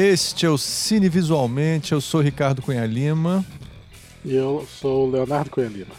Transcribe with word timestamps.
Este 0.00 0.46
é 0.46 0.48
o 0.48 0.56
Cine 0.56 1.08
Visualmente, 1.08 1.90
eu 1.90 2.00
sou 2.00 2.20
Ricardo 2.20 2.62
Cunha 2.62 2.86
Lima. 2.86 3.44
E 4.24 4.32
eu 4.32 4.64
sou 4.64 5.08
o 5.08 5.10
Leonardo 5.10 5.50
Cunha 5.50 5.66
Lima. 5.66 5.92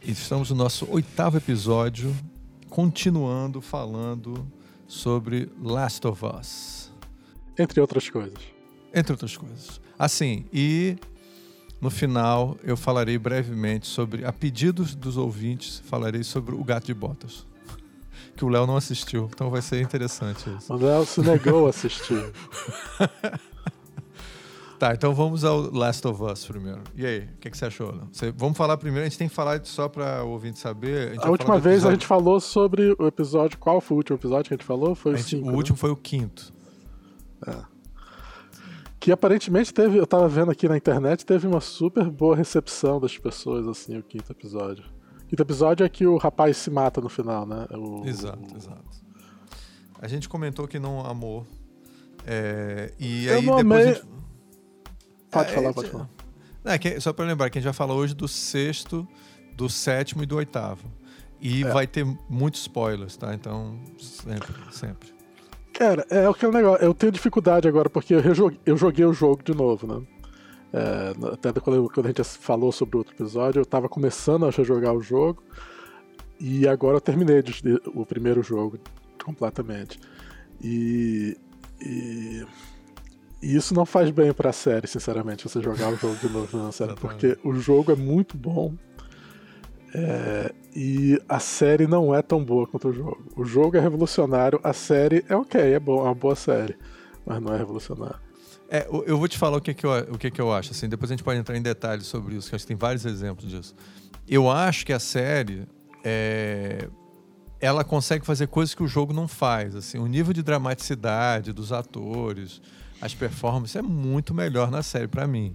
E 0.00 0.12
estamos 0.12 0.50
no 0.50 0.56
nosso 0.56 0.88
oitavo 0.88 1.38
episódio, 1.38 2.14
continuando 2.70 3.60
falando 3.60 4.46
sobre 4.86 5.50
Last 5.60 6.06
of 6.06 6.24
Us. 6.24 6.92
Entre 7.58 7.80
outras 7.80 8.08
coisas. 8.08 8.38
Entre 8.94 9.12
outras 9.12 9.36
coisas. 9.36 9.80
Assim, 9.98 10.44
e 10.52 10.96
no 11.80 11.90
final 11.90 12.56
eu 12.62 12.76
falarei 12.76 13.18
brevemente 13.18 13.88
sobre, 13.88 14.24
a 14.24 14.32
pedidos 14.32 14.94
dos 14.94 15.16
ouvintes, 15.16 15.82
falarei 15.84 16.22
sobre 16.22 16.54
o 16.54 16.62
Gato 16.62 16.86
de 16.86 16.94
Botas. 16.94 17.44
Que 18.38 18.44
o 18.44 18.48
Léo 18.48 18.68
não 18.68 18.76
assistiu, 18.76 19.28
então 19.34 19.50
vai 19.50 19.60
ser 19.60 19.82
interessante 19.82 20.48
isso. 20.56 20.72
O 20.72 20.76
Léo 20.76 21.04
se 21.04 21.20
negou 21.20 21.66
a 21.66 21.70
assistir. 21.70 22.24
Tá, 24.78 24.94
então 24.94 25.12
vamos 25.12 25.44
ao 25.44 25.72
Last 25.72 26.06
of 26.06 26.22
Us 26.22 26.46
primeiro. 26.46 26.80
E 26.94 27.04
aí, 27.04 27.18
o 27.18 27.38
que, 27.40 27.50
que, 27.50 27.58
você 27.58 27.64
achou? 27.64 28.00
Você, 28.12 28.30
vamos 28.30 28.56
falar 28.56 28.76
primeiro, 28.76 29.04
a 29.04 29.08
gente 29.08 29.18
tem 29.18 29.28
que 29.28 29.34
falar 29.34 29.60
só 29.64 29.88
para 29.88 30.24
o 30.24 30.30
ouvinte 30.30 30.60
saber. 30.60 31.18
A, 31.18 31.26
a 31.26 31.30
última 31.30 31.58
vez 31.58 31.84
a 31.84 31.90
gente 31.90 32.06
falou 32.06 32.38
sobre 32.38 32.94
o 32.96 33.08
episódio. 33.08 33.58
Qual 33.58 33.80
foi 33.80 33.96
o 33.96 33.98
último 33.98 34.16
episódio 34.16 34.44
que 34.44 34.54
a 34.54 34.56
gente 34.56 34.64
falou? 34.64 34.94
Foi 34.94 35.14
o, 35.14 35.16
gente, 35.16 35.30
cinco, 35.30 35.50
o 35.50 35.54
último 35.56 35.74
né? 35.74 35.80
foi 35.80 35.90
o 35.90 35.96
quinto. 35.96 36.52
É. 37.44 37.56
Que 39.00 39.10
aparentemente 39.10 39.74
teve, 39.74 39.98
eu 39.98 40.06
tava 40.06 40.28
vendo 40.28 40.52
aqui 40.52 40.68
na 40.68 40.76
internet, 40.76 41.26
teve 41.26 41.48
uma 41.48 41.60
super 41.60 42.08
boa 42.08 42.36
recepção 42.36 43.00
das 43.00 43.18
pessoas, 43.18 43.66
assim, 43.66 43.98
o 43.98 44.02
quinto 44.04 44.30
episódio. 44.30 44.84
O 45.28 45.30
quinto 45.30 45.42
episódio 45.42 45.84
é 45.84 45.88
que 45.90 46.06
o 46.06 46.16
rapaz 46.16 46.56
se 46.56 46.70
mata 46.70 47.02
no 47.02 47.08
final, 47.10 47.44
né? 47.46 47.66
O, 47.70 48.06
exato, 48.06 48.56
exato. 48.56 48.82
A 50.00 50.08
gente 50.08 50.26
comentou 50.26 50.66
que 50.66 50.78
não 50.78 51.04
amou. 51.04 51.46
É, 52.26 52.92
e 52.98 53.26
eu 53.26 53.36
aí 53.36 53.44
não 53.44 53.56
depois 53.56 53.80
amei... 53.80 53.90
a 53.90 53.94
gente 53.94 54.18
Pode 55.30 55.50
é, 55.50 55.54
falar, 55.54 55.72
pode 55.74 55.90
falar. 55.90 56.08
Não, 56.64 56.72
é 56.72 56.78
que, 56.78 56.98
só 57.00 57.12
para 57.12 57.26
lembrar 57.26 57.50
que 57.50 57.58
a 57.58 57.60
gente 57.60 57.68
já 57.68 57.74
falou 57.74 57.98
hoje 57.98 58.14
do 58.14 58.26
sexto, 58.26 59.06
do 59.54 59.68
sétimo 59.68 60.22
e 60.22 60.26
do 60.26 60.36
oitavo. 60.36 60.90
E 61.40 61.62
é. 61.62 61.68
vai 61.68 61.86
ter 61.86 62.06
muitos 62.28 62.62
spoilers, 62.62 63.16
tá? 63.16 63.34
Então, 63.34 63.78
sempre, 63.98 64.54
sempre. 64.72 65.14
Cara, 65.72 66.06
é 66.10 66.26
aquele 66.26 66.52
negócio. 66.52 66.84
Eu 66.84 66.94
tenho 66.94 67.12
dificuldade 67.12 67.68
agora 67.68 67.88
porque 67.88 68.14
eu, 68.14 68.20
rejoguei, 68.20 68.58
eu 68.66 68.76
joguei 68.76 69.04
o 69.04 69.12
jogo 69.12 69.42
de 69.44 69.54
novo, 69.54 69.86
né? 69.86 70.06
É, 70.72 71.14
até 71.32 71.52
quando, 71.60 71.90
quando, 71.90 72.06
a 72.06 72.08
gente 72.08 72.24
falou 72.24 72.70
sobre 72.70 72.96
o 72.96 72.98
outro 72.98 73.14
episódio, 73.14 73.60
eu 73.60 73.66
tava 73.66 73.88
começando 73.88 74.46
a 74.46 74.50
jogar 74.50 74.92
o 74.92 75.00
jogo. 75.00 75.42
E 76.40 76.68
agora 76.68 76.96
eu 76.96 77.00
terminei 77.00 77.42
de, 77.42 77.62
de, 77.62 77.80
o 77.94 78.06
primeiro 78.06 78.42
jogo 78.42 78.78
completamente. 79.22 79.98
E. 80.62 81.36
e 81.80 82.46
e 83.40 83.54
isso 83.54 83.72
não 83.72 83.86
faz 83.86 84.10
bem 84.10 84.32
pra 84.32 84.52
série, 84.52 84.86
sinceramente, 84.88 85.48
você 85.48 85.62
jogar 85.62 85.92
o 85.92 85.96
jogo 85.96 86.16
de 86.16 86.28
novo 86.28 86.58
na 86.58 86.72
série, 86.72 86.94
porque 86.98 87.38
o 87.44 87.54
jogo 87.54 87.92
é 87.92 87.94
muito 87.94 88.36
bom. 88.36 88.74
É, 89.94 90.52
e 90.74 91.20
a 91.28 91.38
série 91.38 91.86
não 91.86 92.14
é 92.14 92.20
tão 92.20 92.44
boa 92.44 92.66
quanto 92.66 92.88
o 92.88 92.92
jogo. 92.92 93.24
O 93.36 93.44
jogo 93.44 93.76
é 93.76 93.80
revolucionário, 93.80 94.60
a 94.62 94.72
série 94.72 95.24
é 95.28 95.36
ok, 95.36 95.60
é, 95.60 95.78
bom, 95.78 96.00
é 96.00 96.02
uma 96.04 96.14
boa 96.14 96.34
série, 96.34 96.76
mas 97.24 97.40
não 97.40 97.54
é 97.54 97.56
revolucionário. 97.56 98.27
É, 98.70 98.86
eu 99.06 99.16
vou 99.16 99.26
te 99.26 99.38
falar 99.38 99.56
o 99.56 99.60
que, 99.60 99.72
que, 99.72 99.86
eu, 99.86 99.90
o 100.12 100.18
que, 100.18 100.30
que 100.30 100.40
eu 100.40 100.52
acho. 100.52 100.72
Assim, 100.72 100.88
depois 100.88 101.10
a 101.10 101.14
gente 101.14 101.24
pode 101.24 101.38
entrar 101.38 101.56
em 101.56 101.62
detalhes 101.62 102.06
sobre 102.06 102.36
isso, 102.36 102.48
que 102.48 102.54
acho 102.54 102.64
que 102.64 102.68
tem 102.68 102.76
vários 102.76 103.06
exemplos 103.06 103.48
disso. 103.48 103.74
Eu 104.28 104.50
acho 104.50 104.84
que 104.84 104.92
a 104.92 104.98
série 104.98 105.66
é, 106.04 106.88
ela 107.60 107.82
consegue 107.82 108.26
fazer 108.26 108.46
coisas 108.46 108.74
que 108.74 108.82
o 108.82 108.88
jogo 108.88 109.12
não 109.12 109.26
faz. 109.26 109.74
Assim, 109.74 109.98
o 109.98 110.06
nível 110.06 110.34
de 110.34 110.42
dramaticidade 110.42 111.52
dos 111.52 111.72
atores, 111.72 112.60
as 113.00 113.14
performances 113.14 113.76
é 113.76 113.82
muito 113.82 114.34
melhor 114.34 114.70
na 114.70 114.82
série 114.82 115.08
para 115.08 115.26
mim. 115.26 115.54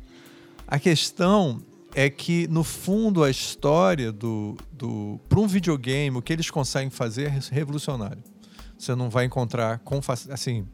A 0.68 0.79
questão 0.79 1.62
é 1.94 2.09
que, 2.09 2.47
no 2.47 2.63
fundo, 2.63 3.23
a 3.23 3.29
história 3.29 4.12
do. 4.12 4.57
do 4.72 5.19
para 5.29 5.40
um 5.40 5.47
videogame, 5.47 6.18
o 6.18 6.22
que 6.22 6.34
eles 6.34 6.50
conseguem 6.50 6.90
fazer 6.90 7.28
é 7.28 7.40
revolucionário. 7.52 8.23
Você 8.78 8.96
não 8.96 9.09
vai 9.09 9.25
encontrar 9.25 9.79
com 9.79 10.02
assim. 10.29 10.68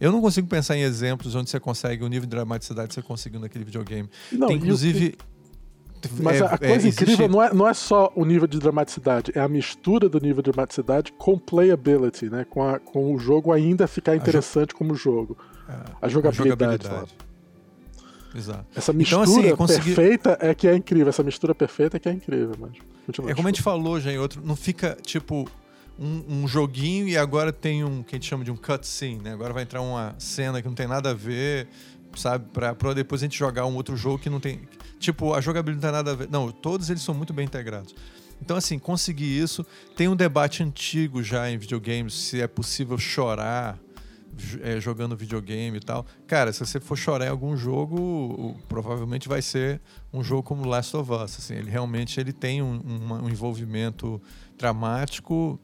Eu 0.00 0.12
não 0.12 0.20
consigo 0.20 0.48
pensar 0.48 0.76
em 0.76 0.82
exemplos 0.82 1.34
onde 1.34 1.50
você 1.50 1.60
consegue 1.60 2.04
o 2.04 2.08
nível 2.08 2.26
de 2.26 2.30
dramaticidade 2.30 2.88
que 2.88 2.94
você 2.94 3.02
conseguiu 3.02 3.40
naquele 3.40 3.64
videogame. 3.64 4.08
Não, 4.32 4.48
Tem, 4.48 4.56
inclusive. 4.56 5.16
Mas 6.20 6.40
é, 6.40 6.44
a 6.44 6.58
coisa 6.58 6.86
é, 6.86 6.90
incrível 6.90 7.28
não, 7.28 7.42
é, 7.42 7.54
não 7.54 7.68
é 7.68 7.72
só 7.72 8.12
o 8.14 8.26
nível 8.26 8.46
de 8.46 8.58
dramaticidade, 8.58 9.32
é 9.34 9.40
a 9.40 9.48
mistura 9.48 10.06
do 10.06 10.20
nível 10.20 10.42
de 10.42 10.50
dramaticidade 10.50 11.12
com 11.16 11.38
playability, 11.38 12.28
né? 12.28 12.44
Com, 12.44 12.62
a, 12.62 12.78
com 12.78 13.14
o 13.14 13.18
jogo 13.18 13.52
ainda 13.52 13.86
ficar 13.86 14.14
interessante 14.14 14.72
jo 14.72 14.76
como 14.76 14.94
jogo. 14.94 15.38
É, 15.66 15.72
a 16.02 16.08
jogabilidade. 16.08 16.86
A 16.86 16.90
jogabilidade. 16.90 17.14
Exato. 18.34 18.66
Essa 18.74 18.92
mistura 18.92 19.22
então, 19.24 19.42
assim, 19.42 19.56
consegui... 19.56 19.94
perfeita 19.94 20.38
é 20.40 20.54
que 20.54 20.66
é 20.66 20.74
incrível. 20.74 21.08
Essa 21.08 21.22
mistura 21.22 21.54
perfeita 21.54 21.96
é 21.96 22.00
que 22.00 22.08
é 22.08 22.12
incrível, 22.12 22.54
mas. 22.58 22.72
Continua, 23.06 23.30
é 23.30 23.34
como 23.34 23.46
a 23.46 23.50
gente 23.50 23.62
falou 23.62 24.00
já 24.00 24.12
em 24.12 24.18
outro. 24.18 24.42
Não 24.44 24.56
fica 24.56 24.96
tipo 25.02 25.48
um, 25.98 26.42
um, 26.42 26.48
joguinho 26.48 27.08
e 27.08 27.16
agora 27.16 27.52
tem 27.52 27.84
um 27.84 28.02
que 28.02 28.14
a 28.14 28.16
gente 28.16 28.28
chama 28.28 28.44
de 28.44 28.50
um 28.50 28.56
cutscene, 28.56 29.22
né? 29.22 29.32
Agora 29.32 29.52
vai 29.52 29.62
entrar 29.62 29.80
uma 29.80 30.14
cena 30.18 30.60
que 30.60 30.68
não 30.68 30.74
tem 30.74 30.86
nada 30.86 31.10
a 31.10 31.14
ver, 31.14 31.68
sabe? 32.16 32.46
Pra, 32.52 32.74
pra 32.74 32.92
depois 32.92 33.22
a 33.22 33.24
gente 33.26 33.38
jogar 33.38 33.66
um 33.66 33.74
outro 33.76 33.96
jogo 33.96 34.18
que 34.18 34.30
não 34.30 34.40
tem. 34.40 34.62
Tipo, 34.98 35.34
a 35.34 35.40
jogabilidade 35.40 35.92
não 35.92 36.02
tem 36.02 36.04
nada 36.04 36.10
a 36.12 36.14
ver. 36.14 36.30
Não, 36.30 36.50
todos 36.50 36.90
eles 36.90 37.02
são 37.02 37.14
muito 37.14 37.32
bem 37.32 37.44
integrados. 37.44 37.94
Então, 38.40 38.56
assim, 38.56 38.78
conseguir 38.78 39.40
isso. 39.40 39.64
Tem 39.96 40.08
um 40.08 40.16
debate 40.16 40.62
antigo 40.62 41.22
já 41.22 41.50
em 41.50 41.56
videogames 41.56 42.14
se 42.14 42.40
é 42.40 42.46
possível 42.46 42.98
chorar 42.98 43.78
é, 44.62 44.80
jogando 44.80 45.16
videogame 45.16 45.76
e 45.76 45.80
tal. 45.80 46.04
Cara, 46.26 46.52
se 46.52 46.60
você 46.60 46.80
for 46.80 46.96
chorar 46.96 47.26
em 47.26 47.30
algum 47.30 47.56
jogo, 47.56 48.56
provavelmente 48.68 49.28
vai 49.28 49.40
ser 49.40 49.80
um 50.12 50.22
jogo 50.22 50.42
como 50.42 50.66
Last 50.66 50.96
of 50.96 51.10
Us. 51.12 51.38
Assim, 51.38 51.54
ele 51.54 51.70
realmente 51.70 52.18
ele 52.18 52.32
tem 52.32 52.62
um, 52.62 52.80
um, 52.84 53.14
um 53.24 53.28
envolvimento 53.28 54.20
dramático 54.58 55.58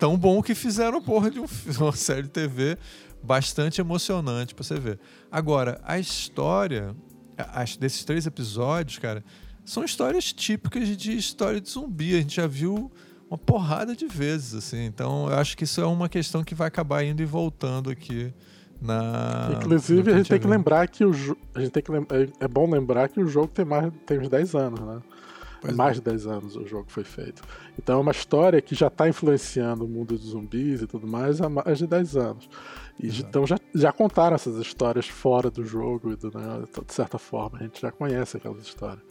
tão 0.00 0.16
bom 0.16 0.42
que 0.42 0.54
fizeram 0.54 1.00
porra 1.00 1.30
de 1.30 1.38
um, 1.38 1.46
uma 1.78 1.92
série 1.92 2.22
de 2.22 2.30
TV 2.30 2.76
bastante 3.22 3.80
emocionante 3.80 4.54
para 4.54 4.64
você 4.64 4.80
ver. 4.80 4.98
Agora, 5.30 5.80
a 5.84 5.98
história 5.98 6.96
as, 7.52 7.76
desses 7.76 8.04
três 8.04 8.26
episódios, 8.26 8.98
cara, 8.98 9.24
são 9.64 9.84
histórias 9.84 10.32
típicas 10.32 10.88
de 10.96 11.16
história 11.16 11.60
de 11.60 11.70
zumbi. 11.70 12.14
A 12.14 12.18
gente 12.18 12.36
já 12.36 12.46
viu 12.46 12.90
uma 13.30 13.38
porrada 13.38 13.94
de 13.94 14.06
vezes, 14.06 14.54
assim. 14.54 14.84
Então, 14.84 15.28
eu 15.30 15.38
acho 15.38 15.56
que 15.56 15.64
isso 15.64 15.80
é 15.80 15.86
uma 15.86 16.08
questão 16.08 16.42
que 16.42 16.54
vai 16.54 16.68
acabar 16.68 17.04
indo 17.04 17.22
e 17.22 17.26
voltando 17.26 17.90
aqui 17.90 18.32
na. 18.80 19.50
Inclusive, 19.56 20.12
a 20.12 20.16
gente 20.16 20.28
tem 20.28 20.40
que 20.40 20.48
lembrar 20.48 20.88
que 20.88 21.04
o 21.04 21.12
a 21.54 21.60
gente 21.60 21.70
tem 21.70 21.82
que 21.82 21.92
é 22.40 22.48
bom 22.48 22.68
lembrar 22.70 23.08
que 23.08 23.20
o 23.20 23.28
jogo 23.28 23.48
tem 23.48 23.64
mais 23.64 23.92
tem 24.06 24.18
uns 24.18 24.28
10 24.28 24.54
anos, 24.54 24.80
né? 24.80 25.00
Pois 25.60 25.74
mais 25.74 25.92
é. 25.92 25.94
de 26.00 26.00
10 26.02 26.26
anos 26.26 26.56
o 26.56 26.66
jogo 26.66 26.86
foi 26.88 27.04
feito. 27.04 27.42
Então 27.78 27.98
é 27.98 28.00
uma 28.00 28.12
história 28.12 28.60
que 28.60 28.74
já 28.74 28.86
está 28.86 29.08
influenciando 29.08 29.84
o 29.84 29.88
mundo 29.88 30.16
dos 30.16 30.30
zumbis 30.30 30.82
e 30.82 30.86
tudo 30.86 31.06
mais 31.06 31.40
há 31.40 31.48
mais 31.48 31.78
de 31.78 31.86
10 31.86 32.16
anos. 32.16 32.48
E 32.98 33.08
então 33.20 33.46
já, 33.46 33.58
já 33.74 33.92
contaram 33.92 34.34
essas 34.34 34.56
histórias 34.56 35.06
fora 35.06 35.50
do 35.50 35.64
jogo, 35.64 36.16
do, 36.16 36.30
né, 36.36 36.64
de 36.86 36.94
certa 36.94 37.18
forma. 37.18 37.58
A 37.58 37.62
gente 37.62 37.80
já 37.80 37.90
conhece 37.90 38.36
aquelas 38.36 38.62
histórias. 38.62 39.02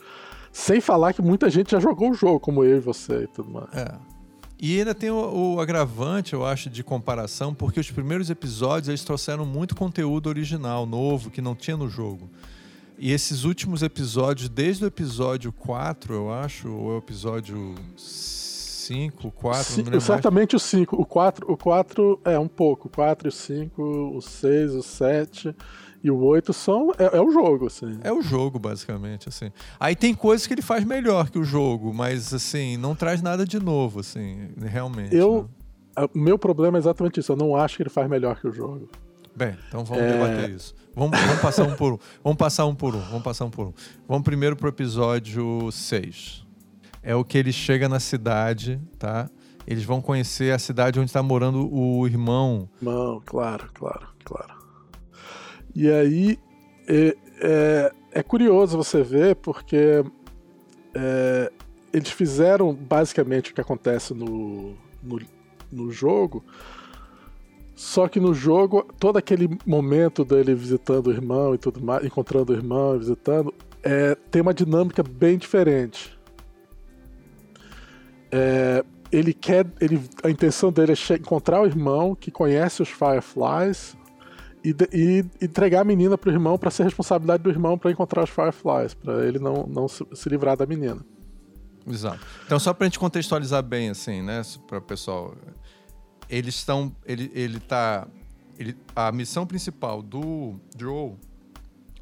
Sem 0.52 0.82
falar 0.82 1.14
que 1.14 1.22
muita 1.22 1.50
gente 1.50 1.72
já 1.72 1.80
jogou 1.80 2.12
o 2.12 2.14
jogo, 2.14 2.40
como 2.40 2.64
eu 2.64 2.78
e 2.78 2.80
você 2.80 3.24
e 3.24 3.28
tudo 3.28 3.52
mais. 3.52 3.72
É. 3.76 4.20
E 4.62 4.78
ainda 4.78 4.94
tem 4.94 5.10
o, 5.10 5.56
o, 5.56 5.62
agravante, 5.62 6.34
eu 6.34 6.46
acho, 6.46 6.70
de 6.70 6.84
comparação, 6.84 7.54
porque 7.54 7.80
os 7.80 7.90
primeiros 7.90 8.30
episódios 8.30 8.90
eles 8.90 9.06
trouxeram 9.06 9.46
muito 9.46 9.74
conteúdo 9.74 10.28
original, 10.28 10.86
novo, 10.86 11.30
que 11.30 11.42
não 11.42 11.56
tinha 11.56 11.78
no 11.78 11.88
jogo. 11.88 12.30
E 13.00 13.14
esses 13.14 13.46
últimos 13.46 13.82
episódios, 13.82 14.50
desde 14.50 14.84
o 14.84 14.88
episódio 14.88 15.54
4, 15.54 16.14
eu 16.14 16.34
acho, 16.34 16.70
ou 16.70 16.92
é 16.92 16.96
o 16.96 16.98
episódio 16.98 17.74
5, 17.96 19.32
4, 19.32 19.64
Sim, 19.64 19.84
não 19.84 20.00
Certamente 20.02 20.54
mais. 20.54 20.64
o 20.64 20.68
5. 20.68 21.02
O 21.02 21.06
4, 21.06 21.50
o 21.50 21.56
4 21.56 22.22
é 22.26 22.38
um 22.38 22.48
pouco. 22.48 22.90
O 22.90 22.92
4, 22.92 23.30
o 23.30 23.32
5, 23.32 23.82
o 24.18 24.22
6, 24.22 24.74
o 24.74 24.84
7 24.84 25.56
e 26.04 26.12
o 26.12 26.18
8 26.18 26.52
são. 26.52 26.92
É, 26.98 27.18
é, 27.18 27.22
o 27.22 27.32
jogo, 27.32 27.68
assim. 27.68 28.00
É 28.04 28.12
o 28.12 28.22
jogo, 28.22 28.60
basicamente, 28.60 29.30
assim. 29.30 29.50
Aí 29.80 29.96
tem 29.96 30.14
coisas 30.14 30.46
que 30.46 30.54
ele 30.54 30.62
faz 30.62 30.84
melhor 30.84 31.30
que 31.30 31.40
o 31.40 31.44
jogo, 31.44 31.94
mas 31.94 32.34
assim, 32.34 32.76
não 32.76 32.96
traz 32.96 33.22
nada 33.22 33.46
de 33.46 33.60
novo, 33.60 34.02
assim, 34.02 34.50
realmente. 34.60 35.16
Eu. 35.16 35.50
Né? 35.96 36.08
O 36.14 36.20
meu 36.20 36.38
problema 36.38 36.78
é 36.78 36.80
exatamente 36.80 37.20
isso. 37.20 37.32
Eu 37.32 37.38
não 37.38 37.56
acho 37.56 37.78
que 37.78 37.84
ele 37.84 37.90
faz 37.90 38.10
melhor 38.10 38.40
que 38.40 38.48
o 38.48 38.52
jogo. 38.52 38.90
Bem, 39.36 39.58
então 39.68 39.86
vamos 39.86 40.04
é... 40.04 40.12
debater 40.12 40.50
isso. 40.50 40.74
Vamos, 40.96 41.20
vamos, 41.20 41.42
passar 41.42 41.64
um 41.64 41.76
por 41.76 41.94
um. 41.94 42.00
Vamos 42.24 42.38
passar 42.38 42.66
um 42.66 42.76
por 42.76 42.96
um. 42.96 43.00
Vamos 43.00 43.24
passar 43.24 43.46
um 43.46 43.50
por 43.50 43.68
um. 43.68 43.74
Vamos 44.08 44.24
primeiro 44.24 44.56
pro 44.56 44.70
episódio 44.70 45.72
6. 45.72 46.46
É 47.02 47.16
o 47.16 47.24
que 47.24 47.38
ele 47.38 47.54
chega 47.54 47.88
na 47.88 48.00
cidade, 48.00 48.82
tá? 48.98 49.30
Eles 49.66 49.84
vão 49.84 50.02
conhecer 50.02 50.54
a 50.54 50.60
cidade 50.60 51.00
onde 51.00 51.10
está 51.10 51.22
morando 51.22 51.72
o 51.74 52.06
irmão. 52.08 52.70
Irmão, 52.82 53.22
claro, 53.26 53.70
claro, 53.74 54.08
claro. 54.24 54.54
E 55.76 55.90
aí 55.90 56.40
é, 56.88 57.16
é, 57.42 57.92
é 58.12 58.24
curioso 58.24 58.76
você 58.76 59.04
ver 59.04 59.36
porque 59.36 60.04
é, 60.94 61.52
eles 61.94 62.10
fizeram 62.10 62.74
basicamente 62.74 63.52
o 63.52 63.54
que 63.54 63.62
acontece 63.62 64.14
no, 64.14 64.76
no, 65.02 65.22
no 65.72 65.92
jogo, 65.92 66.44
Só 67.80 68.10
que 68.10 68.20
no 68.20 68.34
jogo, 68.34 68.86
todo 69.00 69.16
aquele 69.16 69.58
momento 69.66 70.26
dele 70.26 70.54
visitando 70.54 71.08
o 71.08 71.12
irmão 71.12 71.56
e 71.56 71.58
tudo 71.58 71.82
mais, 71.82 72.04
encontrando 72.04 72.52
o 72.52 72.56
irmão 72.56 72.94
e 72.94 73.00
visitando, 73.00 73.54
é, 73.82 74.16
tem 74.30 74.42
uma 74.42 74.54
dinâmica 74.54 75.02
bem 75.02 75.38
diferente. 75.38 76.14
É, 78.30 78.84
ele 79.10 79.34
quer. 79.34 79.66
Ele, 79.80 79.98
a 80.22 80.30
intenção 80.30 80.74
dele 80.74 80.92
é 80.92 81.14
encontrar 81.14 81.62
o 81.62 81.66
irmão 81.66 82.14
que 82.14 82.30
conhece 82.30 82.82
os 82.82 82.90
Fireflies 82.90 83.96
e, 84.62 84.76
e 84.92 85.26
entregar 85.42 85.80
a 85.80 85.86
menina 85.86 86.18
pro 86.18 86.32
irmão 86.32 86.58
para 86.58 86.70
ser 86.70 86.84
responsabilidade 86.84 87.44
do 87.44 87.50
irmão 87.50 87.78
para 87.78 87.92
encontrar 87.92 88.26
os 88.26 88.30
Fireflies, 88.30 88.94
para 88.94 89.26
ele 89.26 89.40
não, 89.40 89.66
não 89.66 89.88
se, 89.88 90.06
se, 90.14 90.28
livrar 90.28 90.58
da 90.58 90.66
menina. 90.66 91.00
Exato. 91.88 92.20
Então, 92.46 92.60
só 92.60 92.74
pra 92.74 92.88
gente 92.88 93.00
contextualizar 93.00 93.64
bem, 93.64 93.90
assim, 93.90 94.22
né, 94.22 94.42
para 94.68 94.80
o 94.80 94.82
pessoal. 94.82 95.34
Eles 96.30 96.56
estão. 96.56 96.96
Ele, 97.06 97.32
ele 97.34 97.60
tá. 97.60 98.08
Ele, 98.58 98.76
a 98.96 99.12
missão 99.12 99.46
principal 99.48 100.02
do 100.02 100.60
Joe 100.78 101.14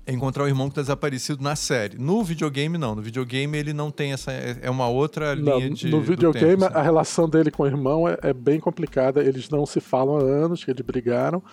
é 0.07 0.13
encontrar 0.13 0.45
o 0.45 0.47
irmão 0.47 0.67
que 0.67 0.71
está 0.71 0.81
desaparecido 0.81 1.43
na 1.43 1.53
série. 1.55 1.97
No 1.97 2.23
videogame, 2.23 2.77
não. 2.77 2.95
No 2.95 3.01
videogame, 3.01 3.57
ele 3.57 3.73
não 3.73 3.91
tem 3.91 4.13
essa. 4.13 4.31
É, 4.31 4.57
é 4.61 4.69
uma 4.69 4.87
outra 4.87 5.33
linha 5.33 5.67
não, 5.67 5.73
de. 5.73 5.89
No 5.89 6.01
videogame, 6.01 6.61
tempo, 6.63 6.77
a 6.77 6.81
relação 6.81 7.27
dele 7.29 7.51
com 7.51 7.63
o 7.63 7.67
irmão 7.67 8.07
é, 8.07 8.17
é, 8.23 8.33
bem 8.33 8.57
complicada. 8.57 9.21
Eles 9.21 9.49
não 9.49 9.65
se 9.65 9.81
falam 9.81 10.17
há 10.17 10.21
anos, 10.21 10.63
que 10.63 10.71
eles 10.71 10.81
brigaram. 10.81 11.43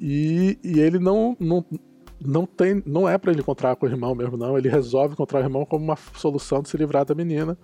E, 0.00 0.58
e 0.64 0.80
ele 0.80 0.98
não, 0.98 1.36
não, 1.38 1.64
não 2.20 2.44
tem. 2.44 2.82
Não 2.84 3.08
é 3.08 3.16
para 3.16 3.30
ele 3.30 3.40
encontrar 3.40 3.76
com 3.76 3.86
o 3.86 3.88
irmão 3.88 4.12
mesmo, 4.12 4.36
não. 4.36 4.58
Ele 4.58 4.68
resolve 4.68 5.14
encontrar 5.14 5.38
o 5.38 5.42
irmão 5.44 5.64
como 5.64 5.84
uma 5.84 5.96
solução 6.16 6.62
de 6.62 6.68
se 6.68 6.76
livrar 6.76 7.04
da 7.04 7.14
menina. 7.14 7.56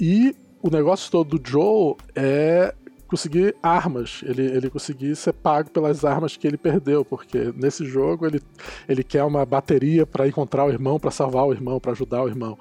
E 0.00 0.34
o 0.60 0.68
negócio 0.68 1.12
todo 1.12 1.38
do 1.38 1.48
Joe 1.48 1.94
é 2.16 2.74
conseguir 3.08 3.54
armas, 3.62 4.20
ele, 4.24 4.42
ele 4.42 4.70
conseguir 4.70 5.14
ser 5.16 5.32
pago 5.32 5.70
pelas 5.70 6.04
armas 6.04 6.36
que 6.36 6.46
ele 6.46 6.56
perdeu, 6.56 7.04
porque 7.04 7.52
nesse 7.56 7.84
jogo 7.84 8.26
ele, 8.26 8.40
ele 8.88 9.04
quer 9.04 9.22
uma 9.24 9.44
bateria 9.46 10.04
para 10.04 10.26
encontrar 10.26 10.64
o 10.64 10.70
irmão, 10.70 10.98
para 10.98 11.10
salvar 11.10 11.46
o 11.46 11.52
irmão, 11.52 11.78
para 11.78 11.92
ajudar 11.92 12.22
o 12.22 12.28
irmão. 12.28 12.58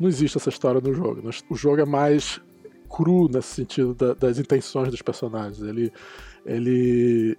Não 0.00 0.08
existe 0.08 0.38
essa 0.38 0.48
história 0.48 0.80
no 0.80 0.92
jogo. 0.94 1.22
O 1.48 1.54
jogo 1.54 1.80
é 1.80 1.84
mais 1.84 2.40
cru 2.88 3.28
nesse 3.28 3.54
sentido 3.54 3.94
da, 3.94 4.14
das 4.14 4.38
intenções 4.38 4.90
dos 4.90 5.02
personagens. 5.02 5.60
Ele, 5.62 5.92
ele, 6.44 7.36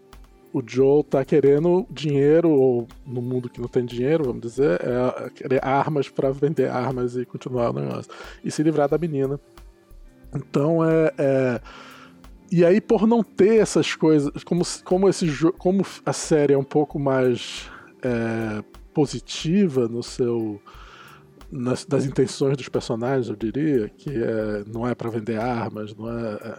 o 0.53 0.61
Joe 0.65 1.03
tá 1.03 1.25
querendo 1.25 1.85
dinheiro, 1.89 2.49
ou 2.49 2.87
no 3.05 3.21
mundo 3.21 3.49
que 3.49 3.59
não 3.59 3.67
tem 3.67 3.83
dinheiro, 3.83 4.25
vamos 4.25 4.41
dizer, 4.41 4.79
é 4.81 5.29
querer 5.31 5.65
armas 5.65 6.07
para 6.07 6.31
vender 6.31 6.69
armas 6.69 7.15
e 7.15 7.25
continuar 7.25 7.71
o 7.71 7.73
negócio. 7.73 8.11
E 8.43 8.51
se 8.51 8.61
livrar 8.61 8.87
da 8.87 8.97
menina. 8.97 9.39
Então 10.35 10.83
é, 10.83 11.11
é 11.17 11.61
e 12.51 12.63
aí, 12.63 12.79
por 12.79 13.07
não 13.07 13.23
ter 13.23 13.59
essas 13.59 13.95
coisas, 13.95 14.43
como, 14.43 14.63
como, 14.83 15.09
esse, 15.09 15.27
como 15.57 15.85
a 16.05 16.13
série 16.13 16.53
é 16.53 16.57
um 16.57 16.63
pouco 16.63 16.99
mais 16.99 17.69
é, 18.01 18.63
positiva 18.93 19.87
no 19.87 20.03
seu. 20.03 20.61
Nas, 21.51 21.85
das 21.85 22.03
intenções 22.05 22.57
dos 22.57 22.67
personagens, 22.67 23.29
eu 23.29 23.35
diria, 23.35 23.87
que 23.87 24.09
é, 24.09 24.63
não 24.73 24.87
é 24.87 24.95
para 24.95 25.07
vender 25.11 25.39
armas, 25.39 25.95
não 25.95 26.09
é, 26.09 26.33
é, 26.33 26.57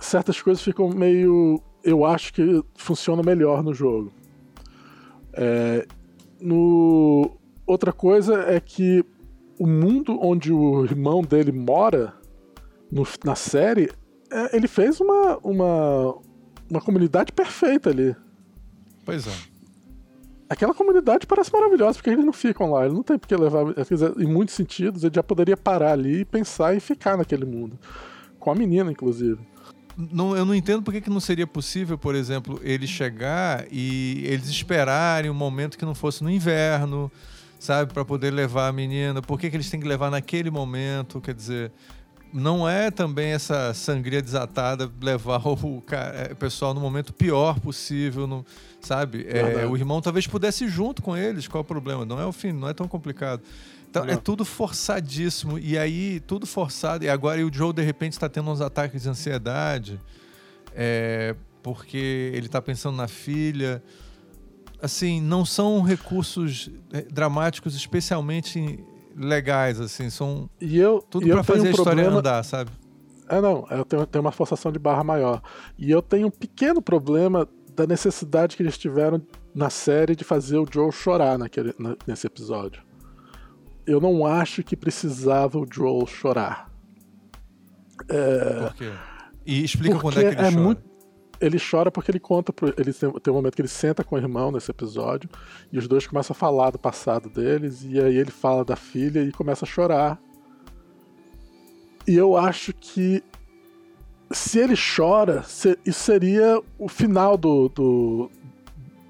Certas 0.00 0.42
coisas 0.42 0.62
ficam 0.62 0.88
meio. 0.88 1.62
Eu 1.84 2.04
acho 2.04 2.32
que 2.32 2.62
funcionam 2.74 3.22
melhor 3.22 3.62
no 3.62 3.72
jogo. 3.72 4.12
É, 5.32 5.86
no, 6.40 7.38
outra 7.66 7.92
coisa 7.92 8.42
é 8.42 8.58
que 8.58 9.04
o 9.58 9.66
mundo 9.66 10.18
onde 10.20 10.52
o 10.52 10.84
irmão 10.84 11.22
dele 11.22 11.52
mora 11.52 12.14
no, 12.90 13.06
na 13.24 13.36
série 13.36 13.90
é, 14.32 14.56
ele 14.56 14.66
fez 14.66 15.00
uma, 15.00 15.38
uma, 15.38 16.14
uma 16.70 16.80
comunidade 16.80 17.32
perfeita 17.32 17.90
ali. 17.90 18.16
Pois 19.04 19.26
é. 19.26 19.52
Aquela 20.48 20.74
comunidade 20.74 21.26
parece 21.26 21.52
maravilhosa, 21.52 21.94
porque 21.94 22.10
eles 22.10 22.24
não 22.24 22.32
ficam 22.32 22.70
lá, 22.70 22.84
ele 22.84 22.94
não 22.94 23.02
tem 23.02 23.18
porque 23.18 23.34
levar. 23.34 23.64
Em 24.18 24.26
muitos 24.26 24.54
sentidos, 24.54 25.02
ele 25.02 25.14
já 25.14 25.22
poderia 25.22 25.56
parar 25.56 25.92
ali 25.92 26.20
e 26.20 26.24
pensar 26.24 26.76
e 26.76 26.80
ficar 26.80 27.16
naquele 27.16 27.44
mundo. 27.44 27.78
Com 28.38 28.50
a 28.50 28.54
menina, 28.54 28.90
inclusive. 28.90 29.38
Não, 29.96 30.36
eu 30.36 30.44
não 30.44 30.54
entendo 30.54 30.82
por 30.82 30.92
que 30.92 31.08
não 31.10 31.20
seria 31.20 31.46
possível, 31.46 31.98
por 31.98 32.14
exemplo, 32.14 32.58
ele 32.62 32.86
chegar 32.86 33.66
e 33.70 34.24
eles 34.26 34.48
esperarem 34.48 35.30
um 35.30 35.34
momento 35.34 35.76
que 35.76 35.84
não 35.84 35.94
fosse 35.94 36.24
no 36.24 36.30
inverno, 36.30 37.10
sabe, 37.58 37.92
para 37.92 38.04
poder 38.04 38.30
levar 38.30 38.68
a 38.68 38.72
menina. 38.72 39.20
Por 39.22 39.38
que, 39.38 39.50
que 39.50 39.56
eles 39.56 39.70
têm 39.70 39.80
que 39.80 39.86
levar 39.86 40.10
naquele 40.10 40.50
momento? 40.50 41.20
Quer 41.20 41.34
dizer, 41.34 41.72
não 42.32 42.68
é 42.68 42.90
também 42.90 43.32
essa 43.32 43.74
sangria 43.74 44.22
desatada 44.22 44.90
levar 45.00 45.46
o, 45.46 45.82
cara, 45.82 46.14
é, 46.14 46.32
o 46.32 46.36
pessoal 46.36 46.72
no 46.72 46.80
momento 46.80 47.12
pior 47.12 47.60
possível, 47.60 48.26
no, 48.26 48.44
sabe? 48.80 49.26
É, 49.28 49.66
o 49.66 49.76
irmão 49.76 50.00
talvez 50.00 50.26
pudesse 50.26 50.64
ir 50.64 50.68
junto 50.68 51.02
com 51.02 51.16
eles, 51.16 51.46
qual 51.46 51.60
é 51.60 51.62
o 51.62 51.64
problema? 51.64 52.04
Não 52.04 52.18
é 52.18 52.24
o 52.24 52.32
fim, 52.32 52.52
não 52.52 52.68
é 52.68 52.72
tão 52.72 52.88
complicado. 52.88 53.42
Então, 53.92 54.06
é 54.06 54.16
tudo 54.16 54.42
forçadíssimo. 54.42 55.58
E 55.58 55.76
aí, 55.76 56.18
tudo 56.20 56.46
forçado. 56.46 57.04
E 57.04 57.10
agora 57.10 57.38
e 57.42 57.44
o 57.44 57.52
Joe, 57.52 57.74
de 57.74 57.82
repente, 57.82 58.14
está 58.14 58.26
tendo 58.26 58.50
uns 58.50 58.62
ataques 58.62 59.02
de 59.02 59.08
ansiedade. 59.10 60.00
É, 60.74 61.36
porque 61.62 62.32
ele 62.34 62.46
está 62.46 62.62
pensando 62.62 62.96
na 62.96 63.06
filha. 63.06 63.82
Assim, 64.80 65.20
não 65.20 65.44
são 65.44 65.82
recursos 65.82 66.70
é, 66.90 67.02
dramáticos 67.02 67.74
especialmente 67.74 68.82
legais, 69.16 69.80
assim, 69.80 70.10
são 70.10 70.48
e 70.60 70.78
eu, 70.78 71.00
tudo 71.02 71.26
para 71.28 71.42
fazer 71.42 71.68
a 71.68 71.70
história 71.70 71.92
problema... 71.92 72.18
andar, 72.18 72.42
sabe? 72.44 72.70
É, 73.28 73.40
não, 73.40 73.66
eu 73.70 73.84
tenho, 73.84 74.06
tenho 74.06 74.24
uma 74.24 74.32
forçação 74.32 74.70
de 74.70 74.78
barra 74.78 75.02
maior. 75.02 75.42
E 75.78 75.90
eu 75.90 76.02
tenho 76.02 76.26
um 76.26 76.30
pequeno 76.30 76.82
problema 76.82 77.48
da 77.74 77.86
necessidade 77.86 78.56
que 78.56 78.62
eles 78.62 78.76
tiveram 78.76 79.22
na 79.54 79.70
série 79.70 80.14
de 80.14 80.24
fazer 80.24 80.58
o 80.58 80.66
Joel 80.70 80.92
chorar 80.92 81.38
naquele, 81.38 81.74
na, 81.78 81.96
nesse 82.06 82.26
episódio. 82.26 82.82
Eu 83.86 84.00
não 84.00 84.26
acho 84.26 84.62
que 84.62 84.76
precisava 84.76 85.58
o 85.58 85.66
Joel 85.70 86.06
chorar. 86.06 86.70
É... 88.08 88.66
Por 88.66 88.74
quê? 88.74 88.92
E 89.44 89.64
explica 89.64 89.98
quando 89.98 90.20
é 90.20 90.22
que 90.22 90.40
ele 90.40 90.46
é 90.46 90.50
chora. 90.50 90.62
Muito, 90.62 90.82
ele 91.42 91.58
chora 91.58 91.90
porque 91.90 92.10
ele 92.10 92.20
conta. 92.20 92.52
Pro, 92.52 92.72
ele 92.78 92.92
tem, 92.92 93.10
tem 93.10 93.32
um 93.32 93.36
momento 93.36 93.54
que 93.54 93.60
ele 93.60 93.68
senta 93.68 94.04
com 94.04 94.14
o 94.14 94.18
irmão 94.18 94.52
nesse 94.52 94.70
episódio 94.70 95.28
e 95.72 95.78
os 95.78 95.88
dois 95.88 96.06
começam 96.06 96.32
a 96.32 96.36
falar 96.36 96.70
do 96.70 96.78
passado 96.78 97.28
deles 97.28 97.82
e 97.82 98.00
aí 98.00 98.16
ele 98.16 98.30
fala 98.30 98.64
da 98.64 98.76
filha 98.76 99.22
e 99.22 99.32
começa 99.32 99.64
a 99.64 99.68
chorar. 99.68 100.20
E 102.06 102.14
eu 102.14 102.36
acho 102.36 102.72
que 102.72 103.22
se 104.30 104.58
ele 104.58 104.74
chora, 104.74 105.42
se, 105.42 105.78
isso 105.84 106.00
seria 106.00 106.60
o 106.78 106.88
final 106.88 107.36
do, 107.36 107.68
do, 107.68 108.30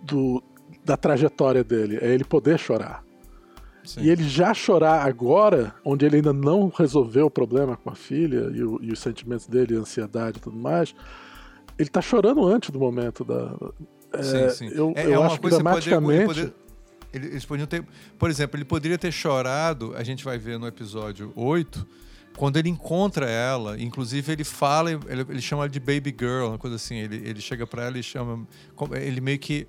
do, 0.02 0.42
da 0.85 0.97
trajetória 0.97 1.62
dele, 1.62 1.99
é 2.00 2.09
ele 2.12 2.25
poder 2.25 2.59
chorar. 2.59 3.04
Sim. 3.85 4.02
E 4.02 4.11
ele 4.11 4.23
já 4.28 4.54
chorar 4.54 5.07
agora, 5.07 5.75
onde 5.85 6.07
ele 6.07 6.16
ainda 6.16 6.33
não 6.33 6.68
resolveu 6.68 7.26
o 7.26 7.30
problema 7.30 7.76
com 7.76 7.90
a 7.90 7.95
filha 7.95 8.50
e, 8.54 8.62
o, 8.62 8.78
e 8.80 8.92
os 8.92 9.00
sentimentos 9.00 9.47
dele, 9.47 9.76
a 9.76 9.80
ansiedade 9.80 10.38
e 10.38 10.40
tudo 10.40 10.57
mais, 10.57 10.95
ele 11.83 11.91
tá 11.91 12.01
chorando 12.01 12.45
antes 12.47 12.71
do 12.71 12.79
momento 12.79 13.25
da. 13.25 13.55
É, 14.12 14.23
sim, 14.23 14.69
sim. 14.69 14.75
Eu, 14.75 14.93
é, 14.97 15.07
eu 15.07 15.23
é 15.23 15.27
acho 15.27 15.41
que 15.41 15.49
dramaticamente. 15.49 16.27
Poder, 16.27 16.47
poder, 16.47 16.55
eles 17.12 17.45
podiam 17.45 17.67
ter. 17.67 17.85
Por 18.19 18.31
exemplo, 18.31 18.57
ele 18.57 18.65
poderia 18.65 18.97
ter 18.97 19.12
chorado, 19.12 19.95
a 19.97 20.03
gente 20.03 20.25
vai 20.25 20.39
ver 20.39 20.59
no 20.59 20.67
episódio 20.67 21.33
8, 21.37 21.87
quando 22.37 22.57
ele 22.57 22.69
encontra 22.69 23.29
ela, 23.29 23.81
inclusive 23.81 24.33
ele 24.33 24.45
fala, 24.45 24.91
ele, 24.91 25.27
ele 25.29 25.43
chama 25.43 25.62
ela 25.62 25.69
de 25.69 25.81
baby 25.81 26.15
girl, 26.19 26.49
uma 26.49 26.59
coisa 26.59 26.77
assim. 26.77 26.97
Ele, 26.97 27.17
ele 27.17 27.41
chega 27.41 27.67
para 27.67 27.85
ela 27.85 27.99
e 27.99 28.03
chama. 28.03 28.47
Ele 28.93 29.21
meio 29.21 29.39
que 29.39 29.67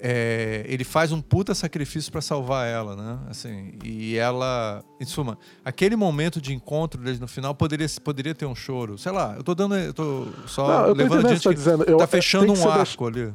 é, 0.00 0.64
ele 0.66 0.84
faz 0.84 1.12
um 1.12 1.20
puta 1.20 1.54
sacrifício 1.54 2.10
para 2.10 2.20
salvar 2.20 2.66
ela, 2.66 2.94
né? 2.96 3.18
Assim, 3.28 3.72
e 3.84 4.16
ela, 4.16 4.82
em 5.00 5.04
suma, 5.04 5.38
aquele 5.64 5.96
momento 5.96 6.40
de 6.40 6.52
encontro 6.54 7.00
deles 7.00 7.20
no 7.20 7.28
final 7.28 7.54
poderia, 7.54 7.86
poderia 8.02 8.34
ter 8.34 8.46
um 8.46 8.54
choro. 8.54 8.98
Sei 8.98 9.12
lá, 9.12 9.34
eu 9.36 9.42
tô 9.42 9.54
dando, 9.54 9.76
eu 9.76 9.94
tô 9.94 10.26
só 10.46 10.66
Não, 10.66 10.86
eu 10.88 10.94
levando 10.94 11.26
adiante 11.26 11.44
tá 11.44 11.52
dizendo. 11.52 11.84
Eu, 11.84 11.98
tá 11.98 12.06
fechando 12.06 12.52
um 12.52 12.68
arco 12.68 13.06
ali. 13.06 13.32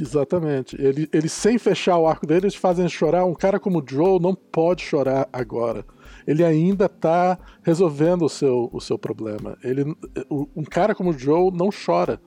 Exatamente. 0.00 0.80
Ele, 0.80 1.08
ele 1.12 1.28
sem 1.28 1.58
fechar 1.58 1.98
o 1.98 2.06
arco 2.06 2.26
dele, 2.26 2.46
eles 2.46 2.54
fazem 2.54 2.88
chorar. 2.88 3.24
Um 3.24 3.34
cara 3.34 3.60
como 3.60 3.80
o 3.80 3.84
Joe 3.86 4.20
não 4.20 4.34
pode 4.34 4.82
chorar 4.82 5.28
agora. 5.32 5.84
Ele 6.26 6.44
ainda 6.44 6.88
tá 6.88 7.38
resolvendo 7.62 8.24
o 8.24 8.28
seu, 8.28 8.70
o 8.72 8.80
seu 8.80 8.98
problema. 8.98 9.58
Ele, 9.62 9.94
um 10.30 10.64
cara 10.64 10.94
como 10.94 11.10
o 11.10 11.18
Joe 11.18 11.50
não 11.52 11.70
chora. 11.70 12.20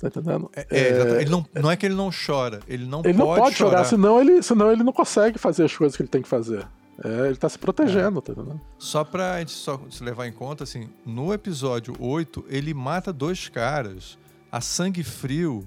Tá 0.00 0.06
entendendo? 0.06 0.50
É, 0.54 0.66
é, 0.70 0.78
é, 0.78 1.20
ele 1.22 1.30
não, 1.30 1.44
não 1.54 1.70
é 1.70 1.76
que 1.76 1.84
ele 1.84 1.94
não 1.94 2.10
chora, 2.10 2.60
ele 2.68 2.86
não 2.86 3.00
ele 3.04 3.14
pode, 3.14 3.18
não 3.18 3.36
pode 3.36 3.56
chorar, 3.56 3.70
chorar, 3.70 3.84
senão 3.84 4.20
ele, 4.20 4.42
senão 4.42 4.70
ele 4.70 4.84
não 4.84 4.92
consegue 4.92 5.38
fazer 5.38 5.64
as 5.64 5.76
coisas 5.76 5.96
que 5.96 6.02
ele 6.02 6.08
tem 6.08 6.22
que 6.22 6.28
fazer. 6.28 6.66
É, 7.04 7.26
ele 7.26 7.36
tá 7.36 7.48
se 7.48 7.58
protegendo, 7.58 8.18
é. 8.18 8.22
tá 8.22 8.32
entendendo? 8.32 8.60
Só 8.78 9.02
pra 9.02 9.38
gente 9.40 9.52
só 9.52 9.80
se 9.90 10.02
levar 10.02 10.26
em 10.26 10.32
conta, 10.32 10.64
assim, 10.64 10.88
no 11.04 11.32
episódio 11.32 11.94
8, 11.98 12.44
ele 12.48 12.72
mata 12.74 13.12
dois 13.12 13.48
caras 13.48 14.16
a 14.50 14.60
sangue 14.60 15.02
frio 15.02 15.66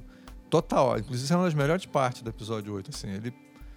total. 0.49 0.97
Inclusive, 0.97 1.25
essa 1.25 1.33
é 1.33 1.37
uma 1.37 1.45
das 1.45 1.53
melhores 1.53 1.85
partes 1.85 2.21
do 2.21 2.29
episódio 2.29 2.73
8, 2.73 2.89
assim, 2.93 3.09
ele 3.11 3.33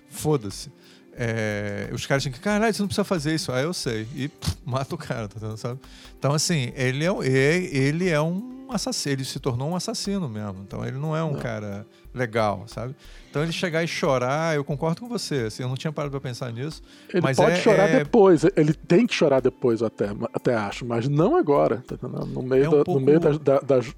foda-se. 0.09 0.71
É, 1.17 1.91
os 1.93 2.07
caras 2.07 2.23
tinham 2.25 2.33
que, 2.33 2.41
caralho, 2.41 2.75
você 2.75 2.83
não 2.83 2.89
precisa 2.89 3.05
fazer 3.05 3.35
isso. 3.35 3.53
Aí 3.53 3.63
eu 3.63 3.73
sei. 3.73 4.07
E 4.15 4.29
pff, 4.29 4.57
mata 4.65 4.95
o 4.95 4.99
cara, 4.99 5.29
tá 5.29 5.37
entendendo, 5.37 5.57
sabe? 5.57 5.81
Então, 6.19 6.33
assim, 6.33 6.73
ele 6.75 7.05
é, 7.05 7.57
ele 7.73 8.09
é 8.09 8.21
um 8.21 8.54
um 8.65 8.73
assassino, 8.73 9.15
ele 9.17 9.25
se 9.25 9.39
tornou 9.39 9.71
um 9.71 9.77
assassino 9.77 10.29
mesmo. 10.29 10.63
Então 10.67 10.85
ele 10.85 10.99
não 10.99 11.17
é 11.17 11.23
um 11.23 11.33
não. 11.33 11.39
cara 11.39 11.87
legal, 12.15 12.65
sabe? 12.67 12.95
Então 13.31 13.43
ele 13.43 13.53
chegar 13.53 13.83
e 13.83 13.89
chorar, 13.89 14.55
eu 14.55 14.65
concordo 14.65 15.01
com 15.01 15.09
você. 15.09 15.47
Assim, 15.47 15.63
eu 15.63 15.69
não 15.69 15.77
tinha 15.77 15.93
parado 15.93 16.11
para 16.11 16.21
pensar 16.21 16.53
nisso. 16.53 16.83
Ele 17.13 17.21
mas 17.21 17.37
pode 17.37 17.53
é, 17.53 17.61
chorar 17.61 17.89
é... 17.89 17.99
depois, 17.99 18.45
ele 18.57 18.73
tem 18.73 19.07
que 19.07 19.15
chorar 19.15 19.41
depois 19.41 19.83
até, 19.83 20.07
até 20.33 20.55
acho, 20.55 20.85
mas 20.85 21.09
não 21.09 21.37
agora. 21.37 21.83
Tá 21.87 21.97
no 22.09 22.43
meio, 22.43 22.65
é 22.65 22.69
um 22.69 22.83
da, 22.83 22.93
no 22.93 23.01
meio 23.01 23.21
das, 23.21 23.39
das 23.39 23.95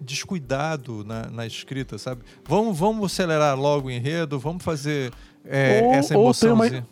descuidado 0.00 1.04
na, 1.04 1.28
na, 1.28 1.46
escrita, 1.46 1.98
sabe? 1.98 2.22
Vamos, 2.46 2.78
vamos 2.78 3.12
acelerar 3.12 3.58
logo 3.58 3.88
o 3.88 3.90
enredo, 3.90 4.38
vamos 4.38 4.62
fazer 4.62 5.12
é, 5.44 5.82
ou, 5.82 5.92
essa 5.92 6.14
emoção. 6.14 6.50
Ou 6.50 6.58
tem 6.60 6.72
uma, 6.72 6.86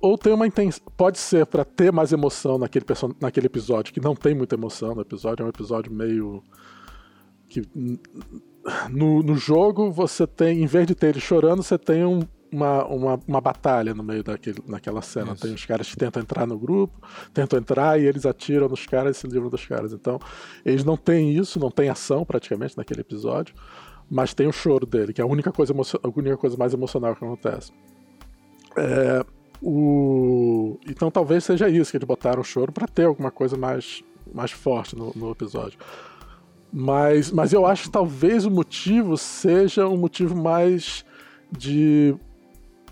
ou 0.00 0.16
tem 0.16 0.32
uma 0.32 0.46
intenção. 0.46 0.82
Pode 0.96 1.18
ser 1.18 1.46
para 1.46 1.64
ter 1.64 1.92
mais 1.92 2.12
emoção 2.12 2.58
naquele, 2.58 2.84
person... 2.84 3.10
naquele 3.20 3.46
episódio, 3.46 3.92
que 3.92 4.00
não 4.00 4.14
tem 4.14 4.34
muita 4.34 4.54
emoção 4.54 4.94
no 4.94 5.02
episódio, 5.02 5.42
é 5.42 5.46
um 5.46 5.50
episódio 5.50 5.92
meio. 5.92 6.42
que 7.48 7.62
no, 8.90 9.22
no 9.22 9.36
jogo 9.36 9.90
você 9.90 10.26
tem, 10.26 10.62
em 10.62 10.66
vez 10.66 10.86
de 10.86 10.94
ter 10.94 11.08
ele 11.08 11.20
chorando, 11.20 11.62
você 11.62 11.78
tem 11.78 12.04
um, 12.04 12.20
uma, 12.52 12.84
uma, 12.86 13.20
uma 13.26 13.40
batalha 13.40 13.94
no 13.94 14.02
meio 14.02 14.22
daquele, 14.22 14.58
naquela 14.66 15.02
cena. 15.02 15.32
Isso. 15.32 15.42
Tem 15.42 15.54
os 15.54 15.64
caras 15.64 15.88
que 15.88 15.96
tentam 15.96 16.22
entrar 16.22 16.46
no 16.46 16.58
grupo, 16.58 17.00
tentam 17.32 17.58
entrar 17.58 18.00
e 18.00 18.06
eles 18.06 18.26
atiram 18.26 18.68
nos 18.68 18.86
caras 18.86 19.16
e 19.16 19.20
se 19.20 19.26
livram 19.26 19.48
dos 19.48 19.64
caras. 19.66 19.92
Então, 19.92 20.18
eles 20.64 20.84
não 20.84 20.96
têm 20.96 21.32
isso, 21.34 21.58
não 21.58 21.70
tem 21.70 21.88
ação 21.88 22.24
praticamente 22.24 22.76
naquele 22.76 23.00
episódio, 23.00 23.54
mas 24.10 24.34
tem 24.34 24.46
o 24.46 24.52
choro 24.52 24.86
dele, 24.86 25.12
que 25.12 25.20
é 25.20 25.24
a 25.24 25.26
única 25.26 25.52
coisa, 25.52 25.72
a 25.72 26.08
única 26.08 26.36
coisa 26.36 26.56
mais 26.56 26.74
emocional 26.74 27.14
que 27.14 27.24
acontece. 27.24 27.72
É, 28.76 29.24
o... 29.62 30.78
Então 30.88 31.10
talvez 31.10 31.44
seja 31.44 31.68
isso 31.68 31.90
que 31.90 31.96
eles 31.96 32.06
botaram 32.06 32.40
o 32.40 32.44
choro 32.44 32.72
para 32.72 32.86
ter 32.86 33.04
alguma 33.04 33.30
coisa 33.30 33.56
mais, 33.56 34.02
mais 34.32 34.50
forte 34.50 34.96
no, 34.96 35.12
no, 35.14 35.30
episódio. 35.30 35.78
Mas, 36.72 37.30
mas 37.30 37.52
eu 37.52 37.66
acho 37.66 37.84
que 37.84 37.90
talvez 37.90 38.46
o 38.46 38.50
motivo 38.50 39.16
seja 39.16 39.86
um 39.88 39.96
motivo 39.96 40.36
mais 40.36 41.04
de 41.50 42.14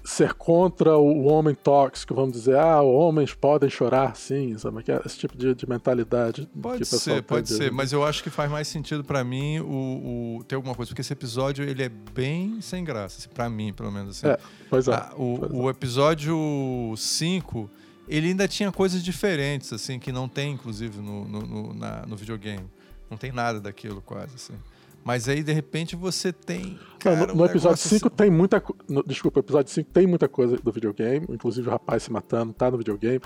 ser 0.09 0.33
contra 0.33 0.97
o 0.97 1.27
homem 1.27 1.55
tóxico, 1.55 2.15
vamos 2.15 2.33
dizer, 2.33 2.57
ah, 2.57 2.81
homens 2.81 3.35
podem 3.35 3.69
chorar 3.69 4.17
sim, 4.17 4.57
sabe? 4.57 4.83
É 4.89 5.03
esse 5.05 5.19
tipo 5.19 5.37
de, 5.37 5.55
de 5.55 5.69
mentalidade. 5.69 6.49
Pode 6.61 6.85
ser, 6.87 7.23
pode 7.23 7.51
ser, 7.51 7.71
mas 7.71 7.93
eu 7.93 8.03
acho 8.03 8.23
que 8.23 8.31
faz 8.31 8.51
mais 8.51 8.67
sentido 8.69 9.05
para 9.05 9.23
mim 9.23 9.61
o, 9.61 10.39
o, 10.39 10.45
ter 10.45 10.55
alguma 10.55 10.75
coisa, 10.75 10.89
porque 10.89 11.03
esse 11.03 11.13
episódio 11.13 11.63
ele 11.63 11.83
é 11.83 11.91
bem 11.91 12.59
sem 12.63 12.83
graça, 12.83 13.19
assim, 13.19 13.29
para 13.29 13.51
mim, 13.51 13.71
pelo 13.73 13.93
menos. 13.93 14.17
Assim. 14.17 14.29
É, 14.29 14.39
pois 14.71 14.89
é. 14.89 14.95
Ah, 14.95 15.13
o, 15.15 15.39
pois 15.41 15.53
o 15.53 15.69
episódio 15.69 16.95
5, 16.97 17.71
ele 18.09 18.29
ainda 18.29 18.49
tinha 18.49 18.73
coisas 18.73 19.05
diferentes, 19.05 19.75
assim, 19.75 19.99
que 19.99 20.11
não 20.11 20.27
tem, 20.27 20.53
inclusive, 20.53 21.01
no, 21.03 21.27
no, 21.27 21.41
no, 21.41 21.75
na, 21.75 22.07
no 22.07 22.17
videogame. 22.17 22.65
Não 23.11 23.19
tem 23.19 23.31
nada 23.31 23.61
daquilo, 23.61 24.01
quase, 24.01 24.37
assim. 24.37 24.55
Mas 25.09 25.27
aí, 25.27 25.43
de 25.43 25.55
repente, 25.55 25.97
você 25.97 26.31
tem. 26.31 26.79
Cara, 26.99 27.29
no, 27.29 27.37
no 27.37 27.45
episódio 27.47 27.79
5 27.79 28.09
assim... 28.09 28.15
tem 28.15 28.31
muita. 28.31 28.63
No, 28.87 29.03
desculpa, 29.03 29.41
episódio 29.41 29.73
5 29.73 29.89
tem 29.91 30.07
muita 30.07 30.29
coisa 30.29 30.59
do 30.59 30.71
videogame, 30.71 31.27
inclusive 31.31 31.67
o 31.67 31.71
rapaz 31.71 32.03
se 32.03 32.13
matando, 32.13 32.53
tá 32.53 32.71
no 32.71 32.77
videogame. 32.77 33.19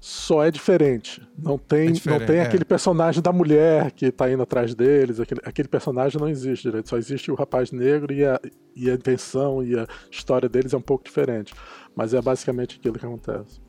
Só 0.00 0.42
é 0.42 0.50
diferente. 0.50 1.20
Não 1.38 1.58
tem, 1.58 1.88
é 1.88 1.90
diferente, 1.90 2.20
não 2.20 2.26
tem 2.26 2.38
é. 2.38 2.42
aquele 2.42 2.64
personagem 2.64 3.20
da 3.20 3.32
mulher 3.32 3.90
que 3.90 4.10
tá 4.10 4.32
indo 4.32 4.42
atrás 4.42 4.74
deles. 4.74 5.20
Aquele, 5.20 5.42
aquele 5.44 5.68
personagem 5.68 6.18
não 6.18 6.26
existe 6.26 6.62
direito. 6.62 6.88
Só 6.88 6.96
existe 6.96 7.30
o 7.30 7.34
rapaz 7.34 7.70
negro 7.70 8.14
e 8.14 8.24
a, 8.24 8.40
e 8.74 8.90
a 8.90 8.94
intenção 8.94 9.62
e 9.62 9.78
a 9.78 9.86
história 10.10 10.48
deles 10.48 10.72
é 10.72 10.76
um 10.78 10.80
pouco 10.80 11.04
diferente. 11.04 11.52
Mas 11.94 12.14
é 12.14 12.22
basicamente 12.22 12.78
aquilo 12.78 12.98
que 12.98 13.04
acontece. 13.04 13.60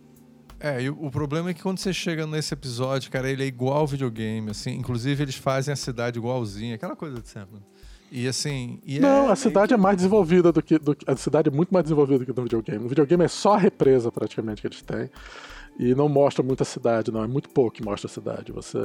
É, 0.59 0.81
e 0.81 0.89
o, 0.89 1.11
problema 1.11 1.51
é 1.51 1.53
que 1.53 1.61
quando 1.61 1.77
você 1.77 1.93
chega 1.93 2.25
nesse 2.25 2.53
episódio, 2.53 3.11
cara, 3.11 3.29
ele 3.29 3.43
é 3.43 3.45
igual 3.45 3.77
ao 3.77 3.87
videogame, 3.87 4.49
assim. 4.49 4.71
Inclusive, 4.71 5.23
eles 5.23 5.35
fazem 5.35 5.71
a 5.71 5.75
cidade 5.75 6.17
igualzinha, 6.17 6.75
aquela 6.75 6.95
coisa 6.95 7.21
de 7.21 7.29
sempre. 7.29 7.59
E 8.11 8.27
assim. 8.27 8.79
E 8.85 8.99
não, 8.99 9.29
é, 9.29 9.31
a 9.31 9.35
cidade 9.35 9.73
é 9.73 9.77
mais 9.77 9.97
desenvolvida 9.97 10.51
do 10.51 10.61
que, 10.61 10.79
do 10.79 10.97
A 11.05 11.15
cidade 11.15 11.49
é 11.49 11.51
muito 11.51 11.71
mais 11.71 11.83
desenvolvida 11.83 12.19
do 12.19 12.25
que 12.25 12.35
no 12.35 12.43
videogame. 12.43 12.83
No 12.83 12.89
videogame 12.89 13.23
é 13.23 13.27
só 13.27 13.53
a 13.53 13.57
represa, 13.57 14.11
praticamente, 14.11 14.61
que 14.61 14.67
eles 14.67 14.81
têm. 14.81 15.09
E 15.77 15.93
não 15.93 16.09
mostra 16.09 16.43
muita 16.43 16.63
cidade, 16.63 17.11
não. 17.11 17.23
É 17.23 17.27
muito 17.27 17.49
pouco 17.49 17.75
que 17.75 17.83
mostra 17.83 18.09
a 18.09 18.11
cidade. 18.11 18.51
Você. 18.51 18.79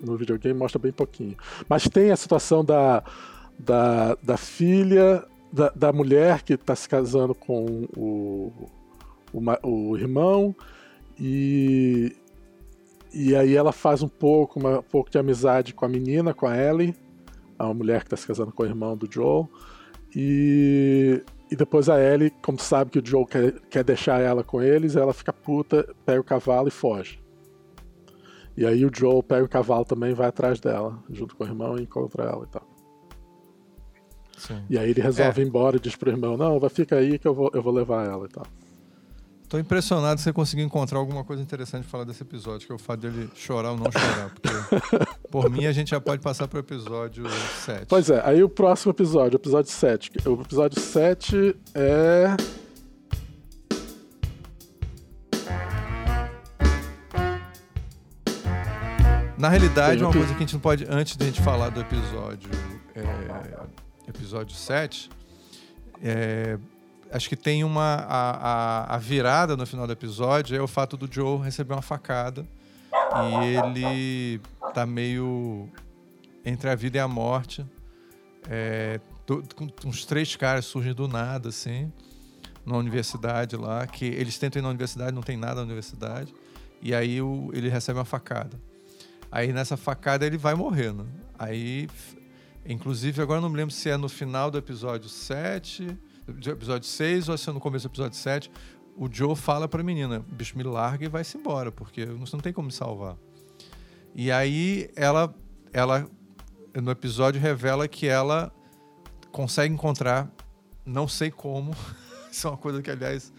No 0.00 0.16
videogame 0.16 0.58
mostra 0.58 0.78
bem 0.78 0.92
pouquinho. 0.92 1.36
Mas 1.68 1.88
tem 1.88 2.10
a 2.10 2.16
situação 2.16 2.64
da. 2.64 3.02
Da, 3.58 4.14
da 4.22 4.36
filha. 4.36 5.24
Da, 5.50 5.70
da 5.74 5.92
mulher 5.94 6.42
que 6.42 6.52
está 6.52 6.76
se 6.76 6.86
casando 6.86 7.34
com 7.34 7.88
o, 7.96 8.52
o, 9.32 9.42
o 9.62 9.96
irmão 9.96 10.54
e, 11.18 12.16
e 13.12 13.34
aí 13.34 13.54
ela 13.54 13.72
faz 13.72 14.02
um 14.02 14.08
pouco, 14.08 14.60
uma, 14.60 14.78
um 14.78 14.82
pouco 14.82 15.10
de 15.10 15.18
amizade 15.18 15.74
com 15.74 15.84
a 15.84 15.88
menina, 15.88 16.32
com 16.32 16.46
a 16.46 16.56
Ellie, 16.56 16.94
a 17.58 17.72
mulher 17.74 18.00
que 18.00 18.06
está 18.06 18.16
se 18.16 18.26
casando 18.26 18.52
com 18.52 18.62
o 18.62 18.66
irmão 18.66 18.96
do 18.96 19.08
Joel. 19.10 19.48
E, 20.14 21.22
e 21.50 21.56
depois 21.56 21.88
a 21.88 22.00
Ellie, 22.00 22.30
como 22.42 22.58
sabe 22.58 22.90
que 22.90 22.98
o 22.98 23.06
Joel 23.06 23.26
quer, 23.26 23.60
quer 23.68 23.84
deixar 23.84 24.20
ela 24.20 24.44
com 24.44 24.62
eles, 24.62 24.96
ela 24.96 25.12
fica 25.12 25.32
puta, 25.32 25.94
pega 26.06 26.20
o 26.20 26.24
cavalo 26.24 26.68
e 26.68 26.70
foge. 26.70 27.20
E 28.56 28.66
aí 28.66 28.84
o 28.84 28.90
Joel 28.92 29.22
pega 29.22 29.44
o 29.44 29.48
cavalo 29.48 29.84
também 29.84 30.10
e 30.10 30.14
vai 30.14 30.28
atrás 30.28 30.60
dela, 30.60 31.02
junto 31.10 31.36
com 31.36 31.44
o 31.44 31.46
irmão 31.46 31.78
e 31.78 31.82
encontra 31.82 32.24
ela 32.24 32.44
e 32.44 32.48
tal. 32.48 32.66
Sim. 34.36 34.64
E 34.70 34.78
aí 34.78 34.90
ele 34.90 35.00
resolve 35.00 35.40
é. 35.40 35.44
ir 35.44 35.48
embora 35.48 35.76
e 35.76 35.80
diz 35.80 35.96
pro 35.96 36.10
irmão, 36.10 36.36
não, 36.36 36.60
vai 36.60 36.70
ficar 36.70 36.96
aí 36.96 37.18
que 37.18 37.26
eu 37.26 37.34
vou, 37.34 37.50
eu 37.52 37.62
vou 37.62 37.72
levar 37.72 38.06
ela 38.06 38.26
e 38.26 38.28
tal. 38.28 38.46
Tô 39.48 39.58
impressionado 39.58 40.16
que 40.16 40.22
você 40.22 40.32
conseguiu 40.32 40.66
encontrar 40.66 40.98
alguma 40.98 41.24
coisa 41.24 41.42
interessante 41.42 41.82
para 41.84 41.90
falar 41.90 42.04
desse 42.04 42.22
episódio, 42.22 42.66
que 42.66 42.72
é 42.72 42.76
o 42.76 42.78
fato 42.78 43.00
dele 43.00 43.30
chorar 43.34 43.70
ou 43.70 43.78
não 43.78 43.90
chorar. 43.90 44.30
Porque, 44.34 45.06
por 45.30 45.48
mim, 45.48 45.64
a 45.64 45.72
gente 45.72 45.90
já 45.90 46.00
pode 46.00 46.20
passar 46.20 46.46
para 46.46 46.58
o 46.58 46.60
episódio 46.60 47.24
7. 47.64 47.86
Pois 47.88 48.10
é, 48.10 48.20
aí 48.26 48.42
o 48.42 48.48
próximo 48.48 48.92
episódio, 48.92 49.38
o 49.38 49.40
episódio 49.40 49.70
7. 49.72 50.10
O 50.26 50.42
episódio 50.42 50.78
7 50.78 51.56
é. 51.74 52.36
Na 59.38 59.48
realidade, 59.48 60.04
uma 60.04 60.12
coisa 60.12 60.28
que 60.28 60.34
a 60.34 60.40
gente 60.40 60.52
não 60.52 60.60
pode, 60.60 60.84
antes 60.90 61.16
de 61.16 61.24
a 61.24 61.26
gente 61.26 61.40
falar 61.40 61.70
do 61.70 61.80
episódio, 61.80 62.50
é, 62.94 64.10
episódio 64.10 64.54
7, 64.54 65.08
é, 66.02 66.58
acho 67.12 67.28
que 67.28 67.36
tem 67.36 67.64
uma. 67.64 67.94
A, 68.08 68.30
a, 68.30 68.94
a, 68.96 68.98
virada 68.98 69.56
no 69.56 69.66
final 69.66 69.86
do 69.86 69.92
episódio 69.92 70.56
é 70.56 70.60
o 70.60 70.68
fato 70.68 70.96
do 70.96 71.12
Joe 71.12 71.42
receber 71.42 71.74
uma 71.74 71.82
facada 71.82 72.46
e 72.92 73.56
ele 73.56 74.40
tá 74.74 74.86
meio 74.86 75.68
entre 76.44 76.70
a 76.70 76.74
vida 76.74 76.98
e 76.98 77.00
a 77.00 77.08
morte. 77.08 77.64
É, 78.48 79.00
uns 79.84 80.04
três 80.06 80.34
caras 80.36 80.64
surgem 80.64 80.94
do 80.94 81.06
nada, 81.06 81.50
assim, 81.50 81.92
na 82.64 82.76
universidade 82.76 83.56
lá, 83.56 83.86
que 83.86 84.06
eles 84.06 84.38
tentam 84.38 84.60
ir 84.60 84.62
na 84.62 84.68
universidade, 84.68 85.12
não 85.12 85.22
tem 85.22 85.36
nada 85.36 85.56
na 85.56 85.62
universidade, 85.62 86.34
e 86.80 86.94
aí 86.94 87.20
o, 87.20 87.50
ele 87.52 87.68
recebe 87.68 87.98
uma 87.98 88.04
facada. 88.04 88.58
Aí 89.30 89.52
nessa 89.52 89.76
facada 89.76 90.24
ele 90.24 90.38
vai 90.38 90.54
morrendo. 90.54 91.06
Aí, 91.38 91.88
inclusive, 92.64 93.20
agora 93.20 93.40
não 93.40 93.50
me 93.50 93.56
lembro 93.56 93.74
se 93.74 93.90
é 93.90 93.96
no 93.96 94.08
final 94.08 94.50
do 94.50 94.56
episódio 94.56 95.08
7 95.08 95.98
episódio 96.28 96.88
6 96.88 97.28
ou 97.28 97.38
se 97.38 97.48
é 97.48 97.52
no 97.52 97.60
começo 97.60 97.88
do 97.88 97.92
episódio 97.92 98.16
7, 98.16 98.50
o 98.96 99.08
Joe 99.10 99.36
fala 99.36 99.68
pra 99.68 99.82
menina, 99.82 100.24
bicho, 100.28 100.56
me 100.56 100.64
larga 100.64 101.04
e 101.04 101.08
vai-se 101.08 101.38
embora, 101.38 101.70
porque 101.70 102.04
você 102.06 102.34
não 102.34 102.40
tem 102.40 102.52
como 102.52 102.66
me 102.66 102.72
salvar. 102.72 103.16
E 104.14 104.30
aí 104.32 104.90
ela, 104.96 105.32
ela, 105.72 106.08
no 106.74 106.90
episódio, 106.90 107.40
revela 107.40 107.86
que 107.86 108.06
ela 108.06 108.52
consegue 109.30 109.72
encontrar, 109.72 110.28
não 110.84 111.06
sei 111.06 111.30
como, 111.30 111.74
isso 112.30 112.46
é 112.46 112.50
uma 112.50 112.56
coisa 112.56 112.82
que, 112.82 112.90
aliás, 112.90 113.32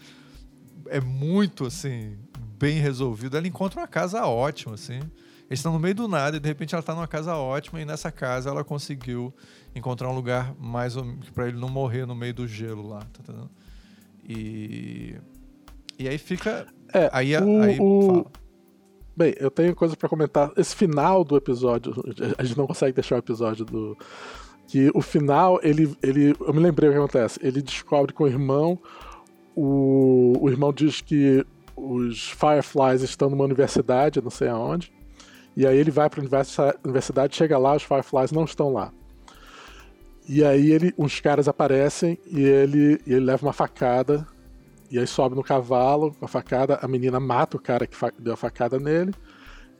é 0.86 1.00
muito, 1.00 1.66
assim, 1.66 2.16
bem 2.58 2.78
resolvido. 2.78 3.36
Ela 3.36 3.46
encontra 3.46 3.80
uma 3.80 3.88
casa 3.88 4.24
ótima, 4.26 4.74
assim. 4.74 5.00
Eles 5.50 5.58
estão 5.58 5.72
no 5.72 5.78
meio 5.78 5.94
do 5.94 6.06
nada 6.06 6.36
e 6.36 6.40
de 6.40 6.48
repente 6.48 6.74
ela 6.74 6.80
está 6.80 6.94
numa 6.94 7.08
casa 7.08 7.34
ótima 7.34 7.80
e 7.80 7.84
nessa 7.84 8.12
casa 8.12 8.50
ela 8.50 8.62
conseguiu 8.62 9.34
encontrar 9.74 10.08
um 10.08 10.14
lugar 10.14 10.54
mais 10.58 10.94
para 11.34 11.48
ele 11.48 11.58
não 11.58 11.68
morrer 11.68 12.06
no 12.06 12.14
meio 12.14 12.34
do 12.34 12.46
gelo 12.46 12.88
lá, 12.88 13.00
tá 13.00 13.20
entendendo? 13.22 13.50
E 14.28 15.16
e 15.98 16.08
aí 16.08 16.18
fica 16.18 16.66
é, 16.92 17.10
aí, 17.12 17.36
o, 17.36 17.62
aí 17.62 17.78
o... 17.80 18.26
Bem, 19.16 19.34
eu 19.38 19.50
tenho 19.50 19.74
coisa 19.74 19.96
para 19.96 20.08
comentar. 20.08 20.50
Esse 20.56 20.74
final 20.74 21.22
do 21.22 21.36
episódio, 21.36 21.94
a 22.38 22.42
gente 22.42 22.56
não 22.56 22.66
consegue 22.66 22.94
deixar 22.94 23.16
o 23.16 23.18
episódio 23.18 23.64
do 23.64 23.96
que 24.66 24.90
o 24.94 25.02
final 25.02 25.58
ele 25.62 25.94
ele 26.02 26.34
eu 26.40 26.54
me 26.54 26.60
lembrei 26.60 26.88
o 26.88 26.92
que 26.92 26.98
acontece. 26.98 27.38
Ele 27.42 27.60
descobre 27.60 28.12
com 28.12 28.24
o 28.24 28.28
irmão 28.28 28.78
o, 29.54 30.32
o 30.40 30.48
irmão 30.48 30.72
diz 30.72 31.00
que 31.00 31.44
os 31.76 32.30
Fireflies 32.30 33.02
estão 33.02 33.28
numa 33.30 33.44
universidade, 33.44 34.20
não 34.22 34.30
sei 34.30 34.48
aonde. 34.48 34.92
E 35.56 35.66
aí 35.66 35.76
ele 35.76 35.90
vai 35.90 36.08
para 36.08 36.20
a 36.20 36.74
universidade, 36.84 37.36
chega 37.36 37.58
lá, 37.58 37.76
os 37.76 37.82
Fireflies 37.82 38.32
não 38.32 38.44
estão 38.44 38.72
lá. 38.72 38.92
E 40.32 40.44
aí 40.44 40.70
ele, 40.70 40.94
uns 40.96 41.18
caras 41.18 41.48
aparecem 41.48 42.16
e 42.24 42.40
ele, 42.40 43.00
e 43.04 43.14
ele 43.14 43.24
leva 43.24 43.44
uma 43.44 43.52
facada. 43.52 44.24
E 44.88 44.96
aí 44.96 45.04
sobe 45.04 45.34
no 45.34 45.42
cavalo 45.42 46.14
com 46.14 46.24
a 46.24 46.28
facada, 46.28 46.78
a 46.80 46.86
menina 46.86 47.18
mata 47.18 47.56
o 47.56 47.60
cara 47.60 47.84
que 47.84 47.96
deu 48.16 48.34
a 48.34 48.36
facada 48.36 48.78
nele 48.78 49.12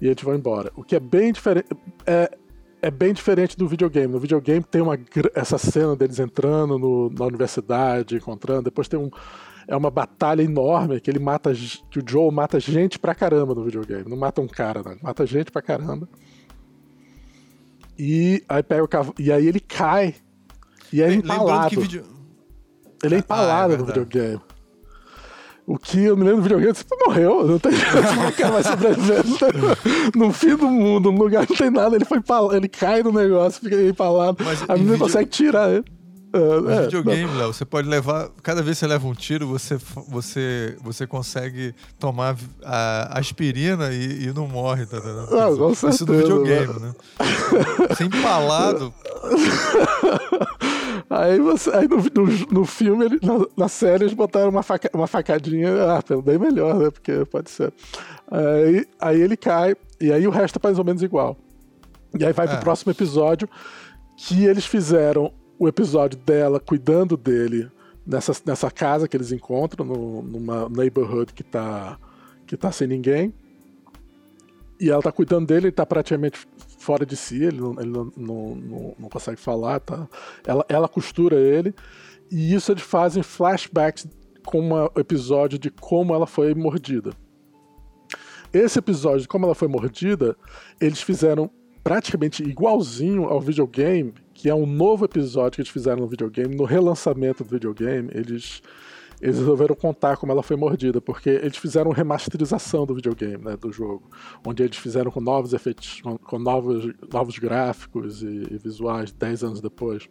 e 0.01 0.09
eles 0.09 0.21
vão 0.21 0.35
embora. 0.35 0.73
O 0.75 0.83
que 0.83 0.97
é 0.97 1.01
bem 1.01 1.33
diferente. 1.33 1.69
É, 2.05 2.37
é 2.83 2.91
bem 2.91 3.13
diferente 3.13 3.57
do 3.57 3.69
videogame. 3.69 4.13
No 4.13 4.19
videogame 4.19 4.65
tem 4.65 4.83
uma, 4.83 4.99
essa 5.37 5.57
cena 5.57 5.95
deles 5.95 6.19
entrando 6.19 6.81
no, 6.81 7.11
na 7.11 7.27
universidade, 7.27 8.17
encontrando, 8.17 8.63
depois 8.65 8.89
tem 8.89 8.99
um. 8.99 9.09
É 9.69 9.77
uma 9.77 9.91
batalha 9.91 10.43
enorme 10.43 11.01
que 11.01 11.09
ele 11.09 11.21
mata. 11.21 11.53
que 11.89 12.01
o 12.01 12.03
Joe 12.05 12.35
mata 12.35 12.59
gente 12.59 12.99
pra 12.99 13.15
caramba 13.15 13.55
no 13.55 13.63
videogame. 13.63 14.11
Não 14.11 14.17
mata 14.17 14.41
um 14.41 14.49
cara, 14.49 14.83
não. 14.83 14.97
Mata 15.01 15.25
gente 15.25 15.53
pra 15.53 15.63
caramba. 15.63 16.09
E 17.97 18.43
aí 18.49 18.65
pega 18.65 18.83
o 18.83 18.89
cavalo. 18.89 19.15
E 19.17 19.31
aí 19.31 19.47
ele 19.47 19.61
cai. 19.61 20.17
E 20.93 21.03
é 21.03 21.13
empalado. 21.13 21.81
Video... 21.81 22.05
Ele 23.03 23.15
é 23.15 23.19
empalado 23.19 23.73
ah, 23.73 23.77
é 23.77 23.79
no 23.79 23.87
videogame. 23.87 24.41
O 25.67 25.79
que 25.79 26.03
eu 26.03 26.17
me 26.17 26.25
lembro 26.25 26.39
do 26.39 26.43
videogame, 26.43 26.75
você 26.75 26.85
morreu, 27.07 27.47
não 27.49 27.59
tem 27.59 27.73
o 27.73 28.33
cara 28.33 28.51
vai 28.51 28.63
sobreviver. 28.65 29.25
No 30.17 30.33
fim 30.33 30.57
do 30.57 30.67
mundo, 30.67 31.13
no 31.13 31.19
lugar 31.23 31.47
não 31.49 31.57
tem 31.57 31.71
nada, 31.71 31.95
ele 31.95 32.05
foi 32.05 32.19
empalado, 32.19 32.57
ele 32.57 32.69
cai 32.69 33.03
no 33.05 33.13
negócio, 33.13 33.63
fica 33.63 33.81
empalado. 33.81 34.39
Mas 34.45 34.63
a 34.63 34.73
menina 34.73 34.93
video... 34.95 35.07
consegue 35.07 35.31
tirar 35.31 35.71
ele. 35.71 35.85
Uh, 36.35 36.71
é, 36.71 36.83
videogame, 36.83 37.33
Léo, 37.37 37.53
você 37.53 37.65
pode 37.65 37.89
levar. 37.89 38.31
Cada 38.43 38.63
vez 38.63 38.77
que 38.77 38.81
você 38.81 38.87
leva 38.87 39.07
um 39.07 39.15
tiro, 39.15 39.47
você, 39.47 39.79
você, 40.09 40.77
você 40.83 41.07
consegue 41.07 41.75
tomar 41.99 42.37
a 42.65 43.19
aspirina 43.19 43.93
e, 43.93 44.25
e 44.25 44.33
não 44.33 44.47
morre, 44.47 44.87
tá 44.87 44.99
entendendo? 44.99 45.27
Com 45.57 45.75
certeza, 45.75 45.89
Isso 45.89 46.07
do 46.07 46.15
videogame, 46.15 46.81
né? 46.81 46.95
Você 47.89 48.05
empalado. 48.05 48.93
Aí, 51.11 51.41
você, 51.41 51.71
aí 51.71 51.89
no, 51.89 51.97
no, 51.97 52.47
no 52.53 52.65
filme, 52.65 53.05
ele, 53.05 53.19
na, 53.21 53.45
na, 53.57 53.69
série, 53.69 54.05
eles 54.05 54.15
botaram 54.15 54.49
uma, 54.49 54.63
faca, 54.63 54.89
uma 54.95 55.09
facadinha, 55.09 55.69
ah, 55.83 56.23
bem 56.23 56.39
melhor, 56.39 56.79
né? 56.79 56.89
Porque 56.89 57.25
pode 57.25 57.51
ser. 57.51 57.73
Aí, 58.31 58.87
aí 59.01 59.21
ele 59.21 59.37
cai, 59.37 59.75
e 60.01 60.13
aí 60.13 60.25
o 60.29 60.31
resto 60.31 60.57
é 60.57 60.61
mais 60.63 60.79
ou 60.79 60.85
menos 60.85 61.03
igual. 61.03 61.37
E 62.17 62.25
aí 62.25 62.33
vai 62.33 62.47
é. 62.47 62.51
pro 62.51 62.61
próximo 62.61 62.93
episódio, 62.93 63.49
que 64.17 64.45
eles 64.45 64.65
fizeram 64.65 65.33
o 65.59 65.67
episódio 65.67 66.17
dela 66.17 66.61
cuidando 66.61 67.17
dele 67.17 67.69
nessa, 68.07 68.33
nessa 68.47 68.71
casa 68.71 69.09
que 69.09 69.17
eles 69.17 69.33
encontram, 69.33 69.85
no, 69.85 70.23
numa 70.23 70.69
neighborhood 70.69 71.33
que 71.33 71.43
tá, 71.43 71.99
que 72.47 72.57
tá 72.57 72.71
sem 72.71 72.87
ninguém. 72.87 73.35
E 74.79 74.89
ela 74.89 75.03
tá 75.03 75.11
cuidando 75.11 75.49
dele, 75.49 75.67
ele 75.67 75.73
tá 75.73 75.85
praticamente 75.85 76.47
fora 76.81 77.05
de 77.05 77.15
si, 77.15 77.45
ele 77.45 77.61
não, 77.61 77.73
ele 77.79 77.91
não, 77.91 78.13
não, 78.17 78.95
não, 78.99 79.09
consegue 79.11 79.39
falar, 79.39 79.81
tá? 79.81 80.09
Ela, 80.47 80.65
ela 80.67 80.89
costura 80.89 81.37
ele, 81.37 81.75
e 82.31 82.55
isso 82.55 82.73
eles 82.73 82.83
fazem 82.83 83.23
flashbacks 83.23 84.09
com 84.47 84.61
um 84.63 84.87
episódio 84.99 85.59
de 85.59 85.71
como 85.71 86.15
ela 86.15 86.27
foi 86.27 86.55
mordida. 86.55 87.13
Esse 88.51 88.79
episódio 88.79 89.21
de 89.21 89.29
como 89.29 89.45
ela 89.45 89.55
foi 89.55 89.69
mordida, 89.69 90.35
eles 90.81 91.03
fizeram 91.03 91.51
praticamente 91.85 92.43
igualzinho 92.43 93.25
ao 93.25 93.41
videogame, 93.41 94.15
que 94.33 94.49
é 94.49 94.55
um 94.55 94.67
novo 94.67 95.05
episódio 95.05 95.57
que 95.57 95.61
eles 95.61 95.71
fizeram 95.71 96.01
no 96.01 96.09
videogame, 96.09 96.57
no 96.57 96.65
relançamento 96.65 97.45
do 97.45 97.51
videogame, 97.51 98.11
eles 98.15 98.63
eles 99.21 99.39
resolveram 99.39 99.75
contar 99.75 100.17
como 100.17 100.33
ela 100.33 100.43
foi 100.43 100.57
mordida, 100.57 101.01
porque 101.01 101.29
eles 101.29 101.59
fizeram 101.59 101.91
remasterização 101.91 102.87
do 102.87 102.95
videogame, 102.95 103.45
né, 103.45 103.57
do 103.57 103.71
jogo, 103.71 104.11
onde 104.47 104.63
eles 104.63 104.79
fizeram 104.79 105.11
com 105.11 105.21
novos 105.21 105.53
efeitos, 105.53 106.01
com, 106.01 106.17
com 106.17 106.39
novos, 106.39 106.91
novos 107.13 107.39
gráficos 107.39 108.23
e, 108.23 108.47
e 108.51 108.59
visuais 108.59 109.13
10 109.13 109.45
anos 109.45 109.61
depois. 109.61 110.09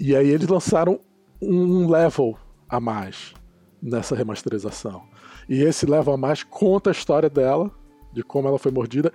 E 0.00 0.16
aí 0.16 0.28
eles 0.28 0.48
lançaram 0.48 0.98
um 1.40 1.88
level 1.88 2.36
a 2.68 2.80
mais 2.80 3.34
nessa 3.82 4.16
remasterização. 4.16 5.02
E 5.46 5.62
esse 5.62 5.84
level 5.84 6.14
a 6.14 6.16
mais 6.16 6.42
conta 6.42 6.88
a 6.88 6.92
história 6.92 7.28
dela, 7.28 7.70
de 8.10 8.22
como 8.22 8.48
ela 8.48 8.58
foi 8.58 8.72
mordida, 8.72 9.12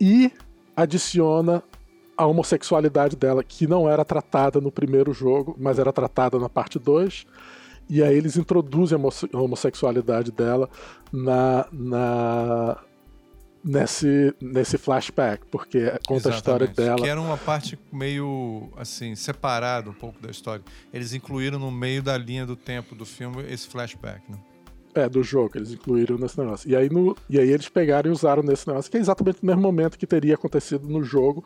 e 0.00 0.30
adiciona 0.76 1.62
a 2.16 2.26
homossexualidade 2.26 3.16
dela, 3.16 3.42
que 3.42 3.66
não 3.66 3.88
era 3.88 4.04
tratada 4.04 4.60
no 4.60 4.70
primeiro 4.70 5.12
jogo, 5.12 5.56
mas 5.58 5.80
era 5.80 5.92
tratada 5.92 6.38
na 6.38 6.48
parte 6.48 6.78
2 6.78 7.26
e 7.88 8.02
aí 8.02 8.16
eles 8.16 8.36
introduzem 8.36 8.98
a 8.98 9.38
homossexualidade 9.38 10.32
dela 10.32 10.68
na, 11.12 11.66
na 11.72 12.78
nesse, 13.64 14.34
nesse 14.40 14.76
flashback, 14.76 15.44
porque 15.50 15.80
conta 16.06 16.28
Exatamente. 16.28 16.34
a 16.34 16.36
história 16.36 16.66
dela. 16.68 16.96
Que 16.96 17.08
era 17.08 17.20
uma 17.20 17.36
parte 17.36 17.78
meio 17.92 18.68
assim, 18.76 19.14
separada 19.14 19.90
um 19.90 19.94
pouco 19.94 20.20
da 20.20 20.30
história. 20.30 20.64
Eles 20.92 21.12
incluíram 21.12 21.58
no 21.58 21.70
meio 21.70 22.02
da 22.02 22.16
linha 22.16 22.44
do 22.44 22.56
tempo 22.56 22.94
do 22.94 23.06
filme 23.06 23.42
esse 23.48 23.68
flashback, 23.68 24.22
né? 24.30 24.38
É, 24.94 25.08
do 25.08 25.22
jogo, 25.22 25.52
eles 25.56 25.72
incluíram 25.72 26.18
nesse 26.18 26.38
negócio. 26.38 26.68
E 26.68 26.76
aí, 26.76 26.90
no, 26.90 27.16
e 27.28 27.38
aí 27.38 27.48
eles 27.48 27.68
pegaram 27.68 28.10
e 28.10 28.12
usaram 28.12 28.42
nesse 28.42 28.68
negócio, 28.68 28.90
que 28.90 28.98
é 28.98 29.00
exatamente 29.00 29.42
o 29.42 29.46
mesmo 29.46 29.62
momento 29.62 29.98
que 29.98 30.06
teria 30.06 30.34
acontecido 30.34 30.86
no 30.86 31.02
jogo, 31.02 31.42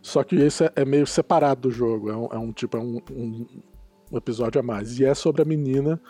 só 0.00 0.24
que 0.24 0.34
esse 0.34 0.64
é, 0.64 0.72
é 0.74 0.84
meio 0.84 1.06
separado 1.06 1.60
do 1.60 1.70
jogo. 1.70 2.10
É 2.10 2.16
um, 2.16 2.28
é 2.32 2.38
um 2.38 2.52
tipo, 2.52 2.76
é 2.76 2.80
um, 2.80 3.00
um, 3.12 3.46
um 4.12 4.18
episódio 4.18 4.60
a 4.60 4.62
mais. 4.62 5.00
E 5.00 5.04
é 5.04 5.14
sobre 5.14 5.42
a 5.42 5.44
menina. 5.44 6.00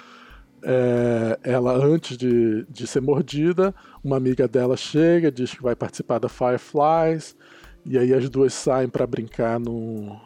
É, 0.65 1.38
ela, 1.43 1.73
antes 1.73 2.17
de, 2.17 2.65
de 2.69 2.87
ser 2.87 3.01
mordida, 3.01 3.75
uma 4.03 4.17
amiga 4.17 4.47
dela 4.47 4.77
chega, 4.77 5.31
diz 5.31 5.55
que 5.55 5.62
vai 5.62 5.75
participar 5.75 6.19
da 6.19 6.29
Fireflies, 6.29 7.37
e 7.85 7.99
aí 7.99 8.12
as 8.12 8.29
duas 8.29 8.53
saem 8.53 8.88
para 8.88 9.07
brincar 9.07 9.59
no, 9.59 10.21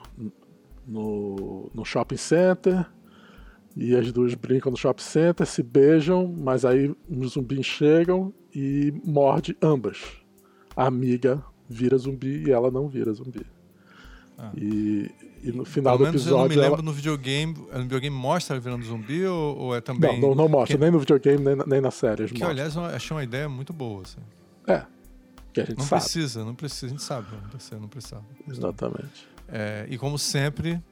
no, 0.86 1.70
no 1.74 1.84
shopping 1.84 2.16
center. 2.16 2.86
E 3.74 3.94
as 3.94 4.10
duas 4.10 4.34
brincam 4.34 4.70
no 4.70 4.76
shopping 4.76 5.02
center, 5.02 5.46
se 5.46 5.62
beijam, 5.62 6.26
mas 6.26 6.64
aí 6.64 6.94
os 7.10 7.32
zumbis 7.32 7.66
chegam 7.66 8.32
e 8.54 8.90
morde 9.04 9.54
ambas. 9.60 10.02
A 10.74 10.86
amiga 10.86 11.44
vira 11.68 11.98
zumbi 11.98 12.44
e 12.46 12.50
ela 12.50 12.70
não 12.70 12.88
vira 12.88 13.12
zumbi. 13.12 13.44
Ah. 14.38 14.50
E, 14.56 15.10
e 15.46 15.52
no 15.52 15.64
final 15.64 15.96
Pelo 15.96 16.10
do 16.10 16.16
episódio. 16.16 16.34
Eu 16.34 16.38
não 16.38 16.48
me 16.48 16.56
lembro 16.56 16.74
ela... 16.74 16.82
no 16.82 16.92
videogame. 16.92 17.54
No 17.72 17.82
videogame 17.82 18.16
mostra 18.16 18.56
ela 18.56 18.60
virando 18.60 18.84
zumbi 18.84 19.24
ou, 19.24 19.56
ou 19.56 19.76
é 19.76 19.80
também. 19.80 20.20
Não, 20.20 20.30
não, 20.30 20.34
não 20.34 20.48
mostra, 20.48 20.76
nem 20.76 20.90
no 20.90 20.98
videogame, 20.98 21.44
nem 21.44 21.54
na, 21.54 21.64
nem 21.66 21.80
na 21.80 21.90
série. 21.90 22.26
Que, 22.26 22.42
aliás, 22.42 22.74
eu 22.74 22.84
achei 22.84 23.16
uma 23.16 23.22
ideia 23.22 23.48
muito 23.48 23.72
boa. 23.72 24.02
Assim. 24.02 24.18
É. 24.66 24.82
Que 25.52 25.60
a 25.60 25.64
gente 25.64 25.78
não 25.78 25.84
sabe. 25.84 26.02
precisa, 26.02 26.44
não 26.44 26.54
precisa, 26.54 26.86
a 26.86 26.88
gente 26.88 27.02
sabe, 27.02 27.28
não 27.30 27.48
precisa. 27.48 27.80
Não 27.80 27.88
precisa. 27.88 28.20
Exatamente. 28.48 29.28
É, 29.48 29.86
e 29.88 29.96
como 29.96 30.18
sempre, 30.18 30.82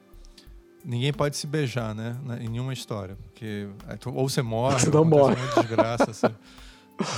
ninguém 0.83 1.11
pode 1.11 1.35
se 1.35 1.45
beijar, 1.45 1.93
né? 1.93 2.17
Em 2.39 2.47
nenhuma 2.47 2.71
história. 2.71 3.17
Porque 3.25 3.67
ou 4.05 4.29
você 4.29 4.41
morre, 4.41 4.79
você 4.79 4.89
não 4.89 5.03
morre. 5.03 5.35
Uma 5.35 5.61
desgraça. 5.61 6.11
Assim. 6.11 6.33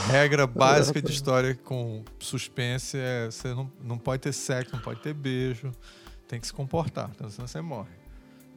Regra 0.10 0.48
básica 0.48 1.00
de 1.00 1.12
história 1.12 1.54
com 1.54 2.04
suspense 2.18 2.98
é 2.98 3.28
você 3.28 3.50
não, 3.50 3.72
não 3.84 3.98
pode 4.00 4.24
ter 4.24 4.34
sexo, 4.34 4.76
não 4.76 4.82
pode 4.82 5.02
ter 5.02 5.14
beijo 5.14 5.72
tem 6.28 6.40
que 6.40 6.48
se 6.48 6.54
comportar, 6.54 7.10
então, 7.16 7.30
senão 7.30 7.48
você 7.48 7.62
morre. 7.62 7.90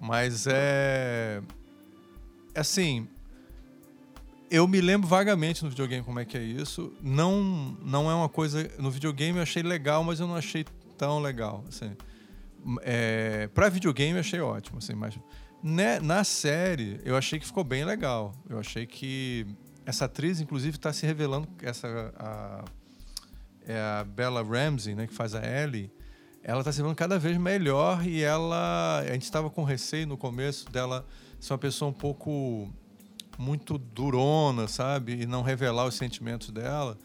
Mas 0.01 0.47
é. 0.49 1.43
Assim. 2.55 3.07
Eu 4.51 4.67
me 4.67 4.81
lembro 4.81 5.07
vagamente 5.07 5.63
no 5.63 5.71
videogame 5.71 6.03
como 6.03 6.19
é 6.19 6.25
que 6.25 6.37
é 6.37 6.43
isso. 6.43 6.93
Não, 7.01 7.77
não 7.85 8.11
é 8.11 8.15
uma 8.15 8.29
coisa. 8.29 8.69
No 8.79 8.91
videogame 8.91 9.39
eu 9.39 9.43
achei 9.43 9.63
legal, 9.63 10.03
mas 10.03 10.19
eu 10.19 10.27
não 10.27 10.35
achei 10.35 10.65
tão 10.99 11.21
legal. 11.21 11.65
Assim. 11.69 11.97
É, 12.83 13.49
para 13.55 13.69
videogame 13.69 14.15
eu 14.15 14.21
achei 14.21 14.41
ótimo, 14.41 14.79
assim, 14.79 14.95
mas 14.95 15.17
né, 15.63 15.99
na 16.01 16.25
série 16.25 17.01
eu 17.05 17.17
achei 17.17 17.39
que 17.39 17.47
ficou 17.47 17.63
bem 17.63 17.85
legal. 17.85 18.33
Eu 18.49 18.59
achei 18.59 18.87
que 18.87 19.47
essa 19.87 20.07
atriz, 20.07 20.41
inclusive, 20.41 20.77
está 20.77 20.93
se 20.93 21.07
revelando 21.07 21.47
essa 21.63 22.13
a, 22.19 22.65
é 23.65 23.79
a 23.79 24.05
Bella 24.05 24.43
Ramsey, 24.43 24.97
né, 24.97 25.07
que 25.07 25.15
faz 25.15 25.33
a 25.33 25.43
Ellie 25.47 25.93
ela 26.43 26.61
está 26.61 26.73
se 26.73 26.83
vendo 26.83 26.95
cada 26.95 27.19
vez 27.19 27.37
melhor 27.37 28.07
e 28.07 28.23
ela. 28.23 29.01
A 29.01 29.13
gente 29.13 29.25
estava 29.25 29.51
com 29.51 29.63
receio 29.63 30.07
no 30.07 30.17
começo 30.17 30.71
dela 30.71 31.07
ser 31.39 31.53
uma 31.53 31.59
pessoa 31.59 31.91
um 31.91 31.95
pouco 31.95 32.69
muito 33.39 33.79
durona, 33.79 34.67
sabe? 34.67 35.23
E 35.23 35.27
não 35.27 35.43
revelar 35.43 35.87
os 35.87 35.95
sentimentos 35.95 36.51
dela. 36.51 36.97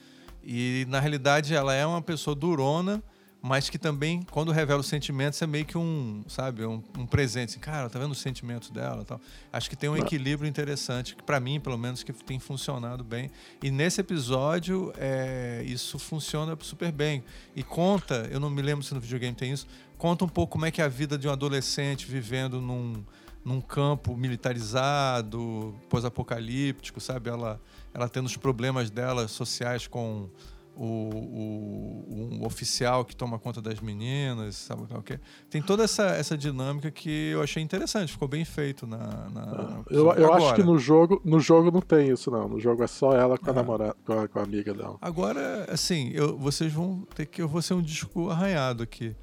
E 0.43 0.85
na 0.89 0.99
realidade 0.99 1.53
ela 1.53 1.73
é 1.73 1.85
uma 1.85 2.01
pessoa 2.01 2.35
durona, 2.35 3.03
mas 3.47 3.69
que 3.69 3.77
também, 3.77 4.23
quando 4.31 4.51
revela 4.51 4.79
os 4.79 4.87
sentimentos, 4.87 5.39
é 5.39 5.45
meio 5.45 5.65
que 5.65 5.77
um, 5.77 6.23
sabe, 6.27 6.65
um, 6.65 6.81
um 6.97 7.05
presente. 7.05 7.49
Assim, 7.49 7.59
cara, 7.59 7.87
tá 7.87 7.99
vendo 7.99 8.11
os 8.11 8.17
sentimentos 8.17 8.71
dela 8.71 9.05
tal. 9.05 9.21
Acho 9.53 9.69
que 9.69 9.75
tem 9.75 9.87
um 9.87 9.95
equilíbrio 9.95 10.49
interessante, 10.49 11.15
que 11.15 11.21
para 11.21 11.39
mim, 11.39 11.59
pelo 11.59 11.77
menos, 11.77 12.01
que 12.01 12.11
tem 12.11 12.39
funcionado 12.39 13.03
bem. 13.03 13.29
E 13.61 13.69
nesse 13.69 14.01
episódio, 14.01 14.91
é, 14.97 15.61
isso 15.63 15.99
funciona 15.99 16.57
super 16.59 16.91
bem. 16.91 17.23
E 17.55 17.61
conta, 17.61 18.27
eu 18.31 18.39
não 18.39 18.49
me 18.49 18.63
lembro 18.63 18.83
se 18.83 18.95
no 18.95 18.99
videogame 18.99 19.35
tem 19.35 19.51
isso, 19.51 19.67
conta 19.95 20.25
um 20.25 20.29
pouco 20.29 20.53
como 20.53 20.65
é 20.65 20.71
que 20.71 20.81
é 20.81 20.83
a 20.83 20.87
vida 20.87 21.15
de 21.15 21.27
um 21.27 21.31
adolescente 21.31 22.07
vivendo 22.07 22.59
num, 22.59 23.05
num 23.43 23.61
campo 23.61 24.17
militarizado, 24.17 25.75
pós-apocalíptico, 25.87 26.99
sabe? 26.99 27.29
Ela, 27.29 27.61
ela 27.93 28.09
tendo 28.09 28.25
os 28.25 28.37
problemas 28.37 28.89
dela 28.89 29.27
sociais 29.27 29.85
com 29.85 30.31
o, 30.75 30.85
o, 30.85 32.29
um 32.33 32.45
oficial 32.45 33.05
que 33.05 33.15
toma 33.15 33.39
conta 33.39 33.61
das 33.61 33.79
meninas, 33.79 34.55
sabe 34.55 34.83
o 34.83 35.01
que? 35.01 35.19
Tem 35.49 35.61
toda 35.61 35.83
essa, 35.83 36.07
essa 36.07 36.37
dinâmica 36.37 36.91
que 36.91 37.29
eu 37.31 37.41
achei 37.41 37.63
interessante, 37.63 38.11
ficou 38.11 38.27
bem 38.27 38.43
feito 38.43 38.85
na. 38.85 39.29
na 39.29 39.41
ah, 39.41 39.83
eu 39.89 40.11
eu 40.13 40.33
acho 40.33 40.55
que 40.55 40.63
no 40.63 40.77
jogo, 40.77 41.21
no 41.23 41.39
jogo 41.39 41.71
não 41.71 41.81
tem 41.81 42.09
isso, 42.09 42.29
não. 42.29 42.47
No 42.47 42.59
jogo 42.59 42.83
é 42.83 42.87
só 42.87 43.13
ela 43.13 43.37
com 43.37 43.49
a 43.49 43.53
namorada, 43.53 43.95
com 44.05 44.13
a, 44.13 44.27
com 44.27 44.39
a 44.39 44.43
amiga 44.43 44.73
dela. 44.73 44.97
Agora, 45.01 45.65
assim, 45.71 46.11
eu, 46.13 46.37
vocês 46.37 46.71
vão 46.71 47.07
ter 47.15 47.25
que. 47.25 47.41
Eu 47.41 47.47
vou 47.47 47.61
ser 47.61 47.73
um 47.73 47.81
disco 47.81 48.29
arranhado 48.29 48.83
aqui. 48.83 49.15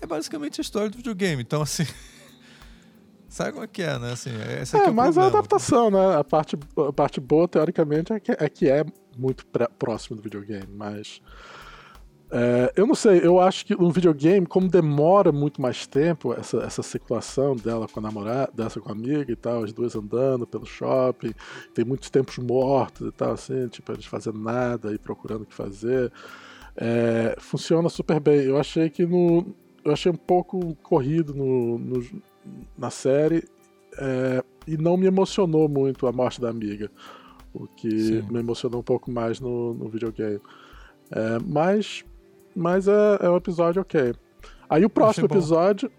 É 0.00 0.06
basicamente 0.06 0.60
a 0.60 0.62
história 0.62 0.90
do 0.90 0.96
videogame, 0.96 1.42
então 1.42 1.62
assim. 1.62 1.86
Sabe 3.28 3.52
como 3.52 3.64
é 3.64 3.66
que 3.66 3.80
é, 3.80 3.98
né? 3.98 4.12
Assim, 4.12 4.30
essa 4.60 4.76
é, 4.76 4.84
é 4.88 4.90
mas 4.90 5.16
é 5.16 5.22
a 5.22 5.26
adaptação, 5.26 5.90
né? 5.90 6.16
A 6.16 6.22
parte, 6.22 6.54
a 6.76 6.92
parte 6.92 7.18
boa, 7.18 7.48
teoricamente, 7.48 8.12
é 8.12 8.20
que 8.20 8.30
é, 8.30 8.48
que 8.50 8.68
é 8.68 8.84
muito 9.18 9.46
próximo 9.78 10.16
do 10.16 10.22
videogame, 10.22 10.68
mas. 10.74 11.20
É, 12.34 12.72
eu 12.76 12.86
não 12.86 12.94
sei, 12.94 13.20
eu 13.22 13.38
acho 13.38 13.66
que 13.66 13.76
no 13.76 13.90
videogame, 13.90 14.46
como 14.46 14.66
demora 14.66 15.30
muito 15.30 15.60
mais 15.60 15.86
tempo 15.86 16.32
essa, 16.32 16.62
essa 16.62 16.82
circulação 16.82 17.54
dela 17.54 17.86
com 17.86 18.00
a 18.00 18.02
namorada, 18.02 18.50
dessa 18.54 18.80
com 18.80 18.88
a 18.88 18.92
amiga 18.92 19.30
e 19.30 19.36
tal, 19.36 19.62
as 19.64 19.70
duas 19.70 19.94
andando 19.94 20.46
pelo 20.46 20.64
shopping, 20.64 21.34
tem 21.74 21.84
muitos 21.84 22.08
tempos 22.08 22.38
mortos 22.38 23.06
e 23.06 23.12
tal, 23.12 23.32
assim, 23.32 23.68
tipo, 23.68 23.92
eles 23.92 24.06
fazendo 24.06 24.38
nada 24.38 24.94
e 24.94 24.98
procurando 24.98 25.42
o 25.42 25.46
que 25.46 25.52
fazer. 25.52 26.10
É, 26.74 27.36
funciona 27.38 27.90
super 27.90 28.18
bem. 28.18 28.40
Eu 28.40 28.58
achei 28.58 28.88
que 28.88 29.04
no. 29.04 29.54
Eu 29.84 29.92
achei 29.92 30.10
um 30.10 30.16
pouco 30.16 30.74
corrido 30.76 31.34
no, 31.34 31.78
no 31.78 32.22
na 32.78 32.88
série 32.88 33.44
é, 33.98 34.42
e 34.66 34.76
não 34.76 34.96
me 34.96 35.06
emocionou 35.06 35.68
muito 35.68 36.06
a 36.06 36.12
morte 36.12 36.40
da 36.40 36.48
amiga 36.48 36.90
o 37.52 37.66
que 37.66 37.90
Sim. 37.90 38.22
me 38.30 38.40
emocionou 38.40 38.80
um 38.80 38.84
pouco 38.84 39.10
mais 39.10 39.40
no, 39.40 39.74
no 39.74 39.88
videogame. 39.88 40.40
É, 41.10 41.38
mas 41.44 42.04
mas 42.54 42.88
é, 42.88 43.18
é 43.20 43.30
um 43.30 43.36
episódio 43.36 43.82
ok. 43.82 44.14
Aí 44.68 44.84
o 44.84 44.90
próximo 44.90 45.26
episódio. 45.26 45.90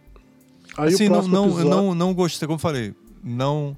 Aí 0.78 0.94
assim, 0.94 1.08
o 1.08 1.12
próximo 1.12 1.36
não, 1.36 1.46
episódio... 1.46 1.70
não, 1.70 1.96
não 1.96 2.14
gostei, 2.14 2.48
como 2.48 2.56
eu 2.56 2.60
falei, 2.60 2.96
não. 3.24 3.78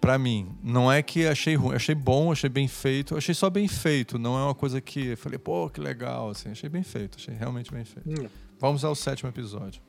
Pra 0.00 0.18
mim, 0.18 0.50
não 0.62 0.92
é 0.92 1.02
que 1.02 1.26
achei 1.26 1.54
ruim, 1.54 1.74
achei 1.74 1.94
bom, 1.94 2.30
achei 2.30 2.50
bem 2.50 2.68
feito, 2.68 3.16
achei 3.16 3.34
só 3.34 3.48
bem 3.48 3.66
feito, 3.66 4.18
não 4.18 4.38
é 4.38 4.42
uma 4.44 4.54
coisa 4.54 4.78
que 4.78 5.08
eu 5.08 5.16
falei, 5.16 5.38
pô, 5.38 5.70
que 5.70 5.80
legal, 5.80 6.28
assim, 6.28 6.50
achei 6.50 6.68
bem 6.68 6.82
feito, 6.82 7.16
achei 7.16 7.34
realmente 7.34 7.72
bem 7.72 7.86
feito. 7.86 8.22
Hum. 8.22 8.28
Vamos 8.60 8.84
ao 8.84 8.94
sétimo 8.94 9.30
episódio. 9.30 9.80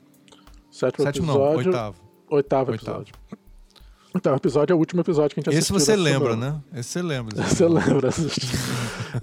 Sétimo, 0.70 1.04
sétimo 1.04 1.26
episódio. 1.26 1.50
Não, 1.50 1.66
oitavo. 1.66 2.00
Oitavo 2.30 2.74
episódio. 2.74 3.14
Oitavo. 3.30 3.45
Então, 4.16 4.32
o 4.32 4.36
episódio 4.36 4.72
é 4.72 4.76
o 4.76 4.78
último 4.78 5.00
episódio 5.00 5.34
que 5.34 5.40
a 5.40 5.42
gente 5.42 5.50
assistiu. 5.56 5.76
Esse 5.76 5.84
você 5.84 5.96
lembra, 5.96 6.30
semana. 6.32 6.64
né? 6.72 6.80
Esse 6.80 6.90
você 6.90 7.02
lembra. 7.02 7.36
Você 7.42 7.66
lembra. 7.68 8.10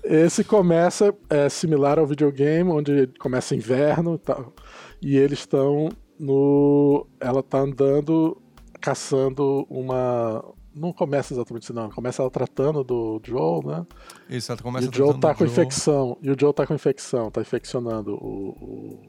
Esse 0.03 0.43
começa 0.43 1.13
é, 1.29 1.49
similar 1.49 1.99
ao 1.99 2.07
videogame, 2.07 2.69
onde 2.69 3.07
começa 3.19 3.55
inverno 3.55 4.15
e 4.15 4.19
tal. 4.19 4.53
E 5.01 5.17
eles 5.17 5.39
estão 5.39 5.89
no. 6.19 7.05
Ela 7.19 7.43
tá 7.43 7.59
andando, 7.59 8.41
caçando 8.79 9.65
uma. 9.69 10.43
Não 10.75 10.91
começa 10.91 11.33
exatamente 11.33 11.65
assim, 11.65 11.73
não. 11.73 11.89
Começa 11.89 12.21
ela 12.21 12.31
tratando 12.31 12.83
do 12.83 13.21
Joel, 13.23 13.61
né? 13.63 13.85
Isso, 14.29 14.51
ela 14.51 14.61
começa 14.61 14.85
e 14.85 14.89
o 14.89 14.93
Joel 14.93 15.19
tá 15.19 15.33
com 15.33 15.45
Joel. 15.45 15.51
infecção. 15.51 16.17
E 16.21 16.31
o 16.31 16.35
Joel 16.39 16.53
tá 16.53 16.65
com 16.65 16.73
infecção, 16.73 17.29
tá 17.29 17.41
infeccionando 17.41 18.13
o. 18.15 18.99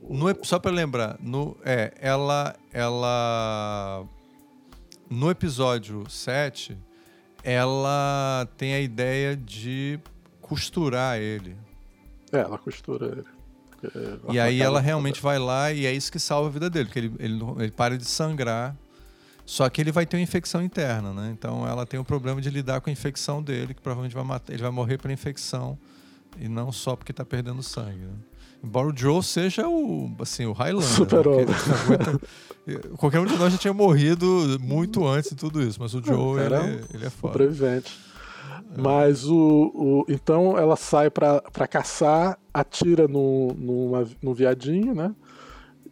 o, 0.00 0.10
o... 0.10 0.14
No, 0.14 0.34
só 0.42 0.58
para 0.58 0.70
lembrar, 0.70 1.18
no, 1.20 1.56
é, 1.64 1.92
ela, 2.00 2.54
ela 2.72 4.06
no 5.10 5.30
episódio 5.30 6.08
7, 6.08 6.76
ela 7.42 8.48
tem 8.56 8.74
a 8.74 8.80
ideia 8.80 9.36
de 9.36 9.98
costurar 10.40 11.18
ele. 11.18 11.56
É, 12.32 12.38
ela 12.38 12.58
costura 12.58 13.06
ele. 13.06 13.24
Ela 13.94 14.34
e 14.34 14.40
aí 14.40 14.60
ela 14.60 14.80
realmente 14.80 15.22
vai 15.22 15.38
lá 15.38 15.72
e 15.72 15.86
é 15.86 15.92
isso 15.92 16.10
que 16.10 16.18
salva 16.18 16.48
a 16.48 16.52
vida 16.52 16.68
dele, 16.68 16.86
porque 16.86 16.98
ele, 16.98 17.14
ele, 17.18 17.40
ele 17.58 17.70
para 17.70 17.96
de 17.96 18.04
sangrar. 18.04 18.76
Só 19.46 19.66
que 19.70 19.80
ele 19.80 19.90
vai 19.90 20.04
ter 20.04 20.18
uma 20.18 20.22
infecção 20.22 20.62
interna, 20.62 21.10
né? 21.14 21.30
Então 21.32 21.66
ela 21.66 21.86
tem 21.86 21.98
o 21.98 22.04
problema 22.04 22.38
de 22.38 22.50
lidar 22.50 22.82
com 22.82 22.90
a 22.90 22.92
infecção 22.92 23.42
dele, 23.42 23.72
que 23.72 23.80
provavelmente 23.80 24.14
vai 24.14 24.24
matar, 24.24 24.52
ele 24.52 24.62
vai 24.62 24.70
morrer 24.70 24.98
por 24.98 25.10
infecção 25.10 25.78
e 26.38 26.48
não 26.48 26.70
só 26.70 26.94
porque 26.94 27.12
está 27.12 27.24
perdendo 27.24 27.62
sangue. 27.62 28.04
Né? 28.04 28.14
Embora 28.62 28.88
o 28.88 28.96
Joe 28.96 29.22
seja 29.22 29.66
o, 29.66 30.14
assim, 30.18 30.44
o 30.44 30.52
Highlander. 30.52 30.88
Super-homem. 30.88 31.46
Qualquer 32.96 33.20
um 33.20 33.26
de 33.26 33.36
nós 33.36 33.52
já 33.52 33.58
tinha 33.58 33.74
morrido 33.74 34.58
muito 34.60 35.06
antes 35.06 35.30
de 35.30 35.36
tudo 35.36 35.62
isso, 35.62 35.80
mas 35.80 35.94
o 35.94 36.02
Joe, 36.02 36.40
ele, 36.40 36.54
é, 36.54 36.80
ele 36.94 37.06
é 37.06 37.10
foda. 37.10 37.32
Sobrevivente. 37.32 37.98
Mas 38.76 39.24
o, 39.24 39.34
o, 39.74 40.04
Então 40.08 40.58
ela 40.58 40.76
sai 40.76 41.10
pra, 41.10 41.40
pra 41.40 41.66
caçar, 41.66 42.38
atira 42.52 43.08
no, 43.08 43.54
numa, 43.54 44.06
no 44.22 44.34
viadinho, 44.34 44.94
né? 44.94 45.14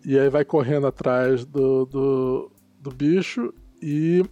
E 0.04 0.18
aí 0.18 0.28
vai 0.28 0.44
correndo 0.44 0.86
atrás 0.86 1.44
do, 1.44 1.86
do, 1.86 2.52
do 2.80 2.90
bicho 2.90 3.52
e 3.82 4.24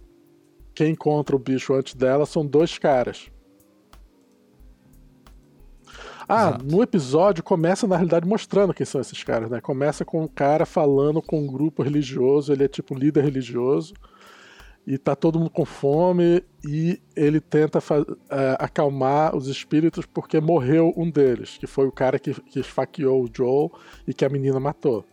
quem 0.73 0.91
encontra 0.91 1.35
o 1.35 1.39
bicho 1.39 1.73
antes 1.73 1.95
dela 1.95 2.25
são 2.25 2.45
dois 2.45 2.77
caras. 2.77 3.29
Ah, 6.27 6.49
Exato. 6.49 6.65
no 6.65 6.81
episódio 6.81 7.43
começa, 7.43 7.87
na 7.87 7.95
realidade, 7.95 8.27
mostrando 8.27 8.73
quem 8.73 8.85
são 8.85 8.99
esses 8.99 9.23
caras, 9.23 9.49
né? 9.49 9.61
Começa 9.61 10.03
com 10.03 10.23
um 10.23 10.27
cara 10.27 10.65
falando 10.65 11.21
com 11.21 11.39
um 11.39 11.47
grupo 11.47 11.83
religioso, 11.83 12.51
ele 12.51 12.63
é 12.63 12.67
tipo 12.67 12.95
líder 12.95 13.23
religioso, 13.23 13.93
e 14.87 14.97
tá 14.97 15.15
todo 15.15 15.39
mundo 15.39 15.51
com 15.51 15.65
fome, 15.65 16.43
e 16.63 16.99
ele 17.15 17.39
tenta 17.39 17.79
é, 18.29 18.57
acalmar 18.59 19.35
os 19.35 19.47
espíritos 19.47 20.05
porque 20.05 20.39
morreu 20.39 20.93
um 20.97 21.09
deles, 21.09 21.57
que 21.57 21.67
foi 21.67 21.87
o 21.87 21.91
cara 21.91 22.17
que, 22.17 22.33
que 22.33 22.59
esfaqueou 22.59 23.23
o 23.23 23.29
Joel 23.31 23.71
e 24.07 24.13
que 24.13 24.25
a 24.25 24.29
menina 24.29 24.59
matou. 24.59 25.05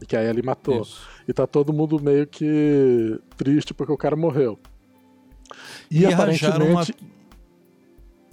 E 0.00 0.06
que 0.06 0.16
a 0.16 0.24
Ellie 0.24 0.42
matou. 0.42 0.82
Isso. 0.82 1.06
E 1.28 1.32
tá 1.32 1.46
todo 1.46 1.72
mundo 1.72 2.00
meio 2.00 2.26
que 2.26 3.20
triste 3.36 3.74
porque 3.74 3.92
o 3.92 3.98
cara 3.98 4.16
morreu. 4.16 4.58
E, 5.90 6.00
e 6.00 6.06
aparentemente. 6.06 6.62
Uma... 6.70 6.86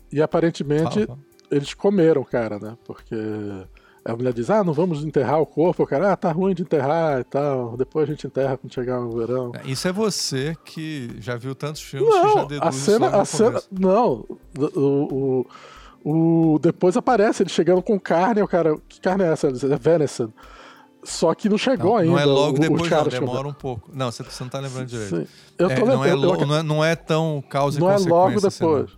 E 0.10 0.22
aparentemente 0.22 1.06
fala, 1.06 1.06
fala 1.06 1.28
eles 1.52 1.74
comeram 1.74 2.22
o 2.22 2.26
cara, 2.26 2.60
né? 2.60 2.78
Porque 2.86 3.16
a 4.08 4.16
mulher 4.16 4.34
diz, 4.34 4.50
ah, 4.50 4.64
não 4.64 4.74
vamos 4.74 5.04
enterrar 5.04 5.42
o 5.42 5.46
corpo. 5.46 5.84
O 5.84 5.88
cara, 5.88 6.14
ah, 6.14 6.16
tá 6.16 6.32
ruim 6.32 6.54
de 6.54 6.62
enterrar 6.62 7.20
e 7.20 7.24
tal. 7.26 7.76
Depois 7.76 8.08
a 8.08 8.12
gente 8.12 8.26
enterra 8.26 8.58
quando 8.58 8.74
chegar 8.74 9.02
no 9.02 9.12
verão. 9.12 9.52
É, 9.54 9.70
isso 9.70 9.88
é 9.88 9.92
você 9.92 10.56
que 10.64 11.16
já 11.20 11.36
viu 11.36 11.54
tantos 11.54 11.82
filmes 11.82 12.10
não, 12.10 12.22
que 12.22 12.34
já 12.34 12.46
deduz 12.46 12.62
a 12.62 12.72
cena, 12.72 13.08
a 13.08 13.26
cena, 13.26 13.62
Não, 13.70 14.26
o, 14.58 15.46
o, 16.06 16.54
o, 16.54 16.60
depois 16.60 16.96
aparece 16.96 17.44
ele 17.44 17.50
chegando 17.50 17.82
com 17.82 18.00
carne. 18.00 18.42
O 18.42 18.48
cara, 18.48 18.78
que 18.88 19.02
carne 19.02 19.26
é 19.26 19.28
essa? 19.28 19.48
É 19.48 19.78
venison. 19.78 20.32
Só 21.04 21.34
que 21.34 21.48
não 21.48 21.58
chegou 21.58 21.92
não, 21.92 21.98
ainda. 21.98 22.12
Não 22.12 22.20
é 22.20 22.26
logo 22.26 22.60
depois, 22.60 22.90
não, 22.90 23.04
demora 23.08 23.48
um 23.48 23.54
pouco. 23.54 23.90
Não, 23.94 24.12
você, 24.12 24.24
você 24.24 24.44
não 24.44 24.50
tá 24.50 24.60
lembrando 24.60 24.88
direito. 24.88 25.16
Sim. 25.16 25.28
Eu 25.58 25.68
tô 25.68 25.74
é, 25.74 25.78
lembrando. 25.78 25.96
Não 25.96 26.06
é, 26.06 26.14
lo, 26.14 26.46
não, 26.46 26.56
é, 26.56 26.64
não 26.64 26.86
é 26.86 26.96
tão 26.96 27.44
causa 27.50 27.80
não 27.80 27.88
e. 27.88 27.90
Não 27.90 28.06
é 28.06 28.10
logo 28.10 28.42
depois. 28.42 28.86
Assim, 28.86 28.98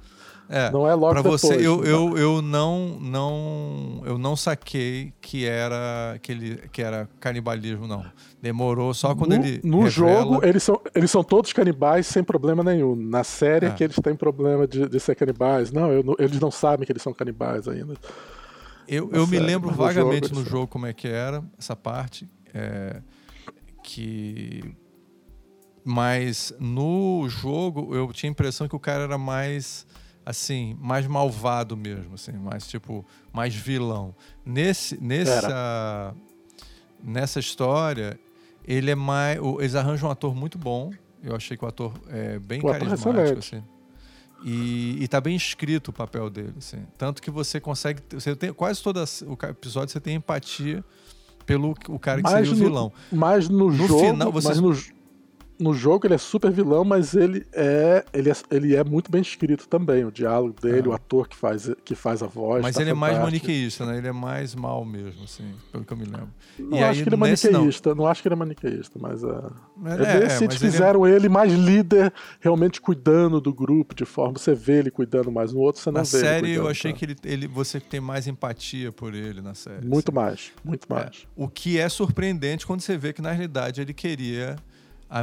é, 0.50 0.72
não 0.72 0.88
é 0.88 0.96
logo 0.96 1.14
pra 1.14 1.22
depois. 1.22 1.42
Você, 1.42 1.56
eu, 1.56 1.84
eu, 1.86 2.18
eu, 2.18 2.42
não, 2.42 2.98
não, 3.00 4.02
eu 4.04 4.18
não 4.18 4.36
saquei 4.36 5.14
que 5.22 5.46
era, 5.46 6.18
que 6.24 6.32
ele, 6.32 6.58
que 6.72 6.82
era 6.82 7.08
canibalismo, 7.20 7.88
não. 7.88 8.04
Demorou 8.42 8.92
só 8.96 9.14
quando 9.14 9.38
no, 9.38 9.46
ele. 9.46 9.62
No 9.64 9.84
revela... 9.84 9.92
jogo, 9.92 10.44
eles 10.44 10.64
são, 10.64 10.82
eles 10.96 11.12
são 11.12 11.24
todos 11.24 11.54
canibais 11.54 12.08
sem 12.08 12.24
problema 12.24 12.64
nenhum. 12.64 12.96
Na 12.96 13.24
série 13.24 13.68
é. 13.68 13.70
que 13.70 13.84
eles 13.84 13.98
têm 14.02 14.16
problema 14.16 14.66
de, 14.66 14.90
de 14.90 15.00
ser 15.00 15.14
canibais. 15.14 15.72
Não, 15.72 15.92
eu, 15.92 16.04
eles 16.18 16.40
não 16.40 16.50
sabem 16.50 16.84
que 16.84 16.92
eles 16.92 17.04
são 17.04 17.14
canibais 17.14 17.68
ainda. 17.68 17.94
Eu, 18.88 19.12
eu 19.14 19.28
série, 19.28 19.40
me 19.40 19.46
lembro 19.46 19.70
vagamente 19.70 20.30
no 20.30 20.38
jogo, 20.38 20.46
no 20.46 20.50
jogo 20.50 20.68
como 20.68 20.88
é 20.88 20.94
que 20.94 21.08
era 21.08 21.44
essa 21.60 21.76
parte. 21.76 22.28
É, 22.52 23.04
que 23.84 24.64
mas 25.84 26.54
no 26.60 27.28
jogo 27.30 27.96
eu 27.96 28.12
tinha 28.12 28.30
a 28.30 28.32
impressão 28.32 28.68
que 28.68 28.76
o 28.76 28.80
cara 28.80 29.04
era 29.04 29.18
mais 29.18 29.86
assim, 30.26 30.78
mais 30.80 31.08
malvado 31.08 31.76
mesmo, 31.76 32.16
assim, 32.16 32.34
mais 32.34 32.68
tipo, 32.68 33.06
mais 33.34 33.56
vilão. 33.56 34.14
Nesse, 34.46 35.02
nessa, 35.02 36.16
nessa 37.04 37.40
história, 37.40 38.20
ele 38.66 38.92
é 38.92 38.96
mais. 38.96 39.40
Eles 39.60 39.76
arranjam 39.76 40.10
um 40.10 40.12
ator 40.12 40.36
muito 40.36 40.58
bom. 40.58 40.92
Eu 41.24 41.36
achei 41.36 41.58
que 41.58 41.66
o 41.66 41.68
ator 41.68 41.94
é 42.10 42.40
bem 42.40 42.62
o 42.64 42.70
é 42.70 42.80
carismático, 42.80 43.40
assim. 43.40 43.64
E, 44.44 45.04
e 45.04 45.08
tá 45.08 45.20
bem 45.20 45.36
escrito 45.36 45.90
o 45.90 45.94
papel 45.94 46.30
dele, 46.30 46.54
assim. 46.58 46.86
Tanto 46.98 47.22
que 47.22 47.30
você 47.30 47.60
consegue. 47.60 48.02
Você 48.12 48.36
tem 48.36 48.54
quase 48.54 48.82
todo 48.82 48.98
o 48.98 49.46
episódio 49.48 49.92
você 49.92 50.00
tem 50.00 50.16
empatia 50.16 50.84
pelo 51.46 51.74
o 51.88 52.00
cara 52.00 52.22
que 52.22 52.32
mais 52.32 52.48
seria 52.48 52.54
o 52.54 52.56
vilão. 52.56 52.94
Mas 53.12 53.50
no, 53.50 53.70
no 53.70 53.88
jogo, 53.88 54.00
final, 54.00 54.32
você... 54.32 54.48
mas 54.48 54.60
no, 54.60 54.74
no 55.60 55.74
jogo 55.74 56.08
ele 56.08 56.14
é 56.14 56.18
super 56.18 56.52
vilão, 56.52 56.86
mas 56.86 57.14
ele 57.14 57.46
é, 57.52 58.06
ele 58.14 58.30
é, 58.30 58.34
ele 58.50 58.76
é 58.76 58.84
muito 58.84 59.12
bem 59.12 59.22
escrito 59.22 59.68
também. 59.68 60.06
O 60.06 60.12
diálogo 60.12 60.56
dele, 60.60 60.84
ah. 60.88 60.92
o 60.92 60.94
ator 60.94 61.28
que 61.28 61.36
faz, 61.36 61.70
que 61.84 61.94
faz 61.96 62.24
a 62.24 62.28
voz. 62.28 62.62
Mas 62.62 62.76
tá 62.76 62.82
ele 62.82 62.92
fantástico. 62.92 63.16
é 63.16 63.20
mais 63.20 63.32
maniqueísta, 63.32 63.86
né? 63.86 63.98
Ele 63.98 64.08
é 64.08 64.12
mais 64.14 64.56
mal 64.56 64.86
mesmo, 64.86 65.24
assim, 65.26 65.54
pelo 65.72 65.84
que 65.84 65.92
eu 65.92 65.98
me 65.98 66.06
lembro. 66.06 66.30
Não 66.58 66.78
e 66.78 66.84
acho 66.84 67.00
aí, 67.00 67.04
que 67.04 67.10
ele 67.10 67.16
é 67.16 67.18
maniqueísta, 67.18 67.90
não. 67.90 67.96
não. 67.96 68.08
acho 68.08 68.22
que 68.22 68.28
ele 68.28 68.36
é 68.36 68.38
maniqueísta, 68.38 69.00
mas, 69.00 69.24
uh, 69.24 69.52
mas 69.76 70.00
é, 70.00 70.24
é, 70.26 70.50
fizeram 70.50 71.06
ele, 71.06 71.16
é... 71.16 71.18
ele, 71.18 71.30
mais 71.30 71.52
líder, 71.52 72.14
realmente 72.40 72.80
cuidando 72.80 73.42
do 73.42 73.54
grupo 73.54 73.94
de 73.94 74.06
forma. 74.06 74.40
Você 74.40 74.56
vê 74.56 74.80
ele 74.80 74.90
cuidando 74.90 75.30
mais 75.30 75.52
no 75.52 75.60
outro, 75.60 75.82
você 75.82 75.92
não 75.92 76.00
na 76.00 76.04
vê. 76.04 76.18
Na 76.18 76.24
série 76.24 76.52
eu 76.54 76.70
achei 76.70 76.94
que 76.94 77.04
ele, 77.04 77.16
ele, 77.26 77.48
você 77.48 77.82
tem 77.82 78.00
mais 78.00 78.28
empatia 78.28 78.94
por 78.94 79.14
ele 79.14 79.42
na 79.42 79.54
série. 79.54 79.86
Muito 79.86 80.10
assim. 80.10 80.16
mais, 80.16 80.52
muito 80.64 80.88
é. 80.90 80.94
mais. 80.94 81.28
O 81.36 81.50
que 81.50 81.78
é 81.78 81.90
surpreendente 81.90 82.66
quando 82.66 82.80
você 82.80 82.98
vê 82.98 83.12
que 83.12 83.22
na 83.22 83.32
realidade 83.32 83.82
ele 83.82 83.94
queria 83.94 84.56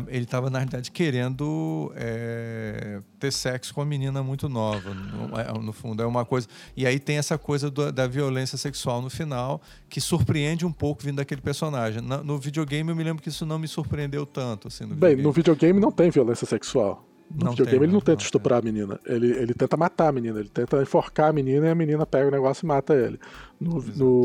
ele 0.09 0.25
estava, 0.25 0.51
na 0.51 0.59
realidade, 0.59 0.91
querendo 0.91 1.93
é, 1.95 3.01
ter 3.21 3.33
sexo 3.33 3.73
com 3.73 3.81
uma 3.81 3.87
menina 3.87 4.21
muito 4.23 4.49
nova, 4.49 4.93
no, 4.93 5.39
é, 5.39 5.53
no, 5.61 5.73
fundo. 5.73 6.03
É 6.03 6.07
uma 6.07 6.25
coisa. 6.25 6.49
E 6.77 6.85
aí 6.85 6.99
tem 6.99 7.19
essa 7.19 7.39
coisa 7.39 7.71
do, 7.71 7.93
da 7.93 8.07
violência 8.09 8.59
sexual 8.59 9.01
no 9.01 9.09
final, 9.09 9.63
que 9.89 10.01
surpreende 10.01 10.67
um 10.67 10.73
pouco 10.73 11.03
vindo 11.05 11.17
daquele 11.17 11.41
personagem. 11.41 12.03
No, 12.03 12.25
no 12.25 12.39
videogame, 12.39 12.91
eu 12.91 12.97
me 12.97 13.05
lembro 13.05 13.23
que 13.23 13.29
isso 13.29 13.47
não 13.47 13.59
me 13.59 13.69
surpreendeu 13.69 14.27
tanto. 14.27 14.67
Assim, 14.69 14.85
no 14.85 14.91
Bem, 14.91 15.11
videogame. 15.11 15.23
no 15.23 15.33
videogame 15.33 15.81
não 15.81 15.93
tem 15.93 16.11
violência 16.11 16.47
sexual. 16.47 17.07
No 17.31 17.45
não 17.45 17.51
videogame 17.53 17.79
tem, 17.79 17.87
ele 17.87 17.93
não 17.93 18.01
tenta 18.01 18.19
não 18.19 18.25
estuprar 18.25 18.61
tem. 18.61 18.71
a 18.71 18.73
menina. 18.73 19.01
Ele, 19.07 19.31
ele 19.33 19.55
tenta 19.55 19.77
matar 19.77 20.09
a 20.09 20.13
menina. 20.13 20.41
Ele 20.41 20.49
tenta 20.49 20.83
enforcar 20.83 21.31
a 21.31 21.33
menina 21.33 21.67
e 21.67 21.71
a 21.71 21.75
menina 21.77 22.05
pega 22.05 22.27
o 22.27 22.31
negócio 22.31 22.65
e 22.65 22.67
mata 22.67 22.93
ele. 22.93 23.21
No, 23.61 23.81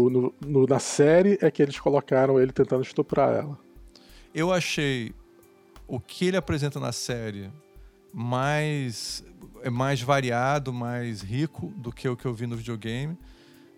no, 0.10 0.34
no, 0.44 0.66
na 0.66 0.80
série 0.80 1.38
é 1.40 1.52
que 1.52 1.62
eles 1.62 1.80
colocaram 1.80 2.40
ele 2.40 2.52
tentando 2.52 2.82
estuprar 2.82 3.36
ela. 3.36 3.58
Eu 4.34 4.52
achei 4.52 5.14
o 5.92 6.00
que 6.00 6.28
ele 6.28 6.38
apresenta 6.38 6.80
na 6.80 6.94
série 6.94 7.52
mais 8.14 9.26
é 9.62 9.70
mais 9.70 10.02
variado, 10.02 10.72
mais 10.72 11.22
rico 11.22 11.68
do 11.76 11.92
que 11.92 12.08
o 12.08 12.16
que 12.16 12.26
eu 12.26 12.34
vi 12.34 12.48
no 12.48 12.56
videogame. 12.56 13.18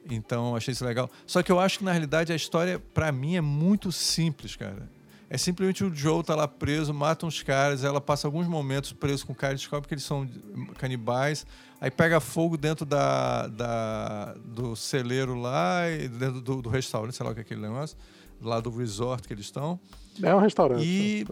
Então, 0.08 0.56
achei 0.56 0.74
isso 0.74 0.86
legal. 0.86 1.10
Só 1.26 1.42
que 1.42 1.52
eu 1.52 1.60
acho 1.60 1.80
que 1.80 1.84
na 1.84 1.92
realidade 1.92 2.32
a 2.32 2.36
história 2.36 2.78
para 2.94 3.12
mim 3.12 3.36
é 3.36 3.42
muito 3.42 3.92
simples, 3.92 4.56
cara. 4.56 4.88
É 5.28 5.38
simplesmente 5.40 5.84
o 5.84 5.94
Joe 5.94 6.24
tá 6.24 6.36
lá 6.36 6.48
preso, 6.48 6.94
mata 6.94 7.26
uns 7.26 7.42
caras, 7.42 7.84
ela 7.84 8.00
passa 8.00 8.28
alguns 8.28 8.46
momentos 8.48 8.94
preso 8.94 9.26
com 9.26 9.34
o 9.34 9.36
cara, 9.36 9.56
descobre 9.56 9.88
que 9.88 9.96
eles 9.96 10.04
são 10.04 10.30
canibais, 10.78 11.48
aí 11.82 11.90
pega 11.90 12.20
fogo 12.20 12.56
dentro 12.56 12.86
da, 12.86 13.48
da 13.48 14.36
do 14.46 14.76
celeiro 14.76 15.34
lá, 15.34 15.86
dentro 16.20 16.40
do, 16.40 16.62
do, 16.62 16.70
restaurante, 16.70 17.16
sei 17.16 17.26
lá 17.26 17.32
o 17.32 17.34
que 17.34 17.40
é 17.40 17.44
aquele 17.44 17.62
negócio, 17.62 17.98
lá 18.40 18.60
do 18.60 18.70
resort 18.70 19.28
que 19.28 19.34
eles 19.34 19.46
estão. 19.46 19.80
É 20.22 20.36
um 20.36 20.40
restaurante. 20.40 20.86
E 20.86 21.26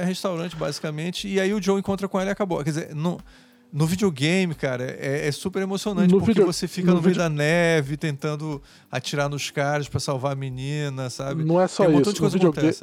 é 0.00 0.04
restaurante, 0.04 0.56
basicamente. 0.56 1.28
E 1.28 1.40
aí 1.40 1.52
o 1.52 1.62
Joe 1.62 1.78
encontra 1.78 2.08
com 2.08 2.18
ela 2.20 2.30
e 2.30 2.32
acabou. 2.32 2.62
Quer 2.62 2.70
dizer, 2.70 2.94
no, 2.94 3.18
no 3.72 3.86
videogame, 3.86 4.54
cara, 4.54 4.84
é, 4.84 5.28
é 5.28 5.32
super 5.32 5.62
emocionante, 5.62 6.12
no 6.12 6.18
porque 6.18 6.32
video... 6.32 6.46
você 6.46 6.68
fica 6.68 6.90
no, 6.90 6.96
no 6.96 7.02
meio 7.02 7.16
da 7.16 7.28
neve 7.28 7.96
tentando 7.96 8.62
atirar 8.90 9.28
nos 9.28 9.50
caras 9.50 9.88
para 9.88 10.00
salvar 10.00 10.32
a 10.32 10.36
menina, 10.36 11.10
sabe? 11.10 11.44
Não 11.44 11.60
é 11.60 11.66
só 11.66 11.84
tem 11.84 11.94
um 11.94 12.00
isso. 12.00 12.22
no 12.22 12.30
videogame... 12.30 12.74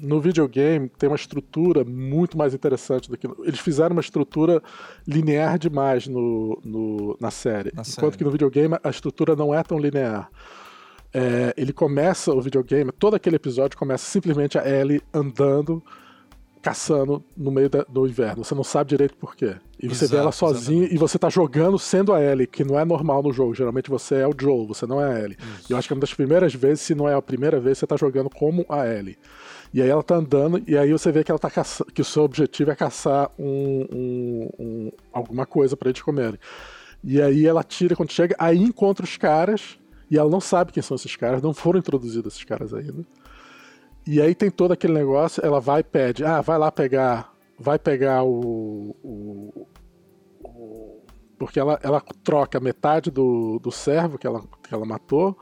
No 0.00 0.20
videogame 0.20 0.88
tem 0.88 1.08
uma 1.08 1.14
estrutura 1.14 1.84
muito 1.84 2.36
mais 2.36 2.52
interessante 2.54 3.08
do 3.08 3.16
que. 3.16 3.28
Eles 3.44 3.60
fizeram 3.60 3.94
uma 3.94 4.00
estrutura 4.00 4.60
linear 5.06 5.56
demais 5.56 6.08
no, 6.08 6.60
no 6.64 7.16
na 7.20 7.30
série. 7.30 7.70
Na 7.72 7.82
enquanto 7.82 7.94
série. 7.94 8.16
que 8.16 8.24
no 8.24 8.30
videogame 8.32 8.76
a 8.82 8.90
estrutura 8.90 9.36
não 9.36 9.54
é 9.54 9.62
tão 9.62 9.78
linear. 9.78 10.28
É, 11.14 11.54
ele 11.56 11.72
começa 11.72 12.32
o 12.32 12.40
videogame, 12.40 12.90
todo 12.90 13.14
aquele 13.14 13.36
episódio 13.36 13.78
começa 13.78 14.04
simplesmente 14.04 14.58
a 14.58 14.68
Ellie 14.68 15.00
andando 15.12 15.80
caçando 16.62 17.22
no 17.36 17.50
meio 17.50 17.68
da, 17.68 17.84
do 17.88 18.06
inverno. 18.06 18.44
Você 18.44 18.54
não 18.54 18.62
sabe 18.62 18.90
direito 18.90 19.16
por 19.16 19.34
quê. 19.34 19.56
E 19.82 19.88
você 19.88 20.04
Exato, 20.04 20.12
vê 20.12 20.16
ela 20.18 20.32
sozinha 20.32 20.78
exatamente. 20.78 20.94
e 20.94 20.98
você 20.98 21.18
tá 21.18 21.28
jogando 21.28 21.76
sendo 21.76 22.14
a 22.14 22.22
Ellie, 22.22 22.46
que 22.46 22.62
não 22.62 22.78
é 22.78 22.84
normal 22.84 23.20
no 23.20 23.32
jogo. 23.32 23.52
Geralmente 23.52 23.90
você 23.90 24.16
é 24.16 24.26
o 24.28 24.32
Joe, 24.38 24.66
você 24.66 24.86
não 24.86 25.00
é 25.00 25.12
a 25.12 25.20
Ellie. 25.24 25.36
Isso. 25.58 25.66
E 25.68 25.72
eu 25.72 25.76
acho 25.76 25.88
que 25.88 25.92
é 25.92 25.96
uma 25.96 26.00
das 26.00 26.14
primeiras 26.14 26.54
vezes, 26.54 26.82
se 26.82 26.94
não 26.94 27.08
é 27.08 27.14
a 27.14 27.20
primeira 27.20 27.58
vez, 27.58 27.78
você 27.78 27.86
tá 27.86 27.96
jogando 27.96 28.30
como 28.30 28.64
a 28.68 28.86
Ellie. 28.86 29.18
E 29.74 29.82
aí 29.82 29.88
ela 29.88 30.02
tá 30.02 30.14
andando, 30.14 30.62
e 30.66 30.76
aí 30.78 30.92
você 30.92 31.10
vê 31.10 31.24
que 31.24 31.32
ela 31.32 31.38
tá 31.38 31.50
caça... 31.50 31.84
que 31.92 32.00
o 32.00 32.04
seu 32.04 32.22
objetivo 32.22 32.70
é 32.70 32.76
caçar 32.76 33.30
um, 33.36 33.86
um, 33.92 34.48
um 34.58 34.92
alguma 35.12 35.44
coisa 35.44 35.76
para 35.76 35.88
eles 35.88 36.00
comerem. 36.00 36.38
E 37.02 37.20
aí 37.20 37.44
ela 37.44 37.64
tira 37.64 37.96
quando 37.96 38.12
chega, 38.12 38.36
aí 38.38 38.58
encontra 38.58 39.04
os 39.04 39.16
caras, 39.16 39.78
e 40.08 40.16
ela 40.16 40.30
não 40.30 40.40
sabe 40.40 40.70
quem 40.72 40.82
são 40.82 40.94
esses 40.94 41.16
caras, 41.16 41.42
não 41.42 41.52
foram 41.52 41.80
introduzidos 41.80 42.34
esses 42.34 42.44
caras 42.44 42.72
ainda. 42.72 43.04
E 44.06 44.20
aí 44.20 44.34
tem 44.34 44.50
todo 44.50 44.72
aquele 44.72 44.92
negócio, 44.92 45.44
ela 45.44 45.60
vai 45.60 45.80
e 45.80 45.84
pede, 45.84 46.24
ah, 46.24 46.40
vai 46.40 46.58
lá 46.58 46.72
pegar, 46.72 47.32
vai 47.58 47.78
pegar 47.78 48.24
o. 48.24 48.96
o, 49.02 49.66
o 50.42 51.02
porque 51.38 51.58
ela, 51.58 51.78
ela 51.82 52.00
troca 52.22 52.60
metade 52.60 53.10
do, 53.10 53.58
do 53.60 53.70
servo 53.70 54.18
que 54.18 54.26
ela, 54.26 54.42
que 54.62 54.74
ela 54.74 54.84
matou 54.84 55.36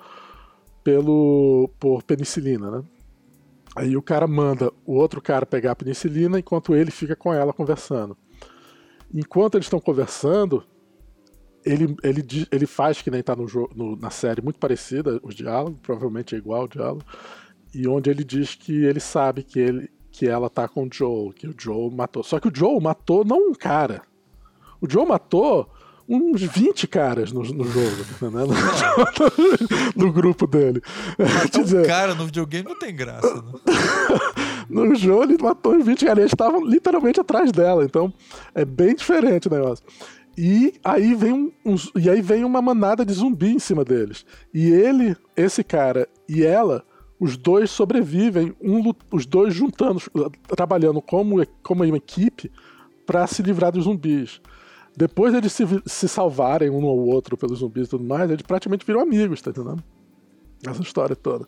pelo 0.83 1.71
por 1.79 2.03
penicilina, 2.03 2.71
né? 2.71 2.85
Aí 3.77 3.97
o 3.97 4.03
cara 4.03 4.27
manda 4.27 4.73
o 4.85 4.95
outro 4.95 5.23
cara 5.23 5.47
pegar 5.47 5.73
a 5.73 5.77
penicilina 5.77 6.39
enquanto 6.39 6.75
ele 6.75 6.91
fica 6.91 7.15
com 7.15 7.33
ela 7.33 7.53
conversando. 7.53 8.17
Enquanto 9.13 9.55
eles 9.55 9.67
estão 9.67 9.81
conversando, 9.81 10.65
ele, 11.65 11.95
ele, 12.03 12.25
ele 12.51 12.67
faz 12.67 13.01
que 13.01 13.11
nem 13.11 13.23
tá 13.23 13.37
no, 13.37 13.47
no, 13.75 13.97
na 13.97 14.11
série 14.11 14.43
muito 14.43 14.59
parecida, 14.59 15.21
os 15.23 15.35
diálogos, 15.35 15.79
provavelmente 15.83 16.35
é 16.35 16.39
igual 16.39 16.65
o 16.65 16.69
diálogo 16.69 17.05
e 17.75 17.87
onde 17.87 18.11
ele 18.11 18.25
diz 18.25 18.55
que 18.55 18.85
ele 18.85 19.01
sabe 19.01 19.43
que, 19.43 19.59
ele, 19.59 19.91
que 20.11 20.27
ela 20.29 20.51
tá 20.51 20.69
com 20.69 20.85
o 20.85 20.89
Joe, 20.93 21.33
que 21.33 21.47
o 21.47 21.55
Joe 21.57 21.91
matou. 21.95 22.23
Só 22.23 22.41
que 22.41 22.49
o 22.49 22.53
Joe 22.55 22.81
matou 22.81 23.25
não 23.25 23.51
um 23.51 23.55
cara. 23.55 24.03
O 24.81 24.91
Joe 24.91 25.07
matou 25.07 25.71
uns 26.09 26.43
20 26.43 26.89
caras 26.89 27.31
no, 27.31 27.43
no 27.43 27.65
jogo, 27.65 28.05
né? 28.31 28.45
no, 29.95 30.07
no, 30.07 30.13
grupo 30.13 30.47
dele. 30.47 30.83
Matar 31.17 31.63
dizer, 31.63 31.85
um 31.85 31.87
cara 31.87 32.15
no 32.17 32.27
videogame 32.27 32.69
não 32.69 32.77
tem 32.77 32.95
graça. 32.95 33.33
Né? 33.33 33.53
no 34.69 34.95
jogo 34.97 35.23
ele 35.25 35.39
matou 35.41 35.75
uns 35.75 35.87
20 35.87 36.05
caras, 36.05 36.19
eles 36.19 36.33
estavam 36.33 36.65
literalmente 36.65 37.21
atrás 37.21 37.53
dela, 37.53 37.85
então 37.85 38.13
é 38.53 38.65
bem 38.65 38.95
diferente 38.97 39.47
o 39.47 39.51
negócio. 39.51 39.85
E 40.37 40.75
aí 40.83 41.15
vem 41.15 41.33
um, 41.33 41.53
um, 41.65 41.77
e 41.97 42.11
aí 42.11 42.21
vem 42.21 42.45
uma 42.45 42.63
manada 42.63 43.05
de 43.05 43.13
zumbi 43.13 43.53
em 43.53 43.59
cima 43.59 43.85
deles. 43.85 44.25
E 44.53 44.69
ele, 44.71 45.17
esse 45.37 45.63
cara 45.63 46.09
e 46.29 46.43
ela 46.43 46.85
os 47.21 47.37
dois 47.37 47.71
sobrevivem, 47.71 48.57
um, 48.63 48.93
os 49.13 49.27
dois 49.27 49.53
juntando, 49.53 50.01
trabalhando 50.57 51.03
como, 51.03 51.47
como 51.63 51.85
uma 51.85 51.97
equipe 51.99 52.51
para 53.05 53.27
se 53.27 53.43
livrar 53.43 53.71
dos 53.71 53.85
zumbis. 53.85 54.41
Depois 54.97 55.33
deles 55.33 55.53
se, 55.53 55.65
se 55.85 56.09
salvarem 56.09 56.71
um 56.71 56.83
ou 56.83 57.07
outro 57.07 57.37
pelos 57.37 57.59
zumbis 57.59 57.87
e 57.87 57.91
tudo 57.91 58.05
mais, 58.05 58.31
eles 58.31 58.43
praticamente 58.43 58.87
viram 58.87 59.01
amigos, 59.01 59.43
tá 59.43 59.51
entendendo? 59.51 59.85
Essa 60.67 60.81
história 60.81 61.15
toda. 61.15 61.47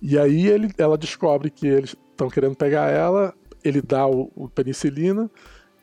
E 0.00 0.18
aí 0.18 0.46
ele, 0.46 0.70
ela 0.78 0.96
descobre 0.96 1.50
que 1.50 1.66
eles 1.66 1.94
estão 2.10 2.30
querendo 2.30 2.56
pegar 2.56 2.90
ela, 2.90 3.34
ele 3.62 3.82
dá 3.82 4.06
o, 4.06 4.30
o, 4.34 4.48
penicilina 4.48 5.30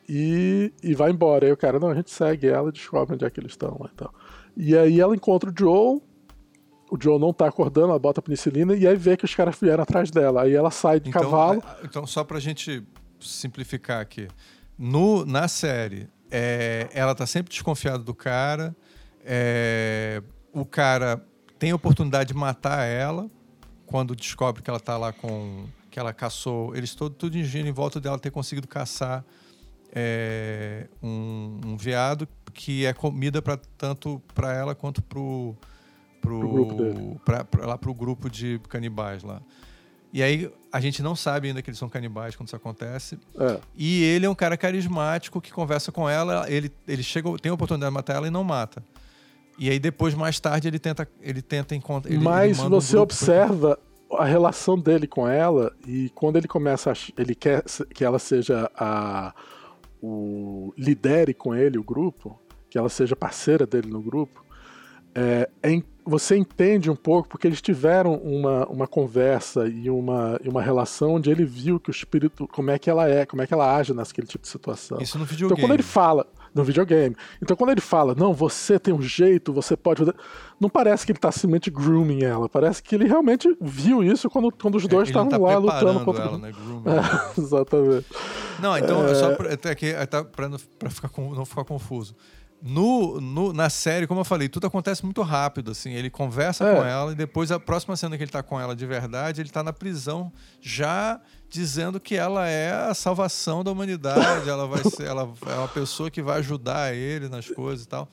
e, 0.10 0.74
e 0.84 0.96
vai 0.96 1.12
embora. 1.12 1.46
Aí 1.46 1.52
o 1.52 1.58
cara, 1.58 1.80
não, 1.80 1.90
a 1.90 1.96
gente 1.96 2.10
segue 2.10 2.48
ela 2.48 2.70
e 2.70 2.74
descobre 2.74 3.16
onde 3.16 3.26
é 3.26 3.30
que 3.30 3.40
eles 3.40 3.52
estão 3.52 3.78
lá 3.80 3.90
e 3.92 3.96
tal. 3.96 4.14
E 4.58 4.78
aí 4.78 5.00
ela 5.00 5.16
encontra 5.16 5.50
o 5.50 5.54
Joe, 5.58 6.02
o 6.92 6.98
Joe 7.02 7.18
não 7.18 7.32
tá 7.32 7.48
acordando, 7.48 7.88
ela 7.88 8.00
bota 8.00 8.20
a 8.20 8.24
penicilina 8.24 8.76
e 8.76 8.86
aí 8.86 8.98
vê 8.98 9.16
que 9.16 9.24
os 9.24 9.34
caras 9.34 9.56
vieram 9.58 9.82
atrás 9.82 10.12
dela. 10.12 10.42
Aí 10.42 10.54
ela 10.54 10.70
sai 10.70 11.00
de 11.00 11.08
então, 11.08 11.22
cavalo. 11.22 11.64
Então, 11.86 12.06
só 12.06 12.22
pra 12.22 12.38
gente 12.38 12.84
simplificar 13.22 14.02
aqui. 14.02 14.28
No, 14.78 15.26
na 15.26 15.48
série, 15.48 16.10
é, 16.30 16.90
ela 16.94 17.16
tá 17.16 17.26
sempre 17.26 17.50
desconfiada 17.50 18.00
do 18.00 18.14
cara. 18.14 18.76
É, 19.24 20.22
o 20.52 20.66
cara 20.66 21.26
tem 21.58 21.72
a 21.72 21.76
oportunidade 21.76 22.34
de 22.34 22.38
matar 22.38 22.84
ela 22.84 23.32
quando 23.86 24.14
descobre 24.14 24.62
que 24.62 24.70
ela 24.70 24.80
tá 24.80 24.98
lá 24.98 25.14
com. 25.14 25.68
que 25.90 25.98
ela 25.98 26.12
caçou. 26.12 26.76
Eles 26.76 26.94
todo, 26.94 27.16
tudo 27.16 27.38
engenho 27.38 27.68
em 27.68 27.72
volta 27.72 28.02
dela 28.02 28.20
ter 28.20 28.32
conseguido 28.32 28.68
caçar 28.68 29.24
é, 29.94 30.90
um, 31.02 31.62
um 31.66 31.78
veado 31.78 32.28
que 32.54 32.86
é 32.86 32.92
comida 32.92 33.42
para 33.42 33.56
tanto 33.78 34.22
para 34.36 34.54
ela 34.54 34.76
quanto 34.76 35.02
pro 35.02 35.56
pro. 36.22 37.20
Pra, 37.26 37.44
pra, 37.44 37.66
lá 37.66 37.78
pro 37.78 37.94
grupo 37.94 38.30
de 38.30 38.60
canibais 38.70 39.24
lá. 39.24 39.42
E 40.14 40.22
aí 40.22 40.52
a 40.72 40.80
gente 40.80 41.02
não 41.02 41.16
sabe 41.16 41.48
ainda 41.48 41.62
que 41.62 41.70
eles 41.70 41.78
são 41.80 41.88
canibais 41.88 42.36
quando 42.36 42.48
isso 42.48 42.56
acontece. 42.56 43.18
É. 43.38 43.60
E 43.76 44.04
ele 44.04 44.26
é 44.26 44.30
um 44.30 44.36
cara 44.36 44.58
carismático 44.58 45.40
que 45.40 45.52
conversa 45.52 45.92
com 45.92 46.10
ela, 46.10 46.50
ele, 46.50 46.72
ele 46.88 47.02
chega, 47.02 47.30
tem 47.38 47.50
a 47.50 47.54
oportunidade 47.54 47.90
de 47.90 47.94
matar 47.94 48.16
ela 48.16 48.28
e 48.28 48.32
não 48.32 48.44
mata. 48.44 48.84
E 49.58 49.70
aí 49.70 49.80
depois, 49.80 50.14
mais 50.14 50.40
tarde, 50.40 50.68
ele 50.68 50.80
tenta, 50.80 51.08
ele 51.22 51.42
tenta 51.42 51.76
encontrar. 51.76 52.14
Mas 52.20 52.60
ele 52.60 52.70
você 52.70 52.98
um 52.98 53.02
observa 53.02 53.80
a 54.14 54.26
relação 54.26 54.78
dele 54.78 55.08
com 55.08 55.28
ela 55.28 55.74
e 55.88 56.10
quando 56.10 56.36
ele 56.36 56.48
começa 56.48 56.92
a, 56.92 56.96
ele 57.18 57.34
quer 57.34 57.64
que 57.94 58.04
ela 58.04 58.20
seja 58.20 58.70
a 58.76 59.34
o 60.04 60.74
lidere 60.76 61.34
com 61.34 61.54
ele 61.54 61.78
o 61.78 61.84
grupo, 61.84 62.40
que 62.70 62.78
ela 62.78 62.90
seja 62.90 63.16
parceira 63.16 63.68
dele 63.68 63.88
no 63.88 64.02
grupo 64.02 64.44
é, 65.14 65.50
é, 65.62 65.82
você 66.06 66.36
entende 66.36 66.90
um 66.90 66.96
pouco, 66.96 67.30
porque 67.30 67.48
eles 67.48 67.62
tiveram 67.62 68.16
uma, 68.16 68.66
uma 68.68 68.88
conversa 68.88 69.68
e 69.68 69.90
uma, 69.90 70.40
e 70.44 70.50
uma 70.50 70.62
relação 70.62 71.16
onde 71.16 71.30
ele 71.30 71.46
viu 71.46 71.80
que 71.80 71.90
o 71.90 71.92
espírito, 71.92 72.48
como 72.48 72.72
é 72.72 72.80
que 72.80 72.90
ela 72.90 73.08
é, 73.08 73.26
como 73.26 73.42
é 73.42 73.48
que 73.48 73.54
ela 73.54 73.76
age 73.76 73.94
naquele 73.94 74.28
tipo 74.28 74.44
de 74.44 74.50
situação. 74.50 75.00
Isso 75.00 75.18
no 75.18 75.26
videogame. 75.26 75.54
Então 75.54 75.68
quando 75.68 75.74
ele 75.74 75.84
fala, 75.84 76.28
no 76.54 76.64
videogame. 76.64 77.16
Então 77.42 77.56
quando 77.56 77.70
ele 77.70 77.82
fala, 77.82 78.16
não, 78.16 78.34
você 78.34 78.80
tem 78.80 78.94
um 78.94 79.02
jeito, 79.02 79.54
você 79.54 79.78
pode 79.78 80.00
fazer. 80.00 80.16
Não 80.60 80.70
parece 80.70 81.06
que 81.06 81.12
ele 81.12 81.18
está 81.18 81.32
simplesmente 81.32 81.70
grooming 81.70 82.24
ela, 82.24 82.50
parece 82.50 82.82
que 82.82 82.96
ele 82.96 83.08
realmente 83.08 83.56
viu 83.62 84.04
isso 84.04 84.30
quando, 84.30 84.52
quando 84.52 84.76
os 84.76 84.86
é, 84.86 84.88
dois 84.88 85.10
estavam 85.10 85.30
tá 85.30 85.38
lá 85.38 85.58
lutando 85.58 86.04
contra 86.04 86.24
ela, 86.24 86.38
né? 86.38 86.52
É, 86.52 87.40
exatamente. 87.40 88.08
Não, 88.60 88.78
então, 88.78 89.08
é... 89.08 89.16
só 89.16 89.36
pra, 89.36 89.54
até 89.54 89.70
aqui, 89.70 89.94
para 90.32 90.50
não, 90.50 90.58
ficar, 90.58 91.12
não 91.18 91.46
ficar 91.46 91.64
confuso. 91.64 92.16
No, 92.64 93.20
no, 93.20 93.52
na 93.52 93.72
série, 93.72 94.06
como 94.06 94.20
eu 94.20 94.26
falei, 94.26 94.48
tudo 94.48 94.68
acontece 94.68 95.04
muito 95.04 95.22
rápido, 95.24 95.72
assim. 95.72 95.94
Ele 95.94 96.12
conversa 96.12 96.64
é. 96.64 96.76
com 96.76 96.84
ela 96.84 97.12
e 97.12 97.16
depois 97.16 97.52
a 97.52 97.60
próxima 97.60 97.96
cena 97.96 98.16
que 98.16 98.24
ele 98.24 98.32
tá 98.32 98.44
com 98.44 98.60
ela 98.60 98.76
de 98.76 98.86
verdade, 98.86 99.42
ele 99.42 99.50
tá 99.50 99.64
na 99.64 99.74
prisão 99.74 100.32
já 100.62 101.20
dizendo 101.50 102.00
que 102.00 102.16
ela 102.16 102.48
é 102.48 102.72
a 102.72 102.94
salvação 102.94 103.64
da 103.64 103.72
humanidade, 103.72 104.48
ela 104.48 104.68
vai 104.68 104.84
ser, 104.84 105.08
ela 105.08 105.28
é 105.48 105.56
uma 105.56 105.68
pessoa 105.68 106.10
que 106.10 106.22
vai 106.22 106.38
ajudar 106.38 106.96
ele 106.96 107.28
nas 107.28 107.50
coisas 107.50 107.86
e 107.86 107.88
tal. 107.88 108.08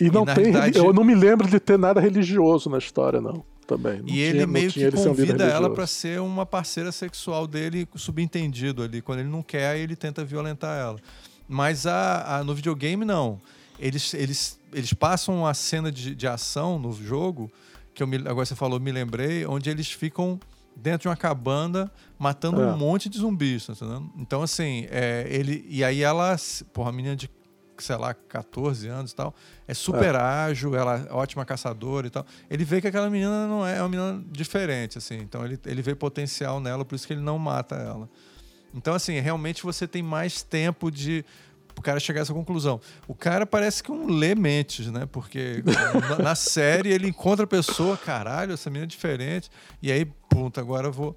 E, 0.00 0.06
e 0.06 0.10
não 0.10 0.26
tem, 0.26 0.44
verdade, 0.44 0.78
eu 0.78 0.92
não 0.92 1.04
me 1.04 1.14
lembro 1.14 1.48
de 1.48 1.60
ter 1.60 1.78
nada 1.78 2.00
religioso 2.00 2.68
na 2.68 2.78
história, 2.78 3.20
não. 3.20 3.44
Também. 3.66 4.00
Não 4.00 4.08
e 4.08 4.12
tinha, 4.12 4.26
ele 4.26 4.46
meio 4.46 4.70
que 4.70 4.90
convida 4.90 5.44
ela 5.44 5.70
para 5.70 5.86
ser 5.86 6.20
uma 6.20 6.44
parceira 6.44 6.90
sexual 6.90 7.46
dele, 7.46 7.88
subentendido 7.94 8.82
ali. 8.82 9.00
Quando 9.00 9.20
ele 9.20 9.28
não 9.28 9.42
quer, 9.42 9.78
ele 9.78 9.94
tenta 9.94 10.24
violentar 10.24 10.76
ela. 10.78 10.98
Mas 11.48 11.86
a, 11.86 12.38
a 12.38 12.44
no 12.44 12.54
videogame, 12.54 13.04
não 13.04 13.40
eles, 13.78 14.14
eles, 14.14 14.60
eles 14.72 14.92
passam 14.92 15.46
a 15.46 15.54
cena 15.54 15.90
de, 15.90 16.14
de 16.14 16.26
ação 16.26 16.78
no 16.78 16.92
jogo, 16.92 17.50
que 17.94 18.02
eu 18.02 18.06
me, 18.06 18.16
agora 18.16 18.46
você 18.46 18.54
falou, 18.54 18.80
me 18.80 18.92
lembrei, 18.92 19.46
onde 19.46 19.68
eles 19.70 19.90
ficam 19.90 20.38
dentro 20.74 21.02
de 21.02 21.08
uma 21.08 21.16
cabana 21.16 21.90
matando 22.18 22.62
é. 22.62 22.66
um 22.66 22.76
monte 22.76 23.08
de 23.08 23.18
zumbis, 23.18 23.66
tá 23.66 23.72
entendendo? 23.72 24.10
Então, 24.16 24.42
assim, 24.42 24.86
é, 24.90 25.26
ele. 25.28 25.64
E 25.68 25.84
aí 25.84 26.02
ela, 26.02 26.36
porra, 26.72 26.90
a 26.90 26.92
menina 26.92 27.14
de, 27.14 27.30
sei 27.78 27.96
lá, 27.96 28.14
14 28.14 28.88
anos 28.88 29.12
e 29.12 29.14
tal, 29.14 29.34
é 29.66 29.74
super 29.74 30.14
é. 30.14 30.18
ágil, 30.18 30.74
ela 30.74 31.06
é 31.08 31.12
ótima 31.12 31.44
caçadora 31.44 32.06
e 32.06 32.10
tal. 32.10 32.24
Ele 32.48 32.64
vê 32.64 32.80
que 32.80 32.88
aquela 32.88 33.10
menina 33.10 33.46
não 33.46 33.66
é, 33.66 33.76
é 33.78 33.82
uma 33.82 33.88
menina 33.88 34.24
diferente, 34.30 34.98
assim. 34.98 35.18
Então 35.18 35.44
ele, 35.44 35.58
ele 35.66 35.82
vê 35.82 35.94
potencial 35.94 36.60
nela, 36.60 36.84
por 36.84 36.94
isso 36.94 37.06
que 37.06 37.12
ele 37.12 37.22
não 37.22 37.38
mata 37.38 37.74
ela. 37.76 38.08
Então, 38.74 38.94
assim, 38.94 39.18
realmente 39.20 39.62
você 39.62 39.86
tem 39.86 40.02
mais 40.02 40.42
tempo 40.42 40.90
de 40.90 41.24
o 41.78 41.82
cara 41.82 41.98
chegar 42.00 42.20
a 42.20 42.22
essa 42.22 42.32
conclusão. 42.32 42.80
O 43.06 43.14
cara 43.14 43.46
parece 43.46 43.82
que 43.82 43.90
um 43.90 44.06
lê 44.06 44.34
mentes, 44.34 44.86
né? 44.88 45.06
Porque 45.10 45.62
na, 46.22 46.34
série 46.34 46.90
ele 46.90 47.08
encontra 47.08 47.44
a 47.44 47.46
pessoa, 47.46 47.96
caralho, 47.96 48.52
essa 48.52 48.70
menina 48.70 48.84
é 48.84 48.88
diferente. 48.88 49.50
E 49.82 49.90
aí, 49.90 50.04
pronto, 50.28 50.60
agora 50.60 50.88
eu 50.88 50.92
vou. 50.92 51.16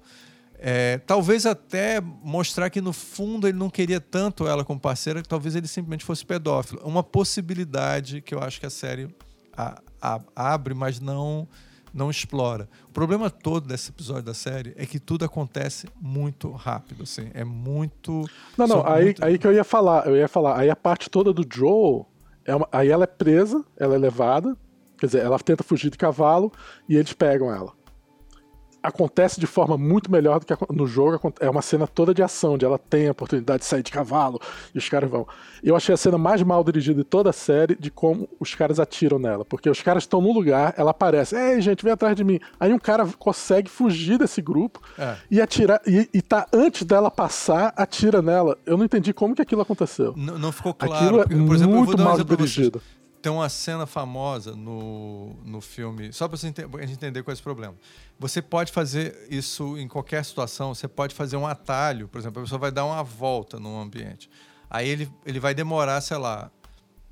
É, 0.58 0.98
talvez 1.06 1.44
até 1.44 2.00
mostrar 2.00 2.70
que 2.70 2.80
no 2.80 2.92
fundo 2.92 3.46
ele 3.46 3.58
não 3.58 3.68
queria 3.68 4.00
tanto 4.00 4.46
ela 4.46 4.64
como 4.64 4.80
parceira, 4.80 5.20
que 5.20 5.28
talvez 5.28 5.54
ele 5.54 5.68
simplesmente 5.68 6.04
fosse 6.04 6.24
pedófilo. 6.24 6.80
Uma 6.82 7.02
possibilidade 7.02 8.22
que 8.22 8.34
eu 8.34 8.40
acho 8.40 8.58
que 8.58 8.66
a 8.66 8.70
série 8.70 9.08
a, 9.56 9.80
a, 10.00 10.20
abre, 10.34 10.74
mas 10.74 10.98
não 11.00 11.46
não 11.96 12.10
explora. 12.10 12.68
O 12.88 12.92
problema 12.92 13.30
todo 13.30 13.66
desse 13.66 13.90
episódio 13.90 14.24
da 14.24 14.34
série 14.34 14.74
é 14.76 14.84
que 14.84 15.00
tudo 15.00 15.24
acontece 15.24 15.88
muito 15.98 16.50
rápido, 16.52 17.04
assim. 17.04 17.30
É 17.32 17.42
muito. 17.42 18.28
Não, 18.56 18.66
não, 18.66 18.86
aí, 18.86 19.04
muito... 19.06 19.24
aí 19.24 19.38
que 19.38 19.46
eu 19.46 19.52
ia 19.52 19.64
falar, 19.64 20.06
eu 20.06 20.14
ia 20.14 20.28
falar. 20.28 20.58
Aí 20.58 20.68
a 20.68 20.76
parte 20.76 21.08
toda 21.08 21.32
do 21.32 21.44
Joel, 21.50 22.06
é 22.44 22.54
uma, 22.54 22.68
aí 22.70 22.90
ela 22.90 23.04
é 23.04 23.06
presa, 23.06 23.64
ela 23.78 23.94
é 23.94 23.98
levada, 23.98 24.54
quer 24.98 25.06
dizer, 25.06 25.24
ela 25.24 25.38
tenta 25.38 25.64
fugir 25.64 25.90
de 25.90 25.96
cavalo 25.96 26.52
e 26.86 26.96
eles 26.96 27.14
pegam 27.14 27.52
ela 27.52 27.74
acontece 28.86 29.40
de 29.40 29.46
forma 29.46 29.76
muito 29.76 30.10
melhor 30.10 30.38
do 30.38 30.46
que 30.46 30.54
no 30.72 30.86
jogo. 30.86 31.32
É 31.40 31.50
uma 31.50 31.62
cena 31.62 31.86
toda 31.86 32.14
de 32.14 32.22
ação, 32.22 32.54
onde 32.54 32.64
ela 32.64 32.78
tem 32.78 33.08
a 33.08 33.10
oportunidade 33.10 33.60
de 33.60 33.64
sair 33.64 33.82
de 33.82 33.90
cavalo 33.90 34.40
e 34.74 34.78
os 34.78 34.88
caras 34.88 35.10
vão. 35.10 35.26
Eu 35.62 35.74
achei 35.74 35.92
a 35.92 35.96
cena 35.96 36.16
mais 36.16 36.42
mal 36.42 36.62
dirigida 36.62 37.02
de 37.02 37.04
toda 37.04 37.30
a 37.30 37.32
série 37.32 37.74
de 37.74 37.90
como 37.90 38.28
os 38.38 38.54
caras 38.54 38.78
atiram 38.78 39.18
nela. 39.18 39.44
Porque 39.44 39.68
os 39.68 39.82
caras 39.82 40.04
estão 40.04 40.20
no 40.20 40.32
lugar, 40.32 40.72
ela 40.76 40.92
aparece, 40.92 41.36
ei 41.36 41.60
gente, 41.60 41.82
vem 41.82 41.92
atrás 41.92 42.14
de 42.14 42.22
mim. 42.22 42.38
Aí 42.60 42.72
um 42.72 42.78
cara 42.78 43.06
consegue 43.18 43.68
fugir 43.68 44.18
desse 44.18 44.40
grupo 44.40 44.80
é. 44.98 45.16
e 45.30 45.40
atirar. 45.40 45.80
E, 45.86 46.08
e 46.14 46.22
tá 46.22 46.46
antes 46.52 46.84
dela 46.84 47.10
passar, 47.10 47.72
atira 47.76 48.22
nela. 48.22 48.56
Eu 48.64 48.76
não 48.76 48.84
entendi 48.84 49.12
como 49.12 49.34
que 49.34 49.42
aquilo 49.42 49.62
aconteceu. 49.62 50.14
Não, 50.16 50.38
não 50.38 50.52
ficou 50.52 50.72
claro. 50.72 50.94
Aquilo 50.94 51.20
é 51.20 51.24
porque, 51.24 51.44
por 51.44 51.56
exemplo, 51.56 51.76
muito 51.76 51.98
mal 51.98 52.22
dirigido 52.22 52.80
tem 53.26 53.32
uma 53.32 53.48
cena 53.48 53.86
famosa 53.86 54.54
no, 54.54 55.34
no 55.44 55.60
filme, 55.60 56.12
só 56.12 56.28
para 56.28 56.36
a 56.36 56.40
gente 56.86 56.92
entender 56.92 57.24
qual 57.24 57.32
é 57.32 57.34
esse 57.34 57.42
problema. 57.42 57.74
Você 58.20 58.40
pode 58.40 58.70
fazer 58.70 59.26
isso 59.28 59.76
em 59.76 59.88
qualquer 59.88 60.24
situação, 60.24 60.72
você 60.72 60.86
pode 60.86 61.12
fazer 61.12 61.36
um 61.36 61.44
atalho, 61.44 62.06
por 62.06 62.20
exemplo, 62.20 62.40
a 62.40 62.44
pessoa 62.44 62.60
vai 62.60 62.70
dar 62.70 62.84
uma 62.84 63.02
volta 63.02 63.58
no 63.58 63.80
ambiente. 63.80 64.30
Aí 64.70 64.88
ele, 64.88 65.10
ele 65.24 65.40
vai 65.40 65.54
demorar, 65.54 66.00
sei 66.02 66.18
lá, 66.18 66.52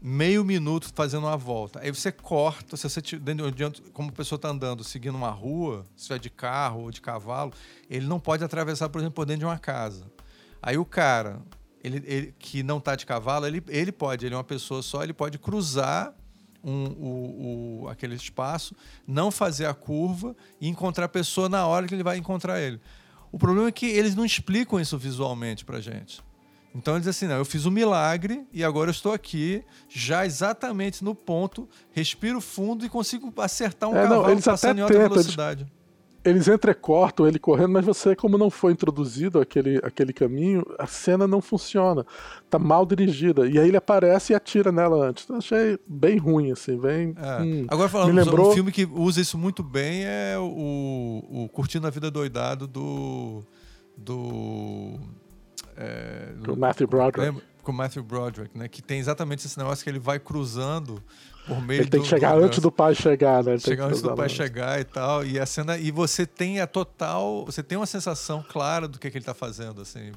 meio 0.01 0.45
minuto 0.45 0.89
fazendo 0.95 1.27
uma 1.27 1.37
volta. 1.37 1.81
Aí 1.81 1.91
você 1.91 2.13
corta, 2.13 2.77
se 2.77 2.89
você 2.89 3.03
como 3.93 4.11
a 4.11 4.13
pessoa 4.13 4.37
está 4.37 4.51
andando 4.51 4.85
seguindo 4.85 5.17
uma 5.17 5.31
rua, 5.31 5.85
se 5.97 6.13
é 6.13 6.19
de 6.19 6.31
carro 6.31 6.83
ou 6.83 6.93
de 6.93 7.01
cavalo, 7.01 7.53
ele 7.91 8.07
não 8.07 8.21
pode 8.21 8.45
atravessar, 8.45 8.89
por 8.89 9.01
exemplo, 9.01 9.17
por 9.17 9.27
dentro 9.27 9.41
de 9.41 9.47
uma 9.47 9.59
casa. 9.59 10.07
Aí 10.63 10.79
o 10.79 10.85
cara 10.85 11.43
ele, 11.85 12.03
ele 12.07 12.35
que 12.39 12.63
não 12.63 12.79
está 12.79 12.97
de 12.97 13.05
cavalo, 13.05 13.47
ele, 13.47 13.63
ele 13.69 13.93
pode, 13.93 14.25
ele 14.25 14.35
é 14.35 14.39
uma 14.39 14.43
pessoa 14.43 14.81
só, 14.81 15.03
ele 15.03 15.13
pode 15.13 15.39
cruzar 15.39 16.15
um, 16.65 16.85
o, 16.87 17.83
o, 17.83 17.89
aquele 17.91 18.15
espaço, 18.15 18.75
não 19.07 19.31
fazer 19.31 19.67
a 19.67 19.75
curva 19.75 20.35
e 20.59 20.67
encontrar 20.67 21.05
a 21.05 21.09
pessoa 21.09 21.47
na 21.47 21.67
hora 21.67 21.87
que 21.87 21.95
ele 21.95 22.03
vai 22.03 22.17
encontrar 22.17 22.59
ele. 22.59 22.81
O 23.31 23.39
problema 23.39 23.69
é 23.69 23.73
que 23.73 23.85
eles 23.85 24.15
não 24.15 24.25
explicam 24.25 24.81
isso 24.81 24.97
visualmente 24.97 25.63
para 25.63 25.79
gente. 25.79 26.23
Então 26.75 26.95
eles 26.95 27.07
dizem 27.07 27.27
assim, 27.27 27.33
não, 27.33 27.39
eu 27.39 27.45
fiz 27.45 27.67
um 27.67 27.71
milagre 27.71 28.47
e 28.53 28.65
agora 28.65 28.89
eu 28.89 28.93
estou 28.93 29.13
aqui, 29.13 29.63
já 29.89 30.25
exatamente 30.25 31.05
no 31.05 31.15
ponto, 31.15 31.69
respiro 31.93 32.41
fundo 32.41 32.85
e 32.87 32.89
consigo 32.89 33.33
acertar 33.37 33.91
um 33.91 33.97
é, 33.97 34.03
cavalo 34.03 34.23
não, 34.23 34.31
eles 34.31 34.45
passando 34.45 34.71
até 34.71 34.95
em 34.95 35.03
alta 35.03 35.09
velocidade. 35.09 35.67
Eles 36.25 36.49
entrecortam 36.49 37.27
ele 37.27 37.39
correndo, 37.39 37.71
mas 37.71 37.85
você, 37.85 38.17
como 38.17 38.39
não 38.39 38.49
foi 38.49 38.73
introduzido 38.73 39.39
aquele, 39.39 39.79
aquele 39.83 40.13
caminho, 40.13 40.65
a 40.79 40.87
cena 40.87 41.27
não 41.27 41.43
funciona. 41.43 42.07
Tá 42.49 42.59
mal 42.59 42.87
dirigida. 42.87 43.47
E 43.47 43.59
aí 43.59 43.69
ele 43.69 43.77
aparece 43.77 44.33
e 44.33 44.37
atira 44.37 44.73
nela 44.73 45.09
antes. 45.09 45.29
Eu 45.29 45.37
achei 45.37 45.79
bem 45.87 46.17
ruim, 46.17 46.51
assim, 46.51 46.79
bem. 46.79 47.15
É. 47.19 47.43
Hum, 47.43 47.67
Agora 47.69 47.89
falando, 47.91 48.15
me 48.15 48.23
lembrou... 48.23 48.51
um 48.51 48.55
filme 48.55 48.73
que 48.73 48.85
usa 48.85 49.21
isso 49.21 49.37
muito 49.37 49.63
bem 49.63 50.05
é 50.05 50.37
o, 50.39 51.25
o 51.31 51.49
Curtindo 51.53 51.87
a 51.87 51.91
Vida 51.91 52.11
Doidado 52.11 52.67
do. 52.67 53.43
Do. 53.97 54.99
É, 55.77 56.33
do 56.39 56.57
Matthew 56.57 56.87
Broderick. 56.87 57.43
Com 57.63 57.73
Matthew 57.73 58.03
Broderick, 58.03 58.57
né? 58.57 58.67
Que 58.67 58.81
tem 58.81 58.99
exatamente 58.99 59.47
esse 59.47 59.59
negócio 59.59 59.85
que 59.85 59.91
ele 59.91 59.99
vai 59.99 60.19
cruzando 60.19 61.03
Ele 61.69 61.87
tem 61.87 62.01
que 62.01 62.09
chegar 62.09 62.37
do, 62.37 62.45
antes 62.45 62.59
do 62.59 62.73
pai 62.73 62.95
chegar, 62.95 63.45
né? 63.45 63.53
Ele 63.53 63.61
chegar 63.61 63.87
antes 63.87 64.01
do 64.01 64.15
pai 64.15 64.29
chegar 64.29 64.81
e 64.81 64.85
tal. 64.85 65.25
E 65.25 65.39
a 65.39 65.45
cena. 65.45 65.77
E 65.77 65.91
você 65.91 66.27
tem 66.27 66.61
a 66.61 66.67
total. 66.67 67.45
Você 67.45 67.63
tem 67.63 67.77
uma 67.77 67.87
sensação 67.87 68.45
clara 68.49 68.89
do 68.89 68.99
que, 68.99 69.11
que 69.11 69.19
ele 69.19 69.23
está 69.23 69.35
fazendo, 69.35 69.83
assim. 69.83 70.13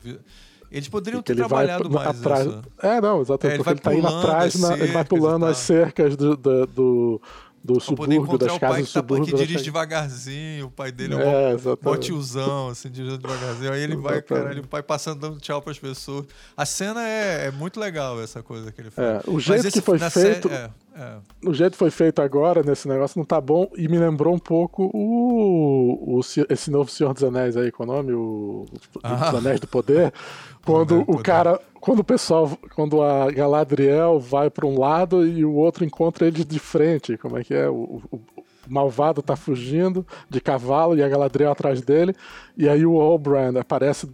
Eles 0.71 0.87
poderiam 0.87 1.21
ter 1.21 1.35
trabalhado 1.35 1.89
vai, 1.89 2.05
mais 2.05 2.19
atrás. 2.19 2.45
isso. 2.45 2.61
É, 2.81 2.99
não, 2.99 3.21
exatamente. 3.21 3.55
É, 3.55 3.57
porque 3.57 3.69
ele, 3.71 3.79
tá 3.79 3.95
indo 3.95 4.07
atrás, 4.07 4.55
na, 4.59 4.73
ele 4.73 4.91
vai 4.91 5.05
pulando 5.05 5.45
as 5.45 5.57
cercas 5.57 6.15
do, 6.15 6.35
do, 6.35 6.67
do 6.67 7.21
do 7.63 7.79
subúrbio, 7.79 8.37
das 8.37 8.57
casas 8.57 8.81
do 8.81 8.87
subúrbio. 8.87 9.25
Que 9.25 9.35
dirige 9.35 9.63
devagarzinho, 9.63 10.67
o 10.67 10.71
pai 10.71 10.91
dele 10.91 11.15
é, 11.15 11.51
é 11.51 11.89
um 11.89 11.97
tiozão, 11.97 12.69
assim, 12.69 12.89
dirigindo 12.89 13.17
devagarzinho. 13.17 13.71
Aí 13.73 13.81
ele 13.81 13.95
vai, 13.95 14.21
caralho, 14.21 14.63
o 14.63 14.67
pai 14.67 14.81
passando 14.81 15.19
dando 15.19 15.39
tchau 15.39 15.61
pras 15.61 15.77
pessoas. 15.77 16.25
A 16.55 16.65
cena 16.65 17.05
é, 17.05 17.47
é 17.47 17.51
muito 17.51 17.79
legal, 17.79 18.21
essa 18.21 18.41
coisa 18.41 18.71
que 18.71 18.81
ele 18.81 18.89
faz. 18.89 19.25
É, 19.25 19.29
o 19.29 19.39
jeito 19.39 19.67
esse, 19.67 19.79
que 19.79 19.85
foi 19.85 19.99
feito. 19.99 20.49
É, 20.49 20.69
é. 20.95 21.17
O 21.45 21.53
jeito 21.53 21.73
que 21.73 21.77
foi 21.77 21.91
feito 21.91 22.21
agora 22.21 22.63
nesse 22.63 22.87
negócio 22.87 23.19
não 23.19 23.25
tá 23.25 23.39
bom 23.39 23.69
e 23.75 23.87
me 23.87 23.99
lembrou 23.99 24.33
um 24.33 24.39
pouco 24.39 24.89
o, 24.93 26.17
o 26.17 26.21
esse 26.49 26.71
novo 26.71 26.89
Senhor 26.89 27.13
dos 27.13 27.23
Anéis 27.23 27.57
aí, 27.57 27.71
com 27.71 27.83
o 27.83 27.85
nome? 27.85 28.13
O, 28.13 28.65
ah. 29.03 29.29
Os 29.29 29.35
Anéis 29.35 29.59
do 29.59 29.67
Poder. 29.67 30.13
Quando 30.67 31.03
o 31.07 31.17
cara, 31.23 31.59
quando 31.79 31.99
o 31.99 32.03
pessoal, 32.03 32.57
quando 32.75 33.01
a 33.01 33.31
Galadriel 33.31 34.19
vai 34.19 34.49
para 34.49 34.65
um 34.65 34.77
lado 34.77 35.25
e 35.25 35.45
o 35.45 35.53
outro 35.53 35.85
encontra 35.85 36.27
eles 36.27 36.45
de 36.45 36.59
frente, 36.59 37.17
como 37.17 37.37
é 37.37 37.43
que 37.43 37.53
é? 37.53 37.69
O, 37.69 38.01
o, 38.11 38.17
o 38.17 38.21
malvado 38.67 39.21
tá 39.21 39.35
fugindo 39.35 40.05
de 40.29 40.41
cavalo 40.41 40.97
e 40.97 41.01
a 41.01 41.07
Galadriel 41.07 41.51
atrás 41.51 41.81
dele, 41.81 42.13
e 42.57 42.67
aí 42.67 42.85
o 42.85 42.95
Oberyn 42.95 43.57
aparece 43.57 44.09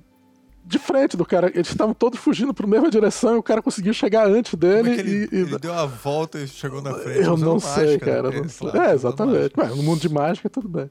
de 0.65 0.79
frente 0.79 1.17
do 1.17 1.25
cara. 1.25 1.51
Eles 1.53 1.69
estavam 1.69 1.93
todos 1.93 2.19
fugindo 2.19 2.53
para 2.53 2.65
a 2.65 2.69
mesma 2.69 2.89
direção 2.89 3.35
e 3.35 3.37
o 3.37 3.43
cara 3.43 3.61
conseguiu 3.61 3.93
chegar 3.93 4.27
antes 4.27 4.53
dele. 4.55 4.91
É 4.91 4.99
ele, 4.99 5.29
e, 5.31 5.35
ele 5.35 5.57
deu 5.57 5.73
a 5.73 5.85
volta 5.85 6.39
e 6.39 6.47
chegou 6.47 6.81
na 6.81 6.93
frente. 6.93 7.19
Eu 7.19 7.35
não 7.35 7.59
sei, 7.59 7.97
cara. 7.99 8.31
Não 8.31 8.47
sei. 8.47 8.69
é, 8.69 8.93
exatamente. 8.93 9.53
Mas, 9.57 9.75
no 9.75 9.83
mundo 9.83 9.99
de 9.99 10.09
mágica, 10.09 10.49
tudo 10.49 10.69
bem. 10.69 10.89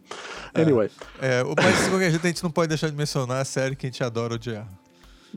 É, 0.52 0.62
anyway. 0.62 0.90
É, 1.20 1.42
mas 1.42 1.88
qualquer 1.88 2.10
jeito, 2.10 2.24
a 2.24 2.28
gente 2.28 2.42
não 2.42 2.50
pode 2.50 2.68
deixar 2.68 2.90
de 2.90 2.96
mencionar 2.96 3.40
a 3.40 3.44
série 3.44 3.74
que 3.74 3.86
a 3.86 3.88
gente 3.88 4.02
adora 4.04 4.34
odiar. 4.34 4.68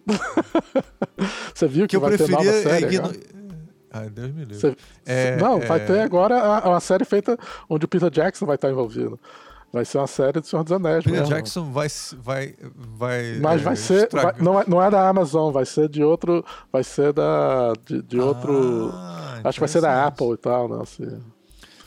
Você 1.54 1.68
viu 1.68 1.84
que, 1.86 1.90
que 1.92 1.96
eu 1.96 2.02
vai 2.02 2.10
preferia 2.12 2.38
ter 2.38 2.44
nova 2.46 2.62
série, 2.62 2.98
Ai, 3.92 4.10
Deus 4.10 4.32
me 4.34 4.42
livre. 4.44 4.56
Você- 4.60 4.76
É, 5.06 5.38
não, 5.38 5.58
é- 5.62 5.66
vai 5.66 5.86
ter 5.86 6.00
agora 6.02 6.36
uma 6.68 6.80
série 6.82 7.06
feita 7.06 7.38
onde 7.70 7.86
o 7.86 7.88
Peter 7.88 8.10
Jackson 8.10 8.46
vai 8.46 8.56
estar 8.56 8.70
envolvido. 8.70 9.18
Vai 9.72 9.84
ser 9.86 9.98
uma 9.98 10.08
série 10.08 10.40
do 10.40 10.46
Senhor 10.48 10.64
dos 10.64 10.72
Anéis 10.72 11.04
Peter 11.04 11.20
mesmo. 11.20 11.34
Jackson 11.36 11.72
vai, 11.72 11.88
vai, 12.18 12.56
vai. 12.76 13.40
Mas 13.42 13.62
é, 13.62 13.64
vai 13.64 13.76
ser. 13.76 14.04
estragar- 14.04 14.34
vai- 14.36 14.44
não, 14.44 14.60
é, 14.60 14.66
não 14.68 14.82
é 14.84 14.90
da 14.90 15.08
Amazon, 15.08 15.52
vai 15.52 15.66
ser 15.66 15.88
de 15.90 16.04
outro. 16.04 16.44
Vai 16.72 16.84
ser 16.84 17.12
da. 17.14 17.74
De, 17.86 18.02
de 18.02 18.20
outro. 18.20 18.90
Ah, 18.94 19.42
acho 19.46 19.56
que 19.56 19.60
vai 19.62 19.70
ser 19.70 19.82
da. 19.82 20.06
Apple 20.08 20.32
e 20.34 20.38
tal, 20.38 20.68
né? 20.70 20.80
Assim. 20.82 21.22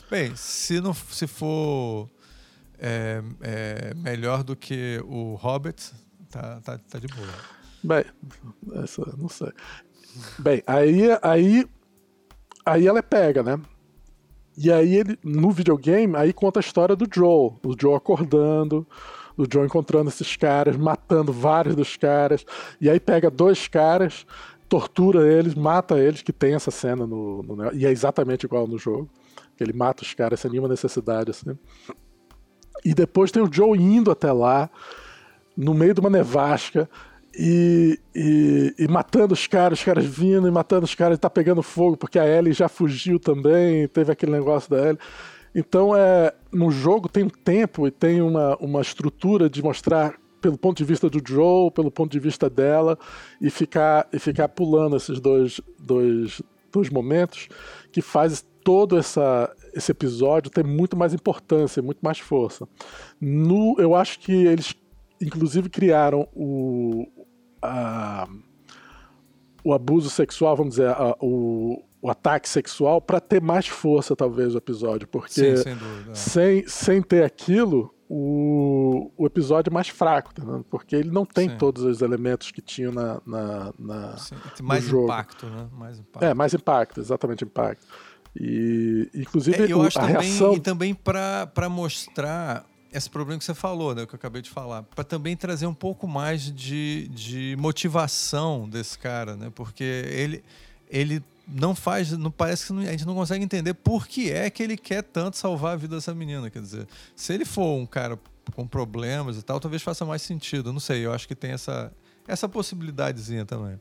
Bem, 0.09 0.35
se 0.35 0.79
não 0.81 0.93
se 0.93 1.25
for 1.27 2.09
é, 2.79 3.21
é, 3.41 3.93
melhor 3.95 4.43
do 4.43 4.55
que 4.55 4.99
o 5.05 5.35
Hobbit, 5.35 5.91
tá, 6.29 6.59
tá, 6.63 6.79
tá 6.89 6.99
de 6.99 7.07
boa. 7.07 7.27
Bem, 7.83 8.03
essa, 8.83 9.15
não 9.17 9.29
sei. 9.29 9.51
Bem, 10.37 10.61
aí, 10.67 11.03
aí, 11.21 11.67
aí 12.65 12.87
ela 12.87 12.99
é 12.99 13.03
pega, 13.03 13.41
né? 13.43 13.59
E 14.57 14.71
aí 14.71 14.95
ele, 14.95 15.17
no 15.23 15.51
videogame, 15.51 16.15
aí 16.17 16.33
conta 16.33 16.59
a 16.59 16.61
história 16.61 16.95
do 16.95 17.07
Joe. 17.13 17.53
O 17.63 17.75
Joe 17.79 17.95
acordando, 17.95 18.85
o 19.37 19.45
Joe 19.49 19.65
encontrando 19.65 20.09
esses 20.09 20.35
caras, 20.35 20.75
matando 20.75 21.31
vários 21.31 21.75
dos 21.75 21.95
caras. 21.95 22.45
E 22.81 22.89
aí 22.89 22.99
pega 22.99 23.29
dois 23.29 23.69
caras, 23.69 24.25
tortura 24.67 25.25
eles, 25.31 25.55
mata 25.55 25.97
eles, 25.97 26.21
que 26.21 26.33
tem 26.33 26.55
essa 26.55 26.71
cena 26.71 27.07
no, 27.07 27.41
no- 27.43 27.73
E 27.73 27.85
é 27.85 27.91
exatamente 27.91 28.45
igual 28.45 28.67
no 28.67 28.77
jogo. 28.77 29.09
Ele 29.57 29.71
mata 29.71 30.03
os 30.03 30.13
caras 30.13 30.39
sem 30.41 30.51
nenhuma 30.51 30.67
necessidade, 30.69 31.31
assim. 31.31 31.57
E 32.83 32.93
depois 32.93 33.31
tem 33.31 33.41
o 33.41 33.49
Joe 33.51 33.77
indo 33.77 34.11
até 34.11 34.31
lá, 34.31 34.69
no 35.55 35.73
meio 35.73 35.93
de 35.93 35.99
uma 36.01 36.09
nevasca, 36.09 36.89
e, 37.41 37.97
e- 38.13 38.75
e 38.77 38.87
matando 38.89 39.33
os 39.33 39.47
caras, 39.47 39.79
os 39.79 39.85
caras 39.85 40.03
vindo 40.05 40.45
e 40.45 40.51
matando 40.51 40.83
os 40.83 40.93
caras, 40.93 41.17
e 41.17 41.21
tá 41.21 41.29
pegando 41.29 41.63
fogo, 41.63 41.95
porque 41.95 42.19
a 42.19 42.27
Ellie 42.27 42.51
já 42.51 42.67
fugiu 42.67 43.17
também, 43.17 43.87
teve 43.87 44.11
aquele 44.11 44.33
negócio 44.33 44.69
da 44.69 44.77
Ellie. 44.89 44.99
Então, 45.55 45.95
é, 45.95 46.33
no 46.51 46.69
jogo 46.69 47.07
tem 47.07 47.23
um 47.23 47.29
tempo 47.29 47.87
e 47.87 47.91
tem 47.91 48.21
uma, 48.21 48.57
uma 48.57 48.81
estrutura 48.81 49.49
de 49.49 49.63
mostrar 49.63 50.15
pelo 50.41 50.57
ponto 50.57 50.77
de 50.77 50.83
vista 50.83 51.09
do 51.09 51.21
Joe, 51.25 51.71
pelo 51.71 51.89
ponto 51.89 52.11
de 52.11 52.19
vista 52.19 52.49
dela, 52.49 52.97
e 53.41 53.49
ficar, 53.49 54.07
e 54.11 54.19
ficar 54.19 54.49
pulando 54.49 54.97
esses 54.97 55.19
dois, 55.19 55.61
dois, 55.79 56.41
dois 56.71 56.89
momentos, 56.89 57.47
que 57.91 58.01
faz 58.01 58.45
todo 58.63 58.97
essa, 58.97 59.49
esse 59.73 59.91
episódio 59.91 60.51
ter 60.51 60.65
muito 60.65 60.95
mais 60.97 61.13
importância, 61.13 61.81
muito 61.81 61.99
mais 62.01 62.19
força. 62.19 62.67
No, 63.19 63.75
eu 63.79 63.95
acho 63.95 64.19
que 64.19 64.31
eles, 64.31 64.75
inclusive, 65.21 65.69
criaram 65.69 66.27
o, 66.33 67.07
a- 67.61 68.27
o 69.63 69.73
abuso 69.73 70.09
sexual, 70.09 70.55
vamos 70.55 70.75
dizer, 70.75 70.89
a- 70.89 71.15
o, 71.19 71.83
o 72.01 72.09
ataque 72.09 72.47
sexual, 72.47 73.01
para 73.01 73.19
ter 73.19 73.41
mais 73.41 73.67
força, 73.67 74.15
talvez, 74.15 74.55
o 74.55 74.57
episódio. 74.57 75.07
Porque 75.07 75.31
Sim, 75.33 75.57
sem 75.57 75.75
dúvida. 75.75 76.15
sem, 76.15 76.67
sem 76.67 77.01
ter 77.01 77.23
aquilo, 77.23 77.93
o, 78.09 79.11
o 79.17 79.25
episódio 79.27 79.69
é 79.69 79.73
mais 79.73 79.89
fraco, 79.89 80.33
tá 80.33 80.43
vendo? 80.43 80.63
porque 80.63 80.95
ele 80.95 81.11
não 81.11 81.25
tem 81.25 81.49
Sim. 81.49 81.57
todos 81.57 81.83
os 81.83 82.01
elementos 82.01 82.51
que 82.51 82.61
tinha 82.61 82.91
na. 82.91 83.21
na, 83.25 83.73
na- 83.77 84.15
mais 84.63 84.83
jogo. 84.85 85.03
impacto, 85.05 85.45
né? 85.45 85.67
Mais 85.71 85.99
impacto. 85.99 86.23
É, 86.25 86.33
mais 86.33 86.53
impacto, 86.53 86.99
exatamente 86.99 87.43
impacto. 87.43 87.85
E, 88.39 89.09
inclusive, 89.13 89.63
É, 89.63 89.71
eu 89.73 89.81
acho 89.81 89.97
a 89.99 90.01
também, 90.01 90.15
reação. 90.21 90.53
e 90.53 90.59
também 90.59 90.93
para 90.93 91.67
mostrar 91.69 92.65
esse 92.91 93.09
problema 93.09 93.37
que 93.39 93.45
você 93.45 93.53
falou, 93.53 93.93
né, 93.93 94.05
que 94.05 94.13
eu 94.13 94.17
acabei 94.17 94.41
de 94.41 94.49
falar, 94.49 94.83
para 94.83 95.03
também 95.03 95.35
trazer 95.37 95.67
um 95.67 95.73
pouco 95.73 96.07
mais 96.07 96.43
de, 96.53 97.07
de 97.09 97.55
motivação 97.59 98.67
desse 98.67 98.97
cara, 98.97 99.35
né? 99.35 99.51
Porque 99.53 99.83
ele 99.83 100.43
ele 100.91 101.23
não 101.47 101.75
faz, 101.75 102.11
não 102.11 102.31
parece 102.31 102.65
que 102.67 102.73
não- 102.73 102.81
a 102.81 102.91
gente 102.91 103.05
não 103.05 103.13
consegue 103.13 103.43
entender 103.43 103.73
por 103.75 104.07
que 104.07 104.31
é 104.31 104.49
que 104.49 104.63
ele 104.63 104.75
quer 104.75 105.03
tanto 105.03 105.37
salvar 105.37 105.73
a 105.73 105.75
vida 105.75 105.95
dessa 105.95 106.13
menina, 106.15 106.49
quer 106.49 106.61
dizer, 106.61 106.87
se 107.15 107.31
ele 107.33 107.45
for 107.45 107.75
um 107.77 107.85
cara 107.85 108.17
com 108.55 108.65
problemas 108.67 109.37
e 109.37 109.43
tal, 109.43 109.59
talvez 109.59 109.83
faça 109.83 110.03
mais 110.05 110.23
sentido, 110.23 110.73
não 110.73 110.79
sei, 110.79 111.05
eu 111.05 111.13
acho 111.13 111.27
que 111.27 111.35
tem 111.35 111.51
essa 111.51 111.91
essa 112.27 112.47
possibilidadezinha 112.49 113.45
também. 113.45 113.79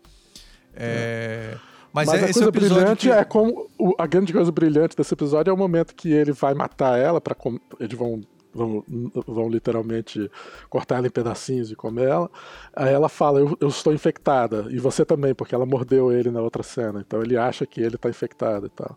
É, 0.74 1.56
Mas, 1.92 2.06
Mas, 2.06 2.22
é, 2.22 2.26
a 2.26 2.30
esse 2.30 2.34
coisa 2.40 2.48
episódio 2.50 2.74
brilhante 2.84 3.06
que- 3.08 3.12
é 3.12 3.24
como. 3.24 3.70
o- 3.78 3.94
a 3.98 4.06
grande 4.06 4.32
coisa 4.32 4.52
brilhante 4.52 4.94
desse 4.94 5.14
episódio 5.14 5.50
é 5.50 5.54
o 5.54 5.56
momento 5.56 5.94
que 5.94 6.10
ele 6.12 6.32
vai 6.32 6.52
matar 6.54 6.98
ela 6.98 7.20
para 7.20 7.34
Eles 7.80 7.98
vão, 7.98 8.20
vão, 8.54 8.84
vão 9.26 9.48
literalmente 9.48 10.30
cortar 10.68 10.96
ela 10.96 11.06
em 11.06 11.10
pedacinhos 11.10 11.70
e 11.70 11.76
comer 11.76 12.08
ela. 12.08 12.30
Aí 12.74 12.92
ela 12.92 13.08
fala: 13.08 13.40
eu, 13.40 13.56
eu 13.60 13.68
estou 13.68 13.92
infectada. 13.92 14.66
E 14.70 14.78
você 14.78 15.04
também, 15.04 15.34
porque 15.34 15.54
ela 15.54 15.66
mordeu 15.66 16.12
ele 16.12 16.30
na 16.30 16.40
outra 16.40 16.62
cena. 16.62 17.00
Então 17.06 17.22
ele 17.22 17.36
acha 17.36 17.66
que 17.66 17.80
ele 17.80 17.96
está 17.96 18.08
infectado 18.08 18.66
e 18.66 18.70
tal. 18.70 18.96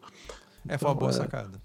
é, 0.67 0.77
foi 0.77 0.89
uma 0.89 0.95
boa 0.95 1.11
Então, 1.11 1.23
é. 1.23 1.25
sacada. 1.25 1.61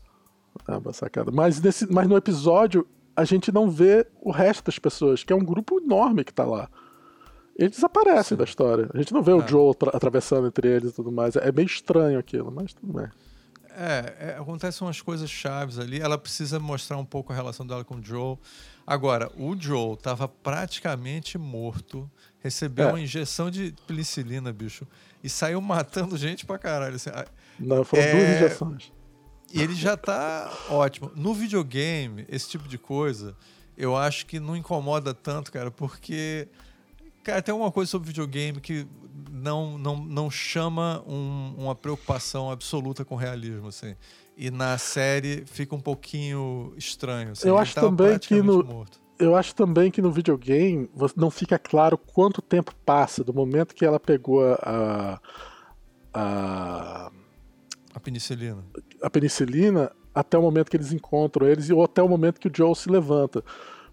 Ah, 0.66 0.80
boa 0.80 0.92
sacada. 0.92 1.30
Mas, 1.30 1.60
nesse, 1.60 1.90
mas 1.92 2.08
no 2.08 2.16
episódio, 2.16 2.86
a 3.14 3.24
gente 3.24 3.52
não 3.52 3.68
vê 3.70 4.06
o 4.20 4.30
resto 4.30 4.64
das 4.64 4.78
pessoas, 4.78 5.22
que 5.22 5.32
é 5.32 5.36
um 5.36 5.44
grupo 5.44 5.78
enorme 5.80 6.24
que 6.24 6.32
tá 6.32 6.44
lá. 6.44 6.68
Eles 7.58 7.72
desaparecem 7.76 8.36
da 8.36 8.44
história. 8.44 8.90
A 8.92 8.98
gente 8.98 9.14
não 9.14 9.22
vê 9.22 9.32
o 9.32 9.40
É. 9.42 9.48
Joe 9.48 9.74
tra- 9.74 9.90
atravessando 9.94 10.46
entre 10.46 10.68
eles 10.68 10.90
e 10.90 10.94
tudo 10.94 11.10
mais. 11.12 11.36
É 11.36 11.50
meio 11.52 11.66
estranho 11.66 12.18
aquilo, 12.18 12.50
mas 12.54 12.74
tudo 12.74 12.92
bem. 12.92 13.08
É, 13.78 14.14
é, 14.34 14.36
acontecem 14.40 14.86
umas 14.86 15.00
coisas 15.02 15.28
chaves 15.30 15.78
ali. 15.78 16.00
Ela 16.00 16.16
precisa 16.16 16.58
mostrar 16.58 16.96
um 16.96 17.04
pouco 17.04 17.32
a 17.32 17.36
relação 17.36 17.66
dela 17.66 17.84
com 17.84 17.96
o 17.96 18.02
Joe. 18.04 18.38
Agora, 18.86 19.30
o 19.36 19.54
Joe 19.58 19.94
estava 19.94 20.26
praticamente 20.28 21.36
morto, 21.36 22.10
recebeu 22.40 22.88
É. 22.88 22.92
uma 22.92 23.00
injeção 23.00 23.50
de 23.50 23.74
penicilina, 23.86 24.52
bicho, 24.52 24.86
e 25.22 25.28
saiu 25.28 25.60
matando 25.60 26.16
gente 26.16 26.46
pra 26.46 26.58
caralho. 26.58 26.96
assim. 26.96 27.10
Não, 27.58 27.84
foram 27.84 28.02
É, 28.02 28.12
duas 28.12 28.28
injeções. 28.36 28.92
E 29.52 29.60
ele 29.60 29.74
já 29.74 29.96
tá 29.96 30.50
ótimo. 30.70 31.10
No 31.14 31.34
videogame, 31.34 32.24
esse 32.28 32.48
tipo 32.48 32.66
de 32.68 32.78
coisa, 32.78 33.36
eu 33.76 33.96
acho 33.96 34.26
que 34.26 34.40
não 34.40 34.56
incomoda 34.56 35.12
tanto, 35.12 35.52
cara, 35.52 35.70
porque. 35.70 36.48
Cara, 37.22 37.42
tem 37.42 37.54
uma 37.54 37.72
coisa 37.72 37.90
sobre 37.90 38.06
videogame 38.08 38.60
que 38.60 38.86
não, 39.30 39.78
não, 39.78 39.96
não 39.96 40.30
chama 40.30 41.02
um- 41.06 41.54
uma 41.58 41.74
preocupação 41.74 42.50
absoluta 42.50 43.04
com 43.04 43.14
realismo, 43.16 43.68
assim. 43.68 43.94
E 44.36 44.50
na 44.50 44.76
série 44.78 45.44
fica 45.46 45.74
um 45.74 45.80
pouquinho 45.80 46.72
estranho. 46.76 47.32
assim. 47.32 47.48
Eu 47.48 47.56
acho 47.56 47.74
tava 47.74 47.88
também 47.88 48.18
que 48.18 48.42
no- 48.42 48.62
morto. 48.64 49.00
Eu 49.18 49.34
acho 49.34 49.54
também 49.54 49.90
que 49.90 50.02
no 50.02 50.12
videogame 50.12 50.90
não 51.16 51.30
fica 51.30 51.58
claro 51.58 51.96
quanto 51.96 52.42
tempo 52.42 52.74
passa 52.84 53.24
do 53.24 53.32
momento 53.32 53.74
que 53.74 53.82
ela 53.84 53.98
pegou 53.98 54.44
a, 54.44 55.18
a, 56.12 57.10
A 57.94 58.00
penicilina. 58.00 58.62
a 59.02 59.08
penicilina 59.08 59.90
até 60.14 60.36
o 60.36 60.42
momento 60.42 60.70
que 60.70 60.76
eles 60.76 60.92
encontram 60.92 61.46
eles 61.46 61.70
ou 61.70 61.82
até 61.82 62.02
o 62.02 62.08
momento 62.08 62.38
que 62.40 62.48
o 62.48 62.52
Joe 62.54 62.74
se 62.74 62.90
levanta. 62.90 63.42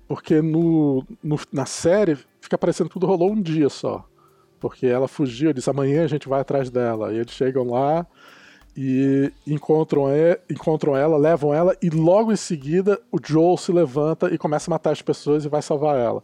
Porque 0.07 0.41
no, 0.41 1.05
no- 1.23 1.39
na 1.53 1.65
série 1.65 2.17
fica 2.41 2.57
parecendo 2.57 2.89
que 2.89 2.93
tudo 2.93 3.05
rolou 3.05 3.31
um 3.31 3.41
dia 3.41 3.69
só. 3.69 4.05
Porque 4.63 4.87
ela 4.87 5.09
fugiu, 5.09 5.51
diz 5.51 5.67
amanhã 5.67 6.05
a 6.05 6.07
gente 6.07 6.29
vai 6.29 6.39
atrás 6.39 6.69
dela. 6.69 7.11
E 7.11 7.17
eles 7.17 7.31
chegam 7.33 7.65
lá 7.69 8.07
e 8.77 9.29
encontram, 9.45 10.09
e- 10.09 10.39
encontram 10.49 10.95
ela, 10.95 11.17
levam 11.17 11.53
ela 11.53 11.75
e 11.81 11.89
logo 11.89 12.31
em 12.31 12.37
seguida 12.37 12.97
o 13.11 13.17
Joel 13.21 13.57
se 13.57 13.73
levanta 13.73 14.33
e 14.33 14.37
começa 14.37 14.69
a 14.69 14.73
matar 14.73 14.91
as 14.91 15.01
pessoas 15.01 15.43
e 15.43 15.49
vai 15.49 15.61
salvar 15.61 15.97
ela. 15.97 16.23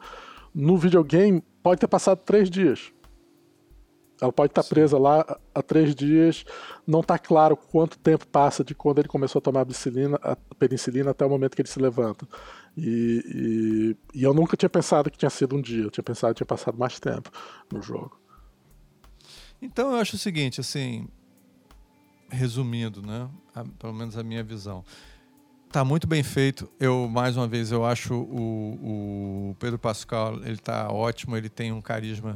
No 0.56 0.78
videogame 0.78 1.44
pode 1.62 1.82
ter 1.82 1.88
passado 1.90 2.20
três 2.20 2.50
dias. 2.50 2.94
Ela 4.22 4.32
pode 4.32 4.52
estar 4.52 4.64
Sim. 4.64 4.70
presa 4.70 4.98
lá 4.98 5.38
há- 5.54 5.62
três 5.62 5.94
dias. 5.94 6.46
Não 6.88 7.02
está 7.02 7.20
claro 7.20 7.58
quanto 7.58 8.00
tempo 8.00 8.26
passa 8.26 8.64
de 8.64 8.74
quando 8.74 9.00
ele 9.00 9.08
começou 9.10 9.40
a 9.40 9.42
tomar 9.42 9.62
a 9.62 9.66
penicilina, 9.66 10.18
a 10.24 10.38
penicilina 10.58 11.12
até 11.12 11.26
o 11.26 11.30
momento 11.30 11.56
que 11.56 11.62
ele 11.62 11.70
se 11.70 11.80
levanta. 11.80 12.26
E, 12.78 13.96
e- 14.14 14.20
e 14.20 14.24
eu 14.24 14.34
nunca 14.34 14.56
tinha 14.56 14.70
pensado 14.70 15.12
que 15.12 15.18
tinha 15.18 15.30
sido 15.30 15.56
um 15.58 15.62
dia. 15.62 15.84
Eu 15.84 15.92
tinha 15.92 16.04
pensado 16.04 16.34
que 16.34 16.38
tinha 16.38 16.48
passado 16.48 16.78
mais 16.78 17.00
tempo 17.00 17.30
no 17.72 17.82
jogo. 17.82 18.18
Então 19.62 19.92
eu 19.92 19.98
acho 20.00 20.16
o 20.16 20.20
seguinte, 20.20 20.62
assim, 20.62 21.08
resumindo, 22.30 23.02
né? 23.02 23.28
A- 23.56 23.66
pelo 23.78 23.94
menos 23.94 24.18
a 24.18 24.24
minha 24.24 24.44
visão. 24.44 24.84
Tá 25.72 25.84
muito 25.86 26.08
bem 26.08 26.24
feito. 26.24 26.70
Eu, 26.80 27.08
mais 27.08 27.38
uma 27.38 27.48
vez, 27.48 27.72
eu 27.72 27.86
acho 27.86 28.14
o, 28.16 29.52
o 29.52 29.56
Pedro 29.60 29.78
Pascal, 29.78 30.36
ele 30.44 30.58
tá 30.58 30.90
ótimo, 30.92 31.38
ele 31.38 31.50
tem 31.50 31.72
um 31.72 31.82
carisma. 31.82 32.36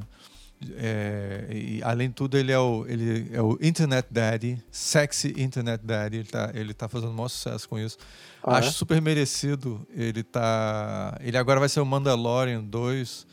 é, 0.78 1.48
e 1.52 1.82
além 1.84 2.10
de 2.10 2.14
tudo, 2.16 2.38
ele 2.38 2.52
é, 2.52 2.60
o, 2.60 2.86
ele 2.88 3.30
é 3.34 3.42
o 3.42 3.58
Internet 3.60 4.08
Daddy, 4.12 4.62
sexy 4.72 5.34
Internet 5.38 5.84
Daddy. 5.84 6.18
Ele 6.18 6.28
tá, 6.28 6.52
ele 6.54 6.74
tá 6.76 6.88
fazendo 6.88 7.10
o 7.10 7.14
maior 7.14 7.28
sucesso 7.30 7.68
com 7.68 7.80
isso. 7.80 7.98
Ah, 8.44 8.58
acho 8.58 8.70
é? 8.70 8.72
super 8.72 9.02
merecido. 9.02 9.86
Ele 9.96 10.22
tá. 10.22 11.18
Ele 11.22 11.38
agora 11.38 11.60
vai 11.60 11.70
ser 11.70 11.80
o 11.80 11.86
Mandalorian 11.86 12.62
2. 12.64 13.26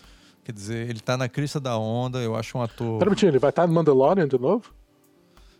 Quer 0.44 0.52
dizer, 0.52 0.88
ele 0.88 1.00
tá 1.00 1.16
na 1.16 1.28
crista 1.28 1.60
da 1.60 1.76
onda. 1.78 2.18
Eu 2.18 2.34
acho 2.34 2.56
um 2.56 2.62
ator. 2.62 2.98
Pera 2.98 3.10
um 3.10 3.28
ele 3.28 3.38
vai 3.38 3.50
estar 3.50 3.66
no 3.66 3.74
Mandalorian 3.74 4.26
de 4.26 4.38
novo? 4.38 4.72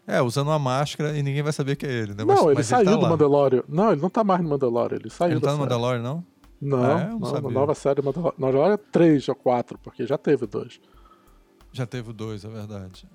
É, 0.07 0.21
usando 0.21 0.49
uma 0.49 0.59
máscara 0.59 1.17
e 1.17 1.23
ninguém 1.23 1.43
vai 1.43 1.53
saber 1.53 1.77
que 1.77 1.87
é 1.87 1.91
ele, 1.93 2.15
né? 2.15 2.25
não, 2.25 2.27
Mas- 2.27 2.45
ele 2.45 2.55
mas 2.55 2.67
saiu 2.67 2.85
tá 2.87 2.91
do 2.97 3.01
lá. 3.03 3.09
Mandalorian. 3.11 3.63
Não, 3.69 3.93
ele 3.93 4.01
não 4.01 4.11
tá 4.11 4.25
mais 4.25 4.43
no 4.43 4.49
Mandalorian. 4.49 4.97
Ele 4.97 5.11
saiu 5.11 5.33
Ele 5.33 5.41
tá 5.41 5.49
no 5.49 5.53
série. 5.59 5.63
Mandalorian, 5.63 6.03
não? 6.03 6.25
Não, 6.61 6.83
Ah, 6.85 7.01
é? 7.01 7.09
Não 7.11 7.19
não, 7.21 7.51
nova 7.51 7.75
série 7.75 8.03
Mandalorian. 8.03 8.35
Mandalorian 8.39 8.79
3 8.91 9.29
ou 9.29 9.35
4, 9.35 9.79
porque 9.79 10.07
já 10.07 10.19
teve 10.19 10.47
dois. 10.47 10.81
Já 11.73 11.87
teve 11.87 12.13
dois, 12.13 12.45
é 12.45 12.49
verdade. 12.49 13.07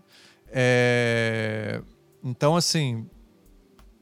É, 0.47 1.82
Então, 2.24 2.55
assim. 2.55 3.07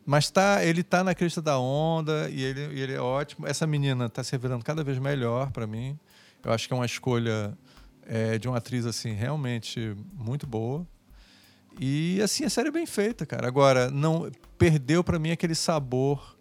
Mas 0.06 0.30
tá, 0.30 0.64
ele 0.64 0.84
tá 0.84 1.02
na 1.04 1.16
crista 1.16 1.42
da 1.42 1.58
onda 1.58 2.30
e 2.30 2.44
ele, 2.44 2.62
ele 2.80 2.94
é 2.94 3.00
ótimo. 3.00 3.48
Essa 3.48 3.66
menina 3.66 4.10
tá 4.10 4.22
se 4.22 4.34
revelando 4.34 4.64
cada 4.64 4.84
vez 4.84 5.00
melhor 5.00 5.50
para 5.52 5.66
mim. 5.66 5.98
Eu 6.44 6.52
acho 6.52 6.68
que 6.68 6.74
é 6.74 6.78
uma 6.78 6.86
escolha 6.86 7.58
é, 8.06 8.38
de 8.38 8.48
uma 8.48 8.58
atriz 8.58 8.86
assim 8.86 9.14
realmente 9.14 9.96
muito 10.14 10.46
boa. 10.46 10.86
E 11.80 12.22
assim 12.22 12.44
a 12.44 12.50
série 12.50 12.68
é 12.68 12.72
bem 12.72 12.86
feita, 12.86 13.26
cara. 13.26 13.48
Agora 13.48 13.90
não 13.90 14.30
perdeu 14.58 15.04
para 15.04 15.18
mim 15.18 15.32
aquele 15.32 15.56
sabor 15.56 16.38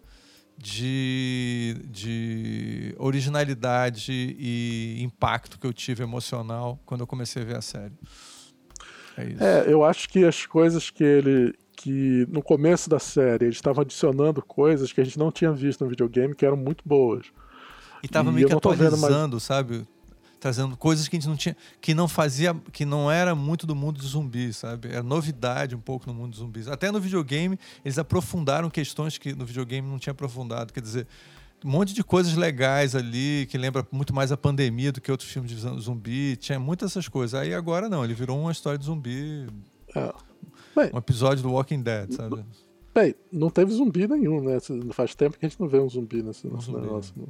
de, 0.57 1.75
de 1.89 2.95
originalidade 2.97 4.35
e 4.37 5.01
impacto 5.01 5.59
que 5.59 5.65
eu 5.65 5.73
tive 5.73 6.03
emocional 6.03 6.79
quando 6.85 7.01
eu 7.01 7.07
comecei 7.07 7.41
a 7.41 7.45
ver 7.45 7.57
a 7.57 7.61
série. 7.61 7.93
É, 9.17 9.25
isso. 9.25 9.43
é 9.43 9.65
eu 9.67 9.83
acho 9.83 10.09
que 10.09 10.23
as 10.25 10.45
coisas 10.45 10.89
que 10.89 11.03
ele 11.03 11.53
que 11.75 12.25
no 12.29 12.41
começo 12.41 12.89
da 12.89 12.99
série 12.99 13.45
eles 13.45 13.55
estavam 13.55 13.81
adicionando 13.81 14.41
coisas 14.41 14.93
que 14.93 15.01
a 15.01 15.03
gente 15.03 15.17
não 15.17 15.31
tinha 15.31 15.51
visto 15.51 15.83
no 15.83 15.89
videogame 15.89 16.35
que 16.35 16.45
eram 16.45 16.55
muito 16.55 16.83
boas. 16.85 17.25
E 18.03 18.07
tava 18.07 18.29
e 18.29 18.33
meio 18.33 18.47
que 18.47 18.53
atualizando, 18.53 19.35
mais... 19.35 19.43
sabe? 19.43 19.87
Trazendo 20.43 20.75
coisas 20.75 21.07
que 21.07 21.15
a 21.15 21.17
gente 21.17 21.29
não 21.29 21.37
tinha, 21.37 21.55
que 21.79 21.93
não 21.93 22.05
fazia, 22.05 22.53
que 22.73 22.83
não 22.83 23.09
era 23.09 23.33
muito 23.33 23.65
do 23.65 23.73
mundo 23.73 23.99
dos 23.99 24.09
zumbis, 24.09 24.57
sabe? 24.57 24.89
Era 24.89 25.01
novidade 25.01 25.73
um 25.73 25.79
pouco 25.79 26.05
no 26.05 26.13
mundo 26.13 26.31
dos 26.31 26.39
zumbis. 26.39 26.67
Até 26.67 26.91
no 26.91 26.99
videogame 26.99 27.57
eles 27.85 27.97
aprofundaram 27.97 28.69
questões 28.69 29.17
que 29.17 29.33
no 29.33 29.45
videogame 29.45 29.87
não 29.87 29.97
tinha 29.97 30.11
aprofundado, 30.11 30.73
quer 30.73 30.81
dizer, 30.81 31.07
um 31.63 31.69
monte 31.69 31.93
de 31.93 32.03
coisas 32.03 32.35
legais 32.35 32.93
ali 32.93 33.47
que 33.49 33.57
lembra 33.57 33.87
muito 33.89 34.13
mais 34.13 34.33
a 34.33 34.37
pandemia 34.37 34.91
do 34.91 34.99
que 34.99 35.09
outros 35.09 35.31
filmes 35.31 35.49
de 35.49 35.57
zumbi, 35.79 36.35
tinha 36.35 36.59
muitas 36.59 36.89
dessas 36.89 37.07
coisas. 37.07 37.39
Aí 37.39 37.53
agora 37.53 37.87
não, 37.87 38.03
ele 38.03 38.13
virou 38.13 38.37
uma 38.37 38.51
história 38.51 38.77
de 38.77 38.83
zumbi. 38.83 39.47
É. 39.95 40.13
Bem, 40.75 40.91
um 40.93 40.97
episódio 40.97 41.41
do 41.41 41.53
Walking 41.53 41.81
Dead, 41.81 42.11
sabe? 42.11 42.43
Bem, 42.93 43.15
não 43.31 43.49
teve 43.49 43.71
zumbi 43.71 44.09
nenhum, 44.09 44.41
né? 44.41 44.57
Faz 44.91 45.15
tempo 45.15 45.39
que 45.39 45.45
a 45.45 45.49
gente 45.49 45.57
não 45.61 45.69
vê 45.69 45.79
um 45.79 45.87
zumbi 45.87 46.21
nesse, 46.21 46.47
um 46.47 46.59
zumbi, 46.59 46.81
negócio. 46.81 47.13
Né? 47.15 47.27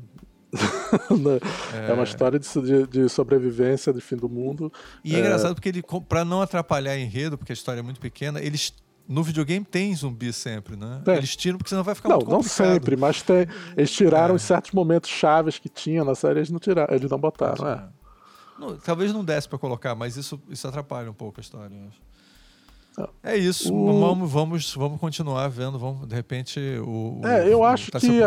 É... 1.74 1.89
é... 1.89 1.93
uma 1.93 2.04
história 2.04 2.39
de, 2.39 2.88
de, 2.88 3.10
sobrevivência, 3.10 3.91
de 3.91 4.01
fim 4.01 4.16
do 4.16 4.30
mundo. 4.30 4.72
E 5.04 5.16
é, 5.16 5.18
é 5.18 5.20
engraçado 5.20 5.56
porque 5.56 5.70
ele, 5.70 5.84
para 6.08 6.24
não 6.24 6.41
atrapalhar 6.41 6.97
enredo, 6.97 7.38
porque 7.38 7.51
a 7.51 7.56
história 7.56 7.80
é 7.80 7.84
muito 7.84 7.99
pequena, 7.99 8.39
eles 8.39 8.74
no 9.08 9.22
videogame 9.22 9.66
tem 9.66 9.93
zumbi 9.93 10.32
sempre, 10.32 10.76
né? 10.76 11.01
É. 11.06 11.18
Eles 11.18 11.36
tiram 11.36 11.58
porque 11.58 11.70
senão 11.70 11.84
vai 11.84 11.95
ficar 11.95 12.10
não, 12.10 12.18
muito 12.18 12.30
complicado. 12.30 12.66
Não 12.66 12.74
sempre, 12.74 12.95
mas 12.95 13.22
tem. 13.22 13.47
Eles 13.76 13.91
tiraram 13.91 14.36
é. 14.36 14.38
certos 14.38 14.72
momentos 14.72 15.10
chaves 15.10 15.60
que 15.60 15.68
tinha 15.68 16.04
na 16.04 16.16
série, 16.16 16.39
eles 16.39 16.49
não 16.49 16.60
tiraram, 16.60 16.93
eles 16.93 17.10
não 17.10 17.18
botaram, 17.18 17.68
é. 17.68 17.84
Não, 18.58 18.78
talvez 18.78 19.12
não 19.12 19.26
desse 19.26 19.49
para 19.49 19.58
colocar, 19.58 19.95
mas 19.95 20.16
isso, 20.16 20.41
isso 20.47 20.68
atrapalha 20.68 21.10
um 21.10 21.14
pouco 21.14 21.39
a 21.39 21.41
história. 21.41 21.76
É 23.24 23.36
isso, 23.36 23.74
o... 23.74 23.99
vamos, 23.99 24.32
vamos, 24.32 24.74
vamos 24.76 24.99
continuar 24.99 25.47
vendo, 25.47 25.80
vamos, 25.80 26.08
de 26.08 26.16
repente 26.16 26.60
o. 26.86 27.20
É, 27.26 27.51
eu 27.51 27.64
acho 27.64 27.91
tá 27.91 27.99
que 27.99 28.22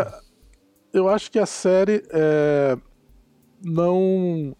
eu 0.93 1.07
acho 1.09 1.31
que 1.31 1.39
a 1.39 1.45
série 1.45 2.03
é, 2.11 2.77
não. 3.63 4.55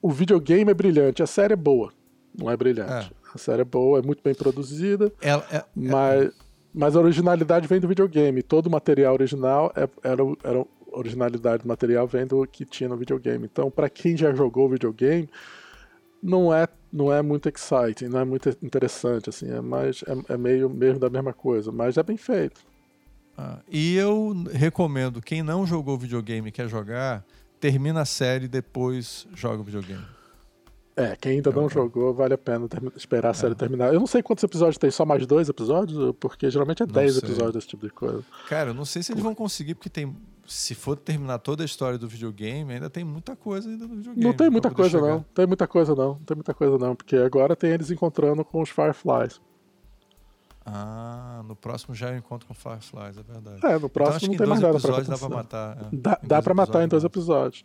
O 0.00 0.10
videogame 0.10 0.70
é 0.70 0.74
brilhante, 0.74 1.22
a 1.22 1.26
série 1.26 1.54
é 1.54 1.56
boa, 1.56 1.92
não 2.38 2.50
é 2.50 2.56
brilhante. 2.56 3.12
É. 3.12 3.18
A 3.34 3.38
série 3.38 3.62
é 3.62 3.64
boa, 3.64 3.98
é 3.98 4.02
muito 4.02 4.22
bem 4.22 4.34
produzida, 4.34 5.12
ela, 5.20 5.44
é, 5.50 5.56
é, 5.56 5.64
mas, 5.74 6.32
mas 6.72 6.96
a 6.96 7.00
originalidade 7.00 7.66
vem 7.66 7.80
do 7.80 7.88
videogame. 7.88 8.42
Todo 8.42 8.68
o 8.68 8.70
material 8.70 9.12
original 9.12 9.72
é, 9.76 9.88
era, 10.02 10.22
era 10.42 10.66
originalidade 10.92 11.62
do 11.62 11.68
material 11.68 12.06
vem 12.06 12.26
do 12.26 12.46
que 12.46 12.64
tinha 12.64 12.88
no 12.88 12.96
videogame. 12.96 13.44
Então, 13.44 13.70
para 13.70 13.90
quem 13.90 14.16
já 14.16 14.32
jogou 14.32 14.68
videogame, 14.68 15.28
não 16.22 16.54
é 16.54 16.66
não 16.90 17.12
é 17.12 17.20
muito 17.20 17.50
exciting, 17.50 18.06
não 18.08 18.20
é 18.20 18.24
muito 18.24 18.48
interessante 18.62 19.28
assim, 19.28 19.50
é 19.50 19.60
mais 19.60 20.02
é, 20.04 20.32
é 20.32 20.36
meio 20.38 20.70
mesmo 20.70 20.98
da 20.98 21.10
mesma 21.10 21.34
coisa, 21.34 21.70
mas 21.70 21.98
é 21.98 22.02
bem 22.02 22.16
feito. 22.16 22.60
Ah, 23.40 23.60
e 23.70 23.94
eu 23.94 24.34
recomendo, 24.50 25.22
quem 25.22 25.44
não 25.44 25.64
jogou 25.64 25.96
videogame 25.96 26.48
e 26.48 26.52
quer 26.52 26.68
jogar, 26.68 27.24
termina 27.60 28.00
a 28.00 28.04
série 28.04 28.46
e 28.46 28.48
depois 28.48 29.28
joga 29.32 29.60
o 29.60 29.64
videogame. 29.64 30.04
É, 30.96 31.14
quem 31.14 31.34
ainda 31.34 31.52
não 31.52 31.68
jogou, 31.68 32.12
vale 32.12 32.34
a 32.34 32.38
pena 32.38 32.66
esperar 32.96 33.30
a 33.30 33.34
série 33.34 33.52
é. 33.52 33.54
terminar. 33.54 33.94
Eu 33.94 34.00
não 34.00 34.06
sei 34.08 34.20
quantos 34.20 34.42
episódios 34.42 34.76
tem, 34.76 34.90
só 34.90 35.06
mais 35.06 35.24
dois 35.24 35.48
episódios? 35.48 36.12
Porque 36.18 36.50
geralmente 36.50 36.82
é 36.82 36.86
não 36.86 36.92
dez 36.92 37.14
sei. 37.14 37.22
episódios 37.22 37.54
desse 37.54 37.68
tipo 37.68 37.86
de 37.86 37.92
coisa. 37.92 38.24
Cara, 38.48 38.70
eu 38.70 38.74
não 38.74 38.84
sei 38.84 39.04
se 39.04 39.12
eles 39.12 39.22
vão 39.22 39.36
conseguir, 39.36 39.76
porque 39.76 39.88
tem. 39.88 40.16
Se 40.44 40.74
for 40.74 40.96
terminar 40.96 41.38
toda 41.38 41.62
a 41.62 41.66
história 41.66 41.96
do 41.96 42.08
videogame, 42.08 42.72
ainda 42.72 42.90
tem 42.90 43.04
muita 43.04 43.36
coisa 43.36 43.68
ainda 43.68 43.86
no 43.86 43.94
videogame. 43.94 44.24
Não 44.24 44.32
tem 44.32 44.50
muita 44.50 44.70
coisa, 44.72 44.98
chegar. 44.98 45.12
não. 45.12 45.24
Tem 45.32 45.46
muita 45.46 45.68
coisa, 45.68 45.94
não. 45.94 46.14
Tem 46.16 46.34
muita 46.34 46.54
coisa, 46.54 46.78
não. 46.78 46.96
Porque 46.96 47.14
agora 47.14 47.54
tem 47.54 47.70
eles 47.70 47.92
encontrando 47.92 48.44
com 48.44 48.60
os 48.60 48.70
Fireflies. 48.70 49.40
Ah, 50.70 51.42
no 51.46 51.56
próximo 51.56 51.94
já 51.94 52.10
eu 52.10 52.18
encontro 52.18 52.46
com 52.46 52.52
Fireflies, 52.52 53.16
é 53.16 53.22
verdade. 53.22 53.66
É, 53.66 53.78
no 53.78 53.88
próximo 53.88 54.32
então, 54.32 54.32
não 54.32 54.36
tem 54.36 54.46
mais 54.46 54.60
nada 54.60 54.78
pra 54.78 55.00
dá 55.00 55.18
pra 55.18 55.28
matar. 55.28 55.78
É. 55.78 55.96
Dá, 55.96 56.20
dá 56.22 56.42
pra 56.42 56.54
matar 56.54 56.84
em 56.84 56.88
dois 56.88 57.04
episódios. 57.04 57.64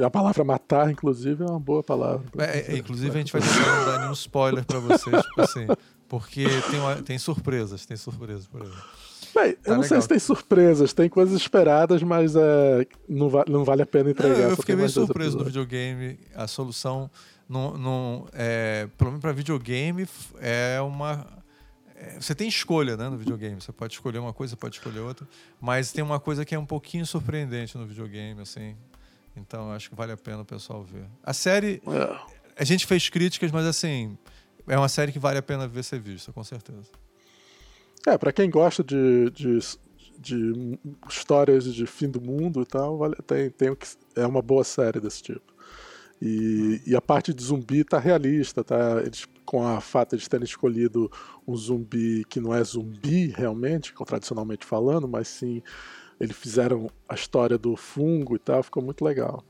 É. 0.00 0.04
A 0.04 0.10
palavra 0.10 0.42
matar, 0.42 0.90
inclusive, 0.90 1.44
é 1.44 1.46
uma 1.46 1.60
boa 1.60 1.82
palavra. 1.82 2.26
É, 2.38 2.72
é, 2.72 2.78
inclusive, 2.78 3.10
a 3.10 3.18
gente 3.18 3.32
vai 3.32 3.40
tentar 3.42 3.78
não 3.78 3.84
dar 3.84 4.00
nenhum 4.00 4.12
spoiler 4.12 4.64
pra 4.64 4.80
vocês, 4.80 5.22
tipo 5.22 5.40
assim, 5.40 5.66
porque 6.08 6.46
tem, 6.68 6.80
uma, 6.80 6.96
tem 6.96 7.18
surpresas, 7.18 7.86
tem 7.86 7.96
surpresas 7.96 8.46
por 8.48 8.62
aí. 8.62 8.68
Bem, 9.34 9.52
tá 9.52 9.70
eu 9.70 9.74
não 9.74 9.82
legal. 9.82 9.84
sei 9.84 10.00
se 10.00 10.08
tem 10.08 10.18
surpresas, 10.18 10.92
tem 10.92 11.08
coisas 11.08 11.40
esperadas, 11.40 12.02
mas 12.02 12.34
é, 12.34 12.86
não, 13.08 13.28
va 13.28 13.44
não 13.46 13.62
vale 13.62 13.82
a 13.82 13.86
pena 13.86 14.10
entregar. 14.10 14.36
Não, 14.36 14.50
eu 14.50 14.56
fiquei 14.56 14.74
meio 14.74 14.88
surpreso 14.88 15.38
no 15.38 15.44
videogame. 15.44 16.18
A 16.34 16.48
solução, 16.48 17.08
não, 17.48 17.76
não, 17.76 18.26
é, 18.32 18.88
pelo 18.96 19.10
menos 19.10 19.20
para 19.20 19.32
videogame, 19.32 20.08
é 20.40 20.80
uma 20.80 21.26
é, 21.34 21.38
você 22.20 22.34
tem 22.34 22.48
escolha 22.48 22.96
né, 22.96 23.08
no 23.08 23.16
videogame. 23.16 23.60
Você 23.60 23.72
pode 23.72 23.94
escolher 23.94 24.18
uma 24.18 24.32
coisa, 24.32 24.56
pode 24.56 24.76
escolher 24.76 25.00
outra. 25.00 25.26
Mas 25.60 25.92
tem 25.92 26.02
uma 26.02 26.20
coisa 26.20 26.44
que 26.44 26.54
é 26.54 26.58
um 26.58 26.66
pouquinho 26.66 27.04
surpreendente 27.06 27.76
no 27.76 27.86
videogame, 27.86 28.40
assim. 28.40 28.76
Então 29.36 29.72
acho 29.72 29.90
que 29.90 29.96
vale 29.96 30.12
a 30.12 30.16
pena 30.16 30.42
o 30.42 30.44
pessoal 30.44 30.82
ver. 30.82 31.06
A 31.22 31.32
série. 31.32 31.82
É. 31.86 32.38
A 32.56 32.64
gente 32.64 32.86
fez 32.86 33.08
críticas, 33.08 33.50
mas 33.52 33.66
assim. 33.66 34.16
É 34.66 34.76
uma 34.76 34.88
série 34.88 35.12
que 35.12 35.18
vale 35.18 35.38
a 35.38 35.42
pena 35.42 35.66
ver 35.66 35.82
ser 35.82 35.98
vista, 35.98 36.30
com 36.30 36.44
certeza. 36.44 36.90
É, 38.06 38.18
para 38.18 38.32
quem 38.32 38.50
gosta 38.50 38.84
de, 38.84 39.30
de, 39.30 39.58
de, 40.18 40.78
histórias 41.08 41.64
de 41.64 41.86
fim 41.86 42.08
do 42.08 42.20
mundo 42.20 42.60
e 42.60 42.66
tal, 42.66 42.98
vale, 42.98 43.16
tem, 43.26 43.50
tem, 43.50 43.76
é 44.14 44.26
uma 44.26 44.42
boa 44.42 44.62
série 44.62 45.00
desse 45.00 45.22
tipo. 45.22 45.54
E, 46.20 46.82
e, 46.86 46.96
a 46.96 47.00
parte 47.00 47.32
de 47.32 47.42
zumbi 47.42 47.84
tá 47.84 47.98
realista, 47.98 48.62
tá? 48.62 49.00
Eles, 49.02 49.26
com 49.48 49.66
a 49.66 49.80
fato 49.80 50.14
de 50.14 50.28
terem 50.28 50.44
escolhido 50.44 51.10
um 51.46 51.56
zumbi 51.56 52.22
que 52.28 52.38
não 52.38 52.54
é 52.54 52.62
zumbi 52.62 53.28
realmente, 53.28 53.94
tradicionalmente 54.04 54.66
falando, 54.66 55.08
mas 55.08 55.26
sim 55.26 55.62
eles 56.20 56.36
fizeram 56.36 56.90
a 57.08 57.14
história 57.14 57.56
do 57.56 57.74
fungo 57.74 58.36
e 58.36 58.38
tal, 58.38 58.62
ficou 58.62 58.82
muito 58.82 59.02
legal. 59.02 59.42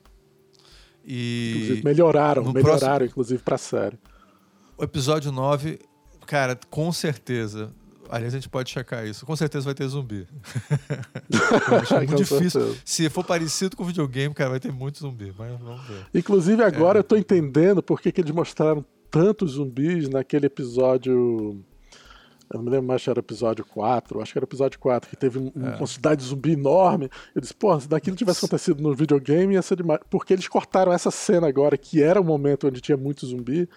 E 1.04 1.50
inclusive 1.56 1.84
melhoraram, 1.84 2.44
melhoraram 2.52 2.78
próximo... 2.78 3.06
inclusive 3.06 3.42
para 3.42 3.56
a 3.56 3.58
série. 3.58 3.98
O 4.76 4.84
episódio 4.84 5.32
9, 5.32 5.80
cara, 6.28 6.56
com 6.70 6.92
certeza 6.92 7.74
Aliás, 8.10 8.32
a 8.32 8.38
gente 8.38 8.48
pode 8.48 8.70
checar 8.70 9.06
isso. 9.06 9.26
Com 9.26 9.36
certeza 9.36 9.66
vai 9.66 9.74
ter 9.74 9.86
zumbi. 9.86 10.26
é 11.92 11.96
muito 12.06 12.14
difícil. 12.14 12.48
Certeza. 12.48 12.80
Se 12.82 13.10
for 13.10 13.22
parecido 13.22 13.76
com 13.76 13.84
videogame, 13.84 14.34
cara, 14.34 14.48
vai 14.48 14.60
ter 14.60 14.72
muito 14.72 15.00
zumbi. 15.00 15.30
Mas 15.36 15.60
vamos 15.60 15.86
ver. 15.86 16.06
Inclusive, 16.14 16.62
agora 16.62 16.98
é. 16.98 17.00
eu 17.00 17.04
tô 17.04 17.16
entendendo 17.16 17.82
por 17.82 18.00
que, 18.00 18.10
que 18.10 18.22
eles 18.22 18.30
mostraram 18.30 18.82
tantos 19.10 19.52
zumbis 19.52 20.08
naquele 20.08 20.46
episódio. 20.46 21.62
Eu 22.50 22.56
não 22.56 22.62
me 22.64 22.70
lembro 22.70 22.86
mais 22.86 23.02
se 23.02 23.10
era 23.10 23.18
episódio 23.18 23.62
4, 23.62 24.22
acho 24.22 24.32
que 24.32 24.38
era 24.38 24.44
episódio 24.44 24.78
4, 24.78 25.10
que 25.10 25.16
teve 25.16 25.38
um, 25.38 25.52
é. 25.54 25.76
uma 25.76 25.86
cidade 25.86 26.24
zumbi 26.24 26.52
enorme. 26.52 27.10
Eu 27.34 27.42
disse, 27.42 27.52
pô, 27.52 27.78
se 27.78 27.86
daquilo 27.86 28.16
tivesse 28.16 28.38
acontecido 28.38 28.82
no 28.82 28.94
videogame, 28.94 29.52
ia 29.52 29.60
ser 29.60 29.76
demais. 29.76 30.00
Porque 30.08 30.32
eles 30.32 30.48
cortaram 30.48 30.90
essa 30.90 31.10
cena 31.10 31.46
agora, 31.46 31.76
que 31.76 32.02
era 32.02 32.18
o 32.18 32.24
momento 32.24 32.68
onde 32.68 32.80
tinha 32.80 32.96
muito 32.96 33.26
zumbi. 33.26 33.68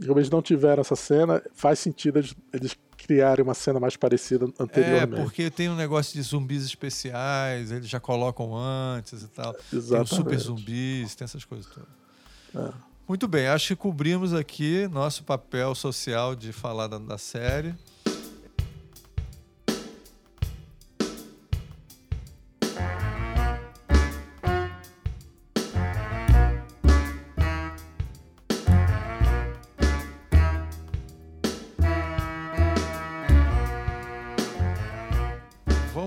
E 0.00 0.06
como 0.06 0.18
eles 0.18 0.30
não 0.30 0.42
tiveram 0.42 0.80
essa 0.80 0.96
cena, 0.96 1.40
faz 1.54 1.78
sentido 1.78 2.18
eles, 2.18 2.34
eles 2.52 2.76
criarem 2.96 3.44
uma 3.44 3.54
cena 3.54 3.78
mais 3.78 3.96
parecida 3.96 4.46
anteriormente. 4.58 5.20
É, 5.20 5.24
porque 5.24 5.50
tem 5.50 5.68
um 5.68 5.76
negócio 5.76 6.14
de 6.14 6.22
zumbis 6.22 6.64
especiais, 6.64 7.70
eles 7.70 7.88
já 7.88 8.00
colocam 8.00 8.52
antes 8.56 9.22
e 9.22 9.28
tal. 9.28 9.54
Exatamente. 9.72 9.88
Tem 9.88 10.00
os 10.02 10.10
super 10.10 10.38
zumbis, 10.38 11.14
tem 11.14 11.24
essas 11.24 11.44
coisas 11.44 11.66
todas. 11.66 11.88
É. 12.54 12.91
Muito 13.12 13.28
bem, 13.28 13.46
acho 13.46 13.68
que 13.68 13.76
cobrimos 13.76 14.32
aqui 14.32 14.88
nosso 14.88 15.22
papel 15.22 15.74
social 15.74 16.34
de 16.34 16.50
falar 16.50 16.86
da, 16.86 16.96
da 16.96 17.18
série. 17.18 17.74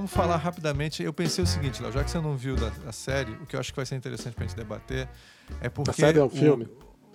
falar 0.08 0.38
rapidamente. 0.38 1.04
Eu 1.04 1.12
pensei 1.12 1.44
o 1.44 1.48
seguinte, 1.48 1.82
Léo, 1.82 1.92
já 1.92 2.04
que 2.04 2.10
você 2.10 2.20
não 2.20 2.38
viu 2.38 2.56
da, 2.56 2.72
a 2.88 2.92
série, 2.92 3.34
o 3.34 3.46
que 3.46 3.56
eu 3.56 3.60
acho 3.60 3.72
que 3.72 3.76
vai 3.76 3.86
ser 3.86 3.96
interessante 3.96 4.34
pra 4.34 4.46
gente 4.46 4.56
debater 4.56 5.10
é 5.60 5.68
porque. 5.68 5.92
A 5.92 5.94
série 5.94 6.20
é 6.20 6.24
o 6.24 6.30
filme? 6.30 6.68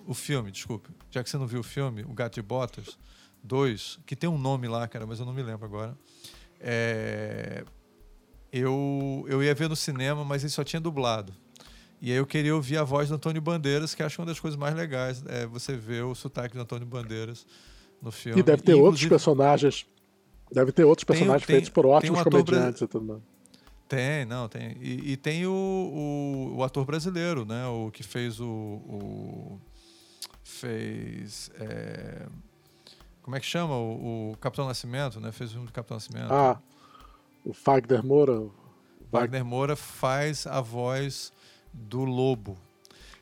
O 0.05 0.13
filme, 0.13 0.51
desculpe. 0.51 0.89
Já 1.09 1.23
que 1.23 1.29
você 1.29 1.37
não 1.37 1.47
viu 1.47 1.59
o 1.59 1.63
filme, 1.63 2.03
O 2.03 2.13
Gato 2.13 2.35
de 2.35 2.41
Botas, 2.41 2.97
2, 3.43 3.99
que 4.05 4.15
tem 4.15 4.29
um 4.29 4.37
nome 4.37 4.67
lá, 4.67 4.87
cara, 4.87 5.05
mas 5.05 5.19
eu 5.19 5.25
não 5.25 5.33
me 5.33 5.41
lembro 5.41 5.65
agora. 5.65 5.97
É, 6.59 7.63
eu, 8.51 9.25
eu 9.27 9.43
ia 9.43 9.53
ver 9.55 9.69
no 9.69 9.75
cinema, 9.75 10.23
mas 10.23 10.43
ele 10.43 10.51
só 10.51 10.63
tinha 10.63 10.79
dublado. 10.79 11.33
E 12.01 12.11
aí 12.11 12.17
eu 12.17 12.25
queria 12.25 12.55
ouvir 12.55 12.77
a 12.77 12.83
voz 12.83 13.09
do 13.09 13.15
Antônio 13.15 13.41
Bandeiras, 13.41 13.93
que 13.93 14.01
acho 14.01 14.21
uma 14.21 14.25
das 14.25 14.39
coisas 14.39 14.59
mais 14.59 14.75
legais. 14.75 15.23
É 15.27 15.45
você 15.45 15.75
ver 15.75 16.03
o 16.03 16.15
sotaque 16.15 16.55
do 16.55 16.61
Antônio 16.61 16.85
Bandeiras 16.85 17.45
no 18.01 18.11
filme. 18.11 18.39
E 18.39 18.43
deve 18.43 18.63
ter 18.63 18.73
outros 18.73 19.05
personagens. 19.05 19.85
Deve 20.51 20.71
ter 20.71 20.83
outros 20.83 21.03
personagens 21.03 21.45
tem, 21.45 21.55
feitos 21.55 21.69
por 21.69 21.85
ótimos 21.85 22.19
um 22.19 22.23
comediantes 22.23 22.81
e 22.81 22.87
tudo 22.87 23.05
mais. 23.05 23.21
Tem, 23.87 24.25
não, 24.25 24.47
tem. 24.47 24.77
E, 24.81 25.11
e 25.11 25.17
tem 25.17 25.45
o, 25.45 25.51
o, 25.51 26.57
o, 26.57 26.63
ator 26.63 26.85
brasileiro, 26.85 27.45
né? 27.45 27.67
O 27.67 27.91
que 27.91 28.03
fez 28.03 28.39
o. 28.39 28.47
o 28.47 29.59
fez. 30.61 31.51
É, 31.59 32.27
como 33.21 33.35
é 33.35 33.39
que 33.39 33.45
chama? 33.45 33.75
O, 33.75 34.31
o, 34.31 34.37
Capitão 34.37 34.67
Nascimento, 34.67 35.19
né? 35.19 35.31
Fez 35.31 35.49
o 35.49 35.53
filme 35.53 35.67
do 35.67 35.73
Capitão 35.73 35.95
Nascimento. 35.95 36.31
Ah, 36.31 36.59
o 37.43 37.51
Wagner 37.65 38.05
Moura. 38.05 38.47
Wagner 39.11 39.43
Moura 39.43 39.75
faz 39.75 40.45
a 40.45 40.61
voz 40.61 41.33
do 41.73 42.03
lobo. 42.03 42.57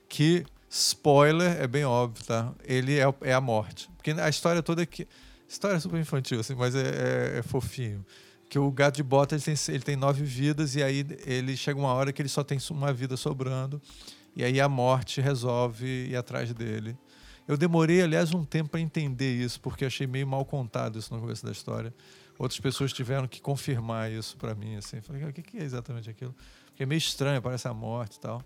Que, 0.07 0.45
spoiler, 0.69 1.61
é 1.61 1.67
bem 1.67 1.85
óbvio, 1.85 2.25
tá? 2.25 2.53
Ele 2.63 2.99
é, 2.99 3.05
é 3.21 3.33
a 3.33 3.41
morte. 3.41 3.89
Porque 3.95 4.11
a 4.11 4.29
história 4.29 4.61
toda 4.61 4.83
é 4.83 4.85
que. 4.85 5.07
História 5.47 5.77
é 5.77 5.79
super 5.79 5.99
infantil, 5.99 6.39
assim, 6.39 6.53
mas 6.53 6.75
é, 6.75 7.35
é, 7.35 7.37
é 7.39 7.41
fofinho 7.41 8.05
que 8.47 8.57
o 8.57 8.71
gato 8.71 8.95
de 8.95 9.03
bota 9.03 9.35
ele 9.35 9.43
tem, 9.43 9.53
ele 9.67 9.83
tem 9.83 9.95
nove 9.95 10.23
vidas 10.23 10.75
e 10.75 10.81
aí 10.81 11.05
ele 11.25 11.55
chega 11.55 11.79
uma 11.79 11.93
hora 11.93 12.11
que 12.11 12.19
ele 12.19 12.29
só 12.29 12.43
tem 12.43 12.57
uma 12.71 12.91
vida 12.91 13.15
sobrando 13.15 13.79
e 14.35 14.43
aí 14.43 14.59
a 14.59 14.67
morte 14.67 15.21
resolve 15.21 15.85
ir 16.09 16.15
atrás 16.15 16.51
dele. 16.53 16.97
Eu 17.49 17.57
demorei, 17.57 17.99
aliás, 17.99 18.31
um 18.31 18.43
tempo 18.45 18.69
para 18.69 18.79
entender 18.79 19.33
isso, 19.33 19.59
porque 19.59 19.83
achei 19.83 20.05
meio 20.05 20.27
mal 20.27 20.45
contado 20.45 20.99
isso 20.99 21.11
no 21.11 21.19
começo 21.19 21.43
da 21.43 21.51
história. 21.51 21.91
Outras 22.37 22.59
pessoas 22.59 22.93
tiveram 22.93 23.27
que 23.27 23.41
confirmar 23.41 24.11
isso 24.11 24.37
para 24.37 24.53
mim, 24.53 24.75
assim. 24.75 25.01
Falei, 25.01 25.23
o 25.23 25.33
que 25.33 25.57
é 25.57 25.63
exatamente 25.63 26.07
aquilo? 26.11 26.35
Porque 26.67 26.83
é 26.83 26.85
meio 26.85 26.99
estranho, 26.99 27.41
parece 27.41 27.67
a 27.67 27.73
morte 27.73 28.17
e 28.17 28.19
tal. 28.19 28.43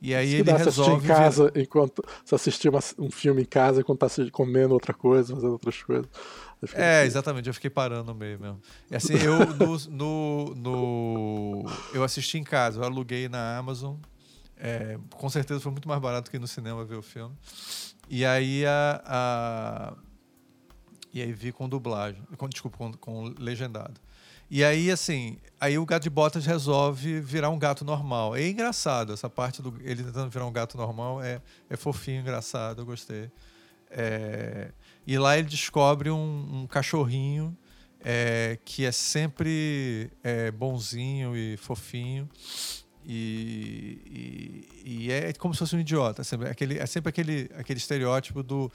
E 0.00 0.14
aí 0.14 0.34
ele 0.34 0.52
resolve. 0.52 1.04
em 1.04 1.08
casa 1.08 1.50
ver... 1.50 1.62
enquanto 1.62 2.04
você 2.24 2.36
assistir 2.36 2.70
um 2.96 3.10
filme 3.10 3.42
em 3.42 3.46
casa 3.46 3.80
enquanto 3.80 3.98
tá 3.98 4.08
comendo 4.30 4.74
outra 4.74 4.94
coisa, 4.94 5.34
fazendo 5.34 5.50
outras 5.50 5.82
coisas. 5.82 6.06
É, 6.72 7.04
exatamente, 7.04 7.48
eu 7.48 7.54
fiquei 7.54 7.68
parando 7.68 8.12
no 8.12 8.14
meio 8.14 8.38
mesmo. 8.38 8.60
E 8.88 8.94
assim, 8.94 9.14
eu 9.14 9.38
no, 9.56 9.76
no, 9.90 10.54
no, 10.54 11.64
eu 11.92 12.04
assisti 12.04 12.38
em 12.38 12.44
casa, 12.44 12.78
eu 12.78 12.84
aluguei 12.84 13.28
na 13.28 13.58
Amazon. 13.58 13.96
É, 14.56 14.98
com 15.10 15.28
certeza 15.28 15.58
foi 15.58 15.72
muito 15.72 15.88
mais 15.88 16.00
barato 16.00 16.30
que 16.30 16.36
ir 16.36 16.40
no 16.40 16.46
cinema 16.46 16.84
ver 16.84 16.96
o 16.96 17.02
filme. 17.02 17.34
E 18.08 18.24
aí 18.24 18.64
a, 18.66 19.02
a 19.04 19.92
e 21.12 21.22
aí 21.22 21.32
vi 21.32 21.50
com 21.50 21.66
dublagem, 21.66 22.20
com, 22.36 22.46
desculpa, 22.46 22.76
com, 22.76 22.92
com 22.92 23.34
legendado. 23.38 23.98
E 24.50 24.62
aí, 24.62 24.90
assim, 24.90 25.38
aí 25.58 25.76
o 25.78 25.86
gato 25.86 26.02
de 26.02 26.10
botas 26.10 26.44
resolve 26.46 27.20
virar 27.20 27.48
um 27.48 27.58
gato 27.58 27.84
normal. 27.84 28.36
É 28.36 28.46
engraçado, 28.46 29.12
essa 29.12 29.28
parte 29.28 29.62
do 29.62 29.74
ele 29.80 30.04
tentando 30.04 30.30
virar 30.30 30.44
um 30.46 30.52
gato 30.52 30.76
normal 30.76 31.22
é, 31.22 31.40
é 31.70 31.76
fofinho, 31.76 32.20
engraçado, 32.20 32.82
eu 32.82 32.86
gostei. 32.86 33.30
É, 33.90 34.72
e 35.06 35.18
lá 35.18 35.38
ele 35.38 35.48
descobre 35.48 36.10
um, 36.10 36.62
um 36.62 36.66
cachorrinho 36.66 37.56
é, 38.00 38.58
que 38.64 38.84
é 38.84 38.92
sempre 38.92 40.10
é, 40.22 40.50
bonzinho 40.50 41.36
e 41.36 41.56
fofinho. 41.56 42.28
E, 43.08 44.66
e, 44.84 45.06
e, 45.06 45.12
é 45.12 45.32
como 45.34 45.54
se 45.54 45.60
fosse 45.60 45.76
um 45.76 45.80
idiota. 45.80 46.22
É 46.22 46.24
sempre 46.24 46.48
aquele, 46.48 46.78
é 46.78 46.86
sempre 46.86 47.10
aquele, 47.10 47.48
aquele 47.56 47.78
estereótipo 47.78 48.42
do, 48.42 48.70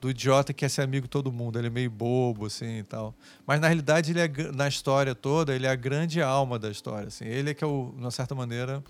do 0.00 0.10
idiota 0.10 0.52
que 0.52 0.60
quer 0.60 0.68
ser 0.68 0.82
amigo 0.82 1.06
de 1.06 1.10
todo 1.10 1.30
mundo. 1.30 1.58
Ele 1.58 1.68
é 1.68 1.70
meio 1.70 1.90
bobo, 1.90 2.46
assim, 2.46 2.78
e 2.78 2.82
tal. 2.82 3.14
Mas, 3.46 3.60
na 3.60 3.68
realidade, 3.68 4.10
ele 4.10 4.20
é, 4.20 4.28
na 4.52 4.66
história 4.66 5.14
toda, 5.14 5.54
ele 5.54 5.66
é 5.66 5.70
a 5.70 5.76
grande 5.76 6.20
alma 6.20 6.58
da 6.58 6.70
história. 6.70 7.06
Assim. 7.06 7.24
Ele 7.24 7.50
é 7.50 7.54
que 7.54 7.64
é, 7.64 7.68
de 7.68 7.72
uma 7.72 8.10
certa 8.10 8.34
maneira, 8.34 8.82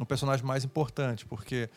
o 0.00 0.06
personagem 0.06 0.44
mais 0.44 0.64
importante, 0.64 1.26
porque 1.26 1.68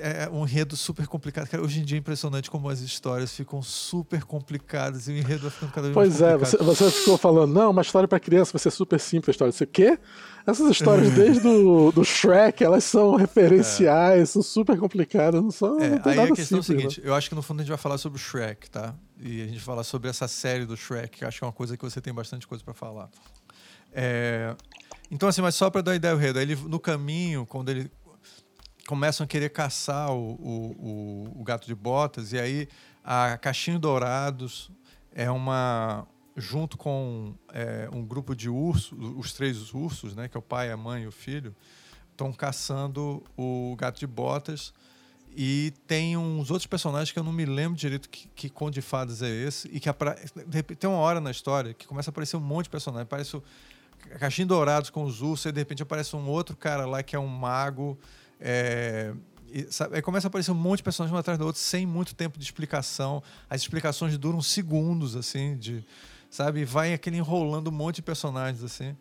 é 0.00 0.28
um 0.30 0.44
enredo 0.44 0.76
super 0.76 1.06
complicado. 1.06 1.48
Cara, 1.48 1.62
hoje 1.62 1.80
em 1.80 1.84
dia 1.84 1.96
é 1.96 2.00
impressionante 2.00 2.50
como 2.50 2.68
as 2.68 2.80
histórias 2.80 3.32
ficam 3.34 3.62
super 3.62 4.24
complicadas 4.24 5.08
e 5.08 5.12
o 5.12 5.16
enredo 5.16 5.42
vai 5.42 5.50
ficando 5.50 5.72
cada 5.72 5.86
vez 5.86 5.94
pois 5.94 6.20
mais. 6.20 6.38
Pois 6.38 6.54
é, 6.54 6.58
você, 6.58 6.84
você, 6.84 6.90
ficou 6.90 7.16
falando, 7.16 7.52
não, 7.52 7.70
uma 7.70 7.82
história 7.82 8.08
para 8.08 8.18
criança 8.18 8.52
vai 8.52 8.58
ser 8.60 8.70
super 8.70 8.98
simples 8.98 9.28
a 9.28 9.30
história. 9.32 9.52
Você 9.52 9.66
quê? 9.66 9.98
Essas 10.46 10.70
histórias 10.70 11.12
desde 11.14 11.40
do, 11.40 11.92
do 11.92 12.04
Shrek, 12.04 12.64
elas 12.64 12.82
são 12.84 13.14
referenciais, 13.14 14.22
é. 14.22 14.26
são 14.26 14.42
super 14.42 14.78
complicadas, 14.78 15.42
não 15.42 15.50
são 15.50 15.78
é, 15.78 15.90
não 15.90 15.98
tem 15.98 16.12
aí 16.12 16.18
nada 16.18 16.32
a 16.32 16.34
questão 16.34 16.62
simples, 16.62 16.70
é 16.70 16.86
a 16.86 16.90
seguinte, 16.90 17.00
né? 17.02 17.10
eu 17.10 17.14
acho 17.14 17.28
que 17.28 17.34
no 17.34 17.42
fundo 17.42 17.60
a 17.60 17.62
gente 17.62 17.70
vai 17.70 17.78
falar 17.78 17.98
sobre 17.98 18.18
o 18.18 18.20
Shrek, 18.20 18.70
tá? 18.70 18.94
E 19.20 19.42
a 19.42 19.44
gente 19.46 19.56
vai 19.56 19.64
falar 19.64 19.84
sobre 19.84 20.08
essa 20.08 20.26
série 20.26 20.64
do 20.64 20.76
Shrek, 20.76 21.18
que 21.18 21.24
acho 21.24 21.38
que 21.38 21.44
é 21.44 21.46
uma 21.46 21.52
coisa 21.52 21.76
que 21.76 21.84
você 21.84 22.00
tem 22.00 22.12
bastante 22.12 22.46
coisa 22.46 22.64
para 22.64 22.74
falar. 22.74 23.08
É... 23.92 24.54
Então, 25.10 25.28
assim, 25.28 25.40
mas 25.40 25.54
só 25.54 25.70
para 25.70 25.80
dar 25.80 25.94
ideia 25.94 26.12
ao 26.12 26.18
Redo, 26.18 26.38
ele 26.38 26.54
no 26.54 26.78
caminho, 26.78 27.46
quando 27.46 27.70
ele 27.70 27.90
começam 28.88 29.22
a 29.22 29.26
querer 29.26 29.50
caçar 29.50 30.10
o, 30.10 30.30
o, 30.40 31.40
o, 31.40 31.44
gato 31.44 31.66
de 31.66 31.74
botas, 31.74 32.32
e 32.32 32.40
aí 32.40 32.66
a 33.04 33.36
Caixinho 33.36 33.78
Dourados 33.78 34.70
é 35.12 35.30
uma. 35.30 36.06
junto 36.34 36.78
com 36.78 37.34
é, 37.52 37.86
um 37.92 38.02
grupo 38.02 38.34
de 38.34 38.48
ursos, 38.48 38.98
os 39.14 39.34
três 39.34 39.74
ursos, 39.74 40.16
né, 40.16 40.26
que 40.26 40.38
é 40.38 40.40
o 40.40 40.42
pai, 40.42 40.72
a 40.72 40.76
mãe 40.76 41.02
e 41.02 41.06
o 41.06 41.12
filho, 41.12 41.54
estão 42.12 42.32
caçando 42.32 43.22
o 43.36 43.76
gato 43.76 44.00
de 44.00 44.06
botas. 44.06 44.72
E 45.36 45.74
tem 45.86 46.16
uns 46.16 46.50
outros 46.50 46.66
personagens 46.66 47.12
que 47.12 47.18
eu 47.18 47.22
não 47.22 47.32
me 47.32 47.44
lembro 47.44 47.76
direito 47.76 48.08
que, 48.08 48.26
que 48.34 48.48
conto 48.48 48.72
de 48.72 48.80
fadas 48.80 49.20
é 49.20 49.28
esse. 49.28 49.68
E 49.68 49.78
que 49.78 49.92
tem 50.74 50.88
uma 50.88 50.98
hora 50.98 51.20
na 51.20 51.30
história 51.30 51.74
que 51.74 51.86
começa 51.86 52.08
a 52.08 52.10
aparecer 52.10 52.38
um 52.38 52.40
monte 52.40 52.64
de 52.64 52.70
personagens. 52.70 53.06
Parece 53.06 53.36
o 53.36 53.42
Caixinho 54.18 54.48
Dourados 54.48 54.88
com 54.88 55.04
os 55.04 55.20
ursos, 55.20 55.44
e 55.44 55.52
de 55.52 55.60
repente 55.60 55.82
aparece 55.82 56.16
um 56.16 56.26
outro 56.26 56.56
cara 56.56 56.86
lá 56.86 57.02
que 57.02 57.14
é 57.14 57.18
um 57.18 57.26
mago 57.26 57.98
é, 58.40 59.12
e, 59.50 59.72
sabe, 59.72 59.96
aí 59.96 60.02
começa 60.02 60.26
a 60.26 60.28
aparecer 60.28 60.50
um 60.50 60.54
monte 60.54 60.78
de 60.78 60.82
personagens 60.84 61.14
um 61.14 61.18
atrás 61.18 61.38
do 61.38 61.46
outro 61.46 61.60
sem 61.60 61.86
muito 61.86 62.14
tempo 62.14 62.38
de 62.38 62.44
explicação. 62.44 63.22
As 63.48 63.60
explicações 63.60 64.16
duram 64.18 64.42
segundos, 64.42 65.16
assim, 65.16 65.56
de, 65.56 65.84
sabe? 66.30 66.64
Vai 66.64 66.92
aquele 66.92 67.16
enrolando 67.16 67.68
um 67.68 67.72
monte 67.72 67.96
de 67.96 68.02
personagens, 68.02 68.62
assim. 68.62 68.96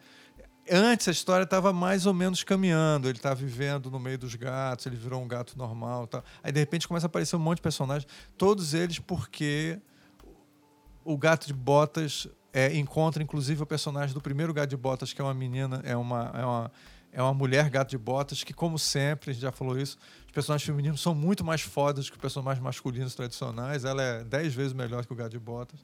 Antes 0.69 1.07
a 1.07 1.11
história 1.11 1.43
estava 1.43 1.71
mais 1.71 2.05
ou 2.05 2.13
menos 2.13 2.43
caminhando. 2.43 3.07
Ele 3.07 3.17
está 3.17 3.33
vivendo 3.33 3.89
no 3.89 3.99
meio 3.99 4.17
dos 4.17 4.35
gatos, 4.35 4.85
ele 4.85 4.95
virou 4.95 5.21
um 5.21 5.27
gato 5.27 5.57
normal. 5.57 6.07
Tá. 6.07 6.23
Aí 6.43 6.51
de 6.51 6.59
repente 6.59 6.88
começa 6.88 7.05
a 7.05 7.07
aparecer 7.07 7.35
um 7.35 7.39
monte 7.39 7.57
de 7.57 7.63
personagens, 7.63 8.07
todos 8.38 8.73
eles 8.73 8.99
porque 8.99 9.79
o 11.03 11.17
gato 11.17 11.47
de 11.47 11.53
botas 11.53 12.27
é, 12.51 12.75
encontra 12.75 13.23
inclusive 13.23 13.63
o 13.63 13.65
personagem 13.65 14.13
do 14.13 14.21
primeiro 14.21 14.53
gato 14.53 14.69
de 14.69 14.77
botas, 14.77 15.13
que 15.13 15.21
é 15.21 15.23
uma 15.23 15.33
menina, 15.33 15.81
é 15.85 15.95
uma, 15.95 16.31
é 16.33 16.45
uma 16.45 16.71
é 17.11 17.21
uma 17.21 17.33
mulher 17.33 17.69
gato 17.69 17.89
de 17.89 17.97
botas 17.97 18.43
que, 18.43 18.53
como 18.53 18.77
sempre, 18.77 19.31
a 19.31 19.33
gente 19.33 19.41
já 19.41 19.51
falou 19.51 19.77
isso, 19.77 19.97
os 20.25 20.31
personagens 20.31 20.65
femininos 20.65 21.01
são 21.01 21.15
muito 21.15 21.43
mais 21.43 21.61
fodas 21.61 22.09
que 22.09 22.15
os 22.15 22.21
personagens 22.21 22.63
masculinos 22.63 23.15
tradicionais. 23.15 23.85
Ela 23.85 24.03
é 24.03 24.23
dez 24.23 24.53
vezes 24.53 24.73
melhor 24.73 25.05
que 25.05 25.13
o 25.13 25.15
gato 25.15 25.31
de 25.31 25.39
botas. 25.39 25.79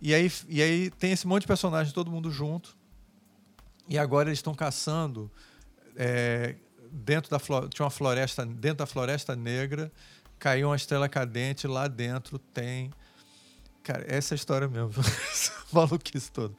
E 0.00 0.14
aí, 0.14 0.30
e 0.48 0.62
aí 0.62 0.90
tem 0.90 1.12
esse 1.12 1.26
monte 1.26 1.42
de 1.42 1.46
personagens, 1.46 1.92
todo 1.92 2.10
mundo 2.10 2.30
junto. 2.30 2.76
E 3.88 3.98
agora 3.98 4.28
eles 4.28 4.38
estão 4.38 4.54
caçando 4.54 5.30
é, 5.96 6.56
dentro 6.90 7.30
da 7.30 7.38
tinha 7.68 7.84
uma 7.84 7.90
floresta 7.90 8.44
dentro 8.44 8.78
da 8.78 8.86
floresta 8.86 9.34
negra 9.34 9.90
caiu 10.38 10.68
uma 10.68 10.76
estrela 10.76 11.08
cadente 11.08 11.66
lá 11.66 11.88
dentro 11.88 12.38
tem 12.38 12.90
cara 13.82 14.04
essa 14.08 14.34
é 14.34 14.34
a 14.34 14.36
história 14.36 14.68
mesmo 14.68 14.92
maluquice 15.72 16.30
toda 16.30 16.54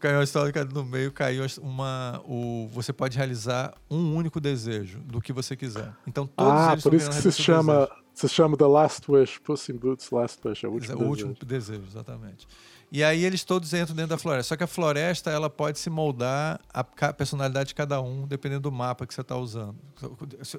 caiu 0.00 0.16
uma 0.16 0.24
história 0.24 0.64
no 0.64 0.84
meio, 0.84 1.12
caiu 1.12 1.44
uma. 1.60 2.20
O, 2.24 2.68
você 2.72 2.92
pode 2.92 3.16
realizar 3.16 3.74
um 3.90 4.16
único 4.16 4.40
desejo 4.40 4.98
do 5.00 5.20
que 5.20 5.32
você 5.32 5.54
quiser. 5.54 5.92
Então 6.06 6.26
todos 6.26 6.52
ah, 6.52 6.72
eles 6.72 6.82
por 6.82 6.94
isso 6.94 7.10
que 7.10 7.16
se 7.16 7.32
chama, 7.32 7.88
se 8.14 8.28
chama 8.28 8.56
The 8.56 8.66
Last 8.66 9.10
Wish, 9.10 9.40
Puss 9.40 9.68
in 9.68 9.76
Boots 9.76 10.10
Last 10.10 10.40
Wish, 10.46 10.64
é 10.64 10.68
o 10.68 10.72
último, 10.72 10.92
é 10.92 10.96
o 10.96 11.08
último 11.08 11.36
desejo. 11.44 11.84
exatamente. 11.86 12.48
E 12.92 13.04
aí 13.04 13.24
eles 13.24 13.44
todos 13.44 13.72
entram 13.72 13.94
dentro 13.94 14.10
da 14.10 14.18
floresta. 14.18 14.48
Só 14.48 14.56
que 14.56 14.64
a 14.64 14.66
floresta 14.66 15.30
ela 15.30 15.48
pode 15.48 15.78
se 15.78 15.88
moldar 15.88 16.60
a 16.74 16.82
personalidade 17.12 17.68
de 17.68 17.74
cada 17.76 18.00
um, 18.00 18.26
dependendo 18.26 18.62
do 18.62 18.72
mapa 18.72 19.06
que 19.06 19.14
você 19.14 19.20
está 19.20 19.36
usando. 19.36 19.76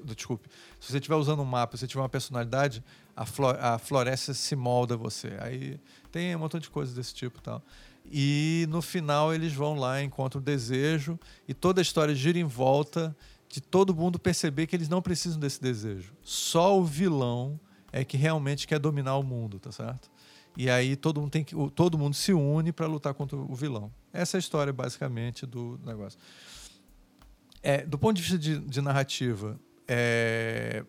Desculpe. 0.06 0.48
Se 0.80 0.92
você 0.92 0.98
estiver 0.98 1.16
usando 1.16 1.42
um 1.42 1.46
mapa, 1.46 1.76
se 1.76 1.82
você 1.82 1.88
tiver 1.88 2.02
uma 2.02 2.08
personalidade, 2.08 2.82
a, 3.14 3.78
floresta 3.78 4.34
se 4.34 4.56
molda 4.56 4.96
você. 4.96 5.36
Aí 5.42 5.78
tem 6.10 6.34
um 6.34 6.40
montão 6.40 6.58
de 6.58 6.70
coisas 6.70 6.96
desse 6.96 7.14
tipo 7.14 7.40
e 7.40 7.42
tal. 7.42 7.62
E 8.06 8.66
no 8.70 8.82
final 8.82 9.34
eles 9.34 9.54
vão 9.54 9.76
lá, 9.76 10.02
encontram 10.02 10.42
o 10.42 10.44
desejo 10.44 11.20
e 11.48 11.54
toda 11.54 11.82
a 11.82 11.84
história 11.84 12.14
gira 12.14 12.38
em 12.38 12.44
volta 12.44 13.16
de 13.48 13.62
todo 13.62 13.94
mundo 13.94 14.18
perceber 14.18 14.68
que 14.68 14.76
eles 14.76 14.90
não 14.90 15.02
precisam 15.02 15.40
desse 15.40 15.62
desejo. 15.62 16.14
Só 16.22 16.78
o 16.80 16.84
vilão 16.84 17.60
é 17.92 18.06
que 18.06 18.18
realmente 18.18 18.68
quer 18.68 18.80
dominar 18.80 19.18
o 19.18 19.24
mundo, 19.24 19.60
tá 19.60 19.72
certo? 19.72 20.10
E 20.56 20.70
aí 20.70 20.96
todo 20.96 21.22
mundo 21.22 21.32
tem 21.32 21.44
que 21.44 21.56
todo 21.76 21.98
mundo 21.98 22.14
se 22.14 22.34
une 22.34 22.72
para 22.72 22.86
lutar 22.86 23.14
contra 23.14 23.38
o 23.38 23.56
vilão. 23.56 23.92
Essa 24.12 24.38
é 24.38 24.40
a 24.40 24.40
história 24.40 24.74
basicamente 24.74 25.46
do 25.46 25.80
negócio. 25.86 26.20
É, 27.64 27.86
do 27.86 27.98
ponto 27.98 28.16
de 28.16 28.22
vista 28.22 28.38
de, 28.38 28.60
de 28.60 28.82
narrativa, 28.82 29.60
é, 29.88 30.84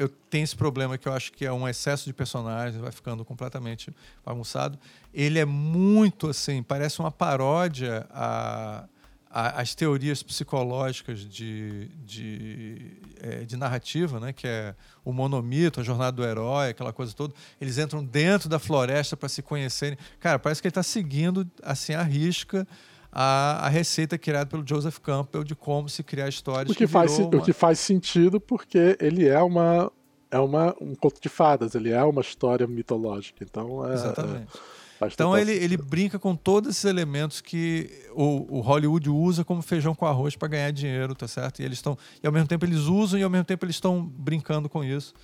eu 0.00 0.08
tenho 0.08 0.44
esse 0.44 0.56
problema 0.56 0.96
que 0.96 1.06
eu 1.06 1.12
acho 1.12 1.30
que 1.30 1.44
é 1.44 1.52
um 1.52 1.68
excesso 1.68 2.06
de 2.06 2.14
personagens, 2.14 2.80
vai 2.80 2.90
ficando 2.90 3.22
completamente 3.22 3.94
bagunçado. 4.24 4.78
Ele 5.12 5.38
é 5.38 5.44
muito 5.44 6.30
assim, 6.30 6.62
parece 6.62 7.00
uma 7.00 7.10
paródia 7.10 8.06
a, 8.10 8.86
a 9.30 9.60
as 9.60 9.76
teorias 9.76 10.24
psicológicas 10.24 11.20
de, 11.20 11.86
de, 12.04 12.96
é, 13.20 13.44
de, 13.44 13.56
narrativa, 13.56 14.18
né? 14.18 14.32
que 14.32 14.48
é 14.48 14.74
o 15.04 15.12
monomito, 15.12 15.80
a 15.80 15.84
jornada 15.84 16.10
do 16.10 16.24
herói, 16.24 16.70
aquela 16.70 16.92
coisa 16.92 17.12
toda. 17.12 17.32
Eles 17.60 17.78
entram 17.78 18.02
dentro 18.04 18.48
da 18.48 18.58
floresta 18.58 19.16
para 19.16 19.28
se 19.28 19.40
conhecerem. 19.40 19.96
Cara, 20.18 20.36
parece 20.38 20.60
que 20.60 20.66
ele 20.66 20.70
está 20.70 20.82
seguindo 20.82 21.48
assim 21.62 21.94
a 21.94 22.02
risca 22.02 22.66
a, 23.12 23.66
a 23.66 23.68
receita 23.68 24.16
criada 24.16 24.46
pelo 24.46 24.66
Joseph 24.66 24.98
Campbell 24.98 25.44
de 25.44 25.54
como 25.54 25.88
se 25.88 26.02
criar 26.02 26.28
histórias. 26.28 26.70
O 26.70 26.72
que, 26.72 26.86
que 26.86 26.86
faz, 26.86 27.18
uma... 27.18 27.36
o 27.36 27.42
que 27.42 27.52
faz 27.52 27.78
sentido 27.78 28.40
porque 28.40 28.96
ele 29.00 29.28
é 29.28 29.40
uma 29.40 29.90
é 30.30 30.38
uma, 30.38 30.76
um 30.80 30.94
conto 30.94 31.20
de 31.20 31.28
fadas, 31.28 31.74
ele 31.74 31.90
é 31.90 32.02
uma 32.04 32.20
história 32.20 32.66
mitológica. 32.66 33.42
Então 33.42 33.84
é, 33.88 33.94
Exatamente. 33.94 34.56
É, 34.56 35.06
então 35.06 35.36
ele, 35.36 35.52
ele 35.52 35.76
brinca 35.76 36.18
com 36.18 36.36
todos 36.36 36.70
esses 36.70 36.84
elementos 36.84 37.40
que 37.40 37.90
o, 38.14 38.58
o 38.58 38.60
Hollywood 38.60 39.08
usa 39.08 39.42
como 39.42 39.62
feijão 39.62 39.94
com 39.94 40.06
arroz 40.06 40.36
para 40.36 40.48
ganhar 40.48 40.70
dinheiro, 40.70 41.14
tá 41.14 41.26
certo? 41.26 41.60
E 41.60 41.64
eles 41.64 41.78
estão 41.78 41.96
e 42.22 42.26
ao 42.26 42.32
mesmo 42.32 42.46
tempo 42.46 42.64
eles 42.64 42.80
usam 42.80 43.18
e 43.18 43.22
ao 43.22 43.30
mesmo 43.30 43.44
tempo 43.44 43.64
eles 43.64 43.76
estão 43.76 44.04
brincando 44.04 44.68
com 44.68 44.84
isso 44.84 45.14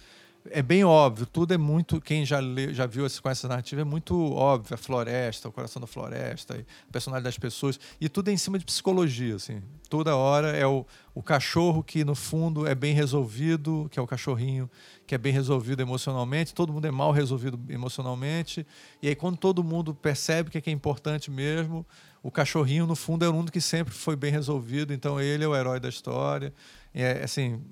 é 0.51 0.63
bem 0.63 0.85
óbvio, 0.85 1.27
tudo 1.27 1.55
é 1.55 1.59
muito. 1.59 2.01
Quem 2.01 2.25
já, 2.25 2.39
já 2.73 2.87
viu 2.87 3.07
esse, 3.07 3.21
com 3.21 3.29
essa 3.29 3.49
narrativa 3.49 3.81
é 3.81 3.85
muito 3.85 4.33
óbvio. 4.33 4.75
A 4.75 4.77
floresta, 4.77 5.49
o 5.49 5.53
coração 5.53 5.81
da 5.81 5.87
floresta, 5.87 6.55
a 6.55 6.93
personalidade 6.93 7.35
das 7.35 7.39
pessoas. 7.39 7.79
E 8.01 8.09
tudo 8.09 8.29
é 8.29 8.33
em 8.33 8.37
cima 8.37 8.59
de 8.59 8.65
psicologia. 8.65 9.37
Assim. 9.37 9.63
Toda 9.89 10.17
hora 10.17 10.49
é 10.57 10.67
o, 10.67 10.85
o 11.15 11.23
cachorro 11.23 11.83
que, 11.83 12.05
no 12.05 12.15
fundo, 12.15 12.67
é 12.67 12.75
bem 12.75 12.95
resolvido, 12.95 13.89
que 13.91 13.99
é 13.99 14.03
o 14.03 14.07
cachorrinho 14.07 14.71
que 15.07 15.15
é 15.15 15.19
bem 15.19 15.33
resolvido 15.33 15.81
emocionalmente, 15.81 16.53
todo 16.53 16.73
mundo 16.73 16.85
é 16.85 16.91
mal 16.91 17.13
resolvido 17.13 17.59
emocionalmente. 17.69 18.67
E 19.01 19.09
aí, 19.09 19.15
quando 19.15 19.37
todo 19.37 19.63
mundo 19.63 19.95
percebe 19.95 20.51
que 20.51 20.59
é, 20.59 20.61
que 20.61 20.69
é 20.69 20.73
importante 20.73 21.31
mesmo, 21.31 21.87
o 22.23 22.31
cachorrinho, 22.31 22.87
no 22.87 22.97
fundo, 22.97 23.25
é 23.25 23.29
o 23.29 23.33
mundo 23.33 23.53
que 23.53 23.61
sempre 23.61 23.95
foi 23.95 24.17
bem 24.17 24.33
resolvido, 24.33 24.93
então 24.93 25.21
ele 25.21 25.45
é 25.45 25.49
o 25.49 25.55
herói 25.55 25.79
da 25.79 25.89
história. 25.89 26.53
É, 26.93 27.23
assim, 27.23 27.63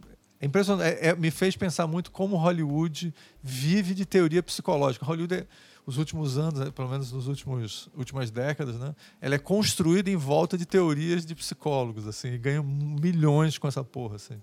é 0.45 0.47
impressionante. 0.47 0.99
É, 1.01 1.09
é, 1.09 1.16
me 1.16 1.30
fez 1.30 1.57
pensar 1.57 1.86
muito 1.86 2.11
como 2.11 2.36
Hollywood 2.36 3.12
vive 3.42 3.95
de 3.95 4.05
teoria 4.05 4.42
psicológica. 4.42 5.05
Hollywood, 5.05 5.34
é, 5.34 5.47
os 5.86 5.97
últimos 5.97 6.36
anos, 6.36 6.61
né, 6.61 6.70
pelo 6.70 6.88
menos 6.88 7.11
nos 7.12 7.26
últimos 7.26 7.88
últimas 7.97 8.30
décadas, 8.30 8.76
né, 8.76 8.95
ela 9.20 9.34
é 9.34 9.38
construída 9.38 10.11
em 10.11 10.16
volta 10.16 10.57
de 10.57 10.66
teorias 10.66 11.24
de 11.24 11.34
psicólogos, 11.34 12.07
assim, 12.07 12.28
e 12.28 12.38
ganha 12.38 12.62
milhões 12.62 13.59
com 13.59 13.66
essa 13.66 13.82
porra, 13.82 14.16
assim. 14.16 14.40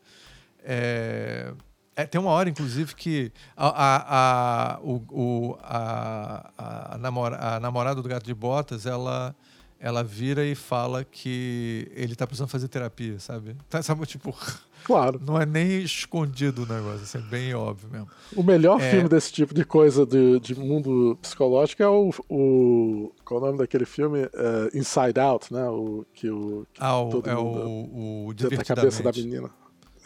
É, 0.64 1.54
é, 1.96 2.06
tem 2.06 2.20
uma 2.20 2.32
hora, 2.32 2.50
inclusive, 2.50 2.96
que 2.96 3.32
a, 3.56 3.68
a, 3.68 4.76
a, 4.76 4.80
o, 4.82 5.58
a, 5.62 6.94
a, 6.94 6.98
namora, 6.98 7.56
a 7.56 7.60
namorada 7.60 8.02
do 8.02 8.08
gato 8.10 8.26
de 8.26 8.34
botas, 8.34 8.86
ela 8.86 9.36
ela 9.82 10.04
vira 10.04 10.46
e 10.46 10.54
fala 10.54 11.04
que 11.04 11.92
ele 11.96 12.16
tá 12.16 12.28
precisando 12.28 12.50
fazer 12.50 12.68
terapia, 12.68 13.20
sabe? 13.20 13.58
Tá, 13.68 13.82
sabe, 13.82 14.06
tipo, 14.06 14.32
Claro. 14.84 15.20
Não 15.26 15.40
é 15.40 15.46
nem 15.46 15.82
escondido 15.82 16.64
o 16.64 16.66
negócio, 16.66 17.04
assim, 17.04 17.18
é 17.18 17.22
bem 17.22 17.54
óbvio 17.54 17.90
mesmo. 17.90 18.08
O 18.36 18.44
melhor 18.44 18.82
é... 18.82 18.92
filme 18.92 19.08
desse 19.08 19.32
tipo 19.32 19.54
de 19.54 19.64
coisa 19.64 20.06
de, 20.06 20.40
de 20.40 20.56
mundo 20.56 21.18
psicológico 21.22 21.84
é 21.84 21.88
o, 21.88 22.12
o. 22.30 23.14
Qual 23.24 23.40
é 23.40 23.44
o 23.44 23.46
nome 23.48 23.58
daquele 23.60 23.86
filme? 23.86 24.24
Uh, 24.24 24.76
Inside 24.78 25.20
Out, 25.20 25.54
né? 25.54 25.68
O, 25.70 26.06
que 26.14 26.30
o, 26.30 26.66
que 26.74 26.82
ah, 26.82 27.00
o, 27.00 27.24
é 27.26 27.36
o, 27.36 28.28
o 28.28 28.34
Divertidamente. 28.34 28.72
a 28.72 28.76
cabeça 28.76 29.04
da 29.04 29.12
menina. 29.12 29.50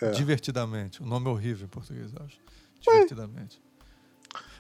É. 0.02 0.12
Divertidamente. 0.12 1.02
O 1.02 1.06
nome 1.06 1.28
é 1.28 1.30
horrível 1.30 1.66
em 1.66 1.70
português, 1.70 2.12
eu 2.14 2.26
acho. 2.26 2.38
Divertidamente. 2.82 3.66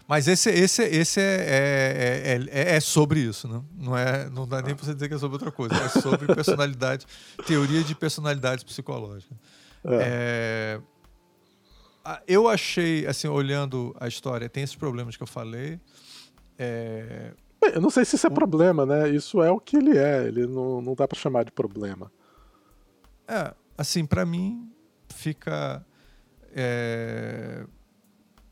Mas 0.07 0.27
esse, 0.27 0.49
esse, 0.51 0.83
esse 0.83 1.19
é, 1.19 2.37
é, 2.43 2.49
é, 2.51 2.75
é, 2.75 2.79
sobre 2.79 3.21
isso, 3.21 3.47
né? 3.47 3.61
não, 3.75 3.97
é, 3.97 4.29
não 4.29 4.47
dá 4.47 4.61
nem 4.61 4.75
para 4.75 4.85
você 4.85 4.93
dizer 4.93 5.07
que 5.07 5.15
é 5.15 5.17
sobre 5.17 5.35
outra 5.35 5.51
coisa. 5.51 5.73
É 5.75 5.89
sobre 5.89 6.27
personalidade, 6.33 7.07
teoria 7.47 7.83
de 7.83 7.95
personalidade 7.95 8.63
psicológica. 8.63 9.35
É. 9.87 10.81
É, 12.05 12.21
eu 12.27 12.47
achei, 12.47 13.05
assim, 13.07 13.27
olhando 13.27 13.95
a 13.99 14.07
história, 14.07 14.47
tem 14.47 14.63
esses 14.63 14.75
problemas 14.75 15.17
que 15.17 15.23
eu 15.23 15.27
falei. 15.27 15.79
É... 16.57 17.33
Eu 17.73 17.81
não 17.81 17.89
sei 17.89 18.05
se 18.05 18.15
isso 18.15 18.27
é 18.27 18.29
problema, 18.29 18.85
né? 18.85 19.09
Isso 19.09 19.41
é 19.41 19.49
o 19.49 19.59
que 19.59 19.77
ele 19.77 19.97
é. 19.97 20.27
Ele 20.27 20.45
não, 20.45 20.81
não 20.81 20.93
dá 20.93 21.07
para 21.07 21.17
chamar 21.17 21.43
de 21.43 21.51
problema. 21.51 22.11
É, 23.27 23.53
assim, 23.75 24.05
para 24.05 24.25
mim 24.25 24.71
fica. 25.09 25.83
É... 26.53 27.65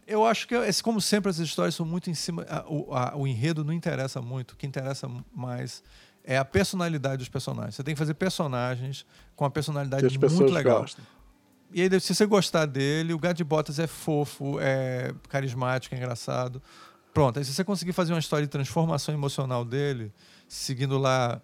Eu 0.06 0.26
acho 0.26 0.48
que, 0.48 0.56
como 0.82 1.00
sempre, 1.00 1.30
as 1.30 1.38
histórias 1.38 1.76
são 1.76 1.86
muito 1.86 2.10
em 2.10 2.14
cima. 2.14 2.46
O, 2.68 2.94
a, 2.94 3.16
o 3.16 3.28
enredo 3.28 3.64
não 3.64 3.72
interessa 3.72 4.22
muito. 4.22 4.52
O 4.52 4.58
que 4.58 4.66
interessa 4.66 5.10
mais 5.34 5.84
é 6.24 6.38
a 6.38 6.44
personalidade 6.44 7.18
dos 7.18 7.30
personagens. 7.30 7.76
Você 7.76 7.84
tem 7.84 7.94
que 7.94 8.00
fazer 8.00 8.16
personagens 8.16 9.06
com 9.36 9.46
a 9.46 9.50
personalidade 9.50 10.18
muito 10.18 10.52
legal. 10.52 10.82
Gostam. 10.82 11.06
E 11.74 11.82
aí, 11.82 12.00
se 12.00 12.14
você 12.14 12.26
gostar 12.26 12.68
dele, 12.68 13.14
o 13.14 13.20
Gato 13.20 13.38
de 13.38 13.44
Botas 13.44 13.80
é 13.80 13.88
fofo, 13.88 14.60
é 14.60 15.12
carismático, 15.28 15.96
é 15.96 15.98
engraçado. 15.98 16.62
Pronto, 17.14 17.40
aí 17.40 17.46
se 17.46 17.54
você 17.54 17.64
conseguir 17.64 17.94
fazer 17.94 18.14
uma 18.14 18.20
história 18.20 18.46
de 18.46 18.52
transformação 18.52 19.14
emocional 19.14 19.66
dele, 19.66 20.12
seguindo 20.48 20.98
lá 20.98 21.42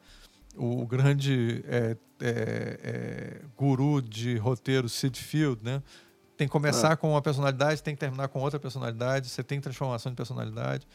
o 0.55 0.85
grande 0.85 1.63
é, 1.67 1.97
é, 2.21 2.79
é, 2.83 3.41
guru 3.57 4.01
de 4.01 4.37
roteiro 4.37 4.87
Sid 4.87 5.19
Field, 5.19 5.63
né? 5.63 5.81
Tem 6.37 6.47
que 6.47 6.51
começar 6.51 6.93
é. 6.93 6.95
com 6.95 7.11
uma 7.11 7.21
personalidade, 7.21 7.83
tem 7.83 7.93
que 7.95 7.99
terminar 7.99 8.27
com 8.27 8.39
outra 8.39 8.59
personalidade, 8.59 9.29
você 9.29 9.43
tem 9.43 9.59
transformação 9.59 10.11
de 10.11 10.15
personalidade. 10.15 10.87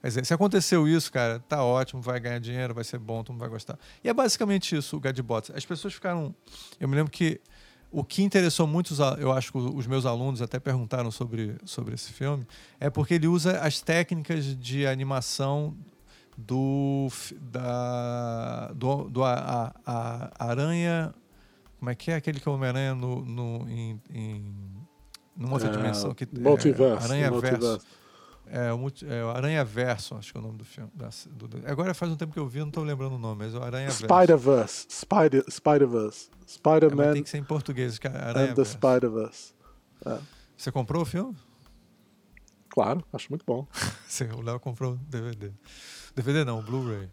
Quer 0.00 0.08
dizer, 0.08 0.26
se 0.26 0.34
aconteceu 0.34 0.88
isso, 0.88 1.12
cara, 1.12 1.38
tá 1.40 1.62
ótimo, 1.62 2.02
vai 2.02 2.18
ganhar 2.18 2.38
dinheiro, 2.40 2.74
vai 2.74 2.84
ser 2.84 2.98
bom, 2.98 3.22
todo 3.22 3.34
mundo 3.34 3.40
vai 3.40 3.48
gostar. 3.48 3.78
E 4.02 4.08
é 4.08 4.14
basicamente 4.14 4.76
isso, 4.76 4.96
o 4.96 5.00
Gadbots. 5.00 5.50
As 5.54 5.64
pessoas 5.64 5.94
ficaram. 5.94 6.34
Eu 6.80 6.88
me 6.88 6.96
lembro 6.96 7.10
que 7.10 7.40
o 7.92 8.02
que 8.02 8.22
interessou 8.22 8.66
muitos, 8.66 8.98
eu 9.18 9.30
acho 9.30 9.52
que 9.52 9.58
os 9.58 9.86
meus 9.86 10.06
alunos 10.06 10.40
até 10.40 10.58
perguntaram 10.58 11.10
sobre, 11.10 11.56
sobre 11.64 11.94
esse 11.94 12.12
filme, 12.12 12.46
é 12.80 12.88
porque 12.88 13.14
ele 13.14 13.26
usa 13.26 13.58
as 13.60 13.80
técnicas 13.80 14.58
de 14.58 14.86
animação 14.86 15.76
do 16.36 17.08
da 17.38 18.72
do, 18.74 19.10
do 19.10 19.22
a, 19.22 19.74
a, 19.84 20.30
a 20.38 20.46
aranha 20.48 21.14
como 21.78 21.90
é 21.90 21.94
que 21.94 22.10
é 22.10 22.14
aquele 22.14 22.40
que 22.40 22.48
é 22.48 22.50
o 22.50 22.54
Homem-Aranha 22.54 22.94
no, 22.94 23.22
no, 23.22 23.68
em, 23.68 24.00
em 24.10 24.54
numa 25.36 25.52
outra 25.54 25.68
é, 25.68 25.72
dimensão 25.72 26.14
que 26.14 26.26
multiverso, 26.32 27.06
é, 27.06 27.10
Aranha 27.10 27.30
Verso 27.30 27.80
é, 28.46 28.72
o, 28.72 28.88
é 29.10 29.24
o 29.24 29.30
Aranha 29.30 29.64
Verso 29.64 30.14
acho 30.14 30.32
que 30.32 30.38
é 30.38 30.40
o 30.40 30.44
nome 30.44 30.58
do 30.58 30.64
filme 30.64 30.90
da, 30.94 31.08
do, 31.30 31.48
agora 31.66 31.94
faz 31.94 32.10
um 32.12 32.16
tempo 32.16 32.32
que 32.32 32.38
eu 32.38 32.46
vi 32.46 32.60
não 32.60 32.68
estou 32.68 32.84
lembrando 32.84 33.14
o 33.14 33.18
nome 33.18 33.44
mas 33.44 33.54
é 33.54 33.58
o 33.58 33.62
Aranha 33.62 33.88
Verso 33.88 34.04
Spider-Verse 34.04 34.86
Spider, 34.90 35.44
Spider-Verse 35.48 36.30
Spider-Man. 36.46 37.10
É, 37.10 37.12
tem 37.14 37.22
que 37.22 37.30
ser 37.30 37.38
em 37.38 37.44
português, 37.44 37.98
Aranha 38.04 38.52
and 38.52 38.54
the 38.54 38.64
Spider-Verse. 38.64 39.54
É. 40.04 40.18
Você 40.56 40.70
comprou 40.70 41.02
o 41.02 41.04
filme? 41.04 41.34
Claro, 42.68 43.04
acho 43.12 43.28
muito 43.30 43.44
bom. 43.46 43.66
o 44.36 44.42
Léo 44.42 44.60
comprou 44.60 44.96
DVD. 45.08 45.52
DVD 46.14 46.44
não, 46.44 46.58
o 46.58 46.62
Blu-ray. 46.62 47.08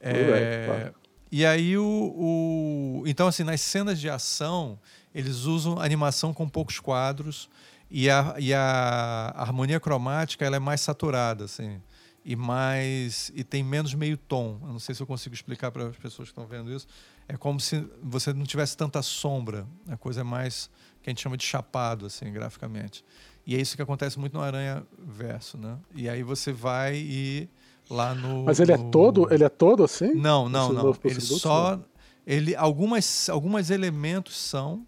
É, 0.00 0.66
claro. 0.66 0.94
E 1.32 1.46
aí 1.46 1.78
o, 1.78 1.84
o, 1.84 3.02
Então, 3.06 3.28
assim, 3.28 3.44
nas 3.44 3.60
cenas 3.60 4.00
de 4.00 4.10
ação, 4.10 4.78
eles 5.14 5.44
usam 5.44 5.78
animação 5.78 6.34
com 6.34 6.48
poucos 6.48 6.80
quadros 6.80 7.48
e 7.90 8.08
a, 8.08 8.36
e 8.38 8.54
a 8.54 9.32
harmonia 9.36 9.80
cromática 9.80 10.44
ela 10.44 10.56
é 10.56 10.60
mais 10.60 10.80
saturada, 10.80 11.44
assim 11.44 11.80
e 12.24 12.36
mais 12.36 13.32
e 13.34 13.42
tem 13.42 13.62
menos 13.62 13.94
meio 13.94 14.16
tom. 14.16 14.58
Eu 14.62 14.68
não 14.68 14.78
sei 14.78 14.94
se 14.94 15.02
eu 15.02 15.06
consigo 15.06 15.34
explicar 15.34 15.70
para 15.70 15.88
as 15.88 15.96
pessoas 15.96 16.28
que 16.28 16.32
estão 16.32 16.46
vendo 16.46 16.72
isso. 16.72 16.86
É 17.26 17.36
como 17.36 17.60
se 17.60 17.86
você 18.02 18.32
não 18.32 18.44
tivesse 18.44 18.76
tanta 18.76 19.02
sombra. 19.02 19.66
A 19.88 19.96
coisa 19.96 20.20
é 20.20 20.24
mais 20.24 20.70
que 21.02 21.08
a 21.08 21.10
gente 21.10 21.22
chama 21.22 21.36
de 21.36 21.44
chapado 21.44 22.06
assim, 22.06 22.30
graficamente. 22.32 23.04
E 23.46 23.56
é 23.56 23.60
isso 23.60 23.74
que 23.74 23.82
acontece 23.82 24.18
muito 24.18 24.34
no 24.34 24.42
Aranha 24.42 24.86
Verso, 24.98 25.56
né? 25.56 25.78
E 25.94 26.08
aí 26.08 26.22
você 26.22 26.52
vai 26.52 26.96
e 26.96 27.48
lá 27.88 28.14
no 28.14 28.44
Mas 28.44 28.60
ele 28.60 28.72
é 28.72 28.76
no... 28.76 28.88
é 28.88 28.90
todo, 28.90 29.32
ele 29.32 29.44
é 29.44 29.48
todo 29.48 29.82
assim? 29.82 30.14
Não, 30.14 30.48
não, 30.48 30.72
não. 30.72 30.96
Ele 31.02 31.20
só 31.20 31.80
ele 32.26 32.54
algumas 32.54 33.28
alguns 33.30 33.70
elementos 33.70 34.36
são 34.36 34.86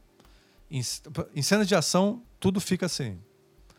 em, 0.71 0.83
em 1.35 1.43
cenas 1.43 1.67
de 1.67 1.75
ação 1.75 2.23
tudo 2.43 2.61
fica 2.61 2.87
assim. 2.87 3.17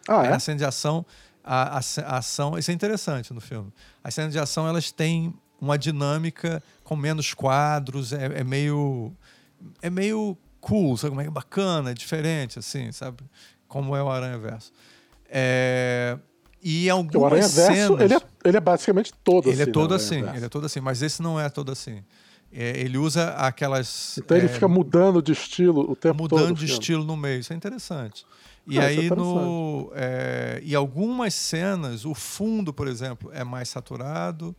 Ah, 0.08 0.26
é? 0.26 0.30
Na 0.30 0.40
cena 0.40 0.58
de 0.58 0.66
ação 0.66 1.06
a, 1.44 1.78
a, 1.78 1.82
a, 2.06 2.18
ação. 2.18 2.58
Isso 2.58 2.72
é 2.72 2.74
interessante 2.74 3.34
no 3.34 3.42
filme. 3.42 3.72
As 4.02 4.14
cenas 4.14 4.32
de 4.32 4.40
ação 4.40 4.66
elas 4.66 4.90
têm 4.90 5.34
uma 5.60 5.78
dinâmica 5.78 6.64
com 6.82 6.96
menos 6.96 7.34
quadros, 7.34 8.14
é, 8.14 8.40
é 8.40 8.44
meio. 8.44 9.12
É 9.82 9.90
meio 9.90 10.38
cool, 10.62 10.98
sabe 10.98 11.10
como 11.10 11.22
é, 11.22 11.26
é 11.26 11.30
bacana, 11.30 11.92
é 11.92 11.94
diferente, 11.94 12.58
assim, 12.58 12.90
sabe? 12.94 13.24
Como 13.68 13.96
é 13.96 14.02
o 14.02 14.10
Aranha 14.10 14.38
Verso. 14.38 14.72
É, 15.30 16.18
e 16.62 16.90
algumas 16.90 17.22
o 17.22 17.26
Aranha 17.26 17.48
Verso, 17.48 18.02
ele 18.02 18.14
é, 18.14 18.22
ele 18.46 18.58
é 18.58 18.62
basicamente 18.62 19.14
todo 19.24 19.50
ele 19.50 19.60
é 19.60 19.64
assim. 19.64 19.70
É 19.70 19.74
todo 19.74 19.94
assim 19.94 20.20
ele 20.36 20.46
é 20.46 20.50
todo 20.50 20.66
assim, 20.66 20.80
mas 20.80 21.02
esse 21.02 21.22
não 21.22 21.38
é 21.38 21.50
todo 21.50 21.72
assim. 21.72 22.02
É, 22.56 22.80
ele 22.80 22.98
usa 22.98 23.32
aquelas. 23.32 24.18
Então 24.20 24.38
ele 24.38 24.46
é, 24.46 24.50
fica 24.50 24.68
mudando 24.68 25.22
de 25.22 25.32
estilo 25.32 25.92
o 25.92 25.96
tempo 25.96 26.24
mudando 26.24 26.30
todo. 26.30 26.50
Mudando 26.50 26.60
de 26.60 26.66
estilo 26.66 27.04
no 27.04 27.18
meio, 27.18 27.40
isso 27.40 27.52
é 27.52 27.56
interessante. 27.56 28.26
E 28.66 28.80
Ah, 28.80 28.86
aí 28.86 29.08
é 29.08 29.10
no 29.16 29.92
é, 29.94 30.62
e 30.64 30.74
algumas 30.74 31.34
cenas, 31.34 32.06
o 32.06 32.14
fundo, 32.14 32.74
por 32.74 32.88
exemplo, 32.88 33.30
é 33.34 33.44
mais 33.44 33.70
saturado. 33.70 34.56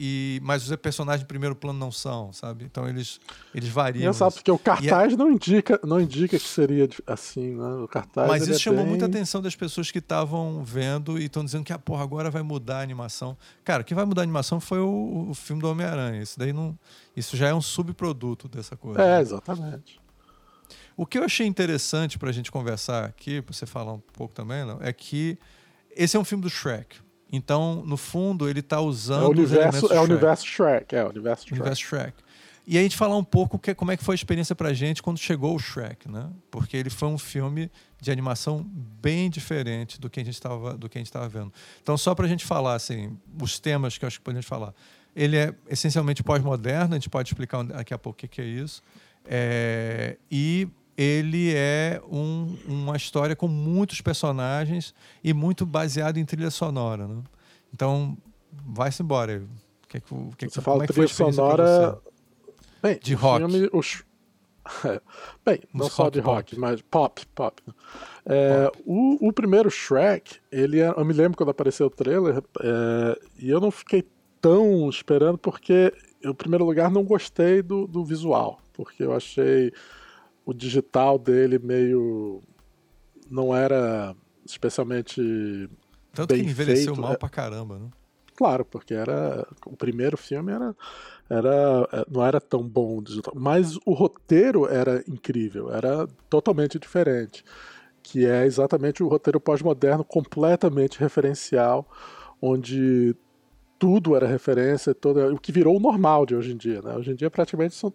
E, 0.00 0.38
mas 0.44 0.68
os 0.70 0.76
personagens 0.76 1.22
de 1.22 1.26
primeiro 1.26 1.56
plano 1.56 1.76
não 1.76 1.90
são, 1.90 2.32
sabe? 2.32 2.64
Então 2.64 2.88
eles, 2.88 3.18
eles 3.52 3.68
variam. 3.68 4.02
Engraçado, 4.02 4.28
isso. 4.28 4.38
porque 4.38 4.50
o 4.52 4.58
cartaz 4.58 5.16
não, 5.16 5.32
indica, 5.32 5.80
não 5.82 6.00
indica 6.00 6.38
que 6.38 6.46
seria 6.46 6.88
assim, 7.04 7.56
né? 7.56 7.66
O 7.82 7.88
cartaz. 7.88 8.28
Mas 8.28 8.42
isso 8.42 8.52
é 8.52 8.58
chamou 8.58 8.80
bem- 8.82 8.90
muita 8.90 9.06
atenção 9.06 9.42
das 9.42 9.56
pessoas 9.56 9.90
que 9.90 9.98
estavam 9.98 10.62
vendo 10.62 11.18
e 11.18 11.24
estão 11.24 11.44
dizendo 11.44 11.64
que, 11.64 11.72
ah, 11.72 11.78
porra, 11.80 12.04
agora 12.04 12.30
vai 12.30 12.42
mudar 12.42 12.78
a 12.78 12.82
animação. 12.82 13.36
Cara, 13.64 13.82
quem 13.82 13.96
vai 13.96 14.04
mudar 14.04 14.22
a 14.22 14.24
animação 14.24 14.60
foi 14.60 14.78
o, 14.78 15.26
o 15.30 15.34
filme 15.34 15.60
do 15.60 15.68
Homem-Aranha. 15.68 16.22
Isso 16.22 16.38
daí 16.38 16.52
não. 16.52 16.78
Isso 17.16 17.36
já 17.36 17.48
é 17.48 17.54
um 17.54 17.62
subproduto 17.62 18.46
dessa 18.46 18.76
coisa. 18.76 19.02
É, 19.02 19.20
exatamente. 19.20 19.98
O 20.98 21.06
que 21.06 21.16
eu 21.16 21.22
achei 21.22 21.46
interessante 21.46 22.18
pra 22.18 22.32
gente 22.32 22.50
conversar 22.50 23.04
aqui, 23.04 23.40
pra 23.40 23.54
você 23.54 23.64
falar 23.66 23.92
um 23.92 24.00
pouco 24.00 24.34
também, 24.34 24.58
é 24.80 24.92
que 24.92 25.38
esse 25.94 26.16
é 26.16 26.20
um 26.20 26.24
filme 26.24 26.42
do 26.42 26.50
Shrek. 26.50 26.96
Então, 27.30 27.84
no 27.86 27.96
fundo, 27.96 28.48
ele 28.48 28.60
tá 28.60 28.80
usando. 28.80 29.22
É 29.22 29.26
o 29.26 29.30
universo, 29.30 29.76
é 29.76 29.78
o 29.78 29.88
Shrek. 29.90 30.10
universo 30.10 30.46
Shrek. 30.46 30.96
É 30.96 31.04
o 31.04 31.08
universo 31.10 31.42
Shrek. 31.44 31.60
Universo 31.60 31.82
Shrek. 31.82 32.14
E 32.66 32.76
a 32.76 32.82
gente 32.82 32.96
falar 32.96 33.16
um 33.16 33.22
pouco 33.22 33.60
que, 33.60 33.76
como 33.76 33.92
é 33.92 33.96
que 33.96 34.02
foi 34.02 34.14
a 34.14 34.16
experiência 34.16 34.56
pra 34.56 34.72
gente 34.72 35.00
quando 35.00 35.18
chegou 35.18 35.54
o 35.54 35.58
Shrek, 35.60 36.10
né? 36.10 36.30
Porque 36.50 36.76
ele 36.76 36.90
foi 36.90 37.06
um 37.06 37.16
filme 37.16 37.70
de 38.00 38.10
animação 38.10 38.66
bem 39.00 39.30
diferente 39.30 40.00
do 40.00 40.10
que 40.10 40.18
a 40.18 40.24
gente 40.24 40.34
estava 40.34 40.76
do 40.76 40.88
que 40.88 40.98
a 40.98 41.00
gente 41.00 41.06
estava 41.06 41.28
vendo. 41.28 41.52
Então 41.80 41.96
só 41.96 42.12
pra 42.12 42.26
gente 42.26 42.44
falar 42.44 42.74
assim, 42.74 43.16
os 43.40 43.60
temas 43.60 43.96
que 43.96 44.04
eu 44.04 44.08
acho 44.08 44.18
que 44.18 44.24
podemos 44.24 44.46
falar. 44.46 44.74
Ele 45.14 45.36
é 45.36 45.54
essencialmente 45.68 46.24
pós-moderno, 46.24 46.94
a 46.94 46.98
gente 46.98 47.08
pode 47.08 47.28
explicar 47.28 47.62
daqui 47.62 47.94
a 47.94 47.98
pouco 47.98 48.16
o 48.16 48.20
que 48.20 48.26
que 48.26 48.40
é 48.40 48.44
isso. 48.44 48.82
É, 49.24 50.16
e 50.30 50.68
ele 50.98 51.52
é 51.54 52.02
um- 52.10 52.56
uma 52.66 52.96
história 52.96 53.36
com 53.36 53.46
muitos 53.46 54.00
personagens 54.00 54.92
e 55.22 55.32
muito 55.32 55.64
baseado 55.64 56.16
em 56.18 56.24
trilha 56.24 56.50
sonora, 56.50 57.06
né? 57.06 57.22
Então, 57.72 58.18
vai-se 58.66 59.00
embora. 59.02 59.42
O 59.84 59.86
que 59.88 59.96
é 59.98 60.00
que, 60.00 60.12
o 60.12 60.30
que 60.36 60.44
é 60.44 60.48
que- 60.48 60.54
Você 60.54 60.60
como 60.60 60.64
fala 60.64 60.84
é 60.84 60.86
que 60.88 60.92
trilha 60.92 61.08
sonora. 61.08 61.98
Bem, 62.82 62.98
De 63.02 63.14
rock. 63.14 63.38
filme, 63.50 63.70
o 63.72 63.80
Sh- 63.80 64.04
É. 64.84 65.00
Bem, 65.46 65.60
não 65.72 65.84
Música 65.86 65.96
só 65.96 66.02
rock 66.04 66.14
de 66.14 66.22
pop. 66.22 66.34
rock, 66.36 66.58
mas 66.58 66.82
pop, 66.82 67.26
pop. 67.34 67.62
É, 68.26 68.70
O, 68.84 69.28
o 69.28 69.32
primeiro 69.32 69.70
Shrek, 69.70 70.36
ele 70.52 70.80
é- 70.80 70.90
eu 70.94 71.04
me 71.04 71.12
lembro 71.14 71.38
quando 71.38 71.48
apareceu 71.50 71.86
o 71.86 71.90
trailer, 71.90 72.42
é, 72.60 73.18
e 73.38 73.48
eu 73.48 73.60
não 73.60 73.70
fiquei 73.70 74.04
tão 74.40 74.88
esperando 74.90 75.38
porque, 75.38 75.92
eu, 76.20 76.32
em 76.32 76.34
primeiro 76.34 76.64
lugar, 76.66 76.90
não 76.90 77.02
gostei 77.04 77.62
do, 77.62 77.86
do 77.86 78.04
visual, 78.04 78.60
porque 78.74 79.02
eu 79.02 79.14
achei 79.16 79.72
o 80.48 80.54
digital 80.54 81.18
dele 81.18 81.58
meio. 81.58 82.40
não 83.30 83.54
era 83.54 84.16
especialmente 84.46 85.68
Tanto 86.14 86.32
que 86.32 86.40
bem 86.40 86.48
envelheceu 86.48 86.94
feito, 86.94 87.00
mal 87.02 87.12
é. 87.12 87.16
pra 87.18 87.28
caramba, 87.28 87.78
né? 87.78 87.90
Claro, 88.34 88.64
porque 88.64 88.94
era 88.94 89.46
o 89.66 89.76
primeiro 89.76 90.16
filme 90.16 90.50
era, 90.50 90.74
era 91.28 91.88
é, 91.92 92.04
não 92.10 92.24
era 92.24 92.40
tão 92.40 92.66
bom 92.66 92.96
o 92.96 93.02
digital, 93.02 93.34
mas 93.36 93.76
o 93.84 93.92
roteiro 93.92 94.66
era 94.66 95.04
incrível, 95.06 95.70
era 95.70 96.08
totalmente 96.30 96.78
diferente, 96.78 97.44
que 98.02 98.24
é 98.24 98.46
exatamente 98.46 99.02
o 99.02 99.08
roteiro 99.08 99.38
pós-moderno 99.38 100.02
completamente 100.02 100.98
referencial, 100.98 101.86
onde 102.40 103.14
tudo 103.78 104.16
era 104.16 104.26
referência, 104.26 104.94
todo, 104.94 105.34
o 105.34 105.38
que 105.38 105.52
virou 105.52 105.76
o 105.76 105.80
normal 105.80 106.24
de 106.24 106.34
hoje 106.34 106.52
em 106.54 106.56
dia, 106.56 106.80
né? 106.80 106.96
Hoje 106.96 107.10
em 107.10 107.14
dia 107.14 107.30
praticamente 107.30 107.74
são 107.74 107.92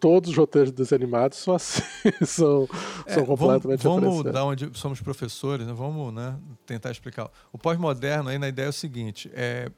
todos 0.00 0.30
os 0.30 0.36
roteiros 0.36 0.72
desanimados 0.72 1.38
são 1.38 1.54
assim, 1.54 1.82
são, 2.24 2.68
É, 3.06 3.14
são 3.14 3.26
completamente 3.26 3.82
vamos, 3.82 4.04
vamos 4.04 4.32
dar 4.32 4.44
onde 4.44 4.70
somos 4.78 5.00
professores, 5.00 5.66
né? 5.66 5.72
vamos 5.72 6.12
né, 6.12 6.38
tentar 6.64 6.90
explicar. 6.90 7.30
O 7.52 7.58
pós-moderno, 7.58 8.28
aí 8.28 8.38
na 8.38 8.48
ideia 8.48 8.66
é 8.66 8.70
o 8.70 8.72
seguinte: 8.72 9.30
é, 9.34 9.70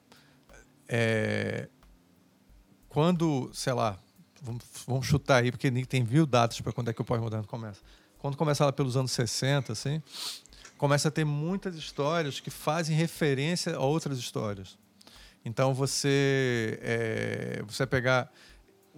é, 0.88 1.68
quando, 2.88 3.50
sei 3.52 3.72
lá, 3.72 3.98
vamos, 4.42 4.64
vamos 4.86 5.06
chutar 5.06 5.42
aí, 5.42 5.50
porque 5.50 5.70
tem 5.86 6.02
mil 6.02 6.26
datas 6.26 6.60
para 6.60 6.72
quando 6.72 6.90
é 6.90 6.92
que 6.92 7.00
o 7.00 7.04
pós-moderno 7.04 7.46
começa. 7.46 7.80
Quando 8.18 8.36
começa 8.36 8.64
lá 8.64 8.72
pelos 8.72 8.96
anos 8.96 9.12
60, 9.12 9.72
assim, 9.72 10.02
começa 10.76 11.08
a 11.08 11.10
ter 11.10 11.24
muitas 11.24 11.76
histórias 11.76 12.40
que 12.40 12.50
fazem 12.50 12.96
referência 12.96 13.76
a 13.76 13.80
outras 13.80 14.18
histórias. 14.18 14.76
Então 15.44 15.72
você, 15.72 16.78
é, 16.82 17.62
você 17.66 17.86
pegar 17.86 18.30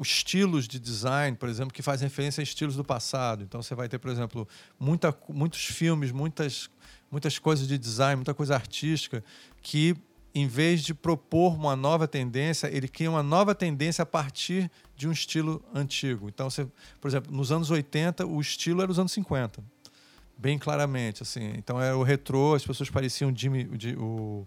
os 0.00 0.08
estilos 0.08 0.66
de 0.66 0.78
design, 0.78 1.36
por 1.36 1.46
exemplo, 1.46 1.74
que 1.74 1.82
fazem 1.82 2.08
referência 2.08 2.40
a 2.40 2.42
estilos 2.42 2.74
do 2.74 2.82
passado. 2.82 3.44
Então 3.44 3.62
você 3.62 3.74
vai 3.74 3.86
ter, 3.86 3.98
por 3.98 4.10
exemplo, 4.10 4.48
muita, 4.78 5.14
muitos 5.28 5.66
filmes, 5.66 6.10
muitas, 6.10 6.70
muitas 7.10 7.38
coisas 7.38 7.68
de 7.68 7.76
design, 7.76 8.16
muita 8.16 8.32
coisa 8.32 8.54
artística 8.54 9.22
que 9.60 9.94
em 10.34 10.46
vez 10.46 10.82
de 10.82 10.94
propor 10.94 11.54
uma 11.54 11.76
nova 11.76 12.08
tendência, 12.08 12.66
ele 12.74 12.88
cria 12.88 13.10
uma 13.10 13.22
nova 13.22 13.54
tendência 13.54 14.02
a 14.02 14.06
partir 14.06 14.70
de 14.96 15.06
um 15.06 15.12
estilo 15.12 15.62
antigo. 15.74 16.30
Então, 16.30 16.48
você, 16.48 16.66
por 16.98 17.08
exemplo, 17.08 17.30
nos 17.30 17.52
anos 17.52 17.70
80, 17.70 18.24
o 18.24 18.40
estilo 18.40 18.80
era 18.80 18.90
os 18.90 18.98
anos 18.98 19.12
50, 19.12 19.62
bem 20.38 20.58
claramente. 20.58 21.22
assim. 21.22 21.52
Então, 21.58 21.78
era 21.78 21.94
o 21.94 22.02
retrô, 22.02 22.54
as 22.54 22.64
pessoas 22.64 22.88
pareciam 22.88 23.36
Jimmy, 23.36 23.68
o, 23.98 24.46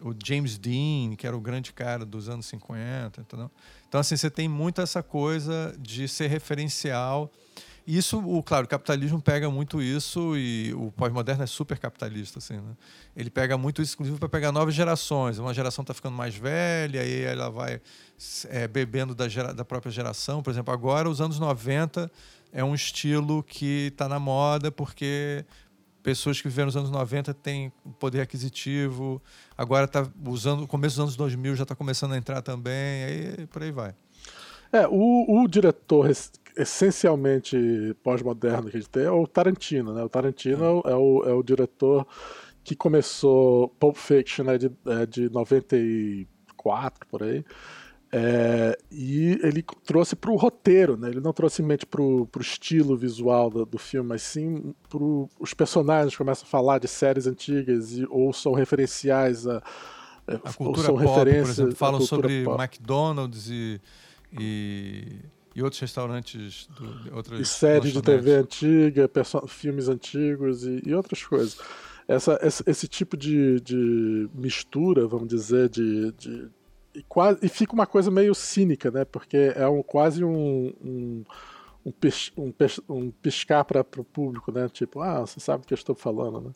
o 0.00 0.14
James 0.24 0.56
Dean, 0.56 1.14
que 1.14 1.26
era 1.26 1.36
o 1.36 1.40
grande 1.40 1.74
cara 1.74 2.06
dos 2.06 2.30
anos 2.30 2.46
50, 2.46 3.20
entendeu? 3.20 3.50
Então, 3.92 4.00
assim, 4.00 4.16
você 4.16 4.30
tem 4.30 4.48
muito 4.48 4.80
essa 4.80 5.02
coisa 5.02 5.76
de 5.78 6.08
ser 6.08 6.26
referencial. 6.28 7.30
Isso, 7.86 8.18
o, 8.26 8.42
claro, 8.42 8.64
o 8.64 8.68
capitalismo 8.68 9.20
pega 9.20 9.50
muito 9.50 9.82
isso 9.82 10.34
e 10.34 10.72
o 10.72 10.90
pós-moderno 10.92 11.42
é 11.42 11.46
super 11.46 11.78
capitalista, 11.78 12.38
assim, 12.38 12.54
né? 12.54 12.74
Ele 13.14 13.28
pega 13.28 13.58
muito 13.58 13.82
isso, 13.82 13.92
inclusive, 13.92 14.18
para 14.18 14.30
pegar 14.30 14.50
novas 14.50 14.74
gerações. 14.74 15.36
Uma 15.38 15.52
geração 15.52 15.82
está 15.82 15.92
ficando 15.92 16.16
mais 16.16 16.34
velha, 16.34 17.02
aí 17.02 17.20
ela 17.20 17.50
vai 17.50 17.82
é, 18.48 18.66
bebendo 18.66 19.14
da, 19.14 19.28
gera- 19.28 19.52
da 19.52 19.62
própria 19.62 19.92
geração. 19.92 20.42
Por 20.42 20.48
exemplo, 20.48 20.72
agora, 20.72 21.06
os 21.10 21.20
anos 21.20 21.38
90 21.38 22.10
é 22.50 22.64
um 22.64 22.74
estilo 22.74 23.42
que 23.42 23.88
está 23.92 24.08
na 24.08 24.18
moda 24.18 24.72
porque 24.72 25.44
pessoas 26.02 26.40
que 26.40 26.48
viveram 26.48 26.66
nos 26.66 26.76
anos 26.76 26.90
90 26.90 27.34
têm 27.34 27.70
poder 28.00 28.22
aquisitivo. 28.22 29.22
Agora 29.62 29.84
está 29.84 30.04
usando, 30.26 30.64
o 30.64 30.66
começo 30.66 30.96
dos 30.96 31.02
anos 31.04 31.16
2000 31.16 31.54
já 31.54 31.62
está 31.62 31.76
começando 31.76 32.14
a 32.14 32.16
entrar 32.16 32.42
também, 32.42 33.04
aí 33.04 33.46
por 33.46 33.62
aí 33.62 33.70
vai. 33.70 33.94
É, 34.72 34.88
o, 34.88 35.40
o 35.40 35.46
diretor 35.46 36.10
essencialmente 36.56 37.56
pós-moderno 38.02 38.68
que 38.68 38.76
a 38.76 38.80
gente 38.80 38.90
tem 38.90 39.04
é 39.04 39.10
o 39.12 39.24
Tarantino, 39.24 39.94
né? 39.94 40.02
O 40.02 40.08
Tarantino 40.08 40.64
é, 40.64 40.68
o, 40.68 40.82
é 40.84 40.96
o, 40.96 41.24
é 41.30 41.32
o 41.32 41.44
diretor 41.44 42.04
que 42.64 42.74
começou 42.74 43.68
Pulp 43.78 43.94
Fiction 43.96 44.50
é 44.50 44.58
de, 44.58 44.72
é 44.84 45.06
de 45.06 45.28
94, 45.30 47.06
por 47.06 47.22
aí. 47.22 47.44
É, 48.14 48.78
e 48.90 49.40
ele 49.42 49.64
trouxe 49.84 50.14
para 50.14 50.30
o 50.30 50.36
roteiro, 50.36 50.98
né? 50.98 51.08
Ele 51.08 51.20
não 51.20 51.32
trouxe 51.32 51.56
somente 51.56 51.86
para 51.86 52.02
o 52.02 52.28
estilo 52.38 52.94
visual 52.94 53.48
do, 53.48 53.64
do 53.64 53.78
filme, 53.78 54.10
mas 54.10 54.20
sim 54.20 54.74
para 54.86 55.02
os 55.40 55.54
personagens 55.54 56.14
começam 56.14 56.44
a 56.46 56.50
falar 56.50 56.78
de 56.78 56.86
séries 56.86 57.26
antigas 57.26 57.96
e, 57.96 58.06
ou 58.10 58.30
são 58.34 58.52
referenciais 58.52 59.46
a, 59.46 59.62
é, 60.26 60.34
A 60.44 60.52
cultura 60.52 60.86
são 60.86 60.96
pop, 60.98 61.24
por 61.24 61.26
exemplo, 61.26 61.74
falam 61.74 62.00
sobre 62.02 62.44
pop. 62.44 62.62
McDonald's 62.62 63.48
e, 63.48 63.80
e, 64.38 65.20
e 65.54 65.62
outros 65.62 65.80
restaurantes, 65.80 66.68
do, 66.78 67.04
de 67.04 67.14
outras 67.14 67.40
e 67.40 67.44
séries 67.46 67.94
de. 67.94 68.02
TV 68.02 68.34
antiga, 68.34 69.10
filmes 69.48 69.88
antigos 69.88 70.64
e, 70.64 70.82
e 70.84 70.94
outras 70.94 71.24
coisas. 71.24 71.58
Essa, 72.06 72.38
esse, 72.42 72.62
esse 72.66 72.86
tipo 72.86 73.16
de, 73.16 73.58
de 73.60 74.28
mistura, 74.34 75.06
vamos 75.06 75.28
dizer, 75.28 75.70
de, 75.70 76.12
de- 76.12 76.50
e, 76.94 77.02
quase, 77.04 77.38
e 77.42 77.48
fica 77.48 77.72
uma 77.72 77.86
coisa 77.86 78.10
meio 78.10 78.34
cínica, 78.34 78.90
né? 78.90 79.04
Porque 79.04 79.52
é 79.56 79.66
um, 79.68 79.82
quase 79.82 80.24
um, 80.24 80.72
um, 80.82 81.24
um, 81.86 81.92
pis- 81.92 82.32
um 82.36 82.52
pis- 82.52 82.80
um 82.88 83.10
piscar 83.10 83.64
para 83.64 83.80
o 83.98 84.04
público, 84.04 84.52
né? 84.52 84.68
Tipo, 84.68 85.00
ah, 85.00 85.20
você 85.20 85.40
sabe 85.40 85.64
o 85.64 85.66
que 85.66 85.74
eu 85.74 85.76
estou 85.78 85.94
falando, 85.94 86.40
né? 86.40 86.50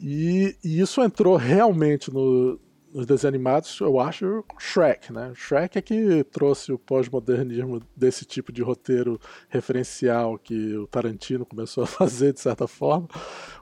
E, 0.00 0.56
e 0.64 0.80
isso 0.80 1.00
entrou 1.02 1.36
realmente 1.36 2.12
no, 2.12 2.58
nos 2.92 3.06
desenhos 3.06 3.24
animados, 3.24 3.80
eu 3.80 3.98
acho, 3.98 4.44
Shrek, 4.58 5.12
né? 5.12 5.32
Shrek 5.34 5.78
é 5.78 5.82
que 5.82 6.24
trouxe 6.24 6.72
o 6.72 6.78
pós-modernismo 6.78 7.80
desse 7.96 8.24
tipo 8.24 8.52
de 8.52 8.62
roteiro 8.62 9.18
referencial 9.48 10.38
que 10.38 10.76
o 10.76 10.86
Tarantino 10.86 11.46
começou 11.46 11.84
a 11.84 11.86
fazer, 11.88 12.34
de 12.34 12.40
certa 12.40 12.66
forma. 12.66 13.08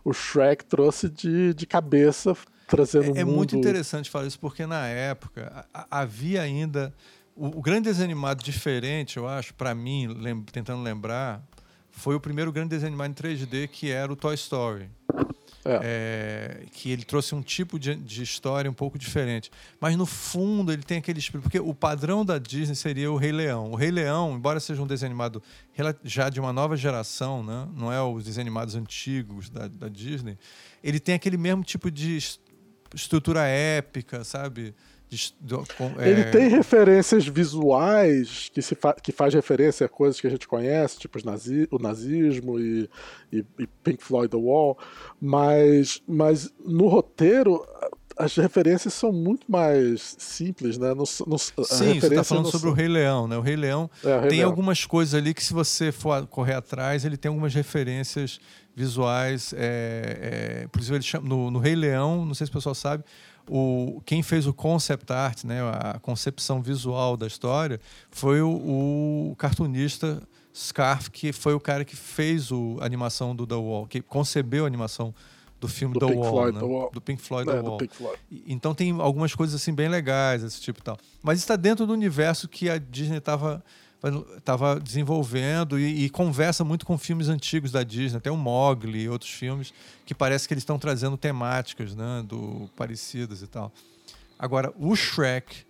O 0.05 0.13
Shrek 0.13 0.65
trouxe 0.65 1.09
de, 1.09 1.55
de 1.55 1.67
cabeça, 1.67 2.37
trazendo 2.71 3.17
É, 3.17 3.21
é 3.21 3.25
mundo... 3.25 3.37
muito 3.37 3.57
interessante 3.57 4.09
falar 4.09 4.27
isso, 4.27 4.39
porque 4.39 4.65
na 4.65 4.87
época 4.87 5.67
a- 5.75 5.81
a- 5.83 6.01
havia 6.01 6.41
ainda. 6.41 6.95
O, 7.37 7.59
o 7.59 7.63
grande 7.63 7.83
desenho 7.83 8.05
animado 8.05 8.43
diferente, 8.43 9.17
eu 9.17 9.27
acho, 9.29 9.53
para 9.55 9.75
mim, 9.75 10.07
lem- 10.07 10.43
tentando 10.43 10.83
lembrar, 10.83 11.43
foi 11.91 12.15
o 12.15 12.21
primeiro 12.21 12.53
grande 12.53 12.71
desenho 12.71 12.89
animado 12.89 13.11
em 13.11 13.15
3D, 13.15 13.69
que 13.69 13.91
era 13.91 14.11
o 14.13 14.17
Toy 14.17 14.35
Story. 14.35 14.89
É. 15.63 15.81
É, 16.63 16.67
que 16.73 16.91
ele 16.91 17.05
trouxe 17.05 17.35
um 17.35 17.43
tipo 17.43 17.79
de, 17.79 17.95
de, 17.95 18.23
história 18.23 18.71
um 18.71 18.75
pouco 18.75 18.99
diferente. 18.99 19.51
Mas 19.79 19.95
no 19.95 20.07
fundo 20.07 20.73
ele 20.73 20.83
tem 20.83 20.97
aquele 20.97 21.19
espírito. 21.19 21.43
Porque 21.43 21.61
o 21.61 21.75
padrão 21.75 22.25
da 22.25 22.39
Disney 22.39 22.75
seria 22.75 23.13
o 23.13 23.17
Rei 23.17 23.31
Leão. 23.31 23.71
O 23.71 23.75
Rei 23.77 23.91
Leão, 23.91 24.35
embora 24.35 24.59
seja 24.59 24.81
um 24.81 24.87
desenho 24.87 25.11
animado 25.13 25.43
já 26.03 26.31
de 26.31 26.41
uma 26.41 26.51
nova 26.51 26.79
geração, 26.79 27.43
né? 27.43 27.69
não 27.77 27.93
é 27.93 28.01
os 28.03 28.25
desenhos 28.25 28.39
animados 28.47 28.75
antigos 28.75 29.51
da, 29.51 29.69
da 29.69 29.89
Disney, 29.89 30.39
ele 30.83 30.99
tem 30.99 31.15
aquele 31.15 31.37
mesmo 31.37 31.63
tipo 31.63 31.91
de 31.91 32.19
estrutura 32.95 33.47
épica, 33.47 34.25
sabe? 34.25 34.75
É... 35.99 36.09
Ele 36.09 36.25
tem 36.31 36.49
referências 36.49 37.27
visuais 37.27 38.49
que, 38.55 38.63
se 38.63 38.77
fa 38.77 38.95
que 38.95 39.11
faz 39.11 39.35
referência 39.35 39.87
a 39.87 39.89
coisas 39.89 40.21
que 40.21 40.27
a 40.27 40.31
gente 40.31 40.47
conhece, 40.47 41.01
tipo 41.01 41.19
nazi 41.25 41.67
o 41.71 41.79
nazismo 41.79 42.61
e, 42.61 42.89
e, 43.33 43.45
e, 43.59 43.67
Pink 43.83 44.05
Floyd 44.05 44.31
The 44.31 44.37
Wall, 44.37 44.79
mas, 45.21 46.01
mas 46.07 46.53
no 46.65 46.87
roteiro 46.87 47.67
as 48.17 48.35
referências 48.37 48.95
são 48.95 49.13
muito 49.13 49.51
mais 49.51 50.17
simples, 50.19 50.79
né? 50.79 50.95
No, 50.95 51.05
no, 51.27 51.39
Sim, 51.39 52.01
você 52.01 52.07
está 52.07 52.25
falando 52.25 52.51
sobre 52.51 52.69
o 52.69 52.73
Rei 52.73 52.89
Leão, 52.89 53.27
né? 53.27 53.37
O 53.37 53.41
Rei 53.41 53.57
Leão 53.57 53.91
é, 54.05 54.17
o 54.17 54.21
Rei 54.21 54.29
tem 54.29 54.39
Leão. 54.39 54.51
algumas 54.51 54.85
coisas 54.85 55.15
ali 55.15 55.33
que 55.33 55.43
se 55.43 55.53
você 55.53 55.91
for 55.91 56.27
correr 56.27 56.55
atrás, 56.55 57.05
ele 57.05 57.17
tem 57.17 57.29
algumas 57.29 57.55
referências 57.55 58.41
visuais. 58.75 59.53
É, 59.57 60.67
é, 60.69 60.79
exemplo, 60.79 60.97
ele 60.97 61.03
chama, 61.03 61.29
no, 61.29 61.51
no 61.51 61.59
Rei 61.59 61.75
Leão, 61.75 62.25
não 62.25 62.35
sei 62.35 62.47
se 62.47 62.51
o 62.51 62.55
pessoal 62.55 62.75
sabe, 62.75 63.05
o, 63.49 64.01
quem 64.05 64.23
fez 64.23 64.47
o 64.47 64.53
concept 64.53 65.13
art, 65.13 65.45
né, 65.45 65.61
a 65.63 65.99
concepção 65.99 66.63
visual 66.63 67.17
da 67.17 67.27
história, 67.27 67.81
foi 68.11 68.41
o, 68.41 68.51
o 69.31 69.37
cartunista 69.37 70.23
Scarf, 70.55 71.11
que 71.11 71.33
foi 71.33 71.55
o 71.55 71.61
cara 71.61 71.85
que 71.85 71.97
fez 71.97 72.51
o, 72.51 72.77
a 72.81 72.85
animação 72.85 73.35
do 73.35 73.47
The 73.47 73.55
Wall, 73.55 73.87
que 73.87 74.01
concebeu 74.01 74.65
a 74.65 74.67
animação 74.67 75.09
do 75.09 75.15
filme 75.69 75.95
do 75.95 76.01
The, 76.01 76.07
Pink 76.07 76.19
Wall, 76.19 76.31
Floyd, 76.33 76.55
né? 76.55 76.61
The 76.61 76.67
Wall, 76.67 76.91
do 76.93 77.01
Pink 77.01 77.23
Floyd 77.23 77.51
é, 77.51 77.53
The 77.55 77.61
Wall. 77.61 77.79
Floyd. 77.91 78.19
Então 78.47 78.75
tem 78.75 78.93
algumas 79.01 79.35
coisas 79.35 79.61
assim 79.61 79.73
bem 79.73 79.89
legais, 79.89 80.43
esse 80.43 80.61
tipo 80.61 80.81
e 80.81 80.83
tal. 80.83 80.99
Mas 81.23 81.39
está 81.39 81.57
dentro 81.57 81.87
do 81.87 81.93
universo 81.93 82.49
que 82.49 82.69
a 82.69 82.79
Disney 82.79 83.19
estava 83.19 83.63
estava 84.39 84.81
desenvolvendo 84.81 85.79
e, 85.79 86.07
e, 86.07 86.09
conversa 86.09 86.65
muito 86.65 86.87
com 86.87 86.97
filmes 86.97 87.29
antigos 87.29 87.71
da 87.71 87.83
Disney, 87.83 88.17
até 88.17 88.31
o 88.31 88.37
Mogli 88.37 89.03
e 89.03 89.09
outros 89.11 89.31
filmes 89.31 89.75
que 90.07 90.15
parece 90.15 90.49
que 90.49 90.55
eles 90.55 90.63
estão 90.63 90.79
trazendo 90.79 91.19
temáticas, 91.19 91.95
né, 91.95 92.25
do 92.27 92.71
parecidas 92.75 93.43
e 93.43 93.47
tal. 93.47 93.71
Agora, 94.39 94.73
o 94.79 94.97
Shrek 94.97 95.67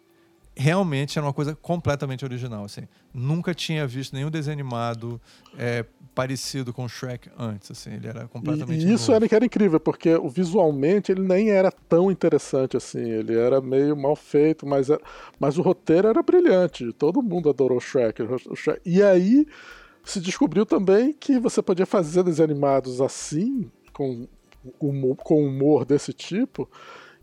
realmente 0.55 1.19
era 1.19 1.27
uma 1.27 1.33
coisa 1.33 1.57
completamente 1.57 2.25
original. 2.25 2.65
Assim. 2.65 2.83
Nunca 3.13 3.55
tinha 3.55 3.87
visto 3.87 4.15
nenhum 4.15 4.31
desenho 4.31 4.53
animado 4.53 5.21
é, 5.59 5.85
parecido 6.15 6.73
com 6.73 6.89
Shrek 6.89 7.31
antes. 7.39 7.71
Assim. 7.71 7.93
Ele 7.95 8.09
era 8.09 8.29
completamente. 8.29 8.85
E, 8.85 8.89
e 8.89 8.93
isso 8.93 9.13
era, 9.13 9.27
era 9.31 9.45
incrível, 9.45 9.81
porque 9.81 10.11
visualmente 10.31 11.13
ele 11.13 11.23
nem 11.23 11.51
era 11.51 11.71
tão 11.71 12.11
interessante 12.11 12.77
assim. 12.77 13.11
Ele 13.11 13.37
era 13.37 13.61
meio 13.61 13.97
mal 13.97 14.17
feito, 14.17 14.67
mas, 14.67 14.89
mas 15.39 15.59
o 15.59 15.63
roteiro 15.63 16.09
era 16.09 16.23
brilhante. 16.23 16.93
Todo 16.93 17.23
mundo 17.23 17.49
adorou 17.49 17.79
o 17.79 17.81
Shrek. 17.81 18.23
O 18.23 18.57
Shrek. 18.57 18.81
E 18.85 19.03
aí 19.03 19.47
se 20.05 20.21
descobriu 20.21 20.65
também 20.65 21.13
que 21.13 21.39
você 21.39 21.63
podia 21.63 21.87
fazer 21.87 22.23
desenhos 22.23 22.51
animados 22.51 23.01
assim, 23.01 23.71
com, 23.93 24.27
com 24.79 25.47
humor 25.47 25.85
desse 25.85 26.13
tipo 26.13 26.69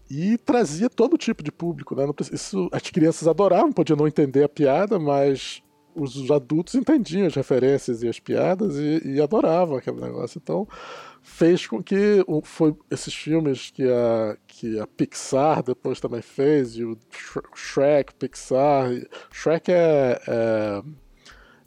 e 0.10 0.38
trazia 0.38 0.90
todo 0.90 1.18
tipo 1.18 1.44
de 1.44 1.52
público, 1.52 1.96
né? 1.96 2.06
Isso 2.32 2.70
as 2.72 2.82
crianças 2.84 3.28
adoravam, 3.28 3.72
podiam 3.72 3.98
não 3.98 4.08
entender 4.08 4.44
a 4.44 4.50
piada, 4.50 4.98
mas 4.98 5.62
os 5.98 6.30
adultos 6.30 6.76
entendiam 6.76 7.28
as 7.28 7.36
referências 7.36 8.04
e 8.04 8.08
as 8.08 8.20
piadas 8.20 8.78
e, 8.78 9.02
e 9.04 9.22
adoravam 9.22 9.78
aquele 9.78 10.00
negócio. 10.00 10.40
Então 10.42 10.68
fez 11.28 11.68
com 11.68 11.84
que 11.84 12.24
foi 12.44 12.74
esses 12.90 13.14
filmes 13.14 13.70
que 13.70 13.84
a, 13.84 14.38
que 14.48 14.80
a 14.80 14.88
Pixar 14.88 15.62
depois 15.62 16.00
também 16.00 16.22
fez, 16.22 16.78
e 16.78 16.86
o 16.86 16.98
Shrek, 17.54 18.16
Pixar. 18.16 18.90
Shrek 19.32 19.72
é, 19.72 20.22
é, 20.28 20.84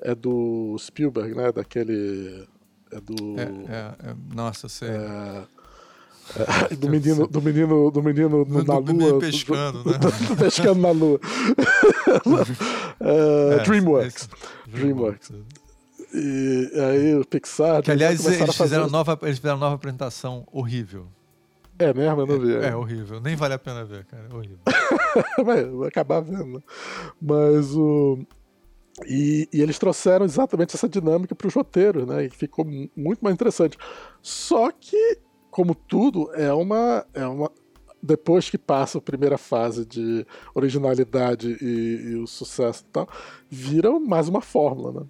é 0.00 0.14
do 0.14 0.76
Spielberg, 0.78 1.34
né? 1.34 1.52
Daquele. 1.52 2.48
É 2.90 3.00
do. 3.00 3.38
É, 3.38 3.42
é, 3.72 4.10
é 4.10 4.16
nossa, 4.34 4.68
sei. 4.68 4.88
É, 4.88 5.44
é, 6.70 6.76
do 6.76 6.88
menino, 6.88 7.26
do 7.26 7.42
menino, 7.42 7.90
do 7.90 8.02
menino 8.02 8.44
do, 8.44 8.64
na 8.64 8.80
do 8.80 8.92
lua. 8.92 9.20
pescando, 9.20 9.82
do, 9.82 9.90
né? 9.90 9.98
Do, 9.98 10.36
pescando 10.36 10.80
na 10.80 10.90
lua. 10.90 11.20
é, 13.00 13.54
é, 13.60 13.64
Dreamworks. 13.64 14.28
Dreamworks. 14.66 15.32
E 16.12 16.70
aí 16.80 17.14
o 17.16 17.24
Pixar. 17.24 17.82
Que 17.82 17.90
aliás 17.90 18.24
eles 18.26 18.56
fizeram, 18.56 18.88
nova, 18.88 19.18
eles 19.22 19.38
fizeram 19.38 19.58
nova 19.58 19.76
apresentação 19.76 20.46
horrível. 20.50 21.06
É 21.78 21.94
mesmo, 21.94 22.20
eu 22.20 22.26
não 22.26 22.38
vi. 22.38 22.56
É, 22.56 22.68
é, 22.68 22.76
horrível. 22.76 23.20
Nem 23.20 23.36
vale 23.36 23.54
a 23.54 23.58
pena 23.58 23.84
ver, 23.84 24.04
cara. 24.04 24.28
É 24.30 24.34
horrível. 24.34 24.58
Vai, 25.44 25.64
vou 25.64 25.84
acabar 25.84 26.20
vendo. 26.20 26.62
Mas 27.20 27.74
o. 27.74 28.18
E, 29.06 29.48
e, 29.50 29.62
eles 29.62 29.78
trouxeram 29.78 30.26
exatamente 30.26 30.76
essa 30.76 30.88
dinâmica 30.88 31.34
para 31.34 31.46
os 31.46 31.54
roteiros, 31.54 32.06
né? 32.06 32.26
E 32.26 32.30
ficou 32.30 32.66
muito 32.94 33.20
mais 33.22 33.32
interessante. 33.32 33.78
Só 34.20 34.70
que 34.70 35.18
como 35.50 35.74
tudo, 35.74 36.30
é 36.34 36.52
uma, 36.52 37.04
é 37.12 37.26
uma. 37.26 37.50
Depois 38.02 38.48
que 38.48 38.56
passa 38.56 38.98
a 38.98 39.00
primeira 39.00 39.36
fase 39.36 39.84
de 39.84 40.26
originalidade 40.54 41.56
e, 41.60 42.12
e 42.12 42.16
o 42.16 42.26
sucesso 42.26 42.84
e 42.88 42.92
tal, 42.92 43.08
vira 43.48 43.90
mais 44.00 44.28
uma 44.28 44.40
fórmula, 44.40 45.00
né? 45.00 45.06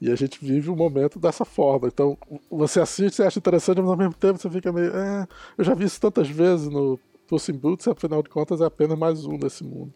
E 0.00 0.10
a 0.10 0.14
gente 0.14 0.38
vive 0.44 0.70
o 0.70 0.74
um 0.74 0.76
momento 0.76 1.18
dessa 1.18 1.44
forma. 1.44 1.88
Então, 1.88 2.16
você 2.48 2.80
assiste, 2.80 3.16
você 3.16 3.24
acha 3.24 3.38
interessante, 3.38 3.80
mas 3.80 3.90
ao 3.90 3.96
mesmo 3.96 4.14
tempo 4.14 4.38
você 4.38 4.48
fica 4.48 4.72
meio. 4.72 4.96
É, 4.96 5.26
eu 5.56 5.64
já 5.64 5.74
vi 5.74 5.84
isso 5.84 6.00
tantas 6.00 6.28
vezes 6.28 6.68
no 6.68 6.98
Puss 7.26 7.48
in 7.48 7.54
Boots, 7.54 7.86
e 7.86 7.90
afinal 7.90 8.22
de 8.22 8.28
contas 8.28 8.60
é 8.60 8.64
apenas 8.64 8.96
mais 8.96 9.24
um 9.26 9.36
desse 9.36 9.64
mundo. 9.64 9.92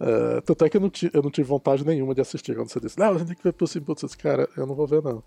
É, 0.00 0.40
tanto 0.40 0.64
é 0.64 0.68
que 0.68 0.76
eu 0.76 0.80
não, 0.80 0.90
eu 1.12 1.22
não 1.22 1.30
tive 1.30 1.48
vontade 1.48 1.86
nenhuma 1.86 2.14
de 2.14 2.20
assistir 2.20 2.54
quando 2.54 2.68
você 2.68 2.80
disse, 2.80 2.98
não, 2.98 3.10
a 3.10 3.18
gente 3.18 3.28
tem 3.28 3.36
que 3.36 3.42
ver 3.42 3.52
Puss 3.52 3.76
in 3.76 3.80
Boots. 3.80 4.02
Eu 4.02 4.08
disse, 4.08 4.18
cara, 4.18 4.48
eu 4.56 4.66
não 4.66 4.74
vou 4.74 4.86
ver 4.86 5.02
não. 5.02 5.22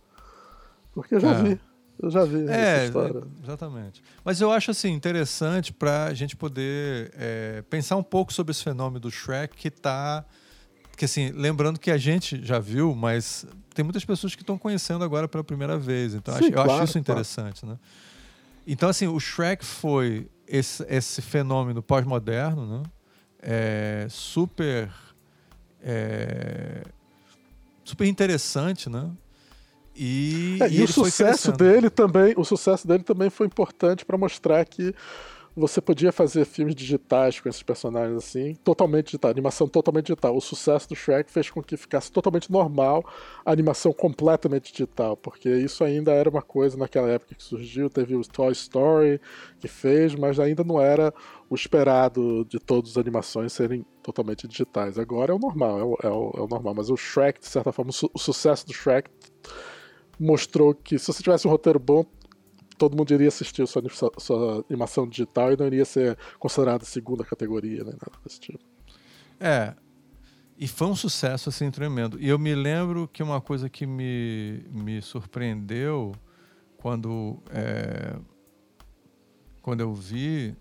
Porque 0.93 1.16
eu 1.16 1.20
já 1.20 1.32
é. 1.32 1.43
vi. 1.43 1.62
Eu 2.02 2.10
já 2.10 2.24
vi 2.24 2.47
é, 2.47 2.76
essa 2.76 2.86
história. 2.86 3.24
Exatamente. 3.43 4.02
Mas 4.24 4.39
eu 4.39 4.52
acho 4.52 4.72
assim 4.72 4.89
interessante 4.89 5.74
para 5.74 6.06
a 6.06 6.14
gente 6.14 6.36
poder 6.36 7.12
é, 7.18 7.62
pensar 7.70 7.97
um 7.97 8.04
pouco 8.04 8.32
sobre 8.32 8.52
esse 8.52 8.64
fenômeno 8.64 9.02
do 9.02 9.12
Shrek 9.12 9.56
que 9.56 9.68
está 9.68 10.26
que 10.95 11.06
assim, 11.06 11.32
lembrando 11.32 11.80
que 11.80 11.89
a 11.91 11.97
gente 11.97 12.45
já 12.45 12.60
viu, 12.60 12.93
mas 12.93 13.45
tem 13.74 13.86
muitas 13.86 14.04
pessoas 14.04 14.36
que 14.36 14.43
estão 14.43 14.58
conhecendo 14.58 15.02
agora 15.02 15.30
pela 15.30 15.43
primeira 15.43 15.78
vez. 15.78 16.14
Então 16.14 16.34
Sim, 16.34 16.45
acho, 16.45 16.52
claro, 16.52 16.70
eu 16.70 16.76
acho 16.76 16.84
isso 16.84 17.00
interessante, 17.00 17.62
claro. 17.62 17.76
né? 17.76 17.80
Então 18.68 18.89
assim, 18.89 19.08
o 19.08 19.18
Shrek 19.18 19.64
foi 19.64 20.30
esse, 20.45 20.86
esse 20.89 21.22
fenômeno 21.22 21.82
pós-moderno, 21.82 22.66
né? 22.66 22.84
É, 23.41 24.08
super 24.10 24.91
é, 25.82 26.84
super 27.86 28.06
interessante, 28.06 28.89
né? 28.89 29.10
E, 30.02 30.58
é, 30.62 30.70
e, 30.70 30.80
e 30.80 30.84
o 30.84 30.88
sucesso 30.88 31.52
dele 31.52 31.89
também, 31.89 32.34
o 32.38 32.45
sucesso 32.45 32.88
dele 32.88 33.04
também 33.04 33.30
foi 33.30 33.47
importante 33.47 34.06
para 34.06 34.18
mostrar 34.18 34.64
que 34.64 34.95
você 35.54 35.82
podia 35.82 36.14
fazer 36.14 36.45
filmes 36.45 36.74
digitais 36.74 37.38
com 37.38 37.50
esses 37.50 37.62
personagens 37.62 38.16
assim, 38.16 38.56
totalmente 38.64 39.08
digital, 39.08 39.30
animação 39.30 39.68
totalmente 39.68 40.06
digital. 40.06 40.38
O 40.38 40.39
sucesso 40.39 40.88
do 40.88 40.95
Shrek 40.95 41.30
fez 41.30 41.50
com 41.50 41.62
que 41.62 41.76
ficasse 41.76 42.10
totalmente 42.10 42.50
normal 42.50 43.04
a 43.45 43.52
animação 43.52 43.91
completamente 43.91 44.72
digital, 44.72 45.18
porque 45.18 45.50
isso 45.50 45.84
ainda 45.84 46.14
era 46.14 46.30
uma 46.30 46.41
coisa 46.41 46.78
naquela 46.78 47.10
época 47.10 47.36
que 47.36 47.43
surgiu. 47.43 47.89
Teve 47.89 48.16
o 48.16 48.22
Toy 48.22 48.54
Story 48.54 49.20
que 49.60 49.68
fez, 49.68 50.16
mas 50.16 50.39
ainda 50.39 50.64
não 50.64 50.80
era 50.80 51.14
o 51.50 51.56
esperado 51.56 52.45
de 52.45 52.58
todas 52.58 52.91
as 52.91 52.97
animações 52.97 53.52
serem 53.52 53.86
totalmente 54.02 54.47
digitais. 54.47 54.97
Agora 54.97 55.34
é 55.34 55.36
o 55.36 55.39
normal, 55.39 55.78
é 55.78 55.84
o, 55.84 55.97
é 56.04 56.10
o, 56.10 56.32
é 56.38 56.41
o 56.41 56.47
normal. 56.47 56.74
Mas 56.74 56.89
o 56.89 56.95
Shrek, 56.95 57.41
de 57.41 57.47
certa 57.47 57.74
forma, 57.74 57.89
o, 57.89 57.93
su 57.93 58.10
o 58.14 58.20
sucesso 58.20 58.66
do 58.66 58.74
Shrek 58.74 59.10
mostrou 60.20 60.74
que 60.74 60.99
se 60.99 61.07
você 61.07 61.24
tivesse 61.24 61.47
um 61.47 61.51
roteiro 61.51 61.80
bom, 61.80 62.05
todo 62.78 62.97
mundo 62.97 63.13
iria 63.13 63.28
assistir 63.28 63.61
a 63.61 63.67
sua, 63.67 63.84
sua 64.17 64.65
animação 64.70 65.07
digital 65.07 65.51
e 65.51 65.57
não 65.57 65.67
iria 65.67 65.86
ser 65.86 66.17
considerado 66.39 66.84
segunda 66.86 67.24
categoria, 67.24 67.84
né? 67.84 67.91
Nada 67.91 68.20
desse 68.24 68.39
tipo. 68.39 68.63
É. 69.39 69.76
E 70.57 70.67
foi 70.67 70.88
um 70.88 70.95
sucesso 70.95 71.49
assim 71.49 71.72
tremendo. 71.72 72.20
E 72.20 72.28
eu 72.28 72.38
me 72.38 72.53
lembro 72.53 73.07
que 73.07 73.24
uma 73.24 73.39
coisa 73.39 73.70
que 73.70 73.86
me, 73.86 74.65
me 74.72 75.01
surpreendeu 75.01 76.13
quando, 76.78 77.41
é, 77.49 78.17
quando 79.61 79.82
eu 79.82 79.93
vi 79.93 80.55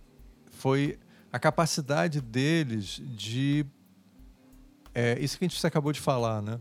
foi 0.51 0.99
a 1.33 1.39
capacidade 1.39 2.21
deles 2.21 3.01
de. 3.05 3.67
É, 4.95 5.19
isso 5.21 5.39
que 5.39 5.45
a 5.45 5.49
gente 5.49 5.67
acabou 5.67 5.93
de 5.93 6.01
falar, 6.01 6.43
né? 6.43 6.61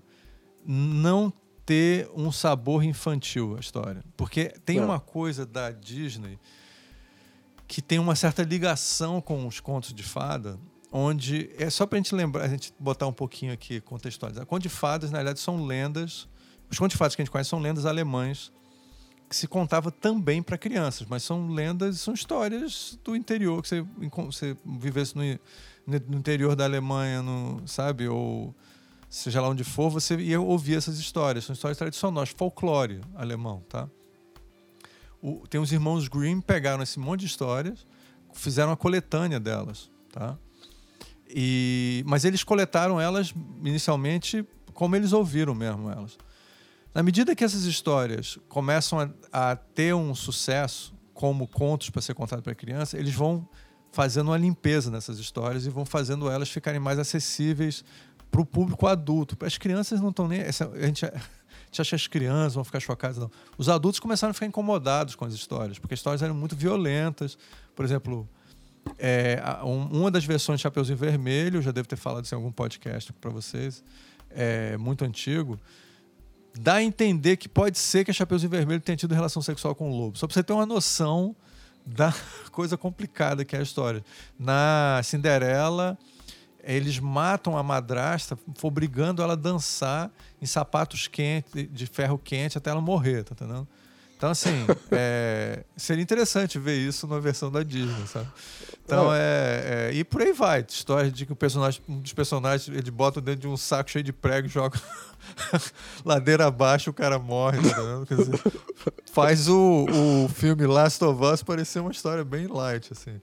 Não 0.66 1.32
ter 1.68 2.10
um 2.16 2.32
sabor 2.32 2.82
infantil 2.82 3.58
a 3.58 3.60
história. 3.60 4.02
Porque 4.16 4.46
tem 4.66 4.78
é. 4.78 4.82
uma 4.82 5.02
coisa 5.02 5.46
da 5.46 5.70
Disney 5.70 6.40
que 7.68 7.82
tem 7.82 8.00
uma 8.00 8.16
certa 8.16 8.42
ligação 8.42 9.20
com 9.20 9.46
os 9.46 9.60
contos 9.60 9.94
de 9.94 10.02
fada, 10.02 10.58
onde 10.90 11.50
é 11.60 11.70
só 11.70 11.86
para 11.86 11.98
a 11.98 12.02
gente 12.02 12.16
lembrar, 12.16 12.46
a 12.46 12.48
gente 12.48 12.74
botar 12.80 13.06
um 13.06 13.12
pouquinho 13.12 13.52
aqui, 13.52 13.82
contextualizar. 13.82 14.46
Contos 14.46 14.64
de 14.64 14.70
fadas, 14.70 15.12
na 15.12 15.18
verdade, 15.18 15.42
são 15.42 15.66
lendas. 15.66 16.30
Os 16.72 16.80
contos 16.80 16.94
de 16.94 16.98
fadas 16.98 17.14
que 17.14 17.22
a 17.22 17.26
gente 17.26 17.32
conhece 17.32 17.50
são 17.50 17.60
lendas 17.60 17.86
alemães 17.86 18.50
que 19.30 19.36
se 19.36 19.46
contava 19.46 19.92
também 19.92 20.42
para 20.42 20.58
crianças, 20.58 21.06
mas 21.06 21.22
são 21.22 21.50
lendas, 21.50 22.00
são 22.00 22.14
histórias 22.14 22.98
do 23.04 23.14
interior 23.14 23.62
que 23.62 23.68
você, 23.68 23.86
você 24.26 24.58
vivesse 24.66 25.18
no, 25.18 25.22
no 25.86 26.18
interior 26.18 26.56
da 26.56 26.64
Alemanha, 26.64 27.22
no, 27.22 27.68
sabe, 27.68 28.08
ou 28.08 28.56
seja 29.10 29.42
lá 29.42 29.50
onde 29.50 29.64
for, 29.64 29.90
você 29.90 30.16
ia 30.18 30.40
ouvir 30.40 30.78
essas 30.78 31.00
histórias. 31.00 31.46
São 31.46 31.54
histórias 31.54 31.78
tradicionais, 31.78 32.30
folclore 32.30 33.02
alemão, 33.16 33.64
tá? 33.70 33.90
O, 35.22 35.48
tem 35.48 35.60
os 35.60 35.72
irmãos 35.72 36.08
Grimm 36.08 36.42
pegaram 36.42 36.84
esse 36.84 37.00
monte 37.00 37.22
de 37.22 37.26
histórias, 37.28 37.86
fizeram 38.34 38.70
uma 38.70 38.78
coletânea 38.78 39.40
delas, 39.40 39.90
tá? 40.12 40.38
E, 41.30 42.04
mas 42.06 42.24
eles 42.24 42.44
coletaram 42.44 43.02
elas 43.02 43.34
inicialmente 43.64 44.46
como 44.74 44.96
eles 44.96 45.12
ouviram 45.12 45.56
mesmo 45.56 45.90
elas. 45.90 46.18
Na 46.94 47.04
medida 47.04 47.36
que 47.36 47.44
essas 47.44 47.64
histórias 47.64 48.38
começam 48.48 49.00
a, 49.00 49.52
a 49.52 49.56
ter 49.56 49.94
um 49.94 50.14
sucesso 50.16 50.94
como 51.14 51.48
contos 51.48 51.90
para 51.90 52.02
ser 52.02 52.14
contado 52.14 52.42
para 52.42 52.54
criança, 52.54 52.98
eles 52.98 53.14
vão 53.14 53.48
fazendo 53.92 54.28
uma 54.28 54.38
limpeza 54.38 54.92
nessas 54.92 55.18
histórias 55.18 55.66
e 55.66 55.70
vão 55.70 55.86
fazendo 55.86 56.30
elas 56.30 56.50
ficarem 56.50 56.80
mais 56.80 57.00
acessíveis 57.00 57.84
para 58.32 58.42
o 58.42 58.46
público 58.46 58.88
adulto. 58.88 59.38
As 59.46 59.58
crianças 59.58 60.02
não 60.02 60.10
estão 60.10 60.28
nem. 60.28 60.40
Essa, 60.40 60.70
a, 60.70 60.86
gente, 60.86 61.06
gente 61.66 61.82
acha 61.82 61.90
que 61.90 61.96
as 61.96 62.08
crianças 62.08 62.54
vão 62.56 62.64
ficar 62.64 62.80
chocadas, 62.80 63.18
não. 63.18 63.32
Os 63.58 63.70
adultos 63.70 64.00
começaram 64.00 64.32
a 64.32 64.34
ficar 64.34 64.46
incomodados 64.46 65.16
com 65.16 65.26
as 65.26 65.34
histórias, 65.34 65.80
porque 65.80 65.94
as 65.94 66.00
histórias 66.00 66.22
eram 66.22 66.36
muito 66.36 66.56
violentas. 66.56 67.38
Por 67.76 67.86
exemplo, 67.86 68.28
é, 68.98 69.42
um, 69.64 70.00
uma 70.00 70.12
das 70.12 70.26
versões 70.26 70.60
de 70.60 70.64
Chapeuzinho 70.64 70.98
Vermelho, 70.98 71.62
já 71.62 71.72
devo 71.72 71.88
ter 71.88 71.96
falado 71.96 72.26
isso 72.26 72.34
em 72.34 72.38
algum 72.38 72.52
podcast 72.52 73.12
para 73.14 73.30
vocês, 73.30 73.84
é, 74.30 74.78
muito 74.78 75.04
antigo, 75.04 75.60
dá 76.60 76.76
a 76.76 76.84
entender 76.84 77.38
que 77.38 77.48
pode 77.50 77.78
ser 77.78 78.04
que 78.06 78.12
a 78.12 78.14
Chapeuzinho 78.14 78.50
Vermelho 78.50 78.82
tenha 78.82 78.96
tido 78.96 79.14
relação 79.14 79.42
sexual 79.42 79.76
com 79.76 79.92
o 79.92 79.98
lobo. 79.98 80.18
Só 80.18 80.28
para 80.28 80.34
você 80.34 80.44
ter 80.44 80.54
uma 80.54 80.66
noção 80.66 81.36
da 81.86 82.14
coisa 82.52 82.78
complicada 82.78 83.46
que 83.46 83.56
é 83.56 83.60
a 83.60 83.64
história. 83.64 84.04
Na 84.38 85.02
Cinderela, 85.04 85.98
eles 86.76 87.00
matam 87.00 87.58
a 87.58 87.64
madrasta, 87.64 88.38
obrigando 88.62 89.22
ela 89.22 89.34
a 89.34 89.38
dançar 89.38 90.12
em 90.42 90.46
sapatos 90.46 91.08
quentes, 91.08 91.68
de 91.72 91.86
ferro 91.86 92.18
quente, 92.18 92.58
até 92.58 92.70
ela 92.70 92.82
morrer, 92.82 93.24
tá 93.24 93.34
entendendo? 93.34 93.68
Então, 94.18 94.32
assim, 94.32 94.66
é, 94.92 95.64
seria 95.78 96.02
interessante 96.02 96.58
ver 96.58 96.76
isso 96.76 97.08
na 97.08 97.20
versão 97.20 97.52
da 97.52 97.64
Disney, 97.64 98.08
sabe? 98.08 98.28
Então, 98.84 99.14
é, 99.14 99.90
é, 99.90 99.94
E 99.94 100.04
por 100.04 100.22
aí 100.22 100.34
vai. 100.34 100.66
História 100.68 101.12
de 101.12 101.26
que 101.26 101.34
o 101.34 101.36
personagem, 101.36 101.82
um 101.88 102.00
dos 102.00 102.14
personagens, 102.14 102.68
ele 102.76 102.90
bota 102.90 103.22
dentro 103.22 103.42
de 103.42 103.48
um 103.48 103.56
saco 103.56 103.92
cheio 103.92 104.04
de 104.04 104.12
prego 104.12 104.48
e 104.48 104.50
joga 104.50 104.80
ladeira 106.04 106.48
abaixo 106.48 106.90
o 106.90 106.94
cara 106.94 107.20
morre, 107.20 107.60
tá 107.70 108.06
Quer 108.08 108.16
dizer, 108.16 108.42
faz 109.12 109.48
o, 109.48 109.86
o 109.86 110.30
filme 110.30 110.66
Last 110.66 111.04
of 111.04 111.24
Us 111.24 111.44
parecer 111.44 111.80
uma 111.80 111.92
história 111.92 112.24
bem 112.24 112.48
light, 112.48 112.92
assim. 112.92 113.22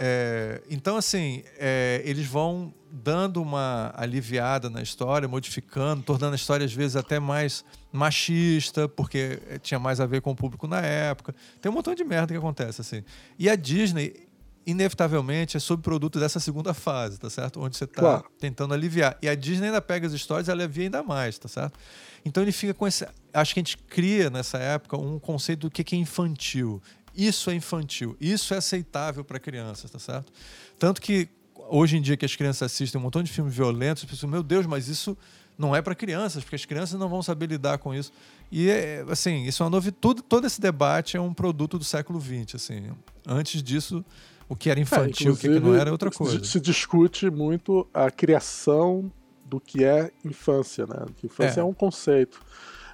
É, 0.00 0.62
então, 0.68 0.96
assim, 0.96 1.42
é, 1.58 2.02
eles 2.04 2.26
vão 2.26 2.72
dando 2.90 3.40
uma 3.42 3.92
aliviada 3.96 4.68
na 4.70 4.82
história, 4.82 5.28
modificando, 5.28 6.02
tornando 6.02 6.32
a 6.32 6.36
história 6.36 6.64
às 6.64 6.72
vezes 6.72 6.96
até 6.96 7.20
mais 7.20 7.64
machista, 7.92 8.88
porque 8.88 9.38
tinha 9.62 9.78
mais 9.78 10.00
a 10.00 10.06
ver 10.06 10.20
com 10.20 10.30
o 10.30 10.36
público 10.36 10.66
na 10.66 10.80
época. 10.80 11.34
Tem 11.60 11.70
um 11.70 11.74
montão 11.74 11.94
de 11.94 12.04
merda 12.04 12.32
que 12.32 12.38
acontece, 12.38 12.80
assim. 12.80 13.04
E 13.38 13.48
a 13.48 13.54
Disney, 13.54 14.28
inevitavelmente, 14.66 15.56
é 15.56 15.60
subproduto 15.60 16.18
dessa 16.18 16.40
segunda 16.40 16.74
fase, 16.74 17.18
tá 17.18 17.30
certo? 17.30 17.60
Onde 17.60 17.76
você 17.76 17.84
está 17.84 18.00
claro. 18.00 18.24
tentando 18.38 18.74
aliviar. 18.74 19.16
E 19.22 19.28
a 19.28 19.34
Disney 19.34 19.66
ainda 19.66 19.82
pega 19.82 20.06
as 20.06 20.12
histórias 20.12 20.48
e 20.48 20.50
alivia 20.50 20.84
ainda 20.84 21.02
mais, 21.02 21.38
tá 21.38 21.48
certo? 21.48 21.78
Então 22.24 22.42
ele 22.42 22.52
fica 22.52 22.74
com 22.74 22.86
esse. 22.86 23.06
Acho 23.32 23.54
que 23.54 23.60
a 23.60 23.62
gente 23.62 23.78
cria 23.78 24.28
nessa 24.30 24.58
época 24.58 24.96
um 24.96 25.18
conceito 25.18 25.60
do 25.60 25.70
que 25.70 25.94
é 25.94 25.98
infantil. 25.98 26.82
Isso 27.18 27.50
é 27.50 27.54
infantil, 27.54 28.16
isso 28.20 28.54
é 28.54 28.58
aceitável 28.58 29.24
para 29.24 29.40
crianças, 29.40 29.90
tá 29.90 29.98
certo? 29.98 30.32
Tanto 30.78 31.02
que 31.02 31.28
hoje 31.68 31.96
em 31.96 32.00
dia 32.00 32.16
que 32.16 32.24
as 32.24 32.36
crianças 32.36 32.62
assistem 32.62 33.00
um 33.00 33.02
montão 33.02 33.24
de 33.24 33.32
filmes 33.32 33.52
violentos, 33.52 34.04
as 34.04 34.08
pessoas, 34.08 34.30
meu 34.30 34.42
Deus, 34.42 34.66
mas 34.66 34.86
isso 34.86 35.18
não 35.58 35.74
é 35.74 35.82
para 35.82 35.96
crianças, 35.96 36.44
porque 36.44 36.54
as 36.54 36.64
crianças 36.64 36.98
não 36.98 37.08
vão 37.08 37.20
saber 37.20 37.46
lidar 37.46 37.78
com 37.78 37.92
isso. 37.92 38.12
E 38.52 38.70
é, 38.70 39.04
assim, 39.08 39.44
isso 39.44 39.62
é 39.62 39.66
uma 39.66 39.70
novidade. 39.70 39.96
Todo, 40.00 40.22
todo 40.22 40.46
esse 40.46 40.60
debate 40.60 41.16
é 41.16 41.20
um 41.20 41.34
produto 41.34 41.76
do 41.76 41.84
século 41.84 42.20
XX. 42.20 42.54
Assim. 42.54 42.90
Antes 43.26 43.60
disso, 43.60 44.04
o 44.48 44.54
que 44.54 44.70
era 44.70 44.78
infantil, 44.78 45.32
é, 45.32 45.34
o 45.34 45.36
que, 45.36 45.48
não 45.48 45.74
era, 45.74 45.90
é 45.90 45.92
outra 45.92 46.12
coisa. 46.12 46.42
Se 46.44 46.60
discute 46.60 47.28
muito 47.28 47.86
a 47.92 48.10
criação 48.12 49.10
do 49.44 49.58
que 49.58 49.82
é 49.82 50.12
infância, 50.24 50.86
né? 50.86 51.06
Que 51.16 51.26
infância 51.26 51.60
é, 51.60 51.62
é 51.62 51.64
um 51.64 51.74
conceito. 51.74 52.40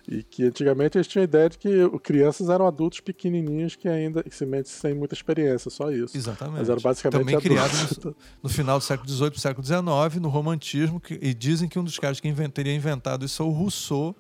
E 0.06 0.22
que 0.22 0.44
antigamente 0.44 0.98
eles 0.98 1.06
tinham 1.06 1.22
a 1.22 1.24
ideia 1.24 1.48
de 1.48 1.56
que 1.56 1.68
crianças 2.00 2.48
eram 2.48 2.66
adultos 2.66 3.00
pequenininhos 3.00 3.74
que 3.74 3.88
ainda 3.88 4.22
simplesmente 4.30 4.68
sem 4.68 4.94
muita 4.94 5.14
experiência, 5.14 5.70
só 5.70 5.90
isso. 5.90 6.16
Exatamente. 6.16 6.58
Mas 6.58 6.68
eram 6.68 6.80
basicamente 6.80 7.20
Também 7.20 7.40
criados 7.40 7.98
no, 7.98 8.16
no, 8.42 8.48
final 8.48 8.78
do 8.78 8.84
século 8.84 9.08
XVIII 9.08 9.38
século 9.38 9.66
XIX, 9.66 10.20
no 10.20 10.28
romantismo, 10.28 11.00
que, 11.00 11.18
e 11.20 11.32
dizem 11.32 11.68
que 11.68 11.78
um 11.78 11.84
dos 11.84 11.98
caras 11.98 12.20
que 12.20 12.28
invent, 12.28 12.52
teria 12.52 12.74
inventado 12.74 13.24
isso 13.24 13.42
é 13.42 13.46
o 13.46 13.50
Rousseau, 13.50 14.14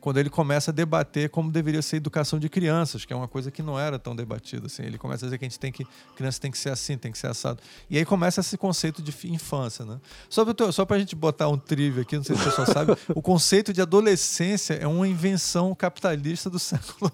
quando 0.00 0.18
ele 0.18 0.30
começa 0.30 0.70
a 0.70 0.74
debater 0.74 1.28
como 1.28 1.50
deveria 1.50 1.82
ser 1.82 1.96
a 1.96 1.98
educação 1.98 2.38
de 2.38 2.48
crianças, 2.48 3.04
que 3.04 3.12
é 3.12 3.16
uma 3.16 3.28
coisa 3.28 3.50
que 3.50 3.62
não 3.62 3.78
era 3.78 3.98
tão 3.98 4.16
debatida. 4.16 4.66
Assim. 4.66 4.82
Ele 4.82 4.98
começa 4.98 5.24
a 5.24 5.26
dizer 5.26 5.38
que 5.38 5.44
a 5.44 5.48
gente 5.48 5.58
tem 5.58 5.70
que. 5.70 5.86
Criança 6.16 6.40
tem 6.40 6.50
que 6.50 6.58
ser 6.58 6.70
assim, 6.70 6.96
tem 6.96 7.12
que 7.12 7.18
ser 7.18 7.26
assado. 7.26 7.60
E 7.88 7.98
aí 7.98 8.04
começa 8.04 8.40
esse 8.40 8.56
conceito 8.56 9.02
de 9.02 9.12
infância. 9.28 9.84
Né? 9.84 10.00
Só, 10.28 10.44
só 10.72 10.84
para 10.84 10.96
a 10.96 10.98
gente 10.98 11.14
botar 11.14 11.48
um 11.48 11.58
trivia 11.58 12.02
aqui, 12.02 12.16
não 12.16 12.24
sei 12.24 12.36
se 12.36 12.42
o 12.42 12.44
pessoal 12.44 12.66
sabe, 12.66 12.96
o 13.14 13.20
conceito 13.20 13.72
de 13.72 13.82
adolescência 13.82 14.74
é 14.74 14.86
uma 14.86 15.06
invenção 15.06 15.74
capitalista 15.74 16.48
do 16.48 16.58
século 16.60 17.12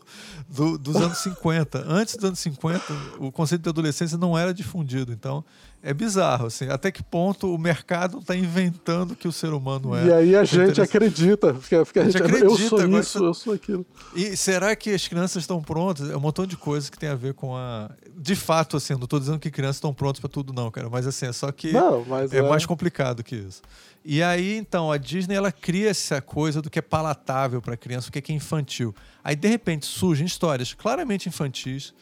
do, 0.49 0.79
dos 0.79 0.97
anos 0.97 1.19
50. 1.19 1.85
Antes 1.87 2.17
dos 2.17 2.25
anos 2.25 2.39
50, 2.39 2.85
o 3.19 3.33
conceito 3.33 3.63
de 3.63 3.69
adolescência 3.69 4.17
não 4.17 4.39
era 4.39 4.55
difundido. 4.55 5.13
Então, 5.13 5.45
é 5.83 5.95
bizarro, 5.95 6.47
assim, 6.47 6.69
até 6.69 6.91
que 6.91 7.03
ponto 7.03 7.55
o 7.55 7.59
mercado 7.59 8.19
está 8.19 8.35
inventando 8.35 9.15
que 9.15 9.29
o 9.29 9.33
ser 9.33 9.53
humano 9.53 9.95
é. 9.95 10.07
E 10.07 10.13
aí 10.13 10.37
a 10.37 10.45
gente 10.45 10.81
acredita, 10.81 11.55
porque, 11.55 11.77
porque 11.85 11.99
a, 12.01 12.05
gente, 12.05 12.17
a 12.17 12.27
gente 12.27 12.37
acredita, 12.37 12.47
eu 12.47 12.69
sou 12.69 12.99
isso, 12.99 13.25
eu 13.25 13.35
sou 13.35 13.55
aquilo. 13.55 13.87
E 14.15 14.37
será 14.37 14.75
que 14.75 14.91
as 14.91 15.07
crianças 15.07 15.43
estão 15.43 15.63
prontas? 15.63 16.11
É 16.11 16.17
um 16.17 16.21
montão 16.21 16.47
de 16.47 16.57
coisas 16.57 16.91
que 16.91 16.99
tem 16.99 17.09
a 17.09 17.15
ver 17.15 17.35
com 17.35 17.57
a. 17.57 17.91
De 18.17 18.35
fato, 18.35 18.77
assim, 18.77 18.95
não 18.95 19.05
estou 19.05 19.21
dizendo 19.21 19.39
que 19.39 19.51
crianças 19.51 19.77
estão 19.77 19.95
prontas 19.95 20.21
para 20.21 20.29
tudo, 20.29 20.53
não, 20.53 20.71
cara, 20.71 20.89
mas 20.91 21.07
assim, 21.07 21.27
é 21.27 21.33
só 21.33 21.53
que 21.53 21.73
não, 21.73 22.05
é, 22.33 22.39
é 22.39 22.43
mais 22.43 22.67
complicado 22.67 23.23
que 23.23 23.37
isso. 23.37 23.63
E 24.09 24.23
aí, 24.23 24.57
então, 24.57 24.93
a 24.93 24.97
Disney 24.97 25.35
ela 25.35 25.51
cria 25.51 25.91
essa 25.91 26.21
coisa 26.21 26.63
do 26.63 26.71
que 26.71 26.79
é 26.79 26.83
palatável 26.83 27.61
para 27.61 27.77
criança, 27.77 28.09
o 28.09 28.13
que 28.13 28.33
é 28.33 28.35
infantil. 28.35 28.95
Aí, 29.23 29.35
de 29.35 29.49
repente, 29.49 29.85
surgem 29.85 30.25
histórias 30.25 30.73
claramente 30.73 31.29
infantis 31.29 31.93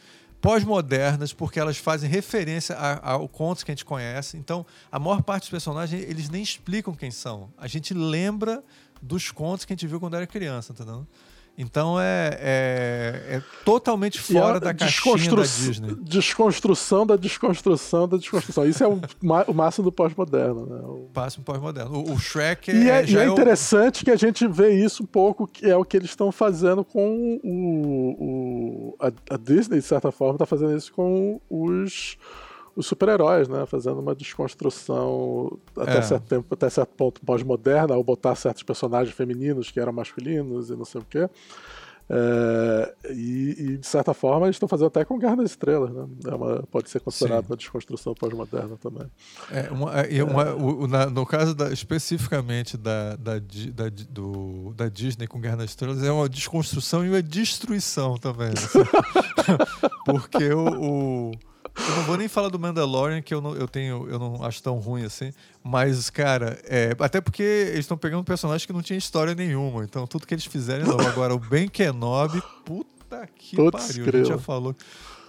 pós-modernas, 0.45 1.33
porque 1.33 1.59
elas 1.59 1.77
fazem 1.77 2.09
referência 2.09 2.75
ao 3.01 3.27
contos 3.27 3.63
que 3.63 3.71
a 3.71 3.73
gente 3.73 3.85
conhece. 3.85 4.37
Então, 4.37 4.65
a 4.91 4.99
maior 4.99 5.23
parte 5.23 5.43
dos 5.43 5.49
personagens, 5.49 6.03
eles 6.07 6.29
nem 6.29 6.43
explicam 6.43 6.93
quem 6.93 7.09
são. 7.11 7.49
A 7.57 7.67
gente 7.67 7.93
lembra 7.93 8.63
dos 9.01 9.31
contos 9.31 9.65
que 9.65 9.73
a 9.73 9.75
gente 9.75 9.87
viu 9.87 9.99
quando 9.99 10.15
era 10.15 10.27
criança, 10.27 10.71
entendeu? 10.71 11.05
Então 11.57 11.99
é, 11.99 12.37
é, 12.41 13.35
é 13.37 13.41
totalmente 13.63 14.19
fora 14.19 14.59
da 14.59 14.73
caixinha 14.73 15.35
da 15.35 15.41
Disney. 15.41 15.95
Desconstrução 16.01 17.05
da 17.05 17.15
desconstrução 17.15 18.07
da 18.09 18.17
desconstrução. 18.17 18.67
Isso 18.67 18.83
é 18.83 18.87
o, 18.87 18.99
o 19.47 19.53
máximo 19.53 19.85
do 19.85 19.91
pós-moderno. 19.91 20.65
Né? 20.65 20.81
O 20.81 21.09
máximo 21.15 21.45
pós-moderno. 21.45 21.97
O, 21.97 22.13
o, 22.13 22.19
Shrek 22.19 22.71
é, 22.71 22.75
e 22.75 22.89
é, 22.89 23.05
e 23.05 23.17
é, 23.17 23.23
é 23.23 23.27
interessante 23.27 24.01
o... 24.01 24.05
que 24.05 24.11
a 24.11 24.17
gente 24.17 24.45
vê 24.47 24.73
isso 24.73 25.03
um 25.03 25.05
pouco, 25.05 25.47
que 25.47 25.65
é 25.65 25.77
o 25.77 25.85
que 25.85 25.95
eles 25.95 26.09
estão 26.09 26.29
fazendo 26.29 26.83
com 26.83 27.39
o 27.41 28.84
a, 29.07 29.33
a 29.33 29.37
Disney, 29.37 29.77
de 29.77 29.85
certa 29.85 30.11
forma, 30.11 30.35
está 30.35 30.45
fazendo 30.45 30.75
isso 30.75 30.91
com 30.93 31.39
os 31.49 32.17
os 32.75 32.87
super-heróis, 32.87 33.47
né? 33.47 33.65
Fazendo 33.65 33.99
uma 33.99 34.13
desconstrução 34.13 35.57
até, 35.77 35.97
é. 35.97 36.01
certo 36.01 36.27
tempo, 36.27 36.53
até 36.53 36.69
certo 36.69 36.89
ponto 36.89 37.21
pós-moderna, 37.21 37.95
ao 37.95 38.03
botar 38.03 38.35
certos 38.35 38.63
personagens 38.63 39.15
femininos 39.15 39.71
que 39.71 39.79
eram 39.79 39.93
masculinos 39.93 40.69
e 40.69 40.75
não 40.75 40.83
sei 40.83 40.99
o 40.99 41.05
quê. 41.09 41.29
É, 42.07 42.95
e, 43.11 43.55
e, 43.57 43.77
de 43.77 43.87
certa 43.87 44.13
forma 44.13 44.45
eles 44.45 44.55
estão 44.55 44.69
fazendo 44.69 44.87
até 44.87 45.03
com 45.03 45.17
Guerra 45.17 45.37
das 45.37 45.51
Estrelas, 45.51 45.91
né? 45.91 46.05
É 46.25 46.35
uma, 46.35 46.63
pode 46.69 46.87
ser 46.89 46.99
considerado 46.99 47.45
Sim. 47.45 47.51
uma 47.51 47.57
desconstrução 47.57 48.13
pós-moderna 48.13 48.77
também. 48.77 49.07
É, 49.51 49.71
uma, 49.71 49.91
é, 50.01 50.23
uma, 50.23 50.53
o, 50.53 50.87
na, 50.87 51.07
no 51.07 51.25
caso 51.25 51.55
da, 51.55 51.71
especificamente 51.71 52.77
da, 52.77 53.15
da, 53.15 53.39
da, 53.39 53.89
do, 54.09 54.71
da 54.75 54.87
Disney 54.87 55.25
com 55.25 55.41
Guerra 55.41 55.57
das 55.57 55.71
Estrelas, 55.71 56.03
é 56.03 56.11
uma 56.11 56.29
desconstrução 56.29 57.03
e 57.03 57.09
uma 57.09 57.23
destruição 57.23 58.17
também. 58.17 58.49
Assim. 58.49 58.79
Porque 60.05 60.53
o, 60.53 61.29
o 61.29 61.31
eu 61.77 61.95
não 61.95 62.03
vou 62.03 62.17
nem 62.17 62.27
falar 62.27 62.49
do 62.49 62.57
Mandalorian, 62.57 63.21
que 63.21 63.33
eu 63.33 63.41
não, 63.41 63.53
eu 63.55 63.67
tenho, 63.67 64.07
eu 64.09 64.17
não 64.17 64.43
acho 64.43 64.63
tão 64.63 64.77
ruim 64.77 65.03
assim. 65.03 65.31
Mas, 65.63 66.09
cara, 66.09 66.57
é, 66.65 66.95
até 66.99 67.19
porque 67.19 67.43
eles 67.43 67.79
estão 67.79 67.97
pegando 67.97 68.21
um 68.21 68.25
personagem 68.25 68.65
que 68.65 68.73
não 68.73 68.81
tinha 68.81 68.97
história 68.97 69.35
nenhuma. 69.35 69.83
Então, 69.83 70.07
tudo 70.07 70.25
que 70.25 70.33
eles 70.33 70.45
fizeram 70.45 70.85
novo. 70.87 71.05
Agora, 71.07 71.33
o 71.35 71.39
Ben 71.39 71.67
Kenobi, 71.67 72.41
puta 72.63 73.27
que 73.37 73.55
Todos 73.55 73.85
pariu. 73.85 74.05
A 74.07 74.11
gente 74.11 74.27
já 74.27 74.37
falou. 74.37 74.75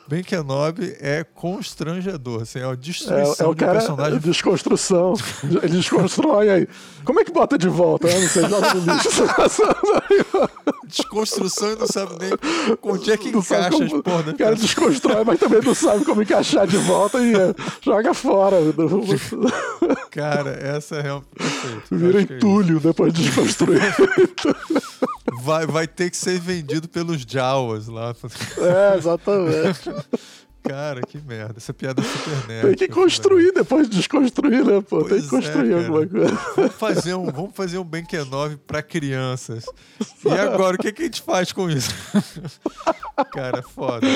Ben 0.09 0.23
Kenobi 0.23 0.97
é 1.01 1.24
constrangedor, 1.24 2.43
assim, 2.43 2.60
é 2.60 2.64
a 2.64 2.77
destruição 2.77 3.47
é, 3.47 3.48
é 3.48 3.51
o 3.51 3.55
de 3.55 3.60
cara, 3.60 3.73
personagem. 3.73 4.18
Desconstrução. 4.20 5.14
Ele 5.43 5.77
desconstrói 5.77 6.48
aí. 6.48 6.68
Como 7.05 7.18
é 7.18 7.24
que 7.24 7.32
bota 7.32 7.59
de 7.59 7.68
volta? 7.68 8.06
Não 8.09 8.28
sei, 8.28 8.48
joga 8.48 8.73
no 8.74 8.94
lixo. 8.94 9.09
Desconstrução 10.87 11.73
e 11.73 11.77
não 11.77 11.87
sabe 11.87 12.15
nem 12.21 12.31
onde 12.83 13.13
é 13.13 13.17
que 13.17 13.31
Não 13.31 13.41
encaixa 13.41 13.69
as 13.85 13.91
como- 13.91 14.03
porra, 14.03 14.23
né? 14.23 14.33
O 14.33 14.39
cara 14.39 14.55
desconstrói, 14.57 15.25
mas 15.25 15.39
também 15.39 15.61
não 15.63 15.75
sabe 15.75 16.05
como 16.05 16.23
encaixar 16.23 16.67
de 16.67 16.77
volta 16.79 17.19
e 17.21 17.35
é, 17.35 17.55
joga 17.83 18.15
fora. 18.15 18.57
Cara, 20.11 20.51
essa 20.51 20.97
é 20.97 21.03
realmente 21.03 21.29
perfeito. 21.37 21.83
Vira 21.91 22.19
é 22.21 22.23
entulho 22.23 22.81
depois 22.81 23.13
de 23.13 23.23
desconstruir. 23.25 23.81
vai, 25.43 25.67
vai 25.67 25.87
ter 25.87 26.11
que 26.11 26.17
ser 26.17 26.39
vendido 26.41 26.89
pelos 26.89 27.23
Jawas 27.23 27.89
lá. 27.89 28.15
É, 28.59 28.97
exatamente. 28.97 29.91
Cara, 30.69 31.01
que 31.03 31.19
merda. 31.19 31.55
Essa 31.57 31.73
piada 31.73 32.03
é 32.03 32.05
super 32.05 32.47
nerd. 32.49 32.77
Tem 32.77 32.89
que 32.89 32.95
construir 32.95 33.53
depois 33.53 33.89
de 33.89 33.97
desconstruir, 33.97 34.65
né, 34.65 34.81
pô? 34.81 35.01
Tem 35.01 35.09
Pois 35.09 35.25
que 35.25 35.31
construir 35.31 35.73
é, 35.73 35.75
cara. 35.75 35.87
alguma 35.87 36.07
coisa. 36.07 36.39
Vamos 36.57 36.75
fazer 36.75 37.15
um, 37.15 37.25
vamos 37.27 37.55
fazer 37.55 37.79
um 37.79 37.85
Ben 37.85 38.05
Kenobi 38.05 38.57
pra 38.57 38.83
crianças. 38.83 39.65
E 40.25 40.31
agora, 40.31 40.77
o 40.77 40.79
que, 40.79 40.93
que 40.93 41.03
a 41.03 41.05
gente 41.05 41.23
faz 41.23 41.53
com 41.53 41.71
isso? 41.71 41.91
Cara, 43.33 43.63
foda. 43.63 44.07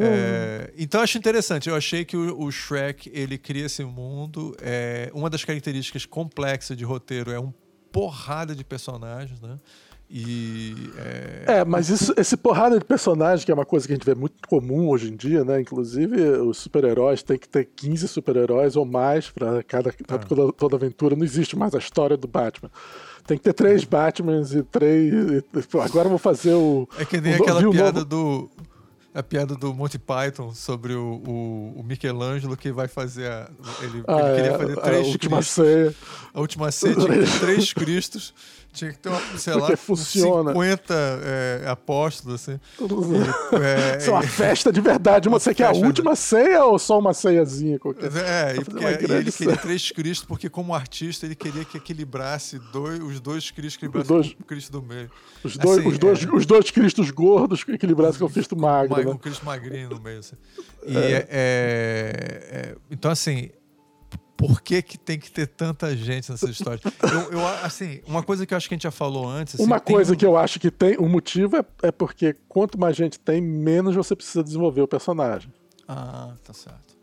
É, 0.00 0.72
então, 0.78 1.00
acho 1.02 1.18
interessante. 1.18 1.68
Eu 1.68 1.76
achei 1.76 2.04
que 2.04 2.16
o, 2.16 2.40
o 2.40 2.50
Shrek, 2.50 3.10
ele 3.12 3.36
cria 3.36 3.66
esse 3.66 3.84
mundo. 3.84 4.56
É, 4.62 5.10
uma 5.12 5.28
das 5.28 5.44
características 5.44 6.06
complexas 6.06 6.76
de 6.76 6.84
roteiro 6.84 7.30
é 7.30 7.38
um 7.38 7.52
porrada 7.92 8.54
de 8.54 8.64
personagens, 8.64 9.40
né? 9.40 9.58
E... 10.10 10.90
É, 11.46 11.58
É, 11.58 11.64
mas 11.64 11.90
isso, 11.90 12.14
esse 12.16 12.36
porrada 12.36 12.78
de 12.78 12.84
personagem, 12.84 13.44
que 13.44 13.52
é 13.52 13.54
uma 13.54 13.66
coisa 13.66 13.86
que 13.86 13.92
a 13.92 13.96
gente 13.96 14.06
vê 14.06 14.14
muito 14.14 14.36
comum 14.48 14.88
hoje 14.88 15.12
em 15.12 15.16
dia, 15.16 15.44
né? 15.44 15.60
Inclusive, 15.60 16.20
os 16.40 16.56
super-heróis 16.58 17.22
tem 17.22 17.38
que 17.38 17.48
ter 17.48 17.66
15 17.76 18.08
super-heróis 18.08 18.74
ou 18.76 18.84
mais 18.86 19.28
para 19.30 19.62
cada 19.62 19.92
pra 20.06 20.16
Ah. 20.16 20.18
toda, 20.20 20.52
toda 20.52 20.76
aventura. 20.76 21.14
Não 21.14 21.24
existe 21.24 21.56
mais 21.56 21.74
a 21.74 21.78
história 21.78 22.16
do 22.16 22.26
Batman. 22.26 22.70
Tem 23.26 23.36
que 23.36 23.44
ter 23.44 23.52
três 23.52 23.84
Batmans 23.84 24.54
e 24.54 24.62
três. 24.62 25.12
e- 25.12 25.44
agora 25.82 26.06
eu 26.06 26.10
vou 26.10 26.18
fazer 26.18 26.54
o. 26.54 26.88
É 26.98 27.04
que 27.04 27.20
nem 27.20 27.34
o 27.38 27.42
aquela 27.42 27.60
piada 27.70 27.92
novo- 28.00 28.04
do. 28.06 28.50
A 29.14 29.22
piada 29.22 29.54
do 29.56 29.74
Monty 29.74 29.98
Python 29.98 30.54
sobre 30.54 30.92
o, 30.94 31.20
o, 31.26 31.80
o 31.80 31.82
Michelangelo 31.82 32.56
que 32.56 32.70
vai 32.70 32.86
fazer 32.88 33.26
a. 33.26 33.50
Ele, 33.82 34.02
Ah, 34.06 34.20
ele 34.20 34.36
queria 34.36 34.50
é, 34.52 34.58
fazer 34.58 34.78
a 34.78 34.82
três 34.82 35.06
última 35.08 35.36
Cristos. 35.38 35.54
ceia. 35.54 35.94
A 36.32 36.40
última 36.40 36.70
ceia 36.72 36.94
tinha 36.94 37.08
ter 37.26 37.40
três 37.40 37.72
Cristos. 37.72 38.32
Tinha 38.78 38.92
que 38.92 38.98
ter 38.98 39.08
uma, 39.08 39.20
sei 39.38 39.54
lá, 39.54 39.60
Porque 39.60 39.76
funciona. 39.76 40.52
50 40.52 40.94
é, 41.24 41.64
apóstolos, 41.68 42.34
assim. 42.42 42.60
É, 43.60 43.98
Isso 43.98 44.10
é 44.10 44.12
uma 44.12 44.22
festa 44.22 44.72
de 44.72 44.80
verdade. 44.80 45.28
Uma 45.28 45.38
Você 45.38 45.54
quer 45.54 45.64
a 45.64 45.68
festa 45.68 45.86
última 45.86 46.14
ceia 46.16 46.64
ou 46.64 46.78
só 46.78 46.98
uma 46.98 47.12
ceiazinha 47.14 47.78
qualquer? 47.78 48.10
É, 48.16 48.56
e, 48.56 48.64
porque- 48.64 48.84
e 48.84 49.12
ele 49.12 49.32
queria 49.32 49.56
três 49.56 49.90
Cristos, 49.90 50.26
porque 50.26 50.48
como 50.48 50.74
artista 50.74 51.26
ele 51.26 51.34
queria 51.34 51.64
que 51.64 51.76
equilibrasse 51.76 52.58
dois, 52.72 53.00
os 53.02 53.20
dois 53.20 53.50
Cristos 53.50 53.76
equilibrassem 53.82 54.08
dois- 54.16 54.34
com 54.34 54.42
o 54.42 54.46
Cristo 54.46 54.72
do 54.72 54.82
meio. 54.82 55.10
Os 55.42 55.56
dois, 55.56 55.78
Assim, 55.78 55.88
os 55.88 55.98
dois, 55.98 56.24
é. 56.24 56.30
os 56.30 56.46
dois 56.46 56.70
cristos 56.70 57.10
gordos 57.10 57.64
equilibrados 57.68 58.16
com 58.18 58.24
o 58.24 58.30
cristo 58.30 58.56
magro, 58.56 58.96
Ma- 58.96 59.04
né? 59.04 59.10
um 59.10 59.16
Cristo 59.16 59.44
magrinho 59.46 59.88
no 59.90 60.00
meio. 60.00 60.18
Assim. 60.18 60.36
E 60.86 60.96
é- 60.96 61.26
é- 61.30 62.74
então, 62.90 63.10
assim, 63.10 63.50
por 64.38 64.62
que, 64.62 64.80
que 64.80 64.96
tem 64.96 65.18
que 65.18 65.28
ter 65.28 65.48
tanta 65.48 65.94
gente 65.96 66.30
nessa 66.30 66.48
história? 66.48 66.80
Eu, 67.02 67.32
eu, 67.32 67.46
assim, 67.64 68.00
uma 68.06 68.22
coisa 68.22 68.46
que 68.46 68.54
eu 68.54 68.56
acho 68.56 68.68
que 68.68 68.74
a 68.74 68.76
gente 68.76 68.84
já 68.84 68.90
falou 68.92 69.28
antes. 69.28 69.56
assim, 69.56 69.64
Uma 69.64 69.80
coisa 69.80 70.14
um- 70.14 70.16
que 70.16 70.24
eu 70.24 70.36
acho 70.36 70.60
que 70.60 70.70
tem, 70.70 70.96
o 70.96 71.08
motivo 71.08 71.56
é, 71.56 71.64
é 71.82 71.90
porque 71.90 72.36
quanto 72.48 72.78
mais 72.78 72.96
gente 72.96 73.18
tem, 73.18 73.40
menos 73.42 73.96
você 73.96 74.14
precisa 74.14 74.44
desenvolver 74.44 74.80
o 74.80 74.86
personagem. 74.86 75.52
Ah, 75.88 76.34
tá 76.44 76.52
certo. 76.54 76.96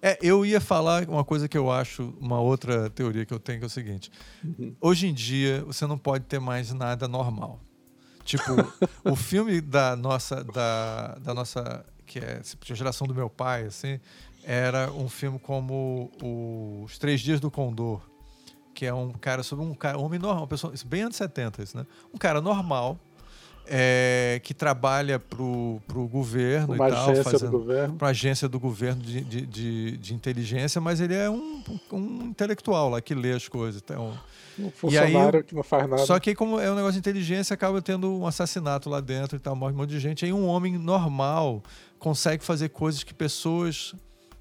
É, 0.00 0.18
eu 0.22 0.46
ia 0.46 0.60
falar 0.60 1.06
uma 1.08 1.24
coisa 1.24 1.46
que 1.46 1.58
eu 1.58 1.70
acho, 1.70 2.14
uma 2.20 2.40
outra 2.40 2.88
teoria 2.88 3.26
que 3.26 3.34
eu 3.34 3.38
tenho, 3.38 3.58
que 3.58 3.64
é 3.64 3.66
o 3.66 3.70
seguinte. 3.70 4.10
Hoje 4.80 5.08
em 5.08 5.12
dia, 5.12 5.62
você 5.66 5.86
não 5.86 5.98
pode 5.98 6.24
ter 6.24 6.38
mais 6.40 6.72
nada 6.72 7.06
normal. 7.06 7.60
Tipo, 8.24 8.52
o 9.04 9.14
filme 9.14 9.60
da 9.60 9.94
nossa, 9.94 10.42
da, 10.42 11.16
da 11.20 11.34
nossa, 11.34 11.84
que 12.06 12.18
é 12.18 12.40
a 12.70 12.74
geração 12.74 13.06
do 13.06 13.14
meu 13.14 13.28
pai, 13.28 13.64
assim, 13.64 14.00
era 14.46 14.90
um 14.92 15.08
filme 15.08 15.38
como 15.40 16.10
o- 16.22 16.82
Os 16.84 16.96
Três 16.98 17.20
Dias 17.20 17.40
do 17.40 17.50
Condor, 17.50 18.00
que 18.72 18.86
é 18.86 18.94
um 18.94 19.10
cara 19.10 19.42
sobre 19.42 19.64
um 19.64 19.74
cara, 19.74 19.98
um 19.98 20.04
homem 20.04 20.18
normal, 20.20 20.42
uma 20.42 20.46
pessoa, 20.46 20.72
isso 20.72 20.86
bem 20.86 21.02
anos 21.02 21.16
70, 21.16 21.62
isso, 21.62 21.76
né? 21.76 21.84
Um 22.14 22.18
cara 22.18 22.40
normal, 22.40 22.96
é, 23.68 24.40
que 24.44 24.54
trabalha 24.54 25.18
pro, 25.18 25.80
pro 25.88 26.06
governo 26.06 26.74
Uma 26.74 26.86
e 26.88 26.90
tal, 26.92 27.04
agência 27.10 27.24
fazendo, 27.24 27.58
para 27.98 28.08
agência 28.08 28.48
do 28.48 28.60
governo 28.60 29.02
de, 29.02 29.20
de, 29.22 29.40
de, 29.46 29.96
de 29.96 30.14
inteligência, 30.14 30.80
mas 30.80 31.00
ele 31.00 31.14
é 31.14 31.28
um, 31.28 31.64
um 31.90 32.22
intelectual 32.26 32.88
lá 32.90 33.00
que 33.00 33.12
lê 33.14 33.32
as 33.32 33.48
coisas. 33.48 33.82
Então, 33.84 34.16
Um 34.56 34.70
funcionário 34.70 35.42
que 35.42 35.52
não 35.54 35.64
faz 35.64 35.88
nada. 35.88 36.06
só 36.06 36.20
que 36.20 36.30
aí, 36.30 36.36
como 36.36 36.60
é 36.60 36.70
um 36.70 36.76
negócio 36.76 36.92
de 36.92 36.98
inteligência, 37.00 37.54
acaba 37.54 37.82
tendo 37.82 38.16
um 38.16 38.24
assassinato 38.26 38.88
lá 38.88 39.00
dentro 39.00 39.36
e 39.36 39.40
tal, 39.40 39.56
morre 39.56 39.72
um 39.72 39.78
monte 39.78 39.90
de 39.90 39.98
gente. 39.98 40.24
Aí 40.24 40.32
um 40.32 40.46
homem 40.46 40.78
normal 40.78 41.60
consegue 41.98 42.44
fazer 42.44 42.68
coisas 42.68 43.02
que 43.02 43.12
pessoas. 43.12 43.94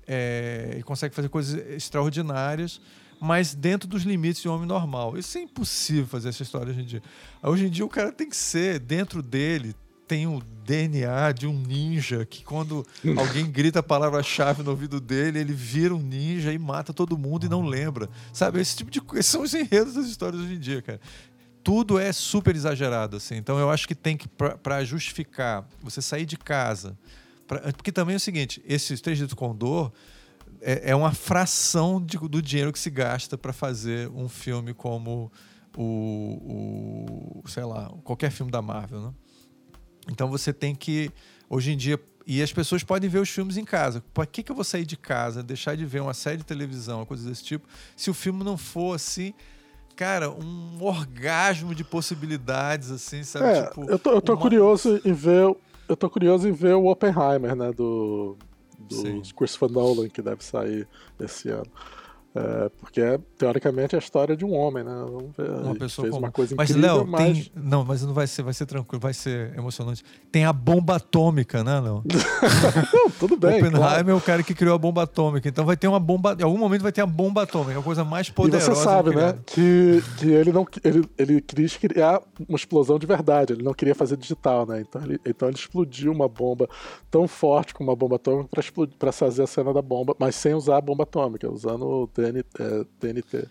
É, 0.08 0.70
ele 0.74 0.84
consegue 0.84 1.16
fazer 1.16 1.30
coisas 1.30 1.56
extraordinárias, 1.72 2.80
mas 3.20 3.54
dentro 3.54 3.88
dos 3.88 4.04
limites 4.04 4.42
de 4.42 4.50
um 4.50 4.54
homem 4.54 4.68
normal. 4.68 5.18
Isso 5.18 5.38
é 5.38 5.42
impossível 5.42 6.06
fazer 6.06 6.30
essa 6.30 6.44
história 6.44 6.72
hoje 6.72 6.82
em 6.82 6.86
dia. 6.86 7.04
Hoje 7.42 7.66
em 7.66 7.70
dia 7.70 7.86
o 7.86 7.90
cara 7.90 8.12
tem 8.12 8.30
que 8.30 8.36
ser, 8.36 8.80
dentro 8.80 9.22
dele, 9.22 9.76
tem 10.08 10.28
o 10.28 10.42
DNA 10.64 11.32
de 11.32 11.48
um 11.48 11.60
ninja 11.60 12.26
que 12.26 12.44
quando 12.44 12.86
alguém 13.18 13.50
grita 13.50 13.80
a 13.80 13.84
palavra-chave 13.84 14.64
no 14.64 14.72
ouvido 14.72 15.00
dele, 15.00 15.40
ele 15.40 15.54
vira 15.54 15.96
um 15.96 16.00
ninja 16.00 16.54
e 16.54 16.58
mata 16.58 16.94
todo 16.94 17.18
mundo 17.18 17.46
e 17.46 17.50
não 17.50 17.66
lembra. 17.66 18.10
Sabe? 18.32 18.60
Esse 18.60 18.76
tipo 18.76 18.92
de 18.92 19.02
coisa. 19.02 19.24
São 19.24 19.42
os 19.42 19.54
enredos 19.54 19.96
das 19.96 20.06
histórias 20.06 20.42
hoje 20.42 20.54
em 20.54 20.60
dia, 20.60 20.82
cara. 20.82 21.00
Tudo 21.64 21.98
é 21.98 22.14
super 22.14 22.56
exagerado, 22.56 23.18
assim. 23.18 23.36
Então 23.36 23.58
eu 23.58 23.72
acho 23.72 23.88
que 23.88 23.96
tem 23.96 24.16
que, 24.16 24.28
pra 24.28 24.84
justificar, 24.84 25.68
você 25.82 26.00
sair 26.02 26.26
de 26.26 26.38
casa. 26.38 26.96
Pra- 27.48 27.60
porque 27.74 27.92
também 27.92 28.14
é 28.14 28.18
o 28.18 28.20
seguinte: 28.20 28.62
esses 28.66 29.02
três 29.02 29.18
dias 29.18 29.30
do 29.30 29.36
Condor 29.36 29.92
é, 30.62 30.92
é 30.92 30.96
uma 30.96 31.12
fração 31.14 32.04
de- 32.04 32.18
do 32.18 32.42
dinheiro 32.42 32.72
que 32.74 32.80
se 32.80 32.90
gasta 32.90 33.38
para 33.38 33.54
fazer 33.54 34.10
um 34.10 34.28
filme 34.30 34.74
como 34.74 35.32
o, 35.78 37.42
o, 37.44 37.48
sei 37.50 37.64
lá, 37.64 37.90
qualquer 38.04 38.32
filme 38.32 38.52
da 38.52 38.62
Marvel, 38.62 39.02
né? 39.02 39.14
Então 40.12 40.30
você 40.30 40.54
tem 40.54 40.76
que, 40.76 41.10
hoje 41.50 41.72
em 41.72 41.78
dia, 41.78 42.00
e 42.28 42.42
as 42.42 42.52
pessoas 42.54 42.84
podem 42.84 43.10
ver 43.10 43.20
os 43.20 43.30
filmes 43.30 43.58
em 43.58 43.66
casa. 43.66 44.04
Por 44.14 44.26
que, 44.28 44.44
que 44.44 44.52
eu 44.52 44.56
vou 44.56 44.64
sair 44.64 44.86
de 44.86 44.96
casa, 44.98 45.42
deixar 45.44 45.76
de 45.76 45.86
ver 45.86 46.02
uma 46.02 46.14
série 46.14 46.38
de 46.38 46.44
televisão, 46.46 47.00
uma 47.00 47.06
coisa 47.06 47.28
desse 47.28 47.44
tipo, 47.44 47.68
se 47.96 48.10
o 48.10 48.14
filme 48.14 48.44
não 48.44 48.58
for 48.58 48.96
assim, 48.96 49.34
cara, 49.96 50.30
um 50.32 50.82
orgasmo 50.84 51.74
de 51.76 51.84
possibilidades, 51.84 52.92
assim, 52.92 53.24
sabe? 53.24 53.46
É, 53.48 53.64
Tipo, 53.68 53.90
eu 53.90 53.98
tô, 54.00 54.12
eu 54.12 54.22
tô 54.22 54.34
uma- 54.34 54.42
curioso 54.42 55.00
em 55.04 55.14
ver. 55.14 55.56
Eu 55.88 55.96
tô 55.96 56.10
curioso 56.10 56.48
em 56.48 56.52
ver 56.52 56.74
o 56.76 56.88
Oppenheimer, 56.88 57.56
né? 57.56 57.72
Do, 57.72 58.38
do 58.80 58.96
Sim. 58.96 59.22
Christopher 59.36 59.70
Nolan, 59.70 60.10
que 60.10 60.22
deve 60.22 60.44
sair 60.44 60.88
esse 61.20 61.50
ano. 61.50 61.70
É, 62.36 62.70
porque 62.82 63.00
é, 63.00 63.18
teoricamente 63.38 63.96
é 63.96 63.98
a 63.98 64.00
história 64.00 64.36
de 64.36 64.44
um 64.44 64.54
homem, 64.54 64.84
né? 64.84 64.92
Vamos 65.10 65.34
ver. 65.38 65.50
Uma 65.50 65.74
pessoa 65.74 66.06
fez 66.06 66.18
uma 66.18 66.30
coisa 66.30 66.54
Mas, 66.54 66.70
incrível, 66.70 66.96
Léo, 66.98 67.08
mas. 67.08 67.24
tem. 67.24 67.52
Não, 67.56 67.86
mas 67.86 68.02
não 68.04 68.14
vai 68.14 68.28
ser, 68.28 68.44
vai 68.44 68.54
ser 68.54 68.66
tranquilo, 68.66 69.00
vai 69.00 69.14
ser 69.14 69.58
emocionante. 69.58 70.04
Tem 70.34 70.44
a 70.44 70.52
bomba 70.52 70.98
atômica, 70.98 71.64
né, 71.64 71.80
Léo? 71.80 72.04
Não, 72.94 73.10
tudo 73.12 73.38
bem. 73.38 73.52
Oppenheimer 73.52 73.80
claro. 73.80 74.10
é 74.10 74.14
o 74.14 74.22
cara 74.22 74.44
que 74.44 74.54
criou 74.54 74.76
a 74.76 74.78
bomba 74.78 75.04
atômica. 75.04 75.48
Então 75.48 75.66
vai 75.66 75.78
ter 75.78 75.88
uma 75.88 76.00
bomba. 76.00 76.36
Em 76.38 76.44
algum 76.44 76.58
momento 76.58 76.82
vai 76.82 76.92
ter 76.92 77.02
a 77.02 77.06
bomba 77.06 77.44
atômica, 77.44 77.80
a 77.80 77.84
coisa 77.84 78.04
mais 78.04 78.28
E 78.28 78.34
poderosa. 78.34 78.76
você 78.76 78.84
sabe, 78.84 79.16
né? 79.16 79.38
Que, 79.46 80.04
que 80.18 80.28
ele 80.30 80.52
não 80.52 80.68
ele, 80.84 81.08
ele 81.18 81.42
queria 81.42 81.70
criar 81.70 82.22
uma 82.50 82.58
explosão 82.58 83.00
de 83.00 83.06
verdade, 83.06 83.54
ele 83.54 83.64
não 83.64 83.74
queria 83.74 83.96
fazer 83.96 84.18
digital, 84.18 84.66
né? 84.66 84.82
Então 84.82 85.02
ele, 85.04 85.20
então 85.26 85.48
ele 85.48 85.58
explodiu 85.58 86.12
uma 86.12 86.28
bomba 86.28 86.68
tão 87.10 87.28
forte 87.28 87.74
como 87.74 87.90
uma 87.90 87.96
bomba 87.96 88.18
atômica 88.18 88.50
pra 89.00 89.12
fazer 89.12 89.44
a 89.44 89.48
cena 89.48 89.74
da 89.74 89.82
bomba, 89.82 90.16
mas 90.20 90.36
sem 90.36 90.54
usar 90.54 90.78
a 90.78 90.82
bomba 90.82 91.04
atômica, 91.04 91.50
usando 91.50 91.86
o 91.86 92.10
é, 92.25 92.25
TNT. 93.00 93.48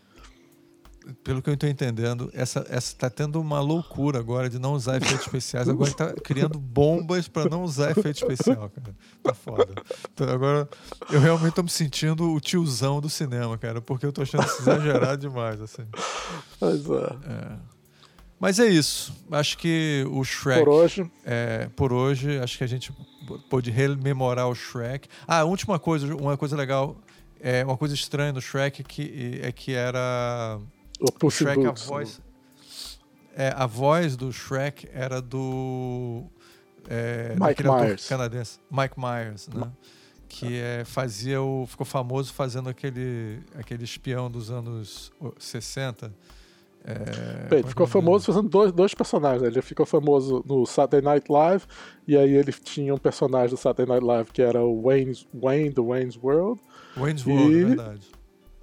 Pelo 1.23 1.43
que 1.43 1.51
eu 1.51 1.55
estou 1.55 1.69
entendendo, 1.69 2.31
essa, 2.33 2.65
essa 2.71 2.97
tá 2.97 3.11
tendo 3.11 3.39
uma 3.39 3.61
loucura 3.61 4.19
agora 4.19 4.49
de 4.49 4.59
não 4.59 4.73
usar 4.73 4.97
efeitos 4.97 5.27
especiais. 5.27 5.69
Agora 5.69 5.91
está 5.91 6.15
criando 6.15 6.59
bombas 6.59 7.29
para 7.29 7.51
não 7.51 7.63
usar 7.63 7.91
efeito 7.91 8.17
especial, 8.23 8.71
cara. 8.71 8.97
Tá 9.23 9.35
foda. 9.35 9.69
Então, 10.13 10.29
agora 10.31 10.67
eu 11.11 11.21
realmente 11.21 11.53
tô 11.53 11.63
me 11.63 11.69
sentindo 11.69 12.33
o 12.33 12.41
tiozão 12.41 13.03
do 13.03 13.11
cinema, 13.11 13.59
cara, 13.59 13.83
porque 13.83 14.07
eu 14.07 14.13
tô 14.13 14.23
achando 14.23 14.45
isso 14.45 14.63
exagerado 14.63 15.29
demais, 15.29 15.61
assim. 15.61 15.83
Mas 16.59 16.87
é, 16.87 17.31
É. 17.31 17.75
Mas 18.41 18.59
é 18.59 18.67
isso. 18.67 19.15
Acho 19.31 19.59
que 19.59 20.07
o 20.11 20.25
Shrek. 20.25 20.65
por 20.65 20.69
hoje, 20.71 21.11
É, 21.25 21.69
por 21.77 21.93
hoje, 21.93 22.39
acho 22.39 22.59
que 22.59 22.65
a 22.65 22.67
gente 22.67 22.93
pôde 23.49 23.71
rememorar 23.71 24.49
o 24.49 24.55
Shrek. 24.55 25.09
Ah, 25.27 25.45
última 25.45 25.79
coisa, 25.79 26.15
uma 26.15 26.37
coisa 26.37 26.57
legal, 26.57 26.97
é 27.41 27.65
uma 27.65 27.77
coisa 27.77 27.95
estranha 27.95 28.33
no 28.33 28.41
Shrek 28.41 28.83
que, 28.83 29.41
é 29.43 29.53
que 29.53 29.73
era 29.73 30.59
o 31.23 31.31
Shrek, 31.31 31.61
a 31.61 31.65
Boots, 31.65 31.85
voz. 31.85 32.21
É, 33.37 33.53
a 33.55 33.67
voz 33.67 34.17
do 34.17 34.33
Shrek 34.33 34.89
era 34.93 35.21
do. 35.21 36.25
É, 36.89 37.35
Mike 37.39 37.63
Myers. 37.63 38.09
canadense. 38.09 38.59
Mike 38.71 38.95
Myers, 38.99 39.49
né? 39.49 39.71
Que 40.29 40.59
é, 40.59 40.85
fazia 40.85 41.43
o. 41.43 41.67
ficou 41.67 41.85
famoso 41.85 42.33
fazendo 42.33 42.69
aquele, 42.69 43.41
aquele 43.57 43.85
espião 43.85 44.31
dos 44.31 44.51
anos 44.51 45.13
60. 45.39 46.13
É, 46.87 47.55
é 47.55 47.59
Ele 47.59 47.67
ficou 47.69 47.87
é 47.87 47.89
famoso 47.89 48.27
fazendo 48.27 48.49
dois, 48.49 48.71
dois 48.71 48.93
personagens. 48.95 49.41
né? 49.43 49.49
Ele 49.49 49.63
ficou 49.63 49.87
famoso 49.87 50.45
no 50.47 50.67
Saturday 50.67 51.01
Night 51.01 51.33
Live, 51.33 51.65
e 52.07 52.17
aí 52.17 52.35
ele 52.35 52.53
tinha 52.53 52.95
um 52.95 52.99
personagem 52.99 53.51
do 53.51 53.57
Saturday 53.57 53.87
Night 53.95 54.05
Live 54.07 54.31
que 54.33 54.43
era 54.43 54.63
o 54.63 54.83
Wayne's, 54.83 55.27
Wayne 55.33 55.71
do 55.71 55.87
Wayne's 55.87 56.19
World? 56.23 56.61
Wayne's 56.97 57.27
World, 57.27 57.53
E- 57.55 57.63
é 57.63 57.65
verdade. 57.65 58.07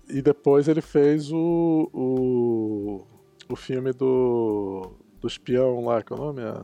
e 0.10 0.22
depois 0.22 0.68
ele 0.68 0.82
fez 0.82 1.32
o, 1.32 1.90
o, 1.94 3.02
o 3.50 3.56
filme 3.56 3.92
do, 3.92 4.92
do 5.20 5.28
espião 5.28 5.84
lá, 5.86 6.04
que 6.04 6.14
é 6.14 6.16
o 6.16 6.20
nome? 6.20 6.42
É 6.42 6.62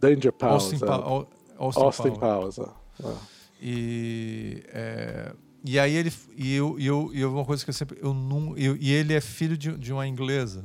Danger 0.00 0.32
Powers. 0.32 0.64
Austin, 0.64 0.76
é. 0.76 0.86
Pa- 0.86 0.94
Au- 0.96 1.28
Austin, 1.58 1.80
Austin 1.82 2.10
Powers. 2.12 2.56
Powers. 2.56 2.58
é. 2.58 3.08
É. 3.08 3.14
E, 3.60 4.62
é, 4.68 5.32
e 5.66 5.78
aí 5.78 5.94
ele. 5.94 6.12
E 6.36 6.54
eu, 6.54 6.78
e 6.78 6.86
eu, 6.86 7.10
e 7.12 7.20
eu- 7.20 7.32
uma 7.32 7.44
coisa 7.44 7.62
que 7.64 7.70
eu 7.70 7.74
sempre. 7.74 7.98
Eu 8.00 8.14
não, 8.14 8.56
eu- 8.56 8.76
e 8.76 8.92
ele 8.92 9.12
é 9.14 9.20
filho 9.20 9.56
de, 9.56 9.76
de 9.76 9.92
uma 9.92 10.06
inglesa. 10.06 10.64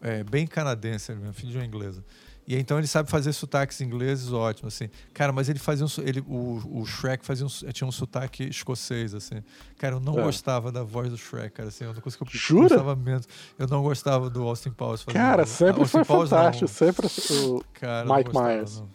É, 0.00 0.22
bem 0.22 0.46
canadense, 0.46 1.10
ele 1.10 1.20
mesmo, 1.20 1.34
filho 1.34 1.52
de 1.52 1.58
uma 1.58 1.64
inglesa. 1.66 2.04
E 2.46 2.56
então 2.56 2.78
ele 2.78 2.86
sabe 2.86 3.10
fazer 3.10 3.30
sotaques 3.34 3.78
ingleses 3.82 4.32
ótimo, 4.32 4.68
assim. 4.68 4.88
Cara, 5.12 5.32
mas 5.32 5.50
ele 5.50 5.58
fazia 5.58 5.84
um. 5.84 5.88
Ele, 6.02 6.20
o, 6.26 6.80
o 6.80 6.86
Shrek 6.86 7.22
fazia 7.26 7.44
um, 7.44 7.48
tinha 7.72 7.86
um 7.86 7.92
sotaque 7.92 8.44
escocês, 8.44 9.12
assim. 9.12 9.42
Cara, 9.76 9.96
eu 9.96 10.00
não 10.00 10.18
É. 10.18 10.22
gostava 10.22 10.72
da 10.72 10.82
voz 10.82 11.10
do 11.10 11.18
Shrek, 11.18 11.50
cara, 11.50 11.68
assim. 11.68 11.84
É 11.84 11.88
uma 11.88 12.00
coisa 12.00 12.16
que 12.16 12.22
eu 12.24 12.28
Jura? 12.30 12.68
gostava 12.70 12.96
menos. 12.96 13.28
Eu 13.58 13.66
não 13.66 13.82
gostava 13.82 14.30
do 14.30 14.44
Austin 14.44 14.70
Powers. 14.70 15.04
Cara, 15.04 15.44
sempre 15.44 15.82
Austin 15.82 15.98
foi 15.98 16.04
Powers, 16.06 16.30
não. 16.30 16.38
fantástico. 16.38 16.68
Sempre 16.68 17.06
o 17.06 17.64
Cara, 17.74 18.04
eu 18.04 18.08
não 18.08 18.16
Mike 18.16 18.30
gostava, 18.30 18.48
Myers. 18.54 18.80
não. 18.80 18.88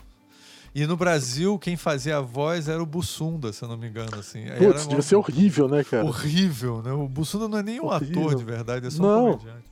E 0.75 0.87
no 0.87 0.97
Brasil, 0.97 1.59
quem 1.59 1.75
fazia 1.75 2.17
a 2.17 2.21
voz 2.21 2.67
era 2.67 2.81
o 2.81 2.85
Bussunda, 2.85 3.53
se 3.53 3.61
eu 3.63 3.67
não 3.67 3.77
me 3.77 3.87
engano, 3.87 4.17
assim. 4.17 4.43
Putz, 4.57 4.61
era 4.61 4.85
devia 4.87 5.01
ser 5.03 5.15
horrível, 5.15 5.67
né, 5.67 5.83
cara? 5.83 6.03
horrível, 6.03 6.81
né? 6.81 6.91
O 6.91 7.07
Bussunda 7.07 7.47
não 7.47 7.59
é 7.59 7.63
nem 7.63 7.79
um 7.79 7.85
Horrível. 7.85 8.21
ator 8.23 8.35
de 8.35 8.43
verdade, 8.43 8.87
é 8.87 8.89
só 8.89 9.03
Não. 9.03 9.27
um 9.29 9.37
comediante. 9.37 9.63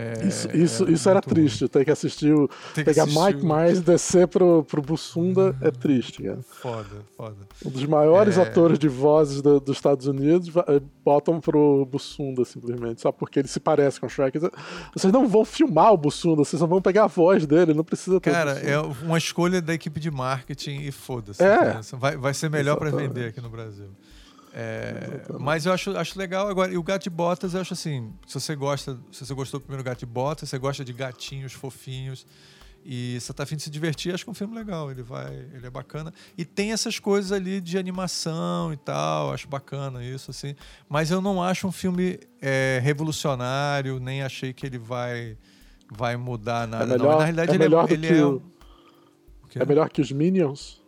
É, 0.00 0.24
Isso, 0.28 0.48
isso, 0.56 0.86
é 0.88 0.92
isso 0.92 1.08
era 1.10 1.20
triste, 1.20 1.66
ter 1.68 1.84
que 1.84 1.90
assistir 1.90 2.32
o. 2.32 2.46
Tem 2.72 2.84
que 2.84 2.90
Pegar 2.92 3.02
assistir 3.02 3.24
Mike 3.34 3.44
o- 3.44 3.48
Myers 3.56 3.78
e 3.78 3.82
descer 3.82 4.28
pro, 4.28 4.62
pro 4.62 4.80
Bussunda 4.80 5.56
é 5.60 5.70
triste, 5.72 6.22
cara. 6.22 6.38
Foda, 6.42 7.02
foda. 7.16 7.36
Um 7.66 7.70
dos 7.70 7.84
maiores 7.84 8.38
É. 8.38 8.42
atores 8.42 8.78
de 8.78 8.86
vozes 8.86 9.42
do- 9.42 9.58
dos 9.58 9.76
Estados 9.76 10.06
Unidos 10.06 10.54
eh, 10.68 10.80
botam 11.04 11.40
pro 11.40 11.84
Bussunda, 11.86 12.44
simplesmente, 12.44 13.00
só 13.00 13.10
porque 13.10 13.40
ele 13.40 13.48
se 13.48 13.58
parece 13.58 13.98
com 13.98 14.06
o 14.06 14.08
Shrek. 14.08 14.38
Vocês 14.94 15.12
não 15.12 15.26
vão 15.26 15.44
filmar 15.44 15.92
o 15.92 15.96
Bussunda, 15.96 16.44
vocês 16.44 16.60
só 16.60 16.66
vão 16.66 16.80
pegar 16.80 17.04
a 17.04 17.08
voz 17.08 17.44
dele, 17.46 17.74
não 17.74 17.82
precisa 17.82 18.20
ter. 18.20 18.30
Cara, 18.30 18.52
é 18.52 18.78
uma 18.78 19.18
escolha 19.18 19.60
da 19.60 19.74
equipe 19.74 19.98
de 19.98 20.10
marketing 20.12 20.82
e 20.82 20.92
foda-se. 20.92 21.42
É. 21.42 21.80
Vai, 21.96 22.16
vai 22.16 22.34
ser 22.34 22.48
melhor 22.48 22.76
pra 22.76 22.88
Exatamente. 22.88 23.14
vender 23.14 23.28
aqui 23.30 23.40
no 23.40 23.48
Brasil. 23.50 23.88
É, 24.52 25.22
mas 25.38 25.66
eu 25.66 25.72
acho, 25.72 25.96
acho 25.96 26.18
legal. 26.18 26.48
Agora, 26.48 26.72
e 26.72 26.76
o 26.78 26.82
Gato 26.82 27.02
de 27.04 27.10
Botas, 27.10 27.54
eu 27.54 27.60
acho 27.60 27.74
assim: 27.74 28.12
se 28.26 28.34
você 28.40 28.56
gosta, 28.56 28.98
se 29.12 29.24
você 29.26 29.34
gostou 29.34 29.60
do 29.60 29.64
primeiro 29.64 29.84
Gato 29.84 29.98
de 30.00 30.06
Botas, 30.06 30.48
você 30.48 30.58
gosta 30.58 30.84
de 30.84 30.92
gatinhos 30.92 31.52
fofinhos 31.52 32.26
e 32.84 33.18
você 33.20 33.32
tá 33.34 33.42
afim 33.42 33.56
de 33.56 33.62
se 33.62 33.70
divertir, 33.70 34.14
acho 34.14 34.24
que 34.24 34.30
é 34.30 34.32
um 34.32 34.34
filme 34.34 34.54
legal. 34.54 34.90
Ele 34.90 35.02
vai, 35.02 35.34
ele 35.52 35.66
é 35.66 35.70
bacana. 35.70 36.12
E 36.36 36.44
tem 36.44 36.72
essas 36.72 36.98
coisas 36.98 37.30
ali 37.32 37.60
de 37.60 37.76
animação 37.76 38.72
e 38.72 38.76
tal, 38.76 39.32
acho 39.32 39.46
bacana 39.48 40.02
isso, 40.02 40.30
assim. 40.30 40.54
Mas 40.88 41.10
eu 41.10 41.20
não 41.20 41.42
acho 41.42 41.66
um 41.66 41.72
filme 41.72 42.18
é, 42.40 42.80
revolucionário, 42.82 44.00
nem 44.00 44.22
achei 44.22 44.52
que 44.54 44.64
ele 44.64 44.78
vai, 44.78 45.36
vai 45.92 46.16
mudar 46.16 46.66
nada. 46.66 46.86
não. 46.86 46.96
melhor- 47.04 47.18
Na 47.18 47.24
realidade, 47.24 47.50
é 47.50 47.54
ele 47.54 47.64
melhor 47.64 47.90
é, 47.90 47.92
ele 47.92 48.06
que 48.08 48.14
é 48.14 48.24
o-? 48.24 48.42
É 49.56 49.64
melhor 49.66 49.88
que 49.90 50.00
os 50.00 50.12
Minions? 50.12 50.80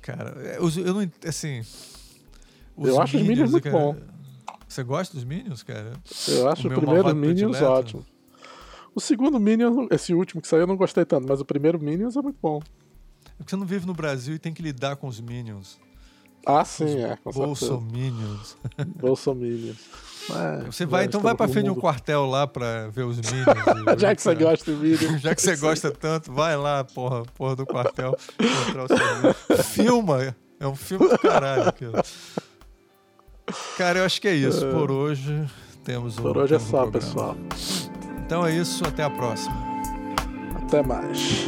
Cara, 0.00 0.30
é, 0.42 0.60
os- 0.60 0.76
eu 0.78 0.94
não. 0.94 1.10
Assim. 1.26 1.62
Eu 2.78 3.00
acho 3.00 3.16
os 3.16 3.22
Minions 3.22 3.50
muito 3.50 3.64
cara, 3.64 3.76
bom. 3.76 3.96
Você 4.68 4.82
gosta 4.82 5.14
dos 5.14 5.24
Minions, 5.24 5.62
cara? 5.62 5.92
Eu 6.28 6.48
acho 6.48 6.68
O 6.68 6.70
o, 6.70 6.74
primeiro 6.74 7.16
Minions 7.16 7.60
ótimo. 7.62 8.04
O 8.94 9.00
segundo 9.00 9.38
Minions, 9.38 9.88
esse 9.90 10.12
último 10.12 10.42
que 10.42 10.48
saiu, 10.48 10.62
eu 10.62 10.66
não 10.66 10.76
gostei 10.76 11.04
tanto, 11.04 11.26
mas 11.28 11.40
o 11.40 11.44
primeiro 11.44 11.78
Minions 11.78 12.16
é 12.16 12.22
muito 12.22 12.38
bom. 12.42 12.60
É 13.26 13.38
porque 13.38 13.50
você 13.50 13.56
não 13.56 13.66
vive 13.66 13.86
no 13.86 13.94
Brasil 13.94 14.34
e 14.34 14.38
tem 14.38 14.52
que 14.52 14.62
lidar 14.62 14.96
com 14.96 15.06
os 15.06 15.20
Minions. 15.20 15.78
Ah, 16.46 16.64
sim, 16.64 17.02
é, 17.02 17.16
com 17.16 17.32
certeza. 17.32 17.46
Bolsominions. 17.46 18.56
Bolsominions. 18.96 19.76
É, 20.30 20.64
Você 20.70 20.84
vai, 20.84 21.04
então 21.04 21.20
vai 21.20 21.34
pra 21.34 21.48
frente 21.48 21.64
de 21.64 21.70
um 21.70 21.74
quartel 21.74 22.26
lá 22.26 22.46
pra 22.46 22.88
ver 22.88 23.04
os 23.04 23.16
Minions. 23.16 23.46
Já 24.00 24.14
que 24.14 24.22
você 24.22 24.34
cara, 24.34 24.50
gosta 24.50 24.72
de 24.72 24.76
Minions. 24.76 25.20
Já 25.20 25.34
que 25.34 25.42
você 25.42 25.56
gosta 25.56 25.90
tanto, 25.90 26.32
vai 26.32 26.56
lá, 26.56 26.84
porra, 26.84 27.22
porra 27.34 27.56
do 27.56 27.66
quartel. 27.66 28.16
Filma! 29.64 30.34
É 30.60 30.66
um 30.66 30.74
filme 30.74 31.08
do 31.08 31.18
caralho 31.18 31.68
aquilo. 31.68 31.92
Cara, 33.76 34.00
eu 34.00 34.04
acho 34.04 34.20
que 34.20 34.28
é 34.28 34.34
isso. 34.34 34.66
Por 34.66 34.90
hoje 34.90 35.44
temos 35.84 36.18
um. 36.18 36.22
Por 36.22 36.36
hoje 36.38 36.54
é 36.54 36.58
só, 36.58 36.82
programa. 36.82 36.92
pessoal. 36.92 37.36
Então 38.24 38.46
é 38.46 38.54
isso, 38.54 38.84
até 38.86 39.02
a 39.02 39.10
próxima. 39.10 39.56
Até 40.56 40.82
mais. 40.82 41.46